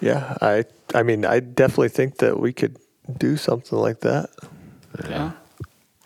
Yeah. 0.01 0.39
I 0.41 0.65
I 0.95 1.03
mean, 1.03 1.27
I 1.27 1.41
definitely 1.41 1.91
think 1.91 2.19
that 2.19 2.41
we 2.41 2.53
could 2.53 2.79
do 3.19 3.37
something 3.37 3.79
like 3.79 4.01
that. 4.01 4.31
Yeah. 5.05 5.33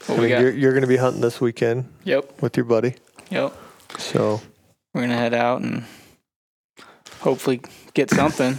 I 0.09 0.12
What 0.12 0.20
we 0.20 0.29
got? 0.29 0.41
you're, 0.41 0.53
you're 0.53 0.73
going 0.73 0.83
to 0.83 0.89
be 0.89 0.97
hunting 0.97 1.20
this 1.20 1.41
weekend 1.41 1.89
Yep. 2.05 2.43
with 2.43 2.57
your 2.57 2.65
buddy. 2.66 2.95
Yep. 3.31 3.53
So, 3.99 4.41
We're 4.95 5.03
gonna 5.03 5.16
head 5.16 5.35
out 5.35 5.61
and 5.62 5.85
hopefully 7.20 7.61
get 7.95 8.11
something. 8.11 8.59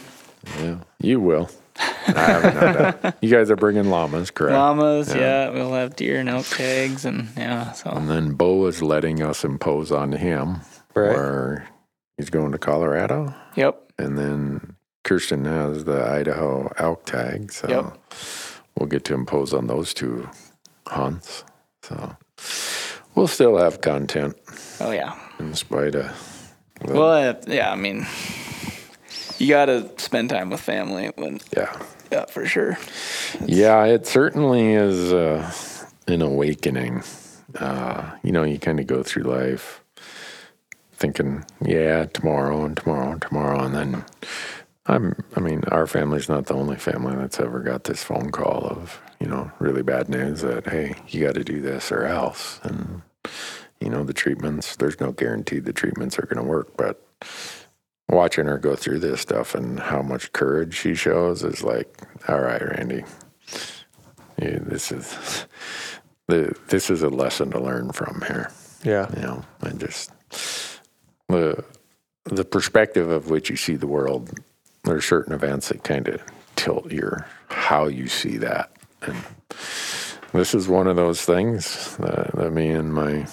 Yeah, 0.60 0.78
you 1.00 1.20
will. 1.20 1.50
I 1.78 2.12
haven't 2.12 2.54
had 2.54 3.02
that. 3.02 3.18
You 3.22 3.30
guys 3.30 3.50
are 3.50 3.56
bringing 3.56 3.90
llamas, 3.90 4.30
correct? 4.32 4.54
Llamas, 4.54 5.10
Yeah. 5.14 5.20
yeah. 5.46 5.50
We'll 5.50 5.74
have 5.74 5.96
deer 5.96 6.20
and 6.20 6.30
elk 6.30 6.46
tags, 6.46 7.06
and 7.06 7.30
yeah. 7.38 7.72
So 7.72 7.90
And 7.92 8.10
then 8.10 8.34
Bo 8.34 8.66
is 8.68 8.82
letting 8.82 9.22
us 9.24 9.44
impose 9.44 9.92
on 9.92 10.12
him 10.12 10.62
right. 10.96 11.10
where 11.16 11.68
he's 12.18 12.30
going 12.30 12.52
to 12.52 12.58
Colorado. 12.60 13.34
yep. 13.56 13.92
And 13.98 14.18
then 14.18 14.76
Kirsten 15.04 15.46
has 15.46 15.84
the 15.86 16.04
Idaho 16.04 16.72
elk 16.78 17.06
tag. 17.06 17.52
So 17.52 17.68
Yep. 17.70 17.98
we'll 18.78 18.90
get 18.90 19.04
to 19.06 19.14
impose 19.14 19.54
on 19.54 19.68
those 19.68 19.94
two 19.94 20.30
hunts. 20.88 21.44
So 21.84 22.16
we'll 23.16 23.28
still 23.28 23.58
have 23.58 23.82
content 23.82 24.36
Oh 24.80 24.92
yeah. 24.92 25.16
in 25.40 25.54
spite 25.54 25.96
of. 25.96 26.12
the- 26.82 26.94
Well, 26.94 27.36
yeah. 27.48 27.72
I 27.72 27.76
mean, 27.76 28.06
you 29.38 29.48
gotta 29.50 29.90
spend 29.98 30.30
time 30.30 30.50
with 30.50 30.62
family. 30.62 31.12
When 31.16 31.40
yeah. 31.56 31.76
yeah, 32.12 32.26
for 32.26 32.46
sure. 32.46 32.78
Yeah, 33.46 33.86
it 33.86 34.06
certainly 34.08 34.74
is 34.74 35.12
uh, 35.14 35.52
an 36.08 36.22
awakening. 36.22 37.04
Uh, 37.60 38.12
you 38.24 38.32
know, 38.32 38.44
you 38.44 38.58
kind 38.60 38.80
of 38.80 38.88
go 38.88 39.04
through 39.04 39.24
life 39.24 39.82
thinking, 40.94 41.44
yeah, 41.62 42.06
tomorrow 42.06 42.64
and 42.66 42.78
tomorrow 42.78 43.12
and 43.12 43.22
tomorrow, 43.22 43.64
and 43.64 43.76
then 43.76 44.06
I'm. 44.86 45.16
I 45.36 45.40
mean, 45.40 45.64
our 45.72 45.88
family's 45.88 46.28
not 46.28 46.48
the 46.48 46.56
only 46.56 46.76
family 46.76 47.16
that's 47.16 47.40
ever 47.40 47.60
got 47.62 47.86
this 47.86 48.04
phone 48.04 48.32
call 48.32 48.66
of 48.66 49.02
you 49.20 49.28
know 49.28 49.52
really 49.60 49.84
bad 49.84 50.10
news 50.10 50.42
that 50.42 50.68
hey, 50.68 50.96
you 51.08 51.26
got 51.26 51.36
to 51.36 51.44
do 51.44 51.62
this 51.62 51.92
or 51.92 52.04
else, 52.06 52.60
and 52.64 53.02
you 53.80 53.90
know 53.90 54.04
the 54.04 54.14
treatments. 54.14 54.76
There's 54.76 55.00
no 55.00 55.12
guarantee 55.12 55.60
the 55.60 55.74
treatments 55.74 56.20
are 56.20 56.26
going 56.26 56.44
to 56.44 56.50
work, 56.50 56.76
but 56.76 57.06
watching 58.10 58.46
her 58.46 58.58
go 58.58 58.76
through 58.76 59.00
this 59.00 59.22
stuff 59.22 59.56
and 59.56 59.80
how 59.80 60.02
much 60.02 60.34
courage 60.34 60.76
she 60.76 60.94
shows 60.96 61.44
is 61.44 61.64
like, 61.64 62.02
all 62.28 62.42
right, 62.42 62.62
Randy, 62.62 63.04
yeah, 64.38 64.60
this 64.62 64.92
is 64.92 65.48
the 66.28 66.56
this 66.68 66.90
is 66.90 67.02
a 67.02 67.10
lesson 67.10 67.52
to 67.52 67.60
learn 67.60 67.92
from 67.92 68.22
here. 68.28 68.52
Yeah. 68.84 69.10
You 69.16 69.22
know, 69.22 69.46
and 69.62 69.80
just 69.80 70.12
the 71.30 71.64
the 72.26 72.46
perspective 72.46 73.10
of 73.10 73.30
which 73.30 73.50
you 73.50 73.56
see 73.56 73.76
the 73.76 73.88
world. 73.88 74.34
There 74.84 74.96
are 74.96 75.02
certain 75.02 75.34
events 75.34 75.70
that 75.70 75.84
kind 75.84 76.08
of 76.08 76.22
tilt 76.56 76.92
your 76.92 77.26
how 77.48 77.88
you 77.88 78.08
see 78.08 78.38
that, 78.38 78.72
and 79.02 79.18
this 80.34 80.54
is 80.54 80.68
one 80.68 80.88
of 80.88 80.96
those 80.96 81.22
things 81.24 81.96
that, 81.98 82.36
that 82.36 82.52
me 82.52 82.70
and 82.70 82.94
my 82.94 83.28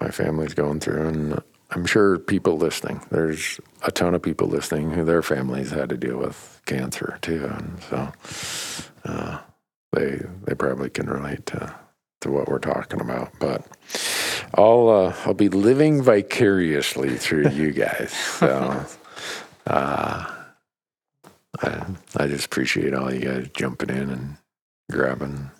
my 0.00 0.10
family's 0.10 0.54
going 0.54 0.80
through, 0.80 1.06
and 1.06 1.42
I'm 1.70 1.86
sure 1.86 2.18
people 2.18 2.56
listening. 2.56 3.02
There's 3.10 3.60
a 3.82 3.90
ton 3.90 4.14
of 4.14 4.22
people 4.22 4.48
listening 4.48 4.90
who 4.90 5.04
their 5.04 5.22
families 5.22 5.70
had 5.70 5.88
to 5.90 5.96
deal 5.96 6.18
with 6.18 6.60
cancer 6.66 7.18
too, 7.22 7.46
and 7.46 7.82
so 7.88 8.12
uh, 9.04 9.38
they 9.92 10.20
they 10.44 10.54
probably 10.54 10.90
can 10.90 11.08
relate 11.08 11.46
to 11.46 11.74
to 12.22 12.30
what 12.30 12.48
we're 12.48 12.58
talking 12.58 13.00
about. 13.00 13.32
But 13.38 13.66
I'll 14.54 14.88
uh, 14.88 15.14
I'll 15.24 15.34
be 15.34 15.48
living 15.48 16.02
vicariously 16.02 17.16
through 17.16 17.50
you 17.50 17.72
guys. 17.72 18.12
So 18.12 18.84
uh, 19.66 20.35
I 21.62 21.84
I 22.16 22.26
just 22.28 22.46
appreciate 22.46 22.94
all 22.94 23.12
you 23.12 23.20
guys 23.20 23.48
jumping 23.54 23.90
in 23.90 24.10
and 24.10 24.36
grabbing 24.90 25.50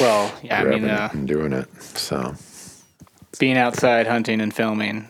Well, 0.00 0.32
yeah, 0.42 0.60
I 0.60 0.62
grabbing 0.62 0.82
mean, 0.82 0.90
it 0.90 0.94
uh, 1.00 1.08
and 1.12 1.28
doing 1.28 1.52
it. 1.52 1.68
So 1.82 2.34
being 3.38 3.56
outside 3.58 4.06
hunting 4.06 4.40
and 4.40 4.52
filming, 4.54 5.06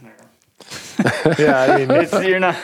Yeah, 1.39 1.67
I 1.69 1.79
mean, 1.79 1.91
it's 2.03 2.13
you're 2.25 2.41
not. 2.41 2.57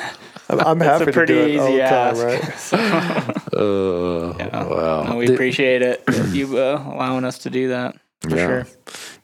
I'm, 0.51 0.61
I'm 0.61 0.81
It's 0.83 0.89
happy 0.91 1.11
a 1.11 1.13
to 1.13 1.27
do 1.27 1.39
it 1.41 1.59
all 1.59 1.69
easy 1.69 1.77
the 1.77 1.83
time, 1.83 2.17
ask. 2.17 2.73
right? 2.73 2.73
uh, 3.53 4.67
well, 4.71 5.05
No, 5.05 5.17
we 5.17 5.27
did- 5.27 5.35
appreciate 5.35 5.83
it. 5.83 6.03
you 6.33 6.57
uh, 6.59 6.83
allowing 6.95 7.25
us 7.25 7.39
to 7.41 7.51
do 7.51 7.69
that 7.69 7.97
for 8.23 8.31
Yeah. 8.31 8.47
sure. 8.47 8.67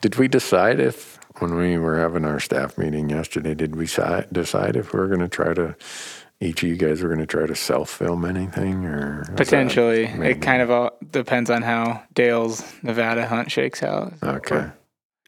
Did 0.02 0.16
we 0.16 0.28
decide 0.28 0.80
if, 0.80 1.18
when 1.38 1.54
we 1.54 1.78
were 1.78 1.98
having 1.98 2.24
our 2.26 2.40
staff 2.40 2.76
meeting 2.76 3.08
yesterday, 3.08 3.54
did 3.54 3.74
we 3.76 3.86
decide 3.86 4.76
if 4.76 4.92
we 4.92 5.00
are 5.00 5.06
going 5.08 5.20
to 5.20 5.28
try 5.28 5.54
to, 5.54 5.74
each 6.44 6.62
of 6.62 6.68
you 6.68 6.76
guys 6.76 7.02
were 7.02 7.08
going 7.08 7.20
to 7.20 7.26
try 7.26 7.46
to 7.46 7.54
self 7.54 7.90
film 7.90 8.24
anything 8.24 8.84
or? 8.84 9.22
is 9.22 9.28
that 9.28 9.36
Potentially, 9.36 10.04
it 10.04 10.42
kind 10.42 10.62
of 10.62 10.70
all 10.70 10.90
depends 11.10 11.50
on 11.50 11.62
how 11.62 12.02
Dale's 12.14 12.62
Nevada 12.82 13.26
hunt 13.26 13.50
shakes 13.50 13.82
out. 13.82 14.12
Okay. 14.22 14.66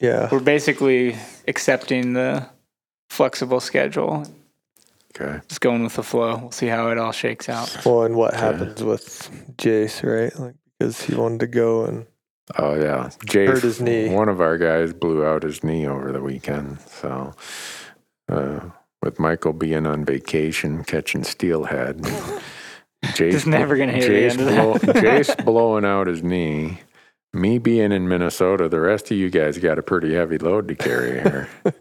Yeah. 0.01 0.29
We're 0.31 0.41
basically 0.41 1.17
accepting 1.49 2.13
the 2.13 2.47
flexible 3.09 3.61
schedule, 3.61 4.27
Okay. 5.19 5.41
just 5.49 5.61
going 5.63 5.83
with 5.83 5.95
the 5.95 6.03
flow. 6.03 6.37
We'll 6.37 6.51
see 6.51 6.67
how 6.67 6.91
it 6.91 6.99
all 6.99 7.13
shakes 7.13 7.49
out. 7.49 7.75
Well, 7.87 8.03
and 8.03 8.15
what 8.15 8.35
happens 8.35 8.83
with 8.85 9.31
Jace, 9.57 10.03
right? 10.05 10.39
Like, 10.39 10.55
because 10.79 11.01
he 11.03 11.15
wanted 11.15 11.41
to 11.41 11.47
go 11.47 11.85
and 11.87 12.07
Oh, 12.59 12.75
yeah. 12.77 13.11
Jay, 13.25 13.47
Hurt 13.47 13.63
his 13.65 13.81
knee. 13.81 14.09
One 14.11 14.29
of 14.29 14.41
our 14.41 14.57
guys 14.57 14.93
blew 14.93 15.25
out 15.27 15.43
his 15.43 15.65
knee 15.65 15.85
over 15.87 16.13
the 16.13 16.21
weekend. 16.23 16.79
So, 16.81 17.35
uh, 18.29 18.61
with 19.07 19.19
Michael 19.19 19.53
being 19.55 19.87
on 19.87 20.05
vacation 20.05 20.85
catching 20.85 21.25
steelhead, 21.25 21.99
Jace, 23.05 23.31
Just 23.33 23.47
never 23.47 23.77
gonna 23.77 23.93
hear 23.93 24.09
the 24.09 24.13
Jace 24.15 24.31
end 24.33 24.41
of 24.41 24.47
that. 24.47 24.83
blow- 24.83 24.93
Jace 25.03 25.45
blowing 25.45 25.85
out 25.85 26.09
his 26.09 26.23
knee. 26.23 26.81
Me 27.33 27.59
being 27.59 27.93
in 27.93 28.09
Minnesota, 28.09 28.69
the 28.69 28.81
rest 28.81 29.11
of 29.11 29.17
you 29.17 29.31
guys 29.31 29.59
got 29.59 29.79
a 29.79 29.83
pretty 29.83 30.15
heavy 30.15 30.39
load 30.39 30.69
to 30.69 30.75
carry 30.75 31.13
here. 31.21 31.49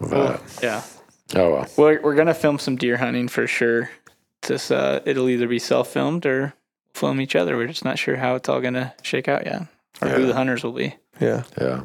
but, 0.00 0.40
Yeah. 0.62 0.82
oh 1.34 1.50
well. 1.52 1.66
We're, 1.76 2.00
we're 2.00 2.14
going 2.14 2.28
to 2.28 2.34
film 2.34 2.58
some 2.60 2.76
deer 2.76 2.96
hunting 2.96 3.26
for 3.28 3.46
sure. 3.48 3.90
Just, 4.42 4.70
uh, 4.70 5.00
it'll 5.04 5.28
either 5.28 5.48
be 5.48 5.58
self 5.58 5.88
filmed 5.88 6.24
or 6.24 6.54
film 6.94 7.20
each 7.20 7.34
other. 7.34 7.56
We're 7.56 7.66
just 7.66 7.84
not 7.84 7.98
sure 7.98 8.16
how 8.16 8.36
it's 8.36 8.48
all 8.48 8.60
going 8.60 8.74
to 8.74 8.92
shake 9.02 9.26
out 9.28 9.44
yet 9.44 9.66
or 10.00 10.08
who 10.08 10.26
the 10.26 10.34
hunters 10.34 10.62
will 10.62 10.72
be. 10.72 10.94
yeah. 11.20 11.42
Yeah. 11.60 11.84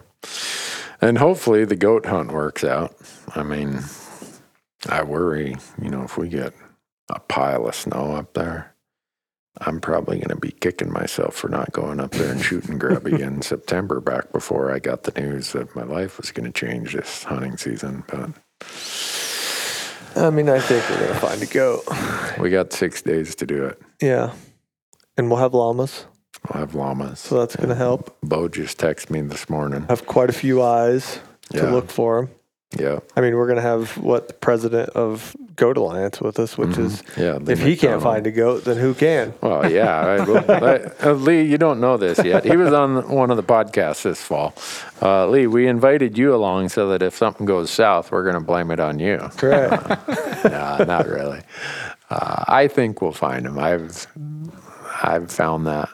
And 1.02 1.18
hopefully 1.18 1.66
the 1.66 1.76
goat 1.76 2.06
hunt 2.06 2.32
works 2.32 2.64
out. 2.64 2.96
I 3.36 3.44
mean, 3.44 3.82
I 4.90 5.04
worry, 5.04 5.56
you 5.82 5.90
know, 5.90 6.04
if 6.04 6.18
we 6.18 6.30
get 6.30 6.54
a 7.10 7.20
pile 7.20 7.68
of 7.68 7.76
snow 7.76 8.14
up 8.16 8.34
there, 8.34 8.74
I'm 9.60 9.80
probably 9.80 10.18
going 10.18 10.30
to 10.30 10.36
be 10.36 10.52
kicking 10.52 10.92
myself 10.92 11.36
for 11.36 11.50
not 11.50 11.72
going 11.72 12.00
up 12.00 12.12
there 12.12 12.32
and 12.32 12.44
shooting 12.44 12.78
grubby 12.78 13.22
in 13.22 13.42
September 13.42 14.00
back 14.00 14.32
before 14.32 14.72
I 14.72 14.80
got 14.80 15.04
the 15.04 15.20
news 15.20 15.54
that 15.54 15.76
my 15.76 15.84
life 15.84 16.18
was 16.18 16.32
going 16.32 16.52
to 16.52 16.60
change 16.60 16.94
this 16.94 17.24
hunting 17.24 17.58
season. 17.58 18.04
But 18.08 18.32
I 20.16 20.30
mean, 20.32 20.50
I 20.50 20.60
think 20.60 20.88
we're 20.90 21.08
gonna 21.08 21.20
find 21.20 21.42
a 21.42 21.46
goat. 21.46 21.84
we 22.40 22.50
got 22.50 22.74
six 22.74 23.02
days 23.04 23.36
to 23.36 23.46
do 23.46 23.66
it. 23.66 23.80
Yeah. 24.02 24.34
And 25.16 25.30
we'll 25.30 25.40
have 25.40 25.54
llamas, 25.54 26.06
We'll 26.54 26.62
have 26.62 26.76
llamas. 26.76 27.20
so 27.20 27.40
that's 27.40 27.56
gonna 27.56 27.76
help. 27.76 28.16
Bo 28.24 28.48
just 28.48 28.78
texted 28.78 29.10
me 29.10 29.22
this 29.22 29.50
morning. 29.50 29.84
I 29.90 29.92
have 29.92 30.06
quite 30.06 30.30
a 30.30 30.34
few 30.34 30.62
eyes 30.62 31.20
to 31.52 31.58
Yeah. 31.58 31.72
look 31.72 31.90
for 31.90 32.22
them. 32.22 32.30
Yeah. 32.78 33.00
I 33.16 33.22
mean, 33.22 33.36
we're 33.36 33.48
gonna 33.48 33.62
have 33.62 33.98
what 33.98 34.28
the 34.28 34.34
president 34.34 34.90
of 34.90 35.36
Goat 35.56 35.78
Alliance 35.78 36.20
with 36.22 36.38
us, 36.38 36.58
which 36.58 36.78
is 36.78 37.02
Yeah. 37.18 37.38
Lee 37.38 37.54
if 37.54 37.60
he 37.60 37.76
can't 37.78 37.94
McDonald. 37.96 38.04
find 38.04 38.28
a 38.28 38.32
goat, 38.32 38.66
then 38.66 38.78
who 38.78 38.94
can? 38.94 39.34
Well, 39.42 39.72
yeah. 39.72 40.00
I, 40.00 40.18
well, 40.30 40.46
I- 40.52 40.92
uh, 41.06 41.14
Lee, 41.14 41.42
you 41.44 41.58
don't 41.58 41.80
know 41.80 41.96
this 41.98 42.24
yet. 42.24 42.44
He 42.46 42.56
was 42.58 42.74
on 42.74 43.10
one 43.10 43.32
of 43.32 43.38
the 43.38 43.44
podcasts 43.44 44.04
this 44.04 44.22
fall. 44.22 44.54
Uh, 45.02 45.28
Lee, 45.28 45.48
we 45.48 45.66
invited 45.68 46.18
you 46.18 46.36
along 46.36 46.70
so 46.70 46.90
that 46.90 47.02
if 47.02 47.16
something 47.16 47.46
goes 47.46 47.72
south, 47.72 48.12
we're 48.12 48.24
going 48.24 48.36
to 48.36 48.42
blame 48.42 48.70
it 48.70 48.80
on 48.80 49.00
you. 49.00 49.18
Correct. 49.38 49.88
no, 50.44 50.84
not 50.86 51.08
really. 51.08 51.42
Uh, 52.10 52.44
I 52.48 52.68
think 52.68 53.02
we'll 53.02 53.12
find 53.14 53.46
him. 53.46 53.58
I've 53.58 54.08
I've 55.04 55.32
found 55.32 55.66
that 55.68 55.90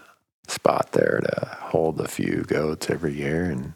spot 0.47 0.91
there 0.91 1.19
to 1.21 1.57
hold 1.61 1.99
a 1.99 2.07
few 2.07 2.43
goats 2.43 2.89
every 2.89 3.13
year, 3.13 3.45
and 3.45 3.73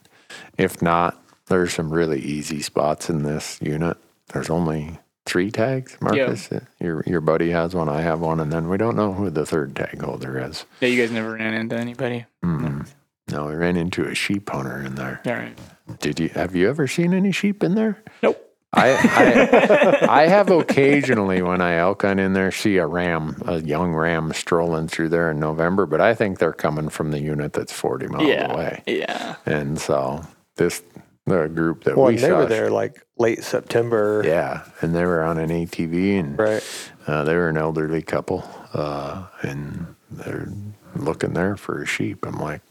if 0.58 0.82
not, 0.82 1.22
there's 1.48 1.74
some 1.74 1.92
really 1.92 2.20
easy 2.20 2.62
spots 2.62 3.10
in 3.10 3.24
this 3.24 3.60
unit. 3.62 3.98
There's 4.34 4.50
only 4.50 5.00
three 5.26 5.52
tags, 5.52 5.98
Marcus. 6.02 6.50
Your 6.80 7.04
your 7.06 7.22
buddy 7.22 7.52
has 7.52 7.74
one, 7.76 7.90
I 7.90 8.02
have 8.02 8.20
one, 8.20 8.40
and 8.40 8.52
then 8.52 8.70
we 8.70 8.78
don't 8.78 8.96
know 8.96 9.14
who 9.14 9.30
the 9.30 9.46
third 9.46 9.76
tag 9.76 10.02
holder 10.02 10.40
is. 10.40 10.66
Yeah, 10.82 10.90
you 10.90 11.02
guys 11.02 11.12
never 11.12 11.34
ran 11.34 11.54
into 11.54 11.76
anybody. 11.76 12.26
Mm. 12.44 12.88
No, 13.30 13.48
we 13.48 13.56
ran 13.56 13.76
into 13.76 14.06
a 14.06 14.16
sheep 14.16 14.50
hunter 14.50 14.82
in 14.86 14.96
there. 14.96 15.22
All 15.26 15.34
right. 15.34 15.58
Did 16.00 16.20
you 16.20 16.30
have 16.30 16.56
you 16.56 16.70
ever 16.70 16.88
seen 16.88 17.14
any 17.14 17.32
sheep 17.32 17.64
in 17.64 17.76
there? 17.76 18.02
Nope. 18.24 18.44
I, 18.74 18.92
I 18.92 20.08
I 20.24 20.28
have 20.28 20.50
occasionally 20.50 21.42
when 21.42 21.62
I 21.62 21.76
elk 21.78 22.02
hunt 22.04 22.20
in 22.20 22.34
there 22.34 22.52
see 22.52 22.78
a 22.78 22.86
ram, 22.86 23.42
a 23.46 23.62
young 23.62 23.94
ram 23.94 24.34
strolling 24.34 24.88
through 24.88 25.10
there 25.10 25.32
in 25.32 25.40
November, 25.40 25.86
but 25.86 26.02
I 26.02 26.14
think 26.14 26.40
they're 26.40 26.54
coming 26.54 26.90
from 26.90 27.12
the 27.12 27.20
unit 27.20 27.54
that's 27.54 27.72
forty 27.72 28.08
miles 28.08 28.28
Yeah. 28.28 28.54
away. 28.54 28.84
Yeah. 28.86 29.36
And 29.46 29.80
so 29.80 30.22
this 30.58 30.84
the 31.26 31.48
group 31.48 31.84
that 31.86 31.98
well, 31.98 32.08
we 32.08 32.16
and 32.16 32.24
they 32.24 32.28
saw, 32.30 32.38
were 32.40 32.46
there 32.46 32.70
like 32.70 33.06
late 33.18 33.44
September. 33.44 34.22
yeah, 34.26 34.64
and 34.82 34.96
they 34.96 35.06
were 35.06 35.24
on 35.24 35.38
an 35.38 35.50
ATV 35.50 36.20
and 36.20 36.38
Right. 36.40 36.64
uh, 37.08 37.24
they 37.24 37.36
were 37.36 37.50
an 37.50 37.58
elderly 37.58 38.02
couple, 38.02 38.44
uh, 38.74 39.28
and 39.42 39.96
they're 40.12 40.48
looking 40.96 41.34
there 41.34 41.58
for 41.58 41.82
a 41.82 41.86
sheep. 41.86 42.26
I'm 42.26 42.40
like, 42.40 42.62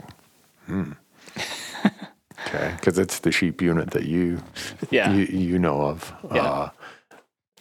hmm. 0.67 0.93
Okay, 2.47 2.75
because 2.79 2.99
it's 2.99 3.21
the 3.21 3.33
sheep 3.33 3.61
unit 3.63 3.91
that 3.91 4.05
you 4.05 4.43
Yeah. 4.91 5.13
you, 5.13 5.25
you 5.27 5.59
know 5.59 5.81
of. 5.83 6.13
Yeah. 6.33 6.43
Uh, 6.43 6.71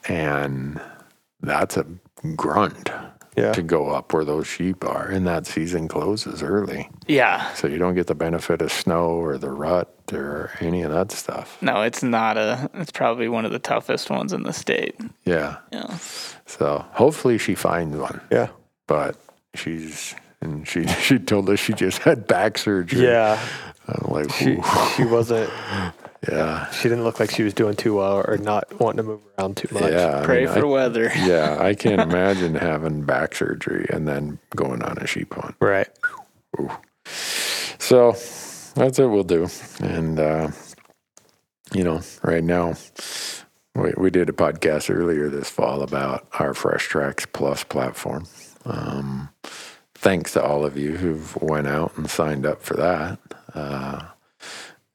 and 0.08 0.80
that's 1.42 1.78
a 1.78 1.86
grunt 2.36 2.90
Yeah. 3.36 3.52
to 3.54 3.62
go 3.62 3.90
up 3.90 4.14
where 4.14 4.24
those 4.24 4.48
sheep 4.48 4.86
are. 4.86 5.08
And 5.08 5.28
that 5.28 5.46
season 5.46 5.88
closes 5.88 6.42
early. 6.42 6.90
Yeah. 7.08 7.52
So 7.54 7.68
you 7.68 7.78
don't 7.78 7.96
get 7.96 8.08
the 8.08 8.16
benefit 8.16 8.62
of 8.62 8.72
snow 8.72 9.08
or 9.10 9.38
the 9.38 9.50
rut 9.50 9.94
or 10.14 10.52
any 10.62 10.84
of 10.84 10.92
that 10.92 11.12
stuff. 11.12 11.58
No, 11.62 11.82
it's 11.82 12.02
not 12.04 12.38
a. 12.38 12.70
It's 12.76 12.92
probably 12.92 13.28
one 13.28 13.44
of 13.46 13.52
the 13.52 13.60
toughest 13.60 14.10
ones 14.10 14.32
in 14.32 14.44
the 14.44 14.54
state. 14.54 14.96
Yeah. 15.26 15.58
Yeah. 15.72 15.98
So 16.46 16.86
hopefully 16.92 17.38
she 17.38 17.56
finds 17.56 17.98
one. 17.98 18.22
Yeah. 18.32 18.50
But 18.88 19.18
she's, 19.56 20.14
and 20.42 20.68
she, 20.68 20.86
she 21.02 21.18
told 21.20 21.50
us 21.50 21.60
she 21.60 21.74
just 21.74 21.98
had 22.04 22.28
back 22.28 22.58
surgery. 22.58 23.04
Yeah. 23.04 23.40
I'm 23.88 24.12
like, 24.12 24.32
She 24.34 24.58
she 24.96 25.04
wasn't. 25.06 25.50
yeah. 26.30 26.70
She 26.72 26.84
didn't 26.90 27.04
look 27.04 27.20
like 27.20 27.30
she 27.32 27.44
was 27.44 27.54
doing 27.54 27.76
too 27.76 27.96
well 27.98 28.24
or 28.28 28.38
not 28.38 28.80
wanting 28.80 28.98
to 28.98 29.04
move 29.04 29.22
around 29.38 29.58
too 29.58 29.68
much. 29.72 29.92
Yeah. 29.92 30.22
I 30.22 30.26
Pray 30.26 30.46
mean, 30.46 30.54
for 30.54 30.66
I- 30.66 30.70
weather. 30.70 31.12
yeah. 31.16 31.58
I 31.60 31.74
can't 31.76 32.02
imagine 32.02 32.56
having 32.56 33.04
back 33.04 33.36
surgery 33.36 33.86
and 33.90 34.08
then 34.08 34.40
going 34.56 34.82
on 34.82 34.98
a 34.98 35.06
sheep 35.08 35.34
hunt. 35.34 35.56
Right. 35.60 35.88
So 37.80 38.12
that's 38.76 38.98
what 39.00 39.10
we'll 39.12 39.24
do. 39.24 39.48
And, 39.80 40.20
uh, 40.20 40.52
you 41.74 41.84
know, 41.84 42.02
right 42.24 42.44
now, 42.44 42.74
we, 43.76 43.94
we 43.98 44.10
did 44.10 44.30
a 44.30 44.34
podcast 44.34 44.94
earlier 44.94 45.30
this 45.30 45.50
fall 45.50 45.82
about 45.82 46.28
our 46.40 46.54
Fresh 46.54 46.86
Tracks 46.88 47.26
Plus 47.32 47.64
platform. 47.64 48.26
Um, 48.66 49.30
thanks 49.94 50.34
to 50.34 50.44
all 50.44 50.66
of 50.66 50.78
you 50.78 50.98
who've 50.98 51.36
went 51.42 51.68
out 51.68 51.96
and 51.98 52.10
signed 52.10 52.46
up 52.46 52.62
for 52.64 52.76
that. 52.76 53.20
Uh, 53.56 54.06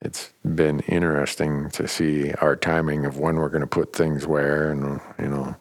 it's 0.02 0.32
been 0.54 0.80
interesting 0.80 1.70
to 1.70 1.88
see 1.88 2.32
our 2.34 2.56
timing 2.56 3.04
of 3.04 3.18
when 3.18 3.36
we're 3.36 3.48
going 3.48 3.60
to 3.60 3.66
put 3.66 3.94
things 3.94 4.26
where 4.26 4.70
and, 4.70 5.00
you 5.18 5.28
know, 5.28 5.56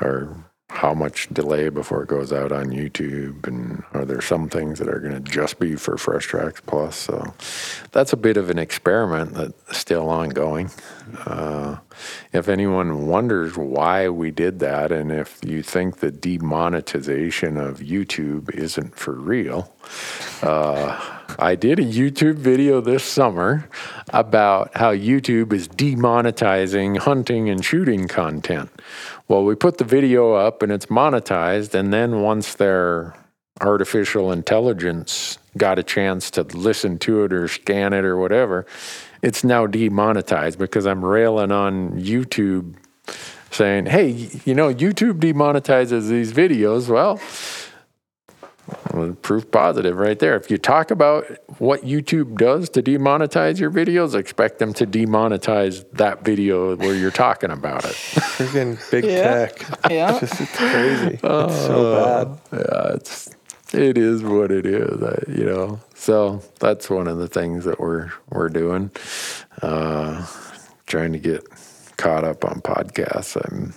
our 0.00 0.36
how 0.68 0.92
much 0.92 1.28
delay 1.28 1.68
before 1.68 2.02
it 2.02 2.08
goes 2.08 2.32
out 2.32 2.52
on 2.52 2.66
YouTube, 2.66 3.46
and 3.46 3.82
are 3.94 4.04
there 4.04 4.20
some 4.20 4.48
things 4.48 4.78
that 4.78 4.88
are 4.88 4.98
going 4.98 5.14
to 5.14 5.20
just 5.20 5.58
be 5.58 5.76
for 5.76 5.96
Fresh 5.96 6.26
Tracks 6.26 6.60
Plus? 6.66 6.96
So 6.96 7.34
that's 7.92 8.12
a 8.12 8.16
bit 8.16 8.36
of 8.36 8.50
an 8.50 8.58
experiment 8.58 9.34
that's 9.34 9.78
still 9.78 10.10
ongoing. 10.10 10.70
Uh, 11.24 11.78
if 12.32 12.48
anyone 12.48 13.06
wonders 13.06 13.56
why 13.56 14.08
we 14.08 14.30
did 14.30 14.58
that, 14.58 14.90
and 14.92 15.12
if 15.12 15.38
you 15.42 15.62
think 15.62 15.98
the 15.98 16.10
demonetization 16.10 17.56
of 17.56 17.78
YouTube 17.78 18.50
isn't 18.50 18.96
for 18.96 19.12
real, 19.12 19.72
uh, 20.42 21.15
I 21.38 21.54
did 21.54 21.78
a 21.78 21.84
YouTube 21.84 22.36
video 22.36 22.80
this 22.80 23.04
summer 23.04 23.68
about 24.10 24.76
how 24.76 24.92
YouTube 24.94 25.52
is 25.52 25.68
demonetizing 25.68 26.98
hunting 26.98 27.48
and 27.48 27.64
shooting 27.64 28.08
content. 28.08 28.70
Well, 29.28 29.44
we 29.44 29.54
put 29.54 29.78
the 29.78 29.84
video 29.84 30.34
up 30.34 30.62
and 30.62 30.72
it's 30.72 30.86
monetized, 30.86 31.74
and 31.74 31.92
then 31.92 32.22
once 32.22 32.54
they're 32.54 33.14
artificial 33.60 34.32
intelligence 34.32 35.38
got 35.56 35.78
a 35.78 35.82
chance 35.82 36.30
to 36.30 36.42
listen 36.42 36.98
to 36.98 37.24
it 37.24 37.32
or 37.32 37.48
scan 37.48 37.92
it 37.92 38.04
or 38.04 38.16
whatever, 38.16 38.66
it's 39.22 39.42
now 39.42 39.66
demonetized 39.66 40.58
because 40.58 40.86
I'm 40.86 41.04
railing 41.04 41.50
on 41.50 41.92
YouTube 42.00 42.76
saying, 43.50 43.86
hey, 43.86 44.08
you 44.44 44.54
know, 44.54 44.72
YouTube 44.72 45.20
demonetizes 45.20 46.08
these 46.08 46.32
videos. 46.32 46.88
Well, 46.88 47.20
proof 49.22 49.50
positive 49.50 49.96
right 49.96 50.18
there. 50.18 50.36
If 50.36 50.50
you 50.50 50.58
talk 50.58 50.90
about 50.90 51.24
what 51.58 51.82
YouTube 51.82 52.36
does 52.36 52.68
to 52.70 52.82
demonetize 52.82 53.58
your 53.60 53.70
videos, 53.70 54.14
expect 54.14 54.58
them 54.58 54.72
to 54.74 54.86
demonetize 54.86 55.84
that 55.92 56.24
video 56.24 56.76
where 56.76 56.94
you're 56.94 57.10
talking 57.10 57.50
about 57.50 57.84
it. 57.84 57.92
Freaking 57.92 58.90
big 58.90 59.04
Yeah. 59.04 59.46
tech. 59.46 59.66
Yeah. 59.90 60.18
It's 60.20 60.20
just 60.20 60.40
it's 60.40 60.56
crazy. 60.56 61.18
it's 61.22 61.22
so 61.66 62.38
bad. 62.50 62.60
yeah, 62.60 62.94
it's 62.94 63.30
it 63.72 63.98
is 63.98 64.22
what 64.22 64.50
it 64.50 64.64
is, 64.66 65.02
I, 65.02 65.22
you 65.28 65.44
know. 65.44 65.80
So 65.94 66.42
that's 66.60 66.88
one 66.88 67.08
of 67.08 67.18
the 67.18 67.28
things 67.28 67.64
that 67.64 67.78
we're 67.80 68.10
we're 68.30 68.48
doing, 68.48 68.90
uh, 69.62 70.26
trying 70.86 71.12
to 71.12 71.18
get 71.18 71.44
caught 71.96 72.24
up 72.24 72.44
on 72.44 72.60
podcasts. 72.60 73.36
I'm, 73.44 73.74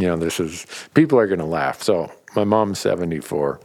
you 0.00 0.06
know, 0.06 0.16
this 0.16 0.38
is 0.40 0.66
people 0.94 1.18
are 1.18 1.26
going 1.26 1.38
to 1.38 1.44
laugh. 1.46 1.82
So 1.82 2.10
my 2.36 2.44
mom's 2.44 2.78
74. 2.78 3.60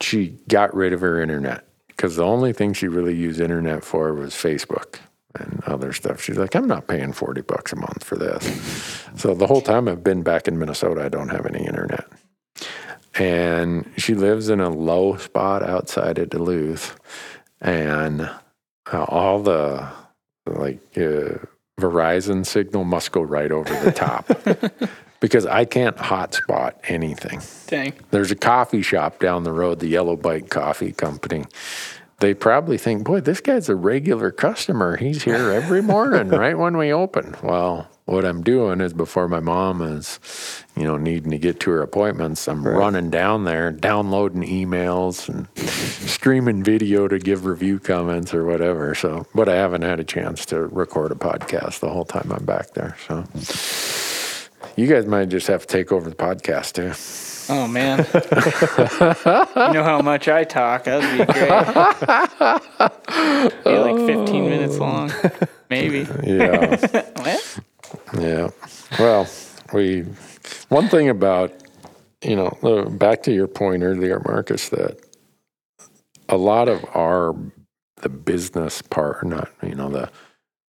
She 0.00 0.38
got 0.48 0.74
rid 0.74 0.92
of 0.92 1.00
her 1.00 1.20
internet 1.20 1.66
because 1.88 2.16
the 2.16 2.24
only 2.24 2.52
thing 2.52 2.72
she 2.72 2.88
really 2.88 3.14
used 3.14 3.40
internet 3.40 3.84
for 3.84 4.14
was 4.14 4.32
Facebook 4.34 4.98
and 5.34 5.62
other 5.66 5.92
stuff. 5.92 6.22
She's 6.22 6.38
like, 6.38 6.54
I'm 6.54 6.66
not 6.66 6.88
paying 6.88 7.12
40 7.12 7.42
bucks 7.42 7.72
a 7.72 7.76
month 7.76 8.02
for 8.02 8.16
this. 8.16 9.06
so 9.16 9.34
the 9.34 9.46
whole 9.46 9.60
time 9.60 9.88
I've 9.88 10.02
been 10.02 10.22
back 10.22 10.48
in 10.48 10.58
Minnesota, 10.58 11.02
I 11.02 11.08
don't 11.08 11.28
have 11.28 11.46
any 11.46 11.64
internet 11.64 12.06
and 13.14 13.90
she 13.96 14.14
lives 14.14 14.48
in 14.48 14.60
a 14.60 14.70
low 14.70 15.16
spot 15.16 15.62
outside 15.62 16.18
of 16.18 16.30
Duluth, 16.30 16.96
and 17.60 18.22
uh, 18.92 19.04
all 19.04 19.42
the 19.42 19.88
like 20.46 20.80
uh, 20.96 21.38
Verizon 21.78 22.46
signal 22.46 22.84
must 22.84 23.12
go 23.12 23.22
right 23.22 23.52
over 23.52 23.72
the 23.84 23.92
top 23.92 24.26
because 25.20 25.46
I 25.46 25.64
can't 25.66 25.96
hotspot 25.96 26.72
anything. 26.84 27.40
Dang. 27.66 27.92
There's 28.10 28.30
a 28.30 28.36
coffee 28.36 28.82
shop 28.82 29.20
down 29.20 29.44
the 29.44 29.52
road, 29.52 29.78
the 29.78 29.88
Yellow 29.88 30.16
Bike 30.16 30.48
Coffee 30.48 30.92
Company. 30.92 31.44
They 32.20 32.34
probably 32.34 32.76
think, 32.76 33.04
boy, 33.04 33.20
this 33.20 33.40
guy's 33.40 33.70
a 33.70 33.74
regular 33.74 34.30
customer. 34.30 34.96
He's 34.98 35.22
here 35.22 35.50
every 35.50 35.80
morning, 35.80 36.28
right 36.38 36.56
when 36.56 36.76
we 36.76 36.92
open. 36.92 37.34
Well, 37.42 37.88
what 38.04 38.26
I'm 38.26 38.42
doing 38.42 38.82
is 38.82 38.92
before 38.92 39.26
my 39.26 39.40
mom 39.40 39.80
is, 39.80 40.20
you 40.76 40.84
know, 40.84 40.98
needing 40.98 41.30
to 41.30 41.38
get 41.38 41.60
to 41.60 41.70
her 41.70 41.80
appointments, 41.80 42.46
I'm 42.46 42.66
running 42.66 43.08
down 43.08 43.44
there, 43.44 43.70
downloading 43.70 44.42
emails 44.42 45.30
and 45.30 45.48
streaming 45.56 46.62
video 46.62 47.08
to 47.08 47.18
give 47.18 47.46
review 47.46 47.78
comments 47.78 48.34
or 48.34 48.44
whatever. 48.44 48.94
So, 48.94 49.26
but 49.34 49.48
I 49.48 49.54
haven't 49.54 49.82
had 49.82 49.98
a 49.98 50.04
chance 50.04 50.44
to 50.46 50.66
record 50.66 51.12
a 51.12 51.14
podcast 51.14 51.80
the 51.80 51.88
whole 51.88 52.04
time 52.04 52.30
I'm 52.32 52.44
back 52.44 52.74
there. 52.74 52.96
So, 53.08 53.24
you 54.80 54.86
guys 54.86 55.04
might 55.04 55.28
just 55.28 55.46
have 55.46 55.60
to 55.62 55.66
take 55.66 55.92
over 55.92 56.08
the 56.08 56.16
podcast 56.16 56.72
too. 56.72 56.92
Oh 57.52 57.66
man. 57.68 57.98
you 59.66 59.74
know 59.74 59.84
how 59.84 60.00
much 60.00 60.26
I 60.28 60.44
talk. 60.44 60.84
That'd 60.84 61.10
be 61.18 61.24
great. 61.32 61.48
be 63.64 63.78
like 63.78 64.06
15 64.06 64.44
minutes 64.48 64.78
long, 64.78 65.12
maybe. 65.68 66.06
Yeah. 66.24 66.76
What? 67.20 67.60
Yeah. 68.18 68.50
Well, 68.98 69.28
we 69.72 70.02
one 70.68 70.88
thing 70.88 71.08
about 71.08 71.52
you 72.22 72.36
know 72.36 72.84
back 72.90 73.24
to 73.24 73.32
your 73.32 73.48
point 73.48 73.82
earlier, 73.82 74.22
Marcus, 74.24 74.68
that 74.70 74.98
a 76.28 76.36
lot 76.36 76.68
of 76.68 76.84
our 76.94 77.34
the 77.96 78.08
business 78.08 78.80
part, 78.80 79.26
not 79.26 79.50
you 79.62 79.74
know 79.74 79.90
the 79.90 80.08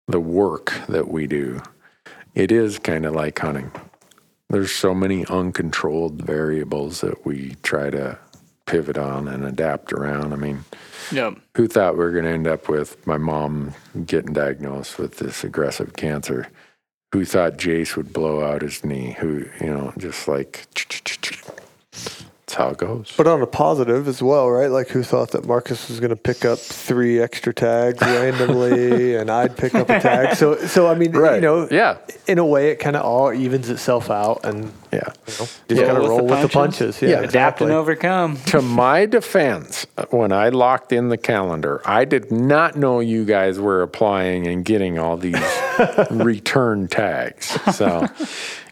the 0.07 0.19
work 0.19 0.73
that 0.89 1.07
we 1.09 1.27
do, 1.27 1.61
it 2.33 2.51
is 2.51 2.79
kind 2.79 3.05
of 3.05 3.13
like 3.13 3.37
hunting. 3.37 3.71
There's 4.51 4.71
so 4.73 4.93
many 4.93 5.25
uncontrolled 5.27 6.21
variables 6.23 6.99
that 7.01 7.25
we 7.25 7.55
try 7.63 7.89
to 7.89 8.19
pivot 8.65 8.97
on 8.97 9.29
and 9.29 9.45
adapt 9.45 9.93
around. 9.93 10.33
I 10.33 10.35
mean, 10.35 10.65
Yep. 11.09 11.37
who 11.55 11.69
thought 11.69 11.93
we 11.93 11.99
were 12.03 12.11
going 12.11 12.25
to 12.25 12.31
end 12.31 12.47
up 12.47 12.67
with 12.67 13.05
my 13.07 13.17
mom 13.17 13.73
getting 14.05 14.33
diagnosed 14.33 14.99
with 14.99 15.19
this 15.19 15.45
aggressive 15.45 15.93
cancer? 15.93 16.47
Who 17.13 17.23
thought 17.23 17.57
Jace 17.57 17.95
would 17.95 18.11
blow 18.11 18.43
out 18.43 18.61
his 18.61 18.83
knee? 18.83 19.15
Who, 19.19 19.45
you 19.61 19.67
know, 19.67 19.93
just 19.97 20.27
like, 20.27 20.67
that's 22.51 22.57
how 22.57 22.69
it 22.69 22.77
goes. 22.77 23.13
But 23.15 23.27
on 23.27 23.41
a 23.41 23.47
positive 23.47 24.07
as 24.07 24.21
well, 24.21 24.49
right? 24.49 24.69
Like, 24.69 24.89
who 24.89 25.03
thought 25.03 25.31
that 25.31 25.45
Marcus 25.45 25.87
was 25.87 25.99
going 25.99 26.09
to 26.09 26.15
pick 26.15 26.43
up 26.43 26.59
three 26.59 27.19
extra 27.21 27.53
tags 27.53 28.01
randomly, 28.01 29.15
and 29.19 29.29
I'd 29.31 29.55
pick 29.57 29.73
up 29.75 29.89
a 29.89 29.99
tag? 29.99 30.35
So, 30.35 30.57
so 30.67 30.87
I 30.87 30.95
mean, 30.95 31.13
you 31.13 31.41
know, 31.41 31.67
yeah. 31.71 31.97
in 32.27 32.39
a 32.39 32.45
way, 32.45 32.71
it 32.71 32.77
kind 32.77 32.95
of 32.95 33.03
all 33.05 33.31
evens 33.33 33.69
itself 33.69 34.09
out, 34.09 34.41
and 34.43 34.65
Yeah. 34.91 34.99
you 34.99 35.01
know, 35.01 35.11
just 35.25 35.59
Yeah, 35.69 35.85
kind 35.85 35.97
of 35.97 35.97
with 35.97 36.03
the 36.03 36.09
roll 36.09 36.27
with 36.27 36.41
the 36.41 36.49
punches. 36.49 36.51
punches. 36.97 37.01
Yeah, 37.01 37.09
Yeah, 37.09 37.15
Adapt 37.19 37.25
exactly. 37.25 37.65
and 37.67 37.75
overcome. 37.75 38.37
to 38.47 38.61
my 38.61 39.05
defense, 39.05 39.85
when 40.09 40.31
I 40.33 40.49
locked 40.49 40.91
in 40.91 41.09
the 41.09 41.17
calendar, 41.17 41.81
I 41.85 42.03
did 42.05 42.31
not 42.31 42.75
know 42.75 42.99
you 42.99 43.23
guys 43.25 43.59
were 43.59 43.81
applying 43.81 44.45
and 44.47 44.65
getting 44.65 44.99
all 44.99 45.15
these 45.17 45.35
return 46.11 46.87
tags. 46.87 47.57
So 47.75 48.07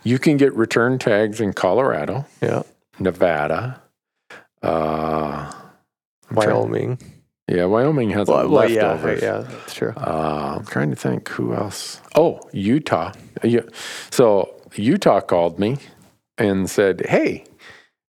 you 0.04 0.20
can 0.20 0.38
get 0.38 0.54
return 0.56 1.00
tags 1.00 1.40
in 1.40 1.54
Colorado, 1.54 2.26
Yeah, 2.42 2.64
Nevada, 3.00 3.82
uh, 4.62 5.52
Wyoming. 6.32 6.98
yeah, 7.48 7.66
Wyoming 7.66 8.10
has 8.12 8.28
Well, 8.28 8.42
a 8.46 8.50
well, 8.50 8.70
yeah, 8.70 8.92
leftovers. 8.92 9.22
yeah, 9.22 9.38
that's 9.48 9.74
true. 9.74 9.94
Uh, 9.96 10.56
I'm 10.60 10.66
trying 10.66 10.90
to 10.92 10.96
think 10.96 11.28
who 11.30 11.54
else. 11.54 12.02
Oh, 12.16 12.40
Utah. 12.52 13.14
Yeah. 13.44 13.62
So 14.12 14.54
Utah 14.76 15.22
called 15.22 15.60
me 15.60 15.78
and 16.38 16.70
said, 16.70 17.06
"Hey, 17.08 17.46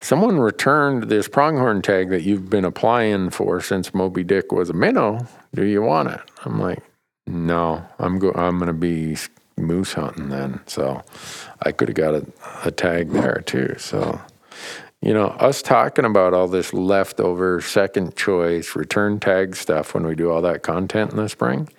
someone 0.01 0.39
returned 0.39 1.03
this 1.03 1.27
pronghorn 1.27 1.81
tag 1.81 2.09
that 2.09 2.23
you've 2.23 2.49
been 2.49 2.65
applying 2.65 3.29
for 3.29 3.61
since 3.61 3.93
Moby 3.93 4.23
Dick 4.23 4.51
was 4.51 4.69
a 4.69 4.73
minnow. 4.73 5.27
Do 5.53 5.63
you 5.63 5.81
want 5.81 6.09
it?" 6.09 6.21
I'm 6.45 6.59
like, 6.59 6.79
"No, 7.27 7.85
I'm 7.99 8.19
go. 8.19 8.31
I'm 8.35 8.57
going 8.57 8.67
to 8.67 8.73
be 8.73 9.15
moose 9.57 9.93
hunting 9.93 10.29
then." 10.29 10.59
So 10.65 11.03
I 11.61 11.71
could 11.71 11.87
have 11.89 11.95
got 11.95 12.15
a, 12.15 12.25
a 12.65 12.71
tag 12.71 13.11
there 13.11 13.41
too. 13.45 13.75
So 13.77 14.19
you 15.01 15.13
know, 15.13 15.27
us 15.27 15.61
talking 15.61 16.03
about 16.05 16.33
all 16.33 16.47
this 16.47 16.73
leftover 16.73 17.61
second 17.61 18.15
choice 18.15 18.75
return 18.75 19.19
tag 19.19 19.55
stuff 19.55 19.93
when 19.93 20.05
we 20.05 20.13
do 20.15 20.29
all 20.29 20.41
that 20.41 20.61
content 20.63 21.11
in 21.11 21.17
the 21.17 21.29
spring, 21.29 21.69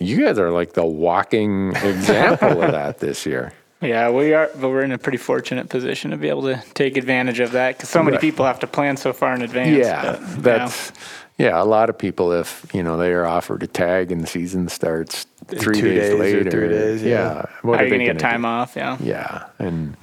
you 0.00 0.24
guys 0.24 0.38
are 0.38 0.50
like 0.50 0.72
the 0.72 0.84
walking 0.84 1.68
example 1.76 2.62
of 2.62 2.72
that 2.72 2.98
this 2.98 3.24
year. 3.26 3.52
Yeah, 3.80 4.10
we 4.10 4.32
are, 4.32 4.50
but 4.60 4.70
we're 4.70 4.82
in 4.82 4.92
a 4.92 4.98
pretty 4.98 5.18
fortunate 5.18 5.68
position 5.68 6.10
to 6.12 6.16
be 6.16 6.28
able 6.30 6.42
to 6.42 6.62
take 6.72 6.96
advantage 6.96 7.38
of 7.40 7.52
that 7.52 7.76
because 7.76 7.90
so 7.90 8.02
many 8.02 8.14
Right. 8.16 8.20
people 8.22 8.46
have 8.46 8.58
to 8.60 8.66
plan 8.66 8.96
so 8.96 9.12
far 9.12 9.34
in 9.34 9.42
advance. 9.42 9.76
Yeah, 9.76 10.16
but, 10.18 10.20
you 10.36 10.40
that's 10.42 10.92
yeah. 11.36 11.62
A 11.62 11.64
lot 11.64 11.90
of 11.90 11.98
people, 11.98 12.32
if 12.32 12.64
you 12.72 12.82
know, 12.82 12.96
they 12.96 13.12
are 13.12 13.26
offered 13.26 13.62
a 13.62 13.66
tag 13.66 14.10
and 14.10 14.22
the 14.22 14.26
season 14.26 14.68
starts 14.68 15.26
three 15.48 15.74
two 15.74 15.82
days, 15.94 16.10
days 16.12 16.18
later. 16.18 16.50
three 16.50 16.68
days, 16.68 17.02
yeah. 17.02 17.18
know, 17.18 17.48
what 17.62 17.74
are 17.78 17.82
are 17.82 17.84
you 17.84 17.90
they 17.90 17.96
going 17.98 18.06
to 18.08 18.12
get 18.14 18.18
time 18.20 18.42
do? 18.42 18.48
off? 18.48 18.74
Yeah. 18.74 18.96
Yeah, 19.00 19.46
and 19.58 19.96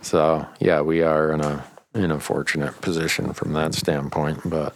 so 0.00 0.44
yeah, 0.58 0.80
we 0.80 1.02
are 1.02 1.30
in 1.32 1.40
a 1.42 1.62
in 1.94 2.10
a 2.10 2.20
fortunate 2.20 2.80
position 2.80 3.32
from 3.32 3.52
that 3.52 3.74
standpoint. 3.74 4.40
But 4.44 4.74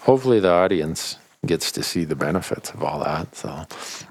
hopefully, 0.00 0.40
the 0.40 0.50
audience 0.50 1.18
gets 1.46 1.70
to 1.72 1.82
see 1.82 2.04
the 2.04 2.16
benefits 2.16 2.70
of 2.70 2.82
all 2.82 3.00
that. 3.00 3.34
So, 3.34 3.66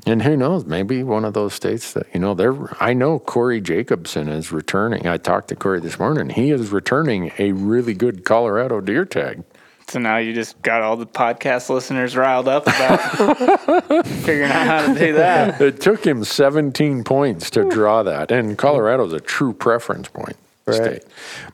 and 0.06 0.22
who 0.22 0.38
knows, 0.38 0.66
maybe 0.66 1.04
one 1.04 1.26
of 1.26 1.34
those 1.34 1.54
states 1.54 1.94
that 1.94 2.08
you 2.14 2.20
know, 2.20 2.34
they're. 2.34 2.56
I 2.82 2.94
know 2.94 3.20
Corey 3.20 3.62
Jacobson 3.62 4.30
is 4.30 4.52
returning. 4.52 5.08
I 5.08 5.18
talked 5.18 5.50
to 5.50 5.56
Corey 5.56 5.82
this 5.82 6.00
morning. 6.00 6.30
He 6.30 6.52
is 6.52 6.72
returning 6.72 7.32
a 7.38 7.52
really 7.52 7.94
good 7.94 8.26
Colorado 8.26 8.82
deer 8.82 9.06
tag. 9.06 9.44
So 9.90 10.00
now 10.00 10.18
you 10.18 10.34
just 10.34 10.62
got 10.62 10.82
all 10.82 10.98
the 10.98 11.06
podcast 11.06 11.70
listeners 11.70 12.18
riled 12.18 12.50
up 12.50 12.64
about 12.64 14.06
figuring 14.06 14.52
out 14.52 14.68
how 14.68 14.94
to 14.94 15.00
do 15.00 15.14
that. 15.14 15.62
It 15.62 15.80
took 15.80 16.06
him 16.06 16.26
17 16.26 17.06
points 17.06 17.50
to 17.52 17.70
draw 17.70 18.04
that, 18.04 18.30
and 18.30 18.58
Colorado's 18.58 19.14
a 19.14 19.22
true 19.22 19.54
preference 19.54 20.10
point 20.10 20.36
Right. 20.68 21.02
state. 21.02 21.04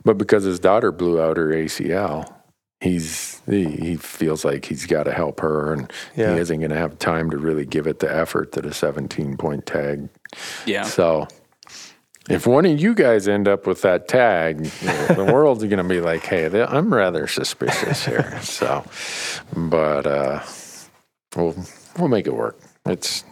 But 0.04 0.18
because 0.18 0.44
his 0.44 0.60
daughter 0.60 0.92
blew 0.92 1.22
out 1.22 1.38
her 1.38 1.50
ACL, 1.50 2.34
he's 2.82 3.42
he, 3.48 3.66
he 3.66 3.96
feels 3.98 4.44
like 4.46 4.66
he's 4.66 4.86
got 4.86 5.04
to 5.04 5.14
help 5.14 5.40
her, 5.42 5.74
and 5.74 5.92
Yeah. 6.16 6.34
he 6.34 6.40
isn't 6.40 6.60
going 6.60 6.72
to 6.72 6.78
have 6.78 6.98
time 7.00 7.30
to 7.32 7.38
really 7.38 7.66
give 7.66 7.88
it 7.88 8.00
the 8.00 8.14
effort 8.14 8.54
that 8.54 8.66
a 8.66 8.74
17 8.74 9.38
point 9.38 9.66
tag. 9.66 10.10
Yeah. 10.66 10.84
So. 10.84 11.28
If 12.30 12.48
one 12.48 12.66
of 12.66 12.80
you 12.80 12.96
guys 12.96 13.28
end 13.28 13.50
up 13.50 13.68
with 13.68 13.82
that 13.82 14.08
tag, 14.08 14.64
the 14.64 15.30
world's 15.34 15.66
going 15.66 15.78
to 15.80 15.84
be 15.84 16.00
like, 16.00 16.24
"Hey, 16.24 16.48
th- 16.48 16.70
I'm 16.70 16.94
rather 16.94 17.28
suspicious 17.28 18.06
here." 18.06 18.40
So, 18.42 18.86
but 19.54 20.08
uh, 20.08 20.40
we'll 21.36 21.54
we'll 22.00 22.08
make 22.08 22.26
it 22.26 22.34
work. 22.34 22.58
It's 22.86 23.26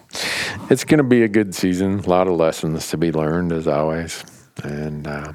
it's 0.70 0.84
going 0.84 0.98
to 0.98 1.06
be 1.06 1.24
a 1.24 1.30
good 1.30 1.56
season. 1.56 2.00
A 2.00 2.10
lot 2.10 2.28
of 2.28 2.34
lessons 2.36 2.90
to 2.90 2.98
be 2.98 3.14
learned 3.14 3.54
as 3.54 3.66
always, 3.66 4.26
and 4.62 5.08
uh, 5.08 5.32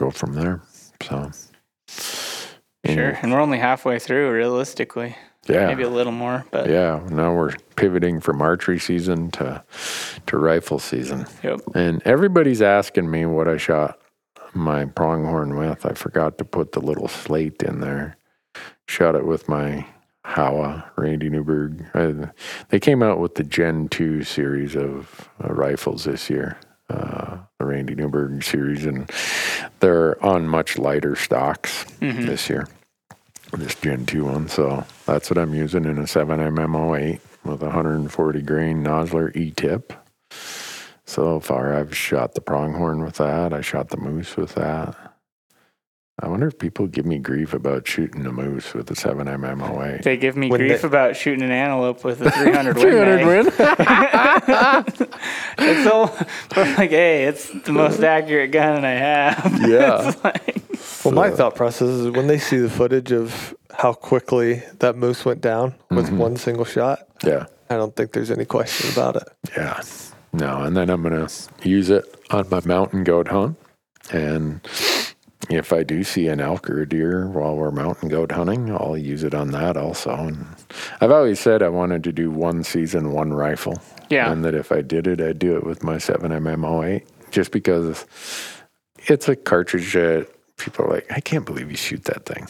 go 0.00 0.10
from 0.10 0.32
there. 0.32 0.62
So, 1.02 1.30
Sure. 2.86 3.18
And 3.22 3.30
we're 3.30 3.40
only 3.40 3.58
halfway 3.58 3.98
through, 3.98 4.30
realistically. 4.32 5.14
Yeah. 5.46 5.66
Maybe 5.66 5.82
a 5.82 5.90
little 5.90 6.12
more, 6.12 6.44
but 6.50 6.68
Yeah, 6.68 7.00
now 7.10 7.34
we're 7.34 7.52
pivoting 7.76 8.20
from 8.20 8.40
archery 8.42 8.78
season 8.78 9.30
to 9.32 9.62
to 10.26 10.38
rifle 10.38 10.78
season. 10.78 11.26
Yep. 11.42 11.60
And 11.74 12.02
everybody's 12.04 12.62
asking 12.62 13.10
me 13.10 13.26
what 13.26 13.48
I 13.48 13.56
shot 13.56 13.98
my 14.54 14.84
pronghorn 14.86 15.56
with. 15.56 15.84
I 15.86 15.92
forgot 15.94 16.38
to 16.38 16.44
put 16.44 16.72
the 16.72 16.80
little 16.80 17.08
slate 17.08 17.62
in 17.62 17.80
there. 17.80 18.16
Shot 18.86 19.14
it 19.14 19.26
with 19.26 19.48
my 19.48 19.86
Howa 20.24 20.90
Randy 20.96 21.30
Newberg. 21.30 21.86
I, 21.94 22.30
they 22.68 22.80
came 22.80 23.02
out 23.02 23.18
with 23.18 23.34
the 23.34 23.44
Gen 23.44 23.88
2 23.88 24.22
series 24.24 24.76
of 24.76 25.28
uh, 25.42 25.52
rifles 25.52 26.04
this 26.04 26.28
year. 26.30 26.58
Uh, 26.88 27.38
the 27.60 27.66
Randy 27.66 27.94
Newberg 27.94 28.42
series, 28.42 28.86
and 28.86 29.08
they're 29.78 30.22
on 30.24 30.48
much 30.48 30.78
lighter 30.78 31.14
stocks 31.14 31.84
mm-hmm. 32.00 32.26
this 32.26 32.48
year 32.48 32.66
this 33.52 33.74
Gen 33.74 34.06
2 34.06 34.24
one. 34.24 34.48
So 34.48 34.84
that's 35.06 35.30
what 35.30 35.38
I'm 35.38 35.54
using 35.54 35.84
in 35.84 35.98
a 35.98 36.02
7mm 36.02 36.98
08 36.98 37.20
with 37.44 37.62
a 37.62 37.66
140 37.66 38.42
grain 38.42 38.84
Nosler 38.84 39.34
E 39.34 39.50
tip. 39.50 39.92
So 41.04 41.40
far, 41.40 41.74
I've 41.74 41.96
shot 41.96 42.34
the 42.34 42.40
pronghorn 42.40 43.02
with 43.02 43.16
that. 43.16 43.52
I 43.52 43.60
shot 43.60 43.88
the 43.88 43.96
moose 43.96 44.36
with 44.36 44.54
that. 44.54 45.09
I 46.22 46.28
wonder 46.28 46.46
if 46.46 46.58
people 46.58 46.86
give 46.86 47.06
me 47.06 47.18
grief 47.18 47.54
about 47.54 47.88
shooting 47.88 48.26
a 48.26 48.32
moose 48.32 48.74
with 48.74 48.90
a 48.90 48.94
7mm 48.94 49.94
08. 49.96 50.02
they 50.02 50.16
give 50.18 50.36
me 50.36 50.50
When 50.50 50.60
grief 50.60 50.82
they- 50.82 50.88
about 50.88 51.16
shooting 51.16 51.42
an 51.42 51.50
antelope 51.50 52.04
with 52.04 52.20
a 52.20 52.30
300 52.42 52.76
win. 52.76 52.82
300 52.84 53.26
win? 53.26 53.46
It's 55.58 55.84
so 55.88 56.06
but 56.54 56.78
like, 56.78 56.90
hey, 56.90 57.24
it's 57.24 57.50
the 57.64 57.72
most 57.72 58.00
accurate 58.00 58.50
gun 58.52 58.84
I 58.84 58.90
have. 58.92 59.60
Yeah. 59.70 60.08
It's 60.08 60.24
like, 60.24 61.04
Well, 61.04 61.14
my 61.14 61.30
thought 61.30 61.54
process 61.54 61.88
is 61.88 62.10
when 62.10 62.26
they 62.26 62.38
see 62.38 62.58
the 62.58 62.70
footage 62.70 63.12
of 63.12 63.54
how 63.72 63.92
quickly 63.92 64.62
that 64.80 64.96
moose 64.96 65.24
went 65.24 65.40
down 65.40 65.74
with 65.90 66.06
mm-hmm. 66.06 66.18
one 66.18 66.36
single 66.36 66.64
shot, 66.64 67.00
yeah. 67.24 67.46
I 67.70 67.76
don't 67.76 67.94
think 67.94 68.12
there's 68.12 68.30
any 68.30 68.44
question 68.44 68.90
about 68.92 69.16
it. 69.16 69.22
Yeah. 69.56 69.80
No, 70.32 70.62
and 70.62 70.76
then 70.76 70.90
I'm 70.90 71.02
going 71.02 71.26
to 71.26 71.68
use 71.68 71.88
it 71.90 72.04
on 72.30 72.48
my 72.50 72.60
mountain 72.64 73.04
goat 73.04 73.28
hunt. 73.28 73.56
And 74.12 74.60
if 75.50 75.72
I 75.72 75.82
do 75.82 76.04
see 76.04 76.28
an 76.28 76.40
elk 76.40 76.70
or 76.70 76.80
a 76.80 76.88
deer 76.88 77.26
while 77.26 77.56
we're 77.56 77.70
mountain 77.70 78.08
goat 78.08 78.32
hunting, 78.32 78.70
I'll 78.70 78.96
use 78.96 79.24
it 79.24 79.34
on 79.34 79.50
that 79.50 79.76
also. 79.76 80.14
And 80.14 80.46
I've 81.00 81.10
always 81.10 81.40
said 81.40 81.62
I 81.62 81.68
wanted 81.68 82.04
to 82.04 82.12
do 82.12 82.30
one 82.30 82.62
season, 82.62 83.12
one 83.12 83.32
rifle. 83.32 83.82
Yeah. 84.08 84.30
And 84.30 84.44
that 84.44 84.54
if 84.54 84.72
I 84.72 84.82
did 84.82 85.06
it, 85.06 85.20
I'd 85.20 85.38
do 85.38 85.56
it 85.56 85.64
with 85.64 85.82
my 85.82 85.96
7mm 85.96 86.84
08 86.86 87.06
just 87.30 87.52
because 87.52 88.06
it's 89.06 89.28
a 89.28 89.36
cartridge 89.36 89.92
that 89.92 90.28
people 90.56 90.84
are 90.84 90.88
like, 90.88 91.10
I 91.10 91.20
can't 91.20 91.46
believe 91.46 91.70
you 91.70 91.76
shoot 91.76 92.04
that 92.04 92.26
thing. 92.26 92.46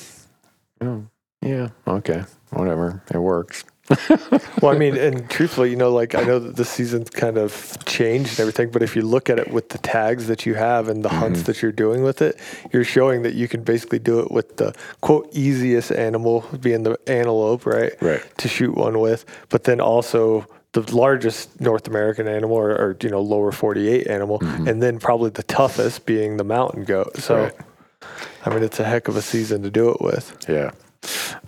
Oh, 0.81 1.06
yeah, 1.43 1.68
okay, 1.86 2.24
whatever. 2.51 3.02
It 3.12 3.18
works. 3.18 3.64
Well, 4.60 4.74
I 4.74 4.78
mean, 4.78 4.94
and 4.96 5.28
truthfully, 5.30 5.70
you 5.70 5.76
know, 5.76 5.90
like 5.90 6.14
I 6.14 6.22
know 6.22 6.38
that 6.38 6.56
the 6.56 6.66
season's 6.66 7.08
kind 7.08 7.38
of 7.38 7.78
changed 7.86 8.32
and 8.32 8.40
everything, 8.40 8.70
but 8.70 8.82
if 8.82 8.94
you 8.94 9.00
look 9.00 9.30
at 9.30 9.38
it 9.38 9.50
with 9.50 9.70
the 9.70 9.78
tags 9.78 10.26
that 10.26 10.44
you 10.44 10.54
have 10.54 10.88
and 10.88 11.02
the 11.02 11.08
mm-hmm. 11.08 11.18
hunts 11.18 11.42
that 11.44 11.62
you're 11.62 11.72
doing 11.72 12.02
with 12.02 12.20
it, 12.20 12.38
you're 12.72 12.84
showing 12.84 13.22
that 13.22 13.32
you 13.32 13.48
can 13.48 13.62
basically 13.62 13.98
do 13.98 14.20
it 14.20 14.30
with 14.30 14.58
the 14.58 14.74
quote 15.00 15.28
easiest 15.32 15.90
animal 15.92 16.44
being 16.60 16.82
the 16.82 16.98
antelope, 17.06 17.64
right? 17.64 17.94
Right. 18.02 18.22
To 18.38 18.48
shoot 18.48 18.74
one 18.74 19.00
with, 19.00 19.24
but 19.48 19.64
then 19.64 19.80
also 19.80 20.46
the 20.72 20.82
largest 20.94 21.58
North 21.60 21.88
American 21.88 22.28
animal 22.28 22.56
or, 22.56 22.70
or 22.72 22.96
you 23.02 23.08
know 23.08 23.20
lower 23.20 23.50
48 23.50 24.06
animal, 24.08 24.40
mm-hmm. 24.40 24.68
and 24.68 24.82
then 24.82 24.98
probably 24.98 25.30
the 25.30 25.42
toughest 25.44 26.04
being 26.04 26.36
the 26.36 26.44
mountain 26.44 26.84
goat. 26.84 27.16
So, 27.16 27.44
Right. 27.44 27.54
I 28.44 28.50
mean, 28.50 28.62
it's 28.62 28.80
a 28.80 28.84
heck 28.84 29.08
of 29.08 29.16
a 29.16 29.22
season 29.22 29.62
to 29.62 29.70
do 29.70 29.90
it 29.90 30.00
with. 30.00 30.36
Yeah. 30.48 30.72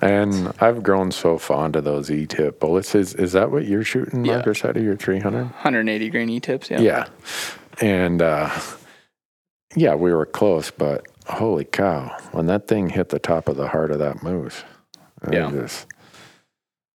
And 0.01 0.53
I've 0.61 0.83
grown 0.83 1.13
so 1.13 1.39
fond 1.39 1.77
of 1.77 1.85
those 1.85 2.11
E 2.11 2.27
tip 2.27 2.59
bullets. 2.61 2.95
Is 2.95 3.15
is 3.15 3.33
that 3.33 3.51
what 3.51 3.67
you're 3.67 3.85
shooting, 3.85 4.25
Yeah. 4.25 4.37
Marcus, 4.37 4.65
out 4.65 4.77
of 4.77 4.83
your 4.83 4.97
300? 4.97 5.43
180 5.45 6.11
grain 6.11 6.29
E 6.29 6.41
tips. 6.41 6.71
Yeah. 6.71 6.81
Yeah. 6.81 7.07
And 7.81 8.21
uh, 8.23 8.51
yeah, 9.77 9.95
we 9.95 10.13
were 10.13 10.27
close, 10.27 10.71
but 10.71 11.07
holy 11.27 11.65
cow, 11.65 12.17
when 12.33 12.47
that 12.47 12.67
thing 12.69 12.89
hit 12.91 13.11
the 13.11 13.19
top 13.19 13.49
of 13.49 13.57
the 13.57 13.69
heart 13.69 13.91
of 13.91 13.99
that 14.01 14.23
moose, 14.23 14.65
Yeah. 15.31 15.51
just- 15.51 15.87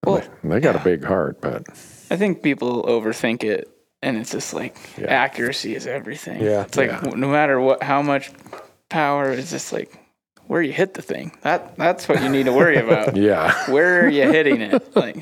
Well, 0.05 0.17
they, 0.43 0.49
they 0.49 0.59
got 0.59 0.75
yeah. 0.75 0.81
a 0.81 0.83
big 0.83 1.03
heart, 1.03 1.41
but 1.41 1.63
I 2.11 2.15
think 2.17 2.43
people 2.43 2.83
overthink 2.83 3.43
it, 3.43 3.69
and 4.01 4.17
it's 4.17 4.31
just 4.31 4.53
like 4.53 4.77
Yeah. 4.97 5.07
accuracy 5.07 5.75
is 5.75 5.87
everything. 5.87 6.41
Yeah. 6.41 6.63
It's 6.63 6.77
like 6.77 6.89
Yeah. 6.91 7.11
no 7.15 7.27
matter 7.29 7.59
what, 7.59 7.81
how 7.83 8.01
much 8.01 8.31
power, 8.89 9.31
it's 9.31 9.49
just 9.51 9.71
like 9.73 9.97
where 10.47 10.61
you 10.61 10.71
hit 10.73 10.93
the 10.93 11.01
thing. 11.01 11.31
That 11.41 11.75
that's 11.77 12.07
what 12.07 12.21
you 12.21 12.29
need 12.29 12.45
to 12.45 12.53
worry 12.53 12.77
about. 12.77 13.15
yeah. 13.29 13.53
Where 13.71 14.05
are 14.05 14.09
you 14.09 14.29
hitting 14.31 14.61
it? 14.61 14.95
Like, 14.95 15.17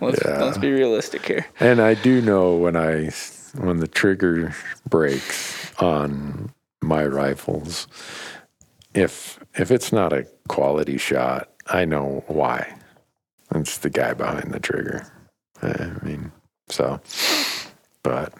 let's 0.00 0.20
Yeah. 0.24 0.42
let's 0.44 0.58
be 0.58 0.70
realistic 0.70 1.26
here. 1.26 1.46
And 1.60 1.80
I 1.80 1.94
do 1.94 2.20
know 2.20 2.54
when 2.56 2.76
I 2.76 3.10
when 3.56 3.78
the 3.78 3.88
trigger 3.88 4.54
breaks 4.88 5.72
on 5.80 6.52
my 6.82 7.04
rifles, 7.06 7.88
if 8.94 9.38
if 9.54 9.70
it's 9.70 9.92
not 9.92 10.12
a 10.12 10.26
quality 10.48 10.98
shot, 10.98 11.48
I 11.66 11.84
know 11.84 12.24
why. 12.26 12.74
It's 13.54 13.78
the 13.78 13.90
guy 13.90 14.12
behind 14.14 14.52
the 14.52 14.60
trigger. 14.60 15.06
I 15.62 15.90
mean, 16.02 16.30
so, 16.68 17.00
but 18.02 18.32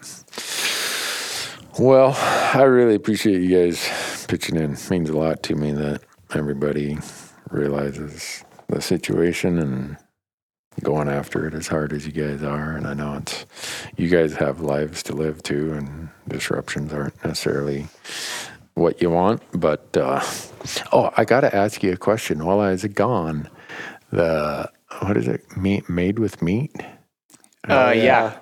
well, 1.79 2.13
I 2.53 2.61
really 2.63 2.95
appreciate 2.95 3.41
you 3.41 3.57
guys 3.65 4.25
pitching 4.27 4.55
in. 4.55 4.73
It 4.73 4.89
means 4.91 5.09
a 5.09 5.17
lot 5.17 5.41
to 5.43 5.55
me 5.55 5.71
that 5.71 6.01
everybody 6.35 6.97
realizes 7.49 8.43
the 8.67 8.81
situation 8.81 9.57
and 9.59 9.97
going 10.83 11.09
after 11.09 11.47
it 11.47 11.53
as 11.53 11.67
hard 11.67 11.91
as 11.91 12.05
you 12.05 12.11
guys 12.11 12.43
are. 12.43 12.71
And 12.75 12.87
I 12.87 12.93
know 12.93 13.15
it's, 13.17 13.45
you 13.97 14.07
guys 14.07 14.33
have 14.35 14.61
lives 14.61 15.03
to 15.03 15.13
live 15.13 15.41
too, 15.43 15.73
and 15.73 16.09
disruptions 16.27 16.93
aren't 16.93 17.23
necessarily 17.25 17.87
what 18.75 19.01
you 19.01 19.09
want. 19.09 19.41
But, 19.53 19.95
uh, 19.97 20.23
oh, 20.91 21.11
I 21.17 21.25
got 21.25 21.41
to 21.41 21.53
ask 21.53 21.83
you 21.83 21.91
a 21.93 21.97
question. 21.97 22.45
While 22.45 22.59
I 22.59 22.71
was 22.71 22.85
gone, 22.85 23.49
the, 24.11 24.69
what 25.01 25.17
is 25.17 25.27
it? 25.27 25.57
Meat, 25.57 25.89
made 25.89 26.19
with 26.19 26.41
meat? 26.41 26.71
Uh, 27.67 27.91
yeah. 27.95 28.37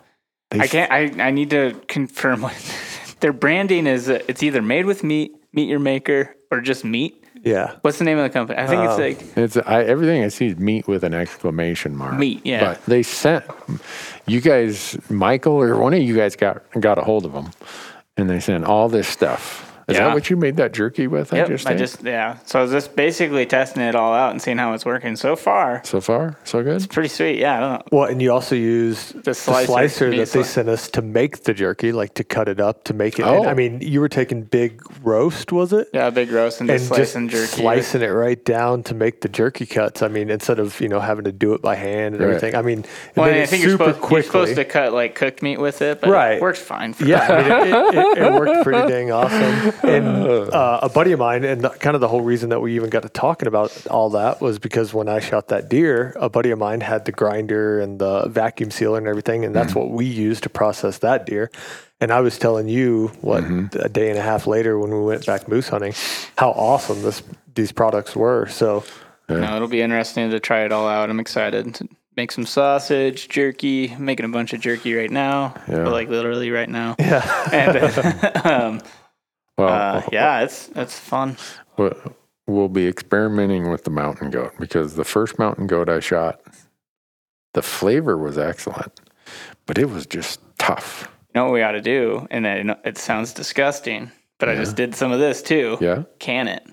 yeah. 0.53 0.61
I 0.61 0.67
can't. 0.67 0.91
I, 0.91 1.27
I 1.27 1.31
need 1.31 1.49
to 1.49 1.73
confirm 1.87 2.41
what 2.41 2.55
their 3.19 3.33
branding 3.33 3.87
is. 3.87 4.09
uh, 4.09 4.19
It's 4.27 4.43
either 4.43 4.61
made 4.61 4.85
with 4.85 5.03
meat, 5.03 5.31
meat 5.53 5.67
your 5.67 5.79
maker, 5.79 6.35
or 6.51 6.61
just 6.61 6.85
meat. 6.85 7.23
Yeah. 7.47 7.75
What's 7.81 7.97
the 7.97 8.03
name 8.03 8.17
of 8.17 8.23
the 8.23 8.29
company? 8.29 8.59
I 8.59 8.67
think 8.67 8.81
Um, 8.81 8.87
it's 8.89 8.99
like 8.99 9.37
It's 9.37 9.57
I, 9.67 9.83
everything 9.83 10.23
I 10.23 10.27
see 10.29 10.47
is 10.47 10.57
meat 10.57 10.87
with 10.87 11.03
an 11.03 11.13
exclamation 11.13 11.95
mark. 11.95 12.15
Meat, 12.17 12.41
yeah. 12.45 12.59
But 12.59 12.85
they 12.85 13.03
sent 13.03 13.45
you 14.25 14.41
guys, 14.41 14.97
Michael 15.09 15.53
or 15.53 15.77
one 15.79 15.93
of 15.93 16.01
you 16.01 16.15
guys 16.15 16.35
got 16.35 16.63
got 16.79 16.97
a 16.97 17.01
hold 17.01 17.25
of 17.25 17.33
them, 17.33 17.51
and 18.17 18.29
they 18.29 18.39
sent 18.39 18.65
all 18.65 18.89
this 18.89 19.07
stuff. 19.07 19.63
Is 19.87 19.95
Yeah. 19.95 20.07
that 20.07 20.13
what 20.15 20.29
you 20.29 20.35
made 20.35 20.57
that 20.57 20.73
jerky 20.73 21.07
with? 21.07 21.31
Yep, 21.31 21.45
I 21.45 21.49
just, 21.49 21.67
I 21.67 21.73
just 21.75 22.03
yeah. 22.03 22.37
So 22.45 22.59
I 22.59 22.61
was 22.61 22.71
just 22.71 22.93
basically 22.97 23.45
testing 23.45 23.81
it 23.83 23.95
all 23.95 24.13
out 24.13 24.31
and 24.31 24.41
seeing 24.41 24.57
how 24.57 24.73
it's 24.73 24.85
working 24.85 25.15
so 25.15 25.37
far. 25.37 25.81
so 25.85 26.01
far 26.01 26.35
so 26.43 26.61
good. 26.61 26.75
It's 26.75 26.87
pretty 26.87 27.07
sweet. 27.07 27.39
Yeah, 27.39 27.55
I 27.55 27.59
don't 27.61 27.71
know. 27.73 27.83
Well, 27.97 28.09
and 28.09 28.21
you 28.21 28.33
also 28.33 28.53
use 28.55 29.13
the 29.13 29.33
slicer, 29.33 29.65
slicer, 29.67 30.09
that 30.09 30.29
they 30.29 30.41
sli- 30.41 30.45
sent 30.45 30.67
us 30.67 30.89
to 30.89 31.01
make 31.01 31.43
the 31.43 31.53
jerky, 31.53 31.93
like 31.93 32.15
to 32.15 32.25
cut 32.25 32.49
it 32.49 32.59
up 32.59 32.83
to 32.85 32.93
make 32.93 33.17
it. 33.17 33.23
Oh. 33.23 33.37
And, 33.43 33.47
I 33.49 33.53
mean, 33.53 33.79
you 33.81 34.01
were 34.01 34.09
taking 34.09 34.43
big 34.43 34.81
roast, 35.03 35.53
was 35.53 35.71
it? 35.71 35.87
Yeah, 35.93 36.09
big 36.09 36.31
roast 36.31 36.59
and 36.59 36.69
And 36.69 36.79
just 36.79 36.89
just 36.93 37.13
slicing 37.13 37.29
jerky. 37.29 37.47
slicing 37.61 38.01
it 38.01 38.07
right 38.07 38.43
down 38.43 38.83
to 38.83 38.93
make 38.93 39.21
the 39.21 39.29
jerky 39.29 39.65
cuts. 39.65 40.01
I 40.01 40.09
mean, 40.09 40.29
instead 40.29 40.59
of 40.59 40.81
you 40.81 40.89
know 40.89 40.99
having 40.99 41.23
to 41.23 41.31
do 41.31 41.53
it 41.53 41.61
by 41.61 41.75
hand 41.75 42.15
and 42.15 42.23
Right. 42.23 42.35
everything. 42.35 42.55
I 42.55 42.61
mean, 42.61 42.79
it 42.79 42.87
Well, 43.15 43.27
and 43.27 43.35
I 43.35 43.39
it 43.39 43.49
think 43.49 43.63
you're 43.63 43.71
super 43.77 43.93
supposed, 43.93 44.11
you're 44.11 44.23
supposed 44.23 44.55
to 44.55 44.65
cut 44.65 44.91
like 44.91 45.15
cooked 45.15 45.41
meat 45.41 45.59
with 45.61 45.81
it, 45.81 46.01
but 46.01 46.09
Right. 46.09 46.33
it 46.33 46.41
works 46.41 46.59
fine. 46.59 46.91
For 46.91 47.05
Yeah, 47.05 47.25
I 47.25 47.41
mean, 47.63 47.73
it, 47.73 48.17
it, 48.17 48.17
it 48.25 48.33
worked 48.33 48.63
pretty 48.65 48.87
dang 48.91 49.11
awesome. 49.13 49.73
And 49.83 50.07
uh, 50.07 50.79
a 50.83 50.89
buddy 50.89 51.11
of 51.11 51.19
mine, 51.19 51.43
and 51.43 51.61
the, 51.61 51.69
kind 51.69 51.95
of 51.95 52.01
the 52.01 52.07
whole 52.07 52.21
reason 52.21 52.49
that 52.49 52.59
we 52.59 52.75
even 52.75 52.89
got 52.89 53.03
to 53.03 53.09
talking 53.09 53.47
about 53.47 53.87
all 53.87 54.09
that 54.11 54.41
was 54.41 54.59
because 54.59 54.93
when 54.93 55.07
I 55.07 55.19
shot 55.19 55.49
that 55.49 55.69
deer, 55.69 56.13
a 56.19 56.29
buddy 56.29 56.51
of 56.51 56.59
mine 56.59 56.81
had 56.81 57.05
the 57.05 57.11
grinder 57.11 57.79
and 57.79 57.99
the 57.99 58.27
vacuum 58.27 58.71
sealer 58.71 58.97
and 58.97 59.07
everything, 59.07 59.45
and 59.45 59.55
that's 59.55 59.75
what 59.75 59.89
we 59.89 60.05
used 60.05 60.43
to 60.43 60.49
process 60.49 60.99
that 60.99 61.25
deer. 61.25 61.51
And 61.99 62.11
I 62.11 62.21
was 62.21 62.37
telling 62.37 62.67
you 62.67 63.07
what 63.21 63.43
a 63.43 63.89
day 63.89 64.09
and 64.09 64.19
a 64.19 64.21
half 64.21 64.45
later 64.45 64.77
when 64.77 64.91
we 64.91 65.01
went 65.01 65.25
back 65.25 65.47
moose 65.47 65.69
hunting, 65.69 65.93
how 66.37 66.51
awesome 66.51 67.01
this 67.01 67.23
these 67.55 67.71
products 67.71 68.15
were. 68.15 68.47
So 68.47 68.83
No, 69.29 69.55
it'll 69.55 69.67
be 69.67 69.81
interesting 69.81 70.29
to 70.29 70.39
try 70.39 70.63
it 70.63 70.71
all 70.71 70.87
out. 70.87 71.09
I'm 71.09 71.19
excited 71.19 71.73
to 71.75 71.89
make 72.15 72.31
some 72.31 72.45
sausage, 72.45 73.29
jerky, 73.29 73.95
making 73.97 74.25
a 74.25 74.29
bunch 74.29 74.51
of 74.53 74.59
jerky 74.59 74.93
right 74.95 75.11
now. 75.11 75.53
Yeah. 75.67 75.87
Like 75.87 76.09
literally 76.09 76.51
right 76.51 76.69
now. 76.69 76.95
yeah, 76.99 77.49
And 77.51 77.77
um, 78.45 78.81
Well, 79.57 79.69
uh, 79.69 80.03
yeah, 80.11 80.41
it's 80.41 80.69
it's 80.75 80.97
fun. 80.99 81.37
we- 81.77 81.91
we'll 82.45 82.69
be 82.69 82.87
experimenting 82.87 83.69
with 83.69 83.83
the 83.83 83.89
mountain 83.89 84.29
goat 84.29 84.53
because 84.59 84.95
the 84.95 85.03
first 85.03 85.37
mountain 85.39 85.67
goat 85.67 85.89
I 85.89 85.99
shot, 85.99 86.39
the 87.53 87.61
flavor 87.61 88.17
was 88.17 88.37
excellent, 88.37 89.01
but 89.65 89.77
it 89.77 89.89
was 89.89 90.05
just 90.05 90.39
tough. 90.57 91.09
You 91.33 91.41
know 91.41 91.45
what 91.45 91.53
we 91.53 91.61
ought 91.61 91.71
to 91.73 91.81
do? 91.81 92.27
And 92.31 92.47
I 92.47 92.75
it 92.85 92.97
sounds 92.97 93.33
disgusting, 93.33 94.11
but 94.39 94.47
I 94.49 94.55
just 94.55 94.75
did 94.75 94.95
some 94.95 95.11
of 95.11 95.19
this 95.19 95.41
too. 95.41 95.77
Yeah. 95.81 96.03
Can 96.19 96.47
it. 96.47 96.63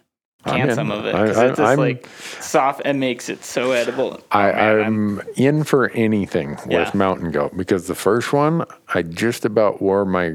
I'm 0.46 0.56
can 0.58 0.68
in. 0.68 0.74
some 0.74 0.90
of 0.90 1.06
it 1.06 1.14
I- 1.14 1.22
because 1.22 1.38
I- 1.38 1.46
it's 1.48 1.56
just 1.56 1.68
I'm- 1.70 1.78
like 1.78 2.06
soft. 2.40 2.82
and 2.84 3.00
makes 3.00 3.30
it 3.30 3.42
so 3.44 3.72
edible. 3.72 4.20
I, 4.30 4.52
Oh, 4.52 4.54
I'm- 4.80 5.20
I'm 5.20 5.28
in 5.36 5.64
for 5.64 5.88
anything 5.92 6.58
Yeah. 6.68 6.80
with 6.80 6.94
mountain 6.94 7.30
goat 7.30 7.56
because 7.56 7.86
the 7.86 7.94
first 7.94 8.30
one 8.34 8.66
I 8.92 9.00
just 9.02 9.46
about 9.46 9.80
wore 9.80 10.04
my 10.04 10.34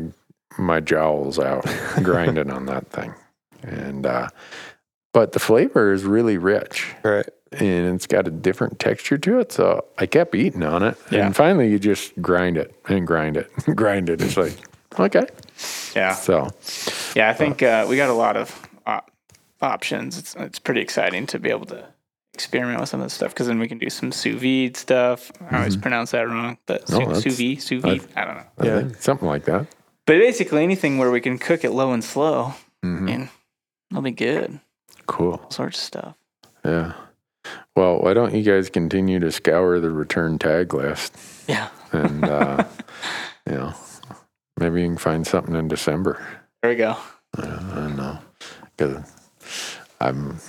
my 0.59 0.79
jowls 0.79 1.39
out 1.39 1.65
grinding 2.03 2.51
on 2.51 2.65
that 2.67 2.87
thing, 2.89 3.13
and 3.63 4.05
uh, 4.05 4.29
but 5.13 5.31
the 5.31 5.39
flavor 5.39 5.91
is 5.91 6.03
really 6.03 6.37
rich 6.37 6.87
Right. 7.03 7.27
and 7.51 7.95
it's 7.95 8.05
got 8.07 8.27
a 8.27 8.31
different 8.31 8.77
texture 8.79 9.17
to 9.17 9.39
it. 9.39 9.51
So 9.51 9.85
I 9.97 10.05
kept 10.05 10.35
eating 10.35 10.63
on 10.63 10.83
it, 10.83 10.97
Yeah. 11.11 11.25
and 11.25 11.35
finally 11.35 11.69
you 11.69 11.79
just 11.79 12.19
grind 12.21 12.57
it 12.57 12.73
and 12.87 13.05
grind 13.07 13.37
it, 13.37 13.49
and 13.65 13.75
grind 13.83 14.09
it. 14.09 14.21
It's 14.21 14.37
like 14.37 14.53
okay, 14.99 15.25
yeah, 15.95 16.13
so 16.13 16.49
yeah. 17.15 17.29
I 17.29 17.33
think 17.33 17.63
uh, 17.63 17.85
we 17.89 17.95
got 17.97 18.09
a 18.09 18.13
lot 18.13 18.37
of 18.37 18.67
op- 18.85 19.11
options. 19.61 20.17
It's 20.17 20.35
it's 20.35 20.59
pretty 20.59 20.81
exciting 20.81 21.25
to 21.27 21.39
be 21.39 21.49
able 21.49 21.65
to 21.67 21.85
experiment 22.35 22.79
with 22.79 22.87
some 22.87 23.01
of 23.01 23.05
this 23.05 23.13
stuff 23.13 23.31
because 23.33 23.47
then 23.47 23.59
we 23.59 23.67
can 23.67 23.77
do 23.79 23.89
some 23.89 24.11
sous 24.13 24.39
vide 24.41 24.77
stuff. 24.77 25.29
I 25.51 25.57
always 25.57 25.75
pronounce 25.75 26.11
that 26.11 26.21
wrong, 26.29 26.57
but 26.67 26.85
Mm-hmm. 26.85 27.09
No, 27.11 27.19
sous, 27.19 27.35
sous 27.35 27.37
vide, 27.37 27.61
sous 27.61 27.81
vide. 27.81 28.01
I 28.15 28.25
don't 28.25 28.35
know. 28.37 28.43
Yeah. 28.63 28.87
something 28.99 29.27
like 29.27 29.43
that. 29.45 29.65
But 30.09 30.17
basically 30.17 30.63
anything 30.63 30.97
where 30.97 31.11
we 31.11 31.21
can 31.21 31.37
cook 31.37 31.63
it 31.63 31.69
low 31.69 31.93
and 31.93 32.03
slow, 32.03 32.55
Mhm. 32.83 33.09
and 33.13 33.29
it'll 33.91 34.01
be 34.01 34.09
good. 34.09 34.59
Cool. 35.05 35.39
All 35.43 35.51
sorts 35.51 35.77
of 35.77 35.83
stuff. 35.83 36.15
Yeah. 36.65 36.93
Well, 37.75 37.99
why 37.99 38.15
don't 38.15 38.33
you 38.33 38.41
guys 38.41 38.71
continue 38.71 39.19
to 39.19 39.31
scour 39.31 39.79
the 39.79 39.91
return 39.91 40.39
tag 40.39 40.73
list? 40.73 41.15
Yeah. 41.47 41.69
and 41.91 42.25
uh, 42.25 42.63
you 43.47 43.53
know, 43.53 43.73
maybe 44.57 44.81
you 44.81 44.87
can 44.87 44.97
find 44.97 45.27
something 45.27 45.55
in 45.55 45.67
December. 45.67 46.19
There 46.63 46.71
we 46.71 46.75
go. 46.75 46.97
I 47.37 47.41
don't 47.45 47.95
know, 47.95 48.17
because 48.75 49.03
I'm. 50.01 50.39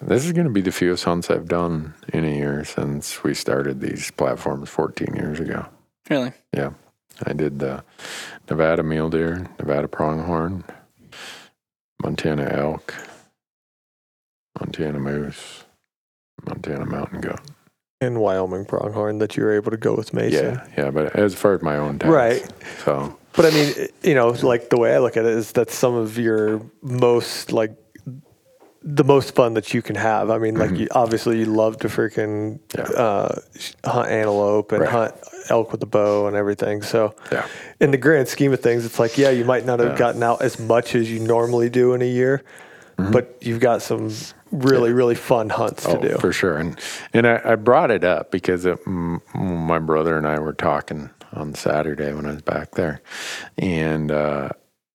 This 0.00 0.24
is 0.24 0.32
going 0.32 0.46
to 0.46 0.52
be 0.52 0.62
the 0.62 0.72
fewest 0.72 1.04
hunts 1.04 1.30
I've 1.30 1.48
done 1.48 1.92
in 2.14 2.24
a 2.24 2.34
year 2.34 2.64
since 2.64 3.22
we 3.22 3.34
started 3.34 3.80
these 3.82 4.10
platforms 4.10 4.70
14 4.70 5.14
years 5.14 5.38
ago. 5.38 5.66
Really. 6.08 6.32
Yeah, 6.54 6.70
I 7.24 7.32
did 7.32 7.58
the 7.58 7.82
Nevada 8.50 8.82
mule 8.82 9.08
deer, 9.10 9.48
Nevada 9.58 9.88
pronghorn, 9.88 10.64
Montana 12.02 12.48
elk, 12.52 12.94
Montana 14.60 14.98
moose, 14.98 15.64
Montana 16.46 16.84
mountain 16.86 17.20
goat. 17.20 17.40
And 18.00 18.20
Wyoming 18.20 18.66
pronghorn 18.66 19.18
that 19.18 19.36
you 19.36 19.44
were 19.44 19.52
able 19.54 19.70
to 19.70 19.76
go 19.78 19.94
with 19.94 20.12
Mason. 20.12 20.56
Yeah, 20.56 20.66
yeah, 20.84 20.90
but 20.90 21.16
as 21.16 21.34
far 21.34 21.54
as 21.54 21.62
my 21.62 21.76
own 21.78 21.98
tags, 21.98 22.12
Right. 22.12 22.46
So 22.84 23.16
But 23.32 23.46
I 23.46 23.50
mean, 23.50 23.74
you 24.02 24.14
know, 24.14 24.28
like 24.28 24.68
the 24.68 24.76
way 24.78 24.94
I 24.94 24.98
look 24.98 25.16
at 25.16 25.24
it 25.24 25.30
is 25.32 25.52
that's 25.52 25.74
some 25.74 25.94
of 25.94 26.18
your 26.18 26.60
most 26.82 27.52
like 27.52 27.74
the 28.82 29.02
most 29.02 29.34
fun 29.34 29.54
that 29.54 29.72
you 29.74 29.80
can 29.82 29.96
have. 29.96 30.30
I 30.30 30.36
mean, 30.38 30.56
like 30.56 30.72
you, 30.78 30.88
obviously 30.90 31.38
you 31.38 31.46
love 31.46 31.78
to 31.78 31.88
freaking 31.88 32.60
Mm-hmm. 32.68 32.92
Yeah. 32.92 32.98
uh, 32.98 33.40
hunt 33.90 34.08
antelope 34.10 34.72
and 34.72 34.82
Right. 34.82 34.90
hunt 34.90 35.14
elk 35.50 35.72
with 35.72 35.82
a 35.82 35.86
bow 35.86 36.26
and 36.26 36.36
everything. 36.36 36.82
So 36.82 37.14
yeah, 37.32 37.46
in 37.80 37.90
the 37.90 37.96
grand 37.98 38.28
scheme 38.28 38.52
of 38.52 38.60
things, 38.60 38.84
it's 38.84 38.98
like, 38.98 39.16
yeah, 39.18 39.30
you 39.30 39.44
might 39.44 39.64
not 39.66 39.78
have 39.80 39.92
Yeah. 39.92 39.98
gotten 39.98 40.22
out 40.22 40.42
as 40.42 40.58
much 40.58 40.94
as 40.94 41.10
you 41.10 41.20
normally 41.20 41.68
do 41.70 41.94
in 41.94 42.02
a 42.02 42.06
year, 42.08 42.42
Mm-hmm. 42.98 43.12
but 43.12 43.36
you've 43.42 43.60
got 43.60 43.82
some 43.82 44.10
really, 44.50 44.90
really 44.90 45.14
fun 45.14 45.50
hunts 45.50 45.82
to 45.84 45.98
oh, 45.98 46.00
do. 46.00 46.16
for 46.18 46.32
sure. 46.32 46.56
And 46.56 46.80
and 47.12 47.26
I, 47.26 47.42
I 47.44 47.54
brought 47.56 47.90
it 47.90 48.04
up 48.04 48.30
because 48.30 48.64
it, 48.64 48.82
mm, 48.86 49.20
my 49.34 49.78
brother 49.78 50.16
and 50.16 50.26
I 50.26 50.38
were 50.38 50.54
talking 50.54 51.10
on 51.34 51.52
Saturday 51.54 52.14
when 52.14 52.24
I 52.24 52.32
was 52.32 52.40
back 52.40 52.70
there, 52.70 53.02
and 53.58 54.10
uh, 54.10 54.48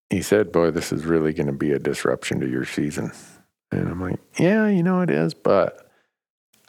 he 0.10 0.24
said, 0.24 0.52
"Boy, 0.52 0.72
this 0.72 0.92
is 0.92 1.06
really 1.06 1.32
going 1.32 1.46
to 1.46 1.54
be 1.54 1.74
a 1.74 1.78
disruption 1.78 2.40
to 2.40 2.50
your 2.50 2.66
season." 2.66 3.12
And 3.72 3.88
I'm 3.88 4.02
like, 4.02 4.20
"Yeah, 4.40 4.68
you 4.68 4.82
know 4.82 5.02
it 5.02 5.12
is, 5.12 5.36
but 5.36 5.88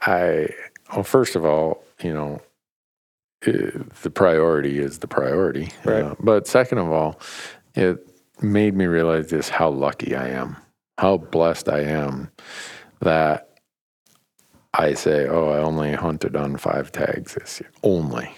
I 0.03 0.49
well, 0.95 1.03
first 1.05 1.35
of 1.35 1.47
all, 1.47 1.83
you 2.03 2.13
know." 2.13 2.41
The 3.44 4.10
priority 4.12 4.78
is 4.78 4.98
the 4.98 5.09
priority, 5.09 5.70
Right. 5.85 6.05
Uh, 6.05 6.14
but 6.20 6.47
second 6.47 6.78
of 6.78 6.90
all, 6.90 7.20
it 7.74 7.98
made 8.40 8.74
me 8.74 8.86
realize 8.86 9.31
just 9.31 9.51
how 9.51 9.70
lucky 9.70 10.14
I 10.14 10.28
am, 10.28 10.56
how 10.98 11.16
blessed 11.16 11.69
I 11.69 11.81
am 11.81 12.31
that 13.01 13.59
I 14.74 14.94
say, 14.94 15.27
oh, 15.28 15.48
I 15.48 15.59
only 15.59 15.93
hunted 15.93 16.35
on 16.36 16.56
five 16.56 16.93
tags 16.93 17.35
this 17.35 17.60
year. 17.60 17.70
Only. 17.82 18.35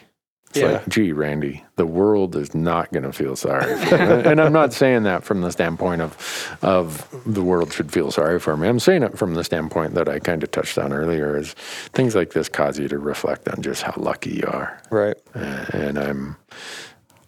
It's 0.54 0.62
Yeah. 0.62 0.72
like, 0.74 0.88
gee, 0.88 1.10
Randy, 1.12 1.64
the 1.74 1.84
world 1.86 2.36
is 2.36 2.54
not 2.54 2.92
going 2.92 3.02
to 3.02 3.12
feel 3.12 3.34
sorry. 3.34 3.76
For 3.86 3.98
me. 3.98 4.04
and 4.30 4.40
I'm 4.40 4.52
not 4.52 4.72
saying 4.72 5.02
that 5.02 5.24
from 5.24 5.40
the 5.40 5.50
standpoint 5.50 6.00
of 6.00 6.56
of 6.62 7.08
the 7.26 7.42
world 7.42 7.72
should 7.72 7.90
feel 7.90 8.12
sorry 8.12 8.38
for 8.38 8.56
me. 8.56 8.68
I'm 8.68 8.78
saying 8.78 9.02
it 9.02 9.18
from 9.18 9.34
the 9.34 9.42
standpoint 9.42 9.94
that 9.94 10.08
I 10.08 10.20
kind 10.20 10.44
of 10.44 10.52
touched 10.52 10.78
on 10.78 10.92
earlier 10.92 11.36
is 11.36 11.54
things 11.92 12.14
like 12.14 12.34
this 12.34 12.48
cause 12.48 12.78
you 12.78 12.86
to 12.86 12.98
reflect 12.98 13.48
on 13.48 13.62
just 13.62 13.82
how 13.82 13.94
lucky 13.96 14.30
you 14.36 14.46
are. 14.46 14.80
Right. 14.90 15.16
And 15.34 15.98
I'm, 15.98 16.36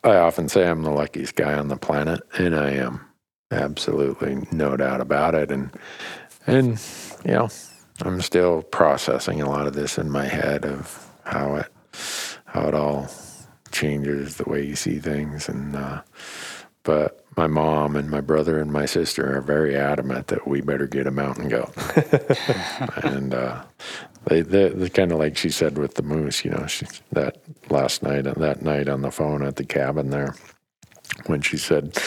I 0.05 0.15
often 0.17 0.49
say 0.49 0.69
I'm 0.69 0.83
the 0.83 0.91
luckiest 0.93 1.35
guy 1.35 1.55
on 1.55 1.67
the 1.67 1.77
planet, 1.77 2.21
and 2.39 2.55
I 2.55 2.71
am 2.71 3.01
absolutely 3.51 4.47
no 4.53 4.77
doubt 4.77 5.01
about 5.01 5.35
it. 5.35 5.51
And, 5.51 5.71
and, 6.47 6.81
you 7.25 7.33
know, 7.33 7.49
I'm 8.03 8.21
still 8.21 8.63
processing 8.63 9.43
a 9.43 9.49
lot 9.51 9.67
of 9.67 9.73
this 9.75 9.99
in 9.99 10.11
my 10.11 10.27
head 10.27 10.65
of 10.65 11.11
how 11.25 11.57
it, 11.57 11.67
how 12.57 12.69
it 12.69 12.75
all 12.75 13.07
changes 13.71 14.37
the 14.37 14.49
way 14.49 14.65
you 14.65 14.75
see 14.75 14.99
things. 14.99 15.47
And, 15.49 15.77
uh, 15.77 16.01
but 16.85 17.23
my 17.37 17.47
mom 17.47 17.97
and 17.97 18.11
my 18.11 18.23
brother 18.23 18.59
and 18.59 18.73
my 18.73 18.87
sister 18.87 19.37
are 19.37 19.43
very 19.43 19.77
adamant 19.77 20.29
that 20.29 20.49
we 20.49 20.63
better 20.63 20.87
get 20.87 21.07
a 21.07 21.11
mountain 21.11 21.49
goat. 21.49 21.71
and 23.05 23.35
uh, 23.35 23.63
they, 24.25 24.41
they, 24.41 24.71
they 24.71 24.89
kind 24.89 25.13
of 25.13 25.19
like 25.19 25.37
she 25.37 25.51
said 25.51 25.77
with 25.77 25.95
the 25.95 26.03
moose, 26.03 26.47
you 26.47 26.51
know, 26.51 26.67
she, 26.67 26.87
that 27.13 27.37
last 27.69 28.03
night, 28.03 28.23
that 28.25 28.63
night 28.63 28.89
on 28.89 29.03
the 29.03 29.11
phone 29.11 29.43
at 29.43 29.57
the 29.57 29.65
cabin 29.65 30.09
there, 30.09 30.35
when 31.27 31.43
she 31.43 31.59
said, 31.59 31.99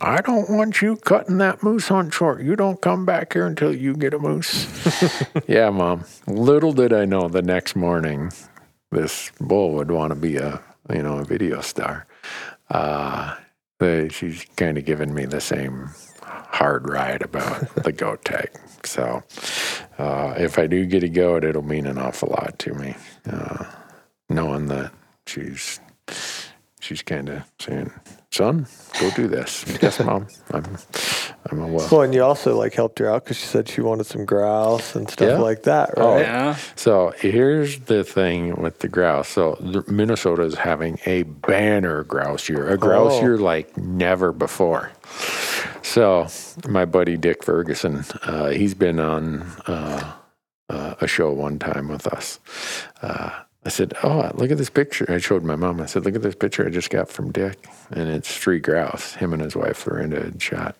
I 0.00 0.22
don't 0.22 0.48
want 0.48 0.80
you 0.80 0.96
cutting 0.96 1.36
that 1.38 1.62
moose 1.62 1.88
hunt 1.88 2.14
short. 2.14 2.42
You 2.42 2.56
don't 2.56 2.80
come 2.80 3.04
back 3.04 3.34
here 3.34 3.46
until 3.46 3.74
you 3.74 3.94
get 3.94 4.14
a 4.14 4.18
moose. 4.18 4.66
yeah, 5.46 5.68
mom. 5.68 6.04
Little 6.26 6.72
did 6.72 6.94
I 6.94 7.04
know 7.04 7.28
the 7.28 7.42
next 7.42 7.76
morning 7.76 8.30
this 8.90 9.30
bull 9.40 9.72
would 9.74 9.90
want 9.90 10.10
to 10.10 10.16
be 10.16 10.36
a, 10.36 10.62
you 10.92 11.02
know, 11.02 11.18
a 11.18 11.24
video 11.24 11.60
star. 11.60 12.06
Uh, 12.70 13.34
they, 13.78 14.08
she's 14.08 14.44
kind 14.56 14.76
of 14.78 14.84
given 14.84 15.14
me 15.14 15.24
the 15.24 15.40
same 15.40 15.90
hard 16.22 16.88
ride 16.88 17.22
about 17.22 17.74
the 17.84 17.92
goat 17.92 18.24
tag. 18.24 18.50
So 18.84 19.22
uh, 19.98 20.34
if 20.36 20.58
I 20.58 20.66
do 20.66 20.84
get 20.86 21.02
a 21.02 21.08
goat, 21.08 21.44
it'll 21.44 21.62
mean 21.62 21.86
an 21.86 21.98
awful 21.98 22.30
lot 22.30 22.58
to 22.60 22.74
me, 22.74 22.94
uh, 23.30 23.64
knowing 24.28 24.66
that 24.66 24.92
she's 25.26 25.80
she's 26.80 27.02
kind 27.02 27.28
of 27.28 27.42
saying, 27.60 27.92
"Son, 28.30 28.66
go 29.00 29.10
do 29.10 29.28
this." 29.28 29.64
yes, 29.82 30.00
mom. 30.00 30.26
I'm 30.52 30.64
I'm 31.50 31.60
a 31.60 31.66
well. 31.66 31.88
Well, 31.90 32.02
and 32.02 32.14
you 32.14 32.22
also 32.22 32.56
like 32.56 32.74
helped 32.74 32.98
her 32.98 33.08
out 33.08 33.24
because 33.24 33.36
she 33.38 33.46
said 33.46 33.68
she 33.68 33.80
wanted 33.80 34.04
some 34.06 34.24
grouse 34.24 34.94
and 34.94 35.08
stuff 35.10 35.28
Yeah. 35.28 35.38
like 35.38 35.62
that, 35.64 35.94
Oh, 35.96 36.14
right? 36.14 36.20
Yeah. 36.22 36.56
So 36.76 37.12
here's 37.18 37.78
the 37.80 38.04
thing 38.04 38.56
with 38.56 38.80
the 38.80 38.88
grouse. 38.88 39.28
So 39.28 39.56
the, 39.60 39.84
Minnesota 39.90 40.42
is 40.42 40.54
having 40.56 40.98
a 41.06 41.22
banner 41.24 42.04
grouse 42.04 42.48
year, 42.48 42.68
a 42.68 42.76
grouse 42.76 43.14
Oh. 43.14 43.20
year 43.22 43.38
like 43.38 43.76
never 43.76 44.32
before. 44.32 44.92
So 45.82 46.26
my 46.68 46.84
buddy 46.84 47.16
Dick 47.16 47.42
Ferguson, 47.42 48.04
uh, 48.24 48.48
he's 48.50 48.74
been 48.74 49.00
on 49.00 49.42
uh, 49.66 50.12
uh, 50.68 50.94
a 51.00 51.06
show 51.06 51.32
one 51.32 51.58
time 51.58 51.88
with 51.88 52.06
us. 52.06 52.38
I 53.64 53.70
said, 53.70 53.92
"Oh, 54.02 54.30
look 54.34 54.50
at 54.50 54.58
this 54.58 54.70
picture." 54.70 55.04
I 55.08 55.18
showed 55.18 55.42
my 55.42 55.56
mom. 55.56 55.80
I 55.80 55.86
said, 55.86 56.04
"Look 56.04 56.14
at 56.14 56.22
this 56.22 56.34
picture 56.34 56.66
I 56.66 56.70
just 56.70 56.90
got 56.90 57.08
from 57.08 57.32
Dick, 57.32 57.66
and 57.90 58.08
it's 58.08 58.34
three 58.36 58.60
grouse. 58.60 59.14
Him 59.14 59.32
and 59.32 59.42
his 59.42 59.56
wife 59.56 59.86
Lorinda 59.86 60.22
had 60.22 60.40
shot." 60.40 60.76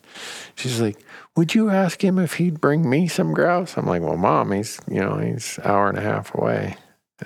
She's 0.54 0.80
like, 0.80 0.96
"Would 1.36 1.54
you 1.54 1.70
ask 1.70 2.02
him 2.02 2.18
if 2.18 2.34
he'd 2.34 2.60
bring 2.60 2.88
me 2.88 3.08
some 3.08 3.34
grouse?" 3.34 3.76
I'm 3.76 3.86
like, 3.86 4.02
"Well, 4.02 4.16
mom, 4.16 4.52
he's 4.52 4.80
you 4.88 5.00
know 5.00 5.18
he's 5.18 5.58
hour 5.64 5.88
and 5.88 5.98
a 5.98 6.02
half 6.02 6.34
away," 6.34 6.76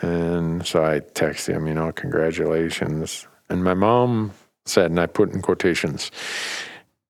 and 0.00 0.66
so 0.66 0.84
I 0.84 1.00
text 1.00 1.48
him, 1.48 1.66
you 1.66 1.74
know, 1.74 1.92
congratulations. 1.92 3.26
And 3.48 3.62
my 3.62 3.74
mom 3.74 4.32
said, 4.64 4.90
and 4.90 4.98
I 4.98 5.06
put 5.06 5.32
in 5.32 5.42
quotations, 5.42 6.10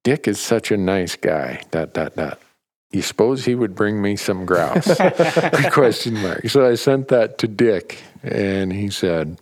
"Dick 0.02 0.26
is 0.26 0.40
such 0.40 0.72
a 0.72 0.76
nice 0.76 1.14
guy." 1.16 1.62
Dot 1.70 1.94
dot 1.94 2.16
dot. 2.16 2.40
You 2.90 3.00
suppose 3.00 3.46
he 3.46 3.54
would 3.54 3.74
bring 3.74 4.02
me 4.02 4.16
some 4.16 4.44
grouse? 4.44 5.00
Question 5.72 6.20
mark. 6.20 6.48
So 6.50 6.68
I 6.68 6.74
sent 6.74 7.08
that 7.08 7.38
to 7.38 7.48
Dick, 7.48 8.02
and 8.22 8.72
he 8.72 8.90
said, 8.90 9.38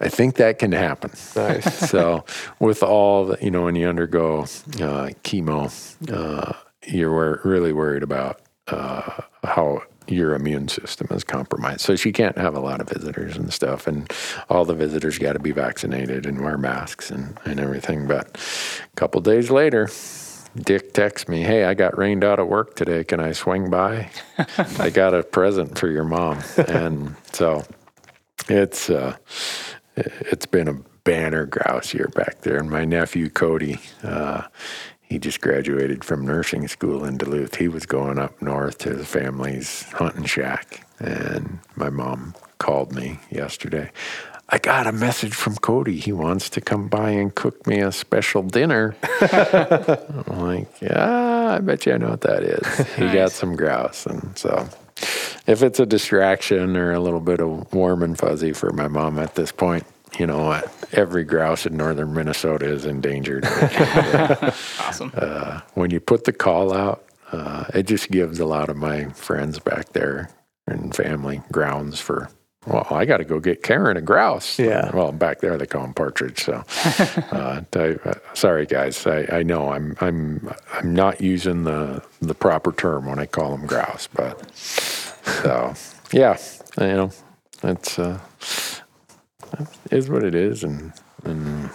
"I 0.00 0.08
think 0.08 0.36
that 0.36 0.58
can 0.58 0.72
happen." 0.72 1.10
Nice. 1.36 1.90
so 1.90 2.24
with 2.58 2.82
all 2.82 3.26
the, 3.26 3.38
you 3.40 3.50
know, 3.50 3.64
when 3.64 3.76
you 3.76 3.88
undergo 3.88 4.42
uh, 4.42 5.10
chemo, 5.24 5.70
uh, 6.12 6.52
you're 6.86 7.12
wor- 7.12 7.40
really 7.44 7.72
worried 7.72 8.02
about 8.02 8.40
uh, 8.68 9.22
how 9.44 9.82
your 10.10 10.34
immune 10.34 10.68
system 10.68 11.06
is 11.10 11.24
compromised. 11.24 11.80
So 11.82 11.96
she 11.96 12.12
can't 12.12 12.36
have 12.36 12.54
a 12.54 12.60
lot 12.60 12.80
of 12.80 12.88
visitors 12.88 13.36
and 13.36 13.52
stuff, 13.52 13.86
and 13.86 14.12
all 14.48 14.64
the 14.64 14.74
visitors 14.74 15.18
got 15.18 15.34
to 15.34 15.38
be 15.38 15.52
vaccinated 15.52 16.26
and 16.26 16.40
wear 16.40 16.58
masks 16.58 17.10
and, 17.10 17.38
and 17.44 17.60
everything. 17.60 18.06
But 18.06 18.36
a 18.82 18.96
couple 18.96 19.20
days 19.20 19.50
later, 19.50 19.88
Dick 20.56 20.92
texts 20.94 21.28
me, 21.28 21.42
"Hey, 21.42 21.64
I 21.64 21.74
got 21.74 21.96
rained 21.96 22.24
out 22.24 22.38
of 22.38 22.48
work 22.48 22.74
today. 22.74 23.04
Can 23.04 23.20
I 23.20 23.32
swing 23.32 23.70
by? 23.70 24.10
I 24.78 24.90
got 24.90 25.14
a 25.14 25.22
present 25.22 25.78
for 25.78 25.88
your 25.88 26.04
mom." 26.04 26.40
And 26.56 27.14
so 27.32 27.64
it's 28.48 28.90
uh, 28.90 29.16
it's 29.96 30.46
been 30.46 30.68
a 30.68 30.74
banner 31.04 31.46
grouse 31.46 31.94
year 31.94 32.08
back 32.14 32.42
there. 32.42 32.58
And 32.58 32.70
my 32.70 32.84
nephew 32.84 33.30
Cody, 33.30 33.80
uh, 34.02 34.42
he 35.02 35.18
just 35.18 35.40
graduated 35.40 36.04
from 36.04 36.24
nursing 36.26 36.68
school 36.68 37.04
in 37.04 37.16
Duluth. 37.16 37.56
He 37.56 37.68
was 37.68 37.86
going 37.86 38.18
up 38.18 38.40
north 38.40 38.78
to 38.78 38.96
his 38.96 39.06
family's 39.06 39.82
hunting 39.92 40.24
shack, 40.24 40.86
and 40.98 41.58
my 41.76 41.90
mom 41.90 42.34
called 42.58 42.92
me 42.92 43.18
yesterday. 43.30 43.90
I 44.52 44.58
got 44.58 44.88
a 44.88 44.92
message 44.92 45.32
from 45.32 45.54
Cody. 45.56 45.98
He 45.98 46.12
wants 46.12 46.50
to 46.50 46.60
come 46.60 46.88
by 46.88 47.10
and 47.10 47.32
cook 47.32 47.68
me 47.68 47.78
a 47.78 47.92
special 47.92 48.42
dinner. 48.42 48.96
I'm 49.20 50.40
like, 50.40 50.68
yeah, 50.80 51.54
I 51.56 51.60
bet 51.60 51.86
you 51.86 51.94
I 51.94 51.98
know 51.98 52.10
what 52.10 52.22
that 52.22 52.42
is. 52.42 52.96
He 52.96 53.12
got 53.12 53.30
some 53.30 53.54
grouse. 53.54 54.06
And 54.06 54.36
so 54.36 54.68
if 55.46 55.62
it's 55.62 55.80
a 55.80 55.86
distraction 55.86 56.76
or 56.76 56.92
a 56.92 57.00
little 57.00 57.20
bit 57.20 57.40
of 57.40 57.72
warm 57.72 58.02
and 58.02 58.18
fuzzy 58.18 58.52
for 58.52 58.72
my 58.72 58.88
mom 58.88 59.18
at 59.18 59.34
this 59.34 59.52
point, 59.52 59.84
you 60.18 60.26
know 60.26 60.42
what? 60.44 60.72
Every 60.92 61.24
grouse 61.24 61.66
in 61.66 61.76
northern 61.76 62.12
Minnesota 62.14 62.66
is 62.66 62.84
endangered. 62.84 63.44
Awesome. 64.80 65.12
uh, 65.14 65.60
when 65.74 65.90
you 65.90 66.00
put 66.00 66.24
the 66.24 66.32
call 66.32 66.74
out, 66.74 67.04
uh, 67.32 67.64
it 67.74 67.84
just 67.84 68.10
gives 68.10 68.40
a 68.40 68.44
lot 68.44 68.68
of 68.68 68.76
my 68.76 69.04
friends 69.10 69.58
back 69.60 69.92
there 69.92 70.30
and 70.66 70.94
family 70.94 71.42
grounds 71.52 72.00
for. 72.00 72.28
Well, 72.66 72.86
I 72.90 73.06
got 73.06 73.18
to 73.18 73.24
go 73.24 73.40
get 73.40 73.62
Karen 73.62 73.96
a 73.96 74.02
grouse. 74.02 74.58
Yeah. 74.58 74.90
Well, 74.94 75.12
back 75.12 75.40
there 75.40 75.56
they 75.56 75.66
call 75.66 75.82
them 75.82 75.94
partridge. 75.94 76.44
So, 76.44 76.52
uh, 77.32 77.62
I, 77.74 77.96
uh, 78.04 78.14
sorry 78.34 78.66
guys. 78.66 79.06
I, 79.06 79.26
I 79.32 79.42
know 79.42 79.72
I'm 79.72 79.96
I'm 80.00 80.52
I'm 80.74 80.94
not 80.94 81.22
using 81.22 81.64
the 81.64 82.02
the 82.20 82.34
proper 82.34 82.72
term 82.72 83.06
when 83.06 83.18
I 83.18 83.24
call 83.24 83.56
them 83.56 83.66
grouse, 83.66 84.08
but 84.08 84.54
so 84.54 85.72
yeah, 86.12 86.36
you 86.78 86.86
know, 86.86 87.10
it's 87.62 87.98
uh, 87.98 88.18
is 89.90 90.10
what 90.10 90.22
it 90.22 90.34
is, 90.34 90.62
and 90.62 90.92
and 91.24 91.70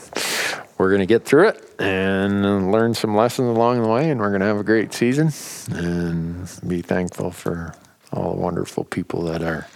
we're 0.77 0.91
gonna 0.91 1.07
get 1.07 1.25
through 1.25 1.47
it 1.47 1.67
and 1.79 2.71
learn 2.71 2.93
some 2.93 3.15
lessons 3.15 3.47
along 3.57 3.81
the 3.81 3.89
way, 3.89 4.11
and 4.11 4.19
we're 4.19 4.31
gonna 4.31 4.45
have 4.45 4.59
a 4.59 4.63
great 4.63 4.93
season 4.93 5.31
and 5.71 6.47
be 6.67 6.83
thankful 6.83 7.31
for 7.31 7.73
all 8.15 8.33
the 8.35 8.41
wonderful 8.41 8.83
people 8.85 9.21
that 9.23 9.41
are 9.43 9.67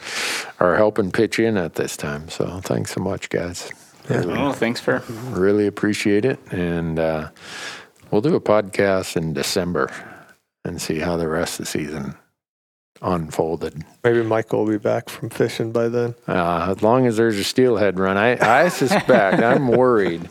are 0.59 0.75
helping 0.75 1.11
pitch 1.11 1.39
in 1.39 1.57
at 1.57 1.75
this 1.75 1.95
time. 1.97 2.29
So 2.29 2.59
thanks 2.61 2.93
so 2.93 3.01
much, 3.01 3.29
guys. 3.29 3.71
Really, 4.09 4.33
Oh, 4.37 4.51
thanks 4.53 4.79
for 4.79 5.03
really 5.29 5.67
appreciate 5.67 6.25
it, 6.25 6.39
and 6.51 6.97
uh, 6.99 7.29
we'll 8.09 8.21
do 8.21 8.35
a 8.35 8.41
podcast 8.41 9.15
in 9.15 9.33
December 9.33 9.91
and 10.65 10.81
see 10.81 10.99
how 10.99 11.15
the 11.17 11.27
rest 11.27 11.59
of 11.59 11.65
the 11.65 11.71
season 11.71 12.15
unfolded. 13.01 13.81
Maybe 14.03 14.23
Michael 14.23 14.65
will 14.65 14.71
be 14.71 14.77
back 14.77 15.07
from 15.07 15.29
fishing 15.29 15.71
by 15.71 15.87
then. 15.87 16.15
Uh, 16.27 16.73
as 16.75 16.83
long 16.83 17.05
as 17.07 17.15
there's 17.15 17.37
a 17.37 17.43
steelhead 17.45 17.97
run, 17.97 18.17
I, 18.17 18.63
I 18.65 18.67
suspect, 18.67 19.41
I'm 19.43 19.69
worried 19.69 20.27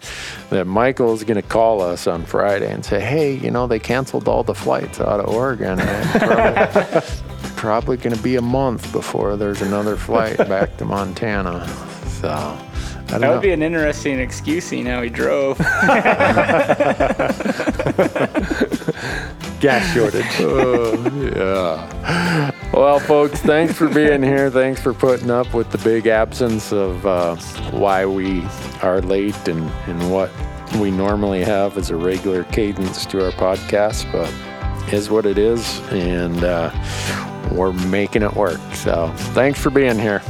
that 0.51 0.67
Michael 0.67 1.15
is 1.15 1.25
going 1.25 1.41
to 1.41 1.49
call 1.49 1.81
us 1.81 2.07
on 2.07 2.25
Friday 2.27 2.71
and 2.71 2.85
say, 2.85 3.01
hey, 3.01 3.33
you 3.37 3.51
know, 3.51 3.67
they 3.67 3.79
canceled 3.79 4.29
all 4.29 4.43
the 4.43 4.55
flights 4.55 5.01
out 5.01 5.21
of 5.21 5.29
Oregon. 5.35 5.79
And 7.59 7.65
probably, 7.65 7.97
probably 7.97 7.99
going 7.99 8.17
to 8.17 8.23
be 8.23 8.37
a 8.37 8.43
month 8.43 8.93
before 8.93 9.37
there's 9.37 9.63
another 9.63 9.97
flight 9.97 10.37
back 10.49 10.77
to 10.79 10.85
Montana. 10.85 11.67
So, 12.21 12.29
I 12.29 12.57
don't 13.07 13.07
that 13.07 13.21
know. 13.21 13.33
would 13.33 13.43
be 13.43 13.51
an 13.53 13.63
interesting 13.63 14.21
excuse. 14.21 14.65
Seeing 14.65 14.87
how 14.87 15.03
he 15.03 15.11
drove. 15.11 15.59
Gas 19.61 19.93
shortage. 19.95 20.25
Oh, 20.41 21.33
yeah. 21.37 22.53
Well, 22.73 23.01
folks, 23.01 23.41
thanks 23.41 23.75
for 23.75 23.89
being 23.89 24.23
here. 24.23 24.51
Thanks 24.51 24.81
for 24.81 24.95
putting 24.95 25.31
up 25.31 25.53
with 25.53 25.71
the 25.71 25.79
big 25.79 26.07
absence 26.07 26.73
of 26.73 27.05
uh, 27.07 27.37
why 27.71 28.07
we 28.07 28.43
are 28.83 29.01
late 29.01 29.49
and, 29.49 29.69
and 29.89 30.13
what 30.13 30.31
we 30.77 30.91
normally 30.91 31.43
have 31.43 31.77
as 31.77 31.91
a 31.91 31.97
regular 31.97 32.45
cadence 32.45 33.05
to 33.07 33.25
our 33.25 33.33
podcast, 33.33 34.11
but 34.13 34.33
is 34.93 35.11
what 35.11 35.27
it 35.27 35.39
is, 35.39 35.81
and 35.91 36.45
uh, 36.45 36.71
we're 37.53 37.73
making 37.73 38.23
it 38.23 38.35
work. 38.35 38.61
So 38.75 39.13
thanks 39.35 39.61
for 39.61 39.71
being 39.71 39.99
here. 39.99 40.23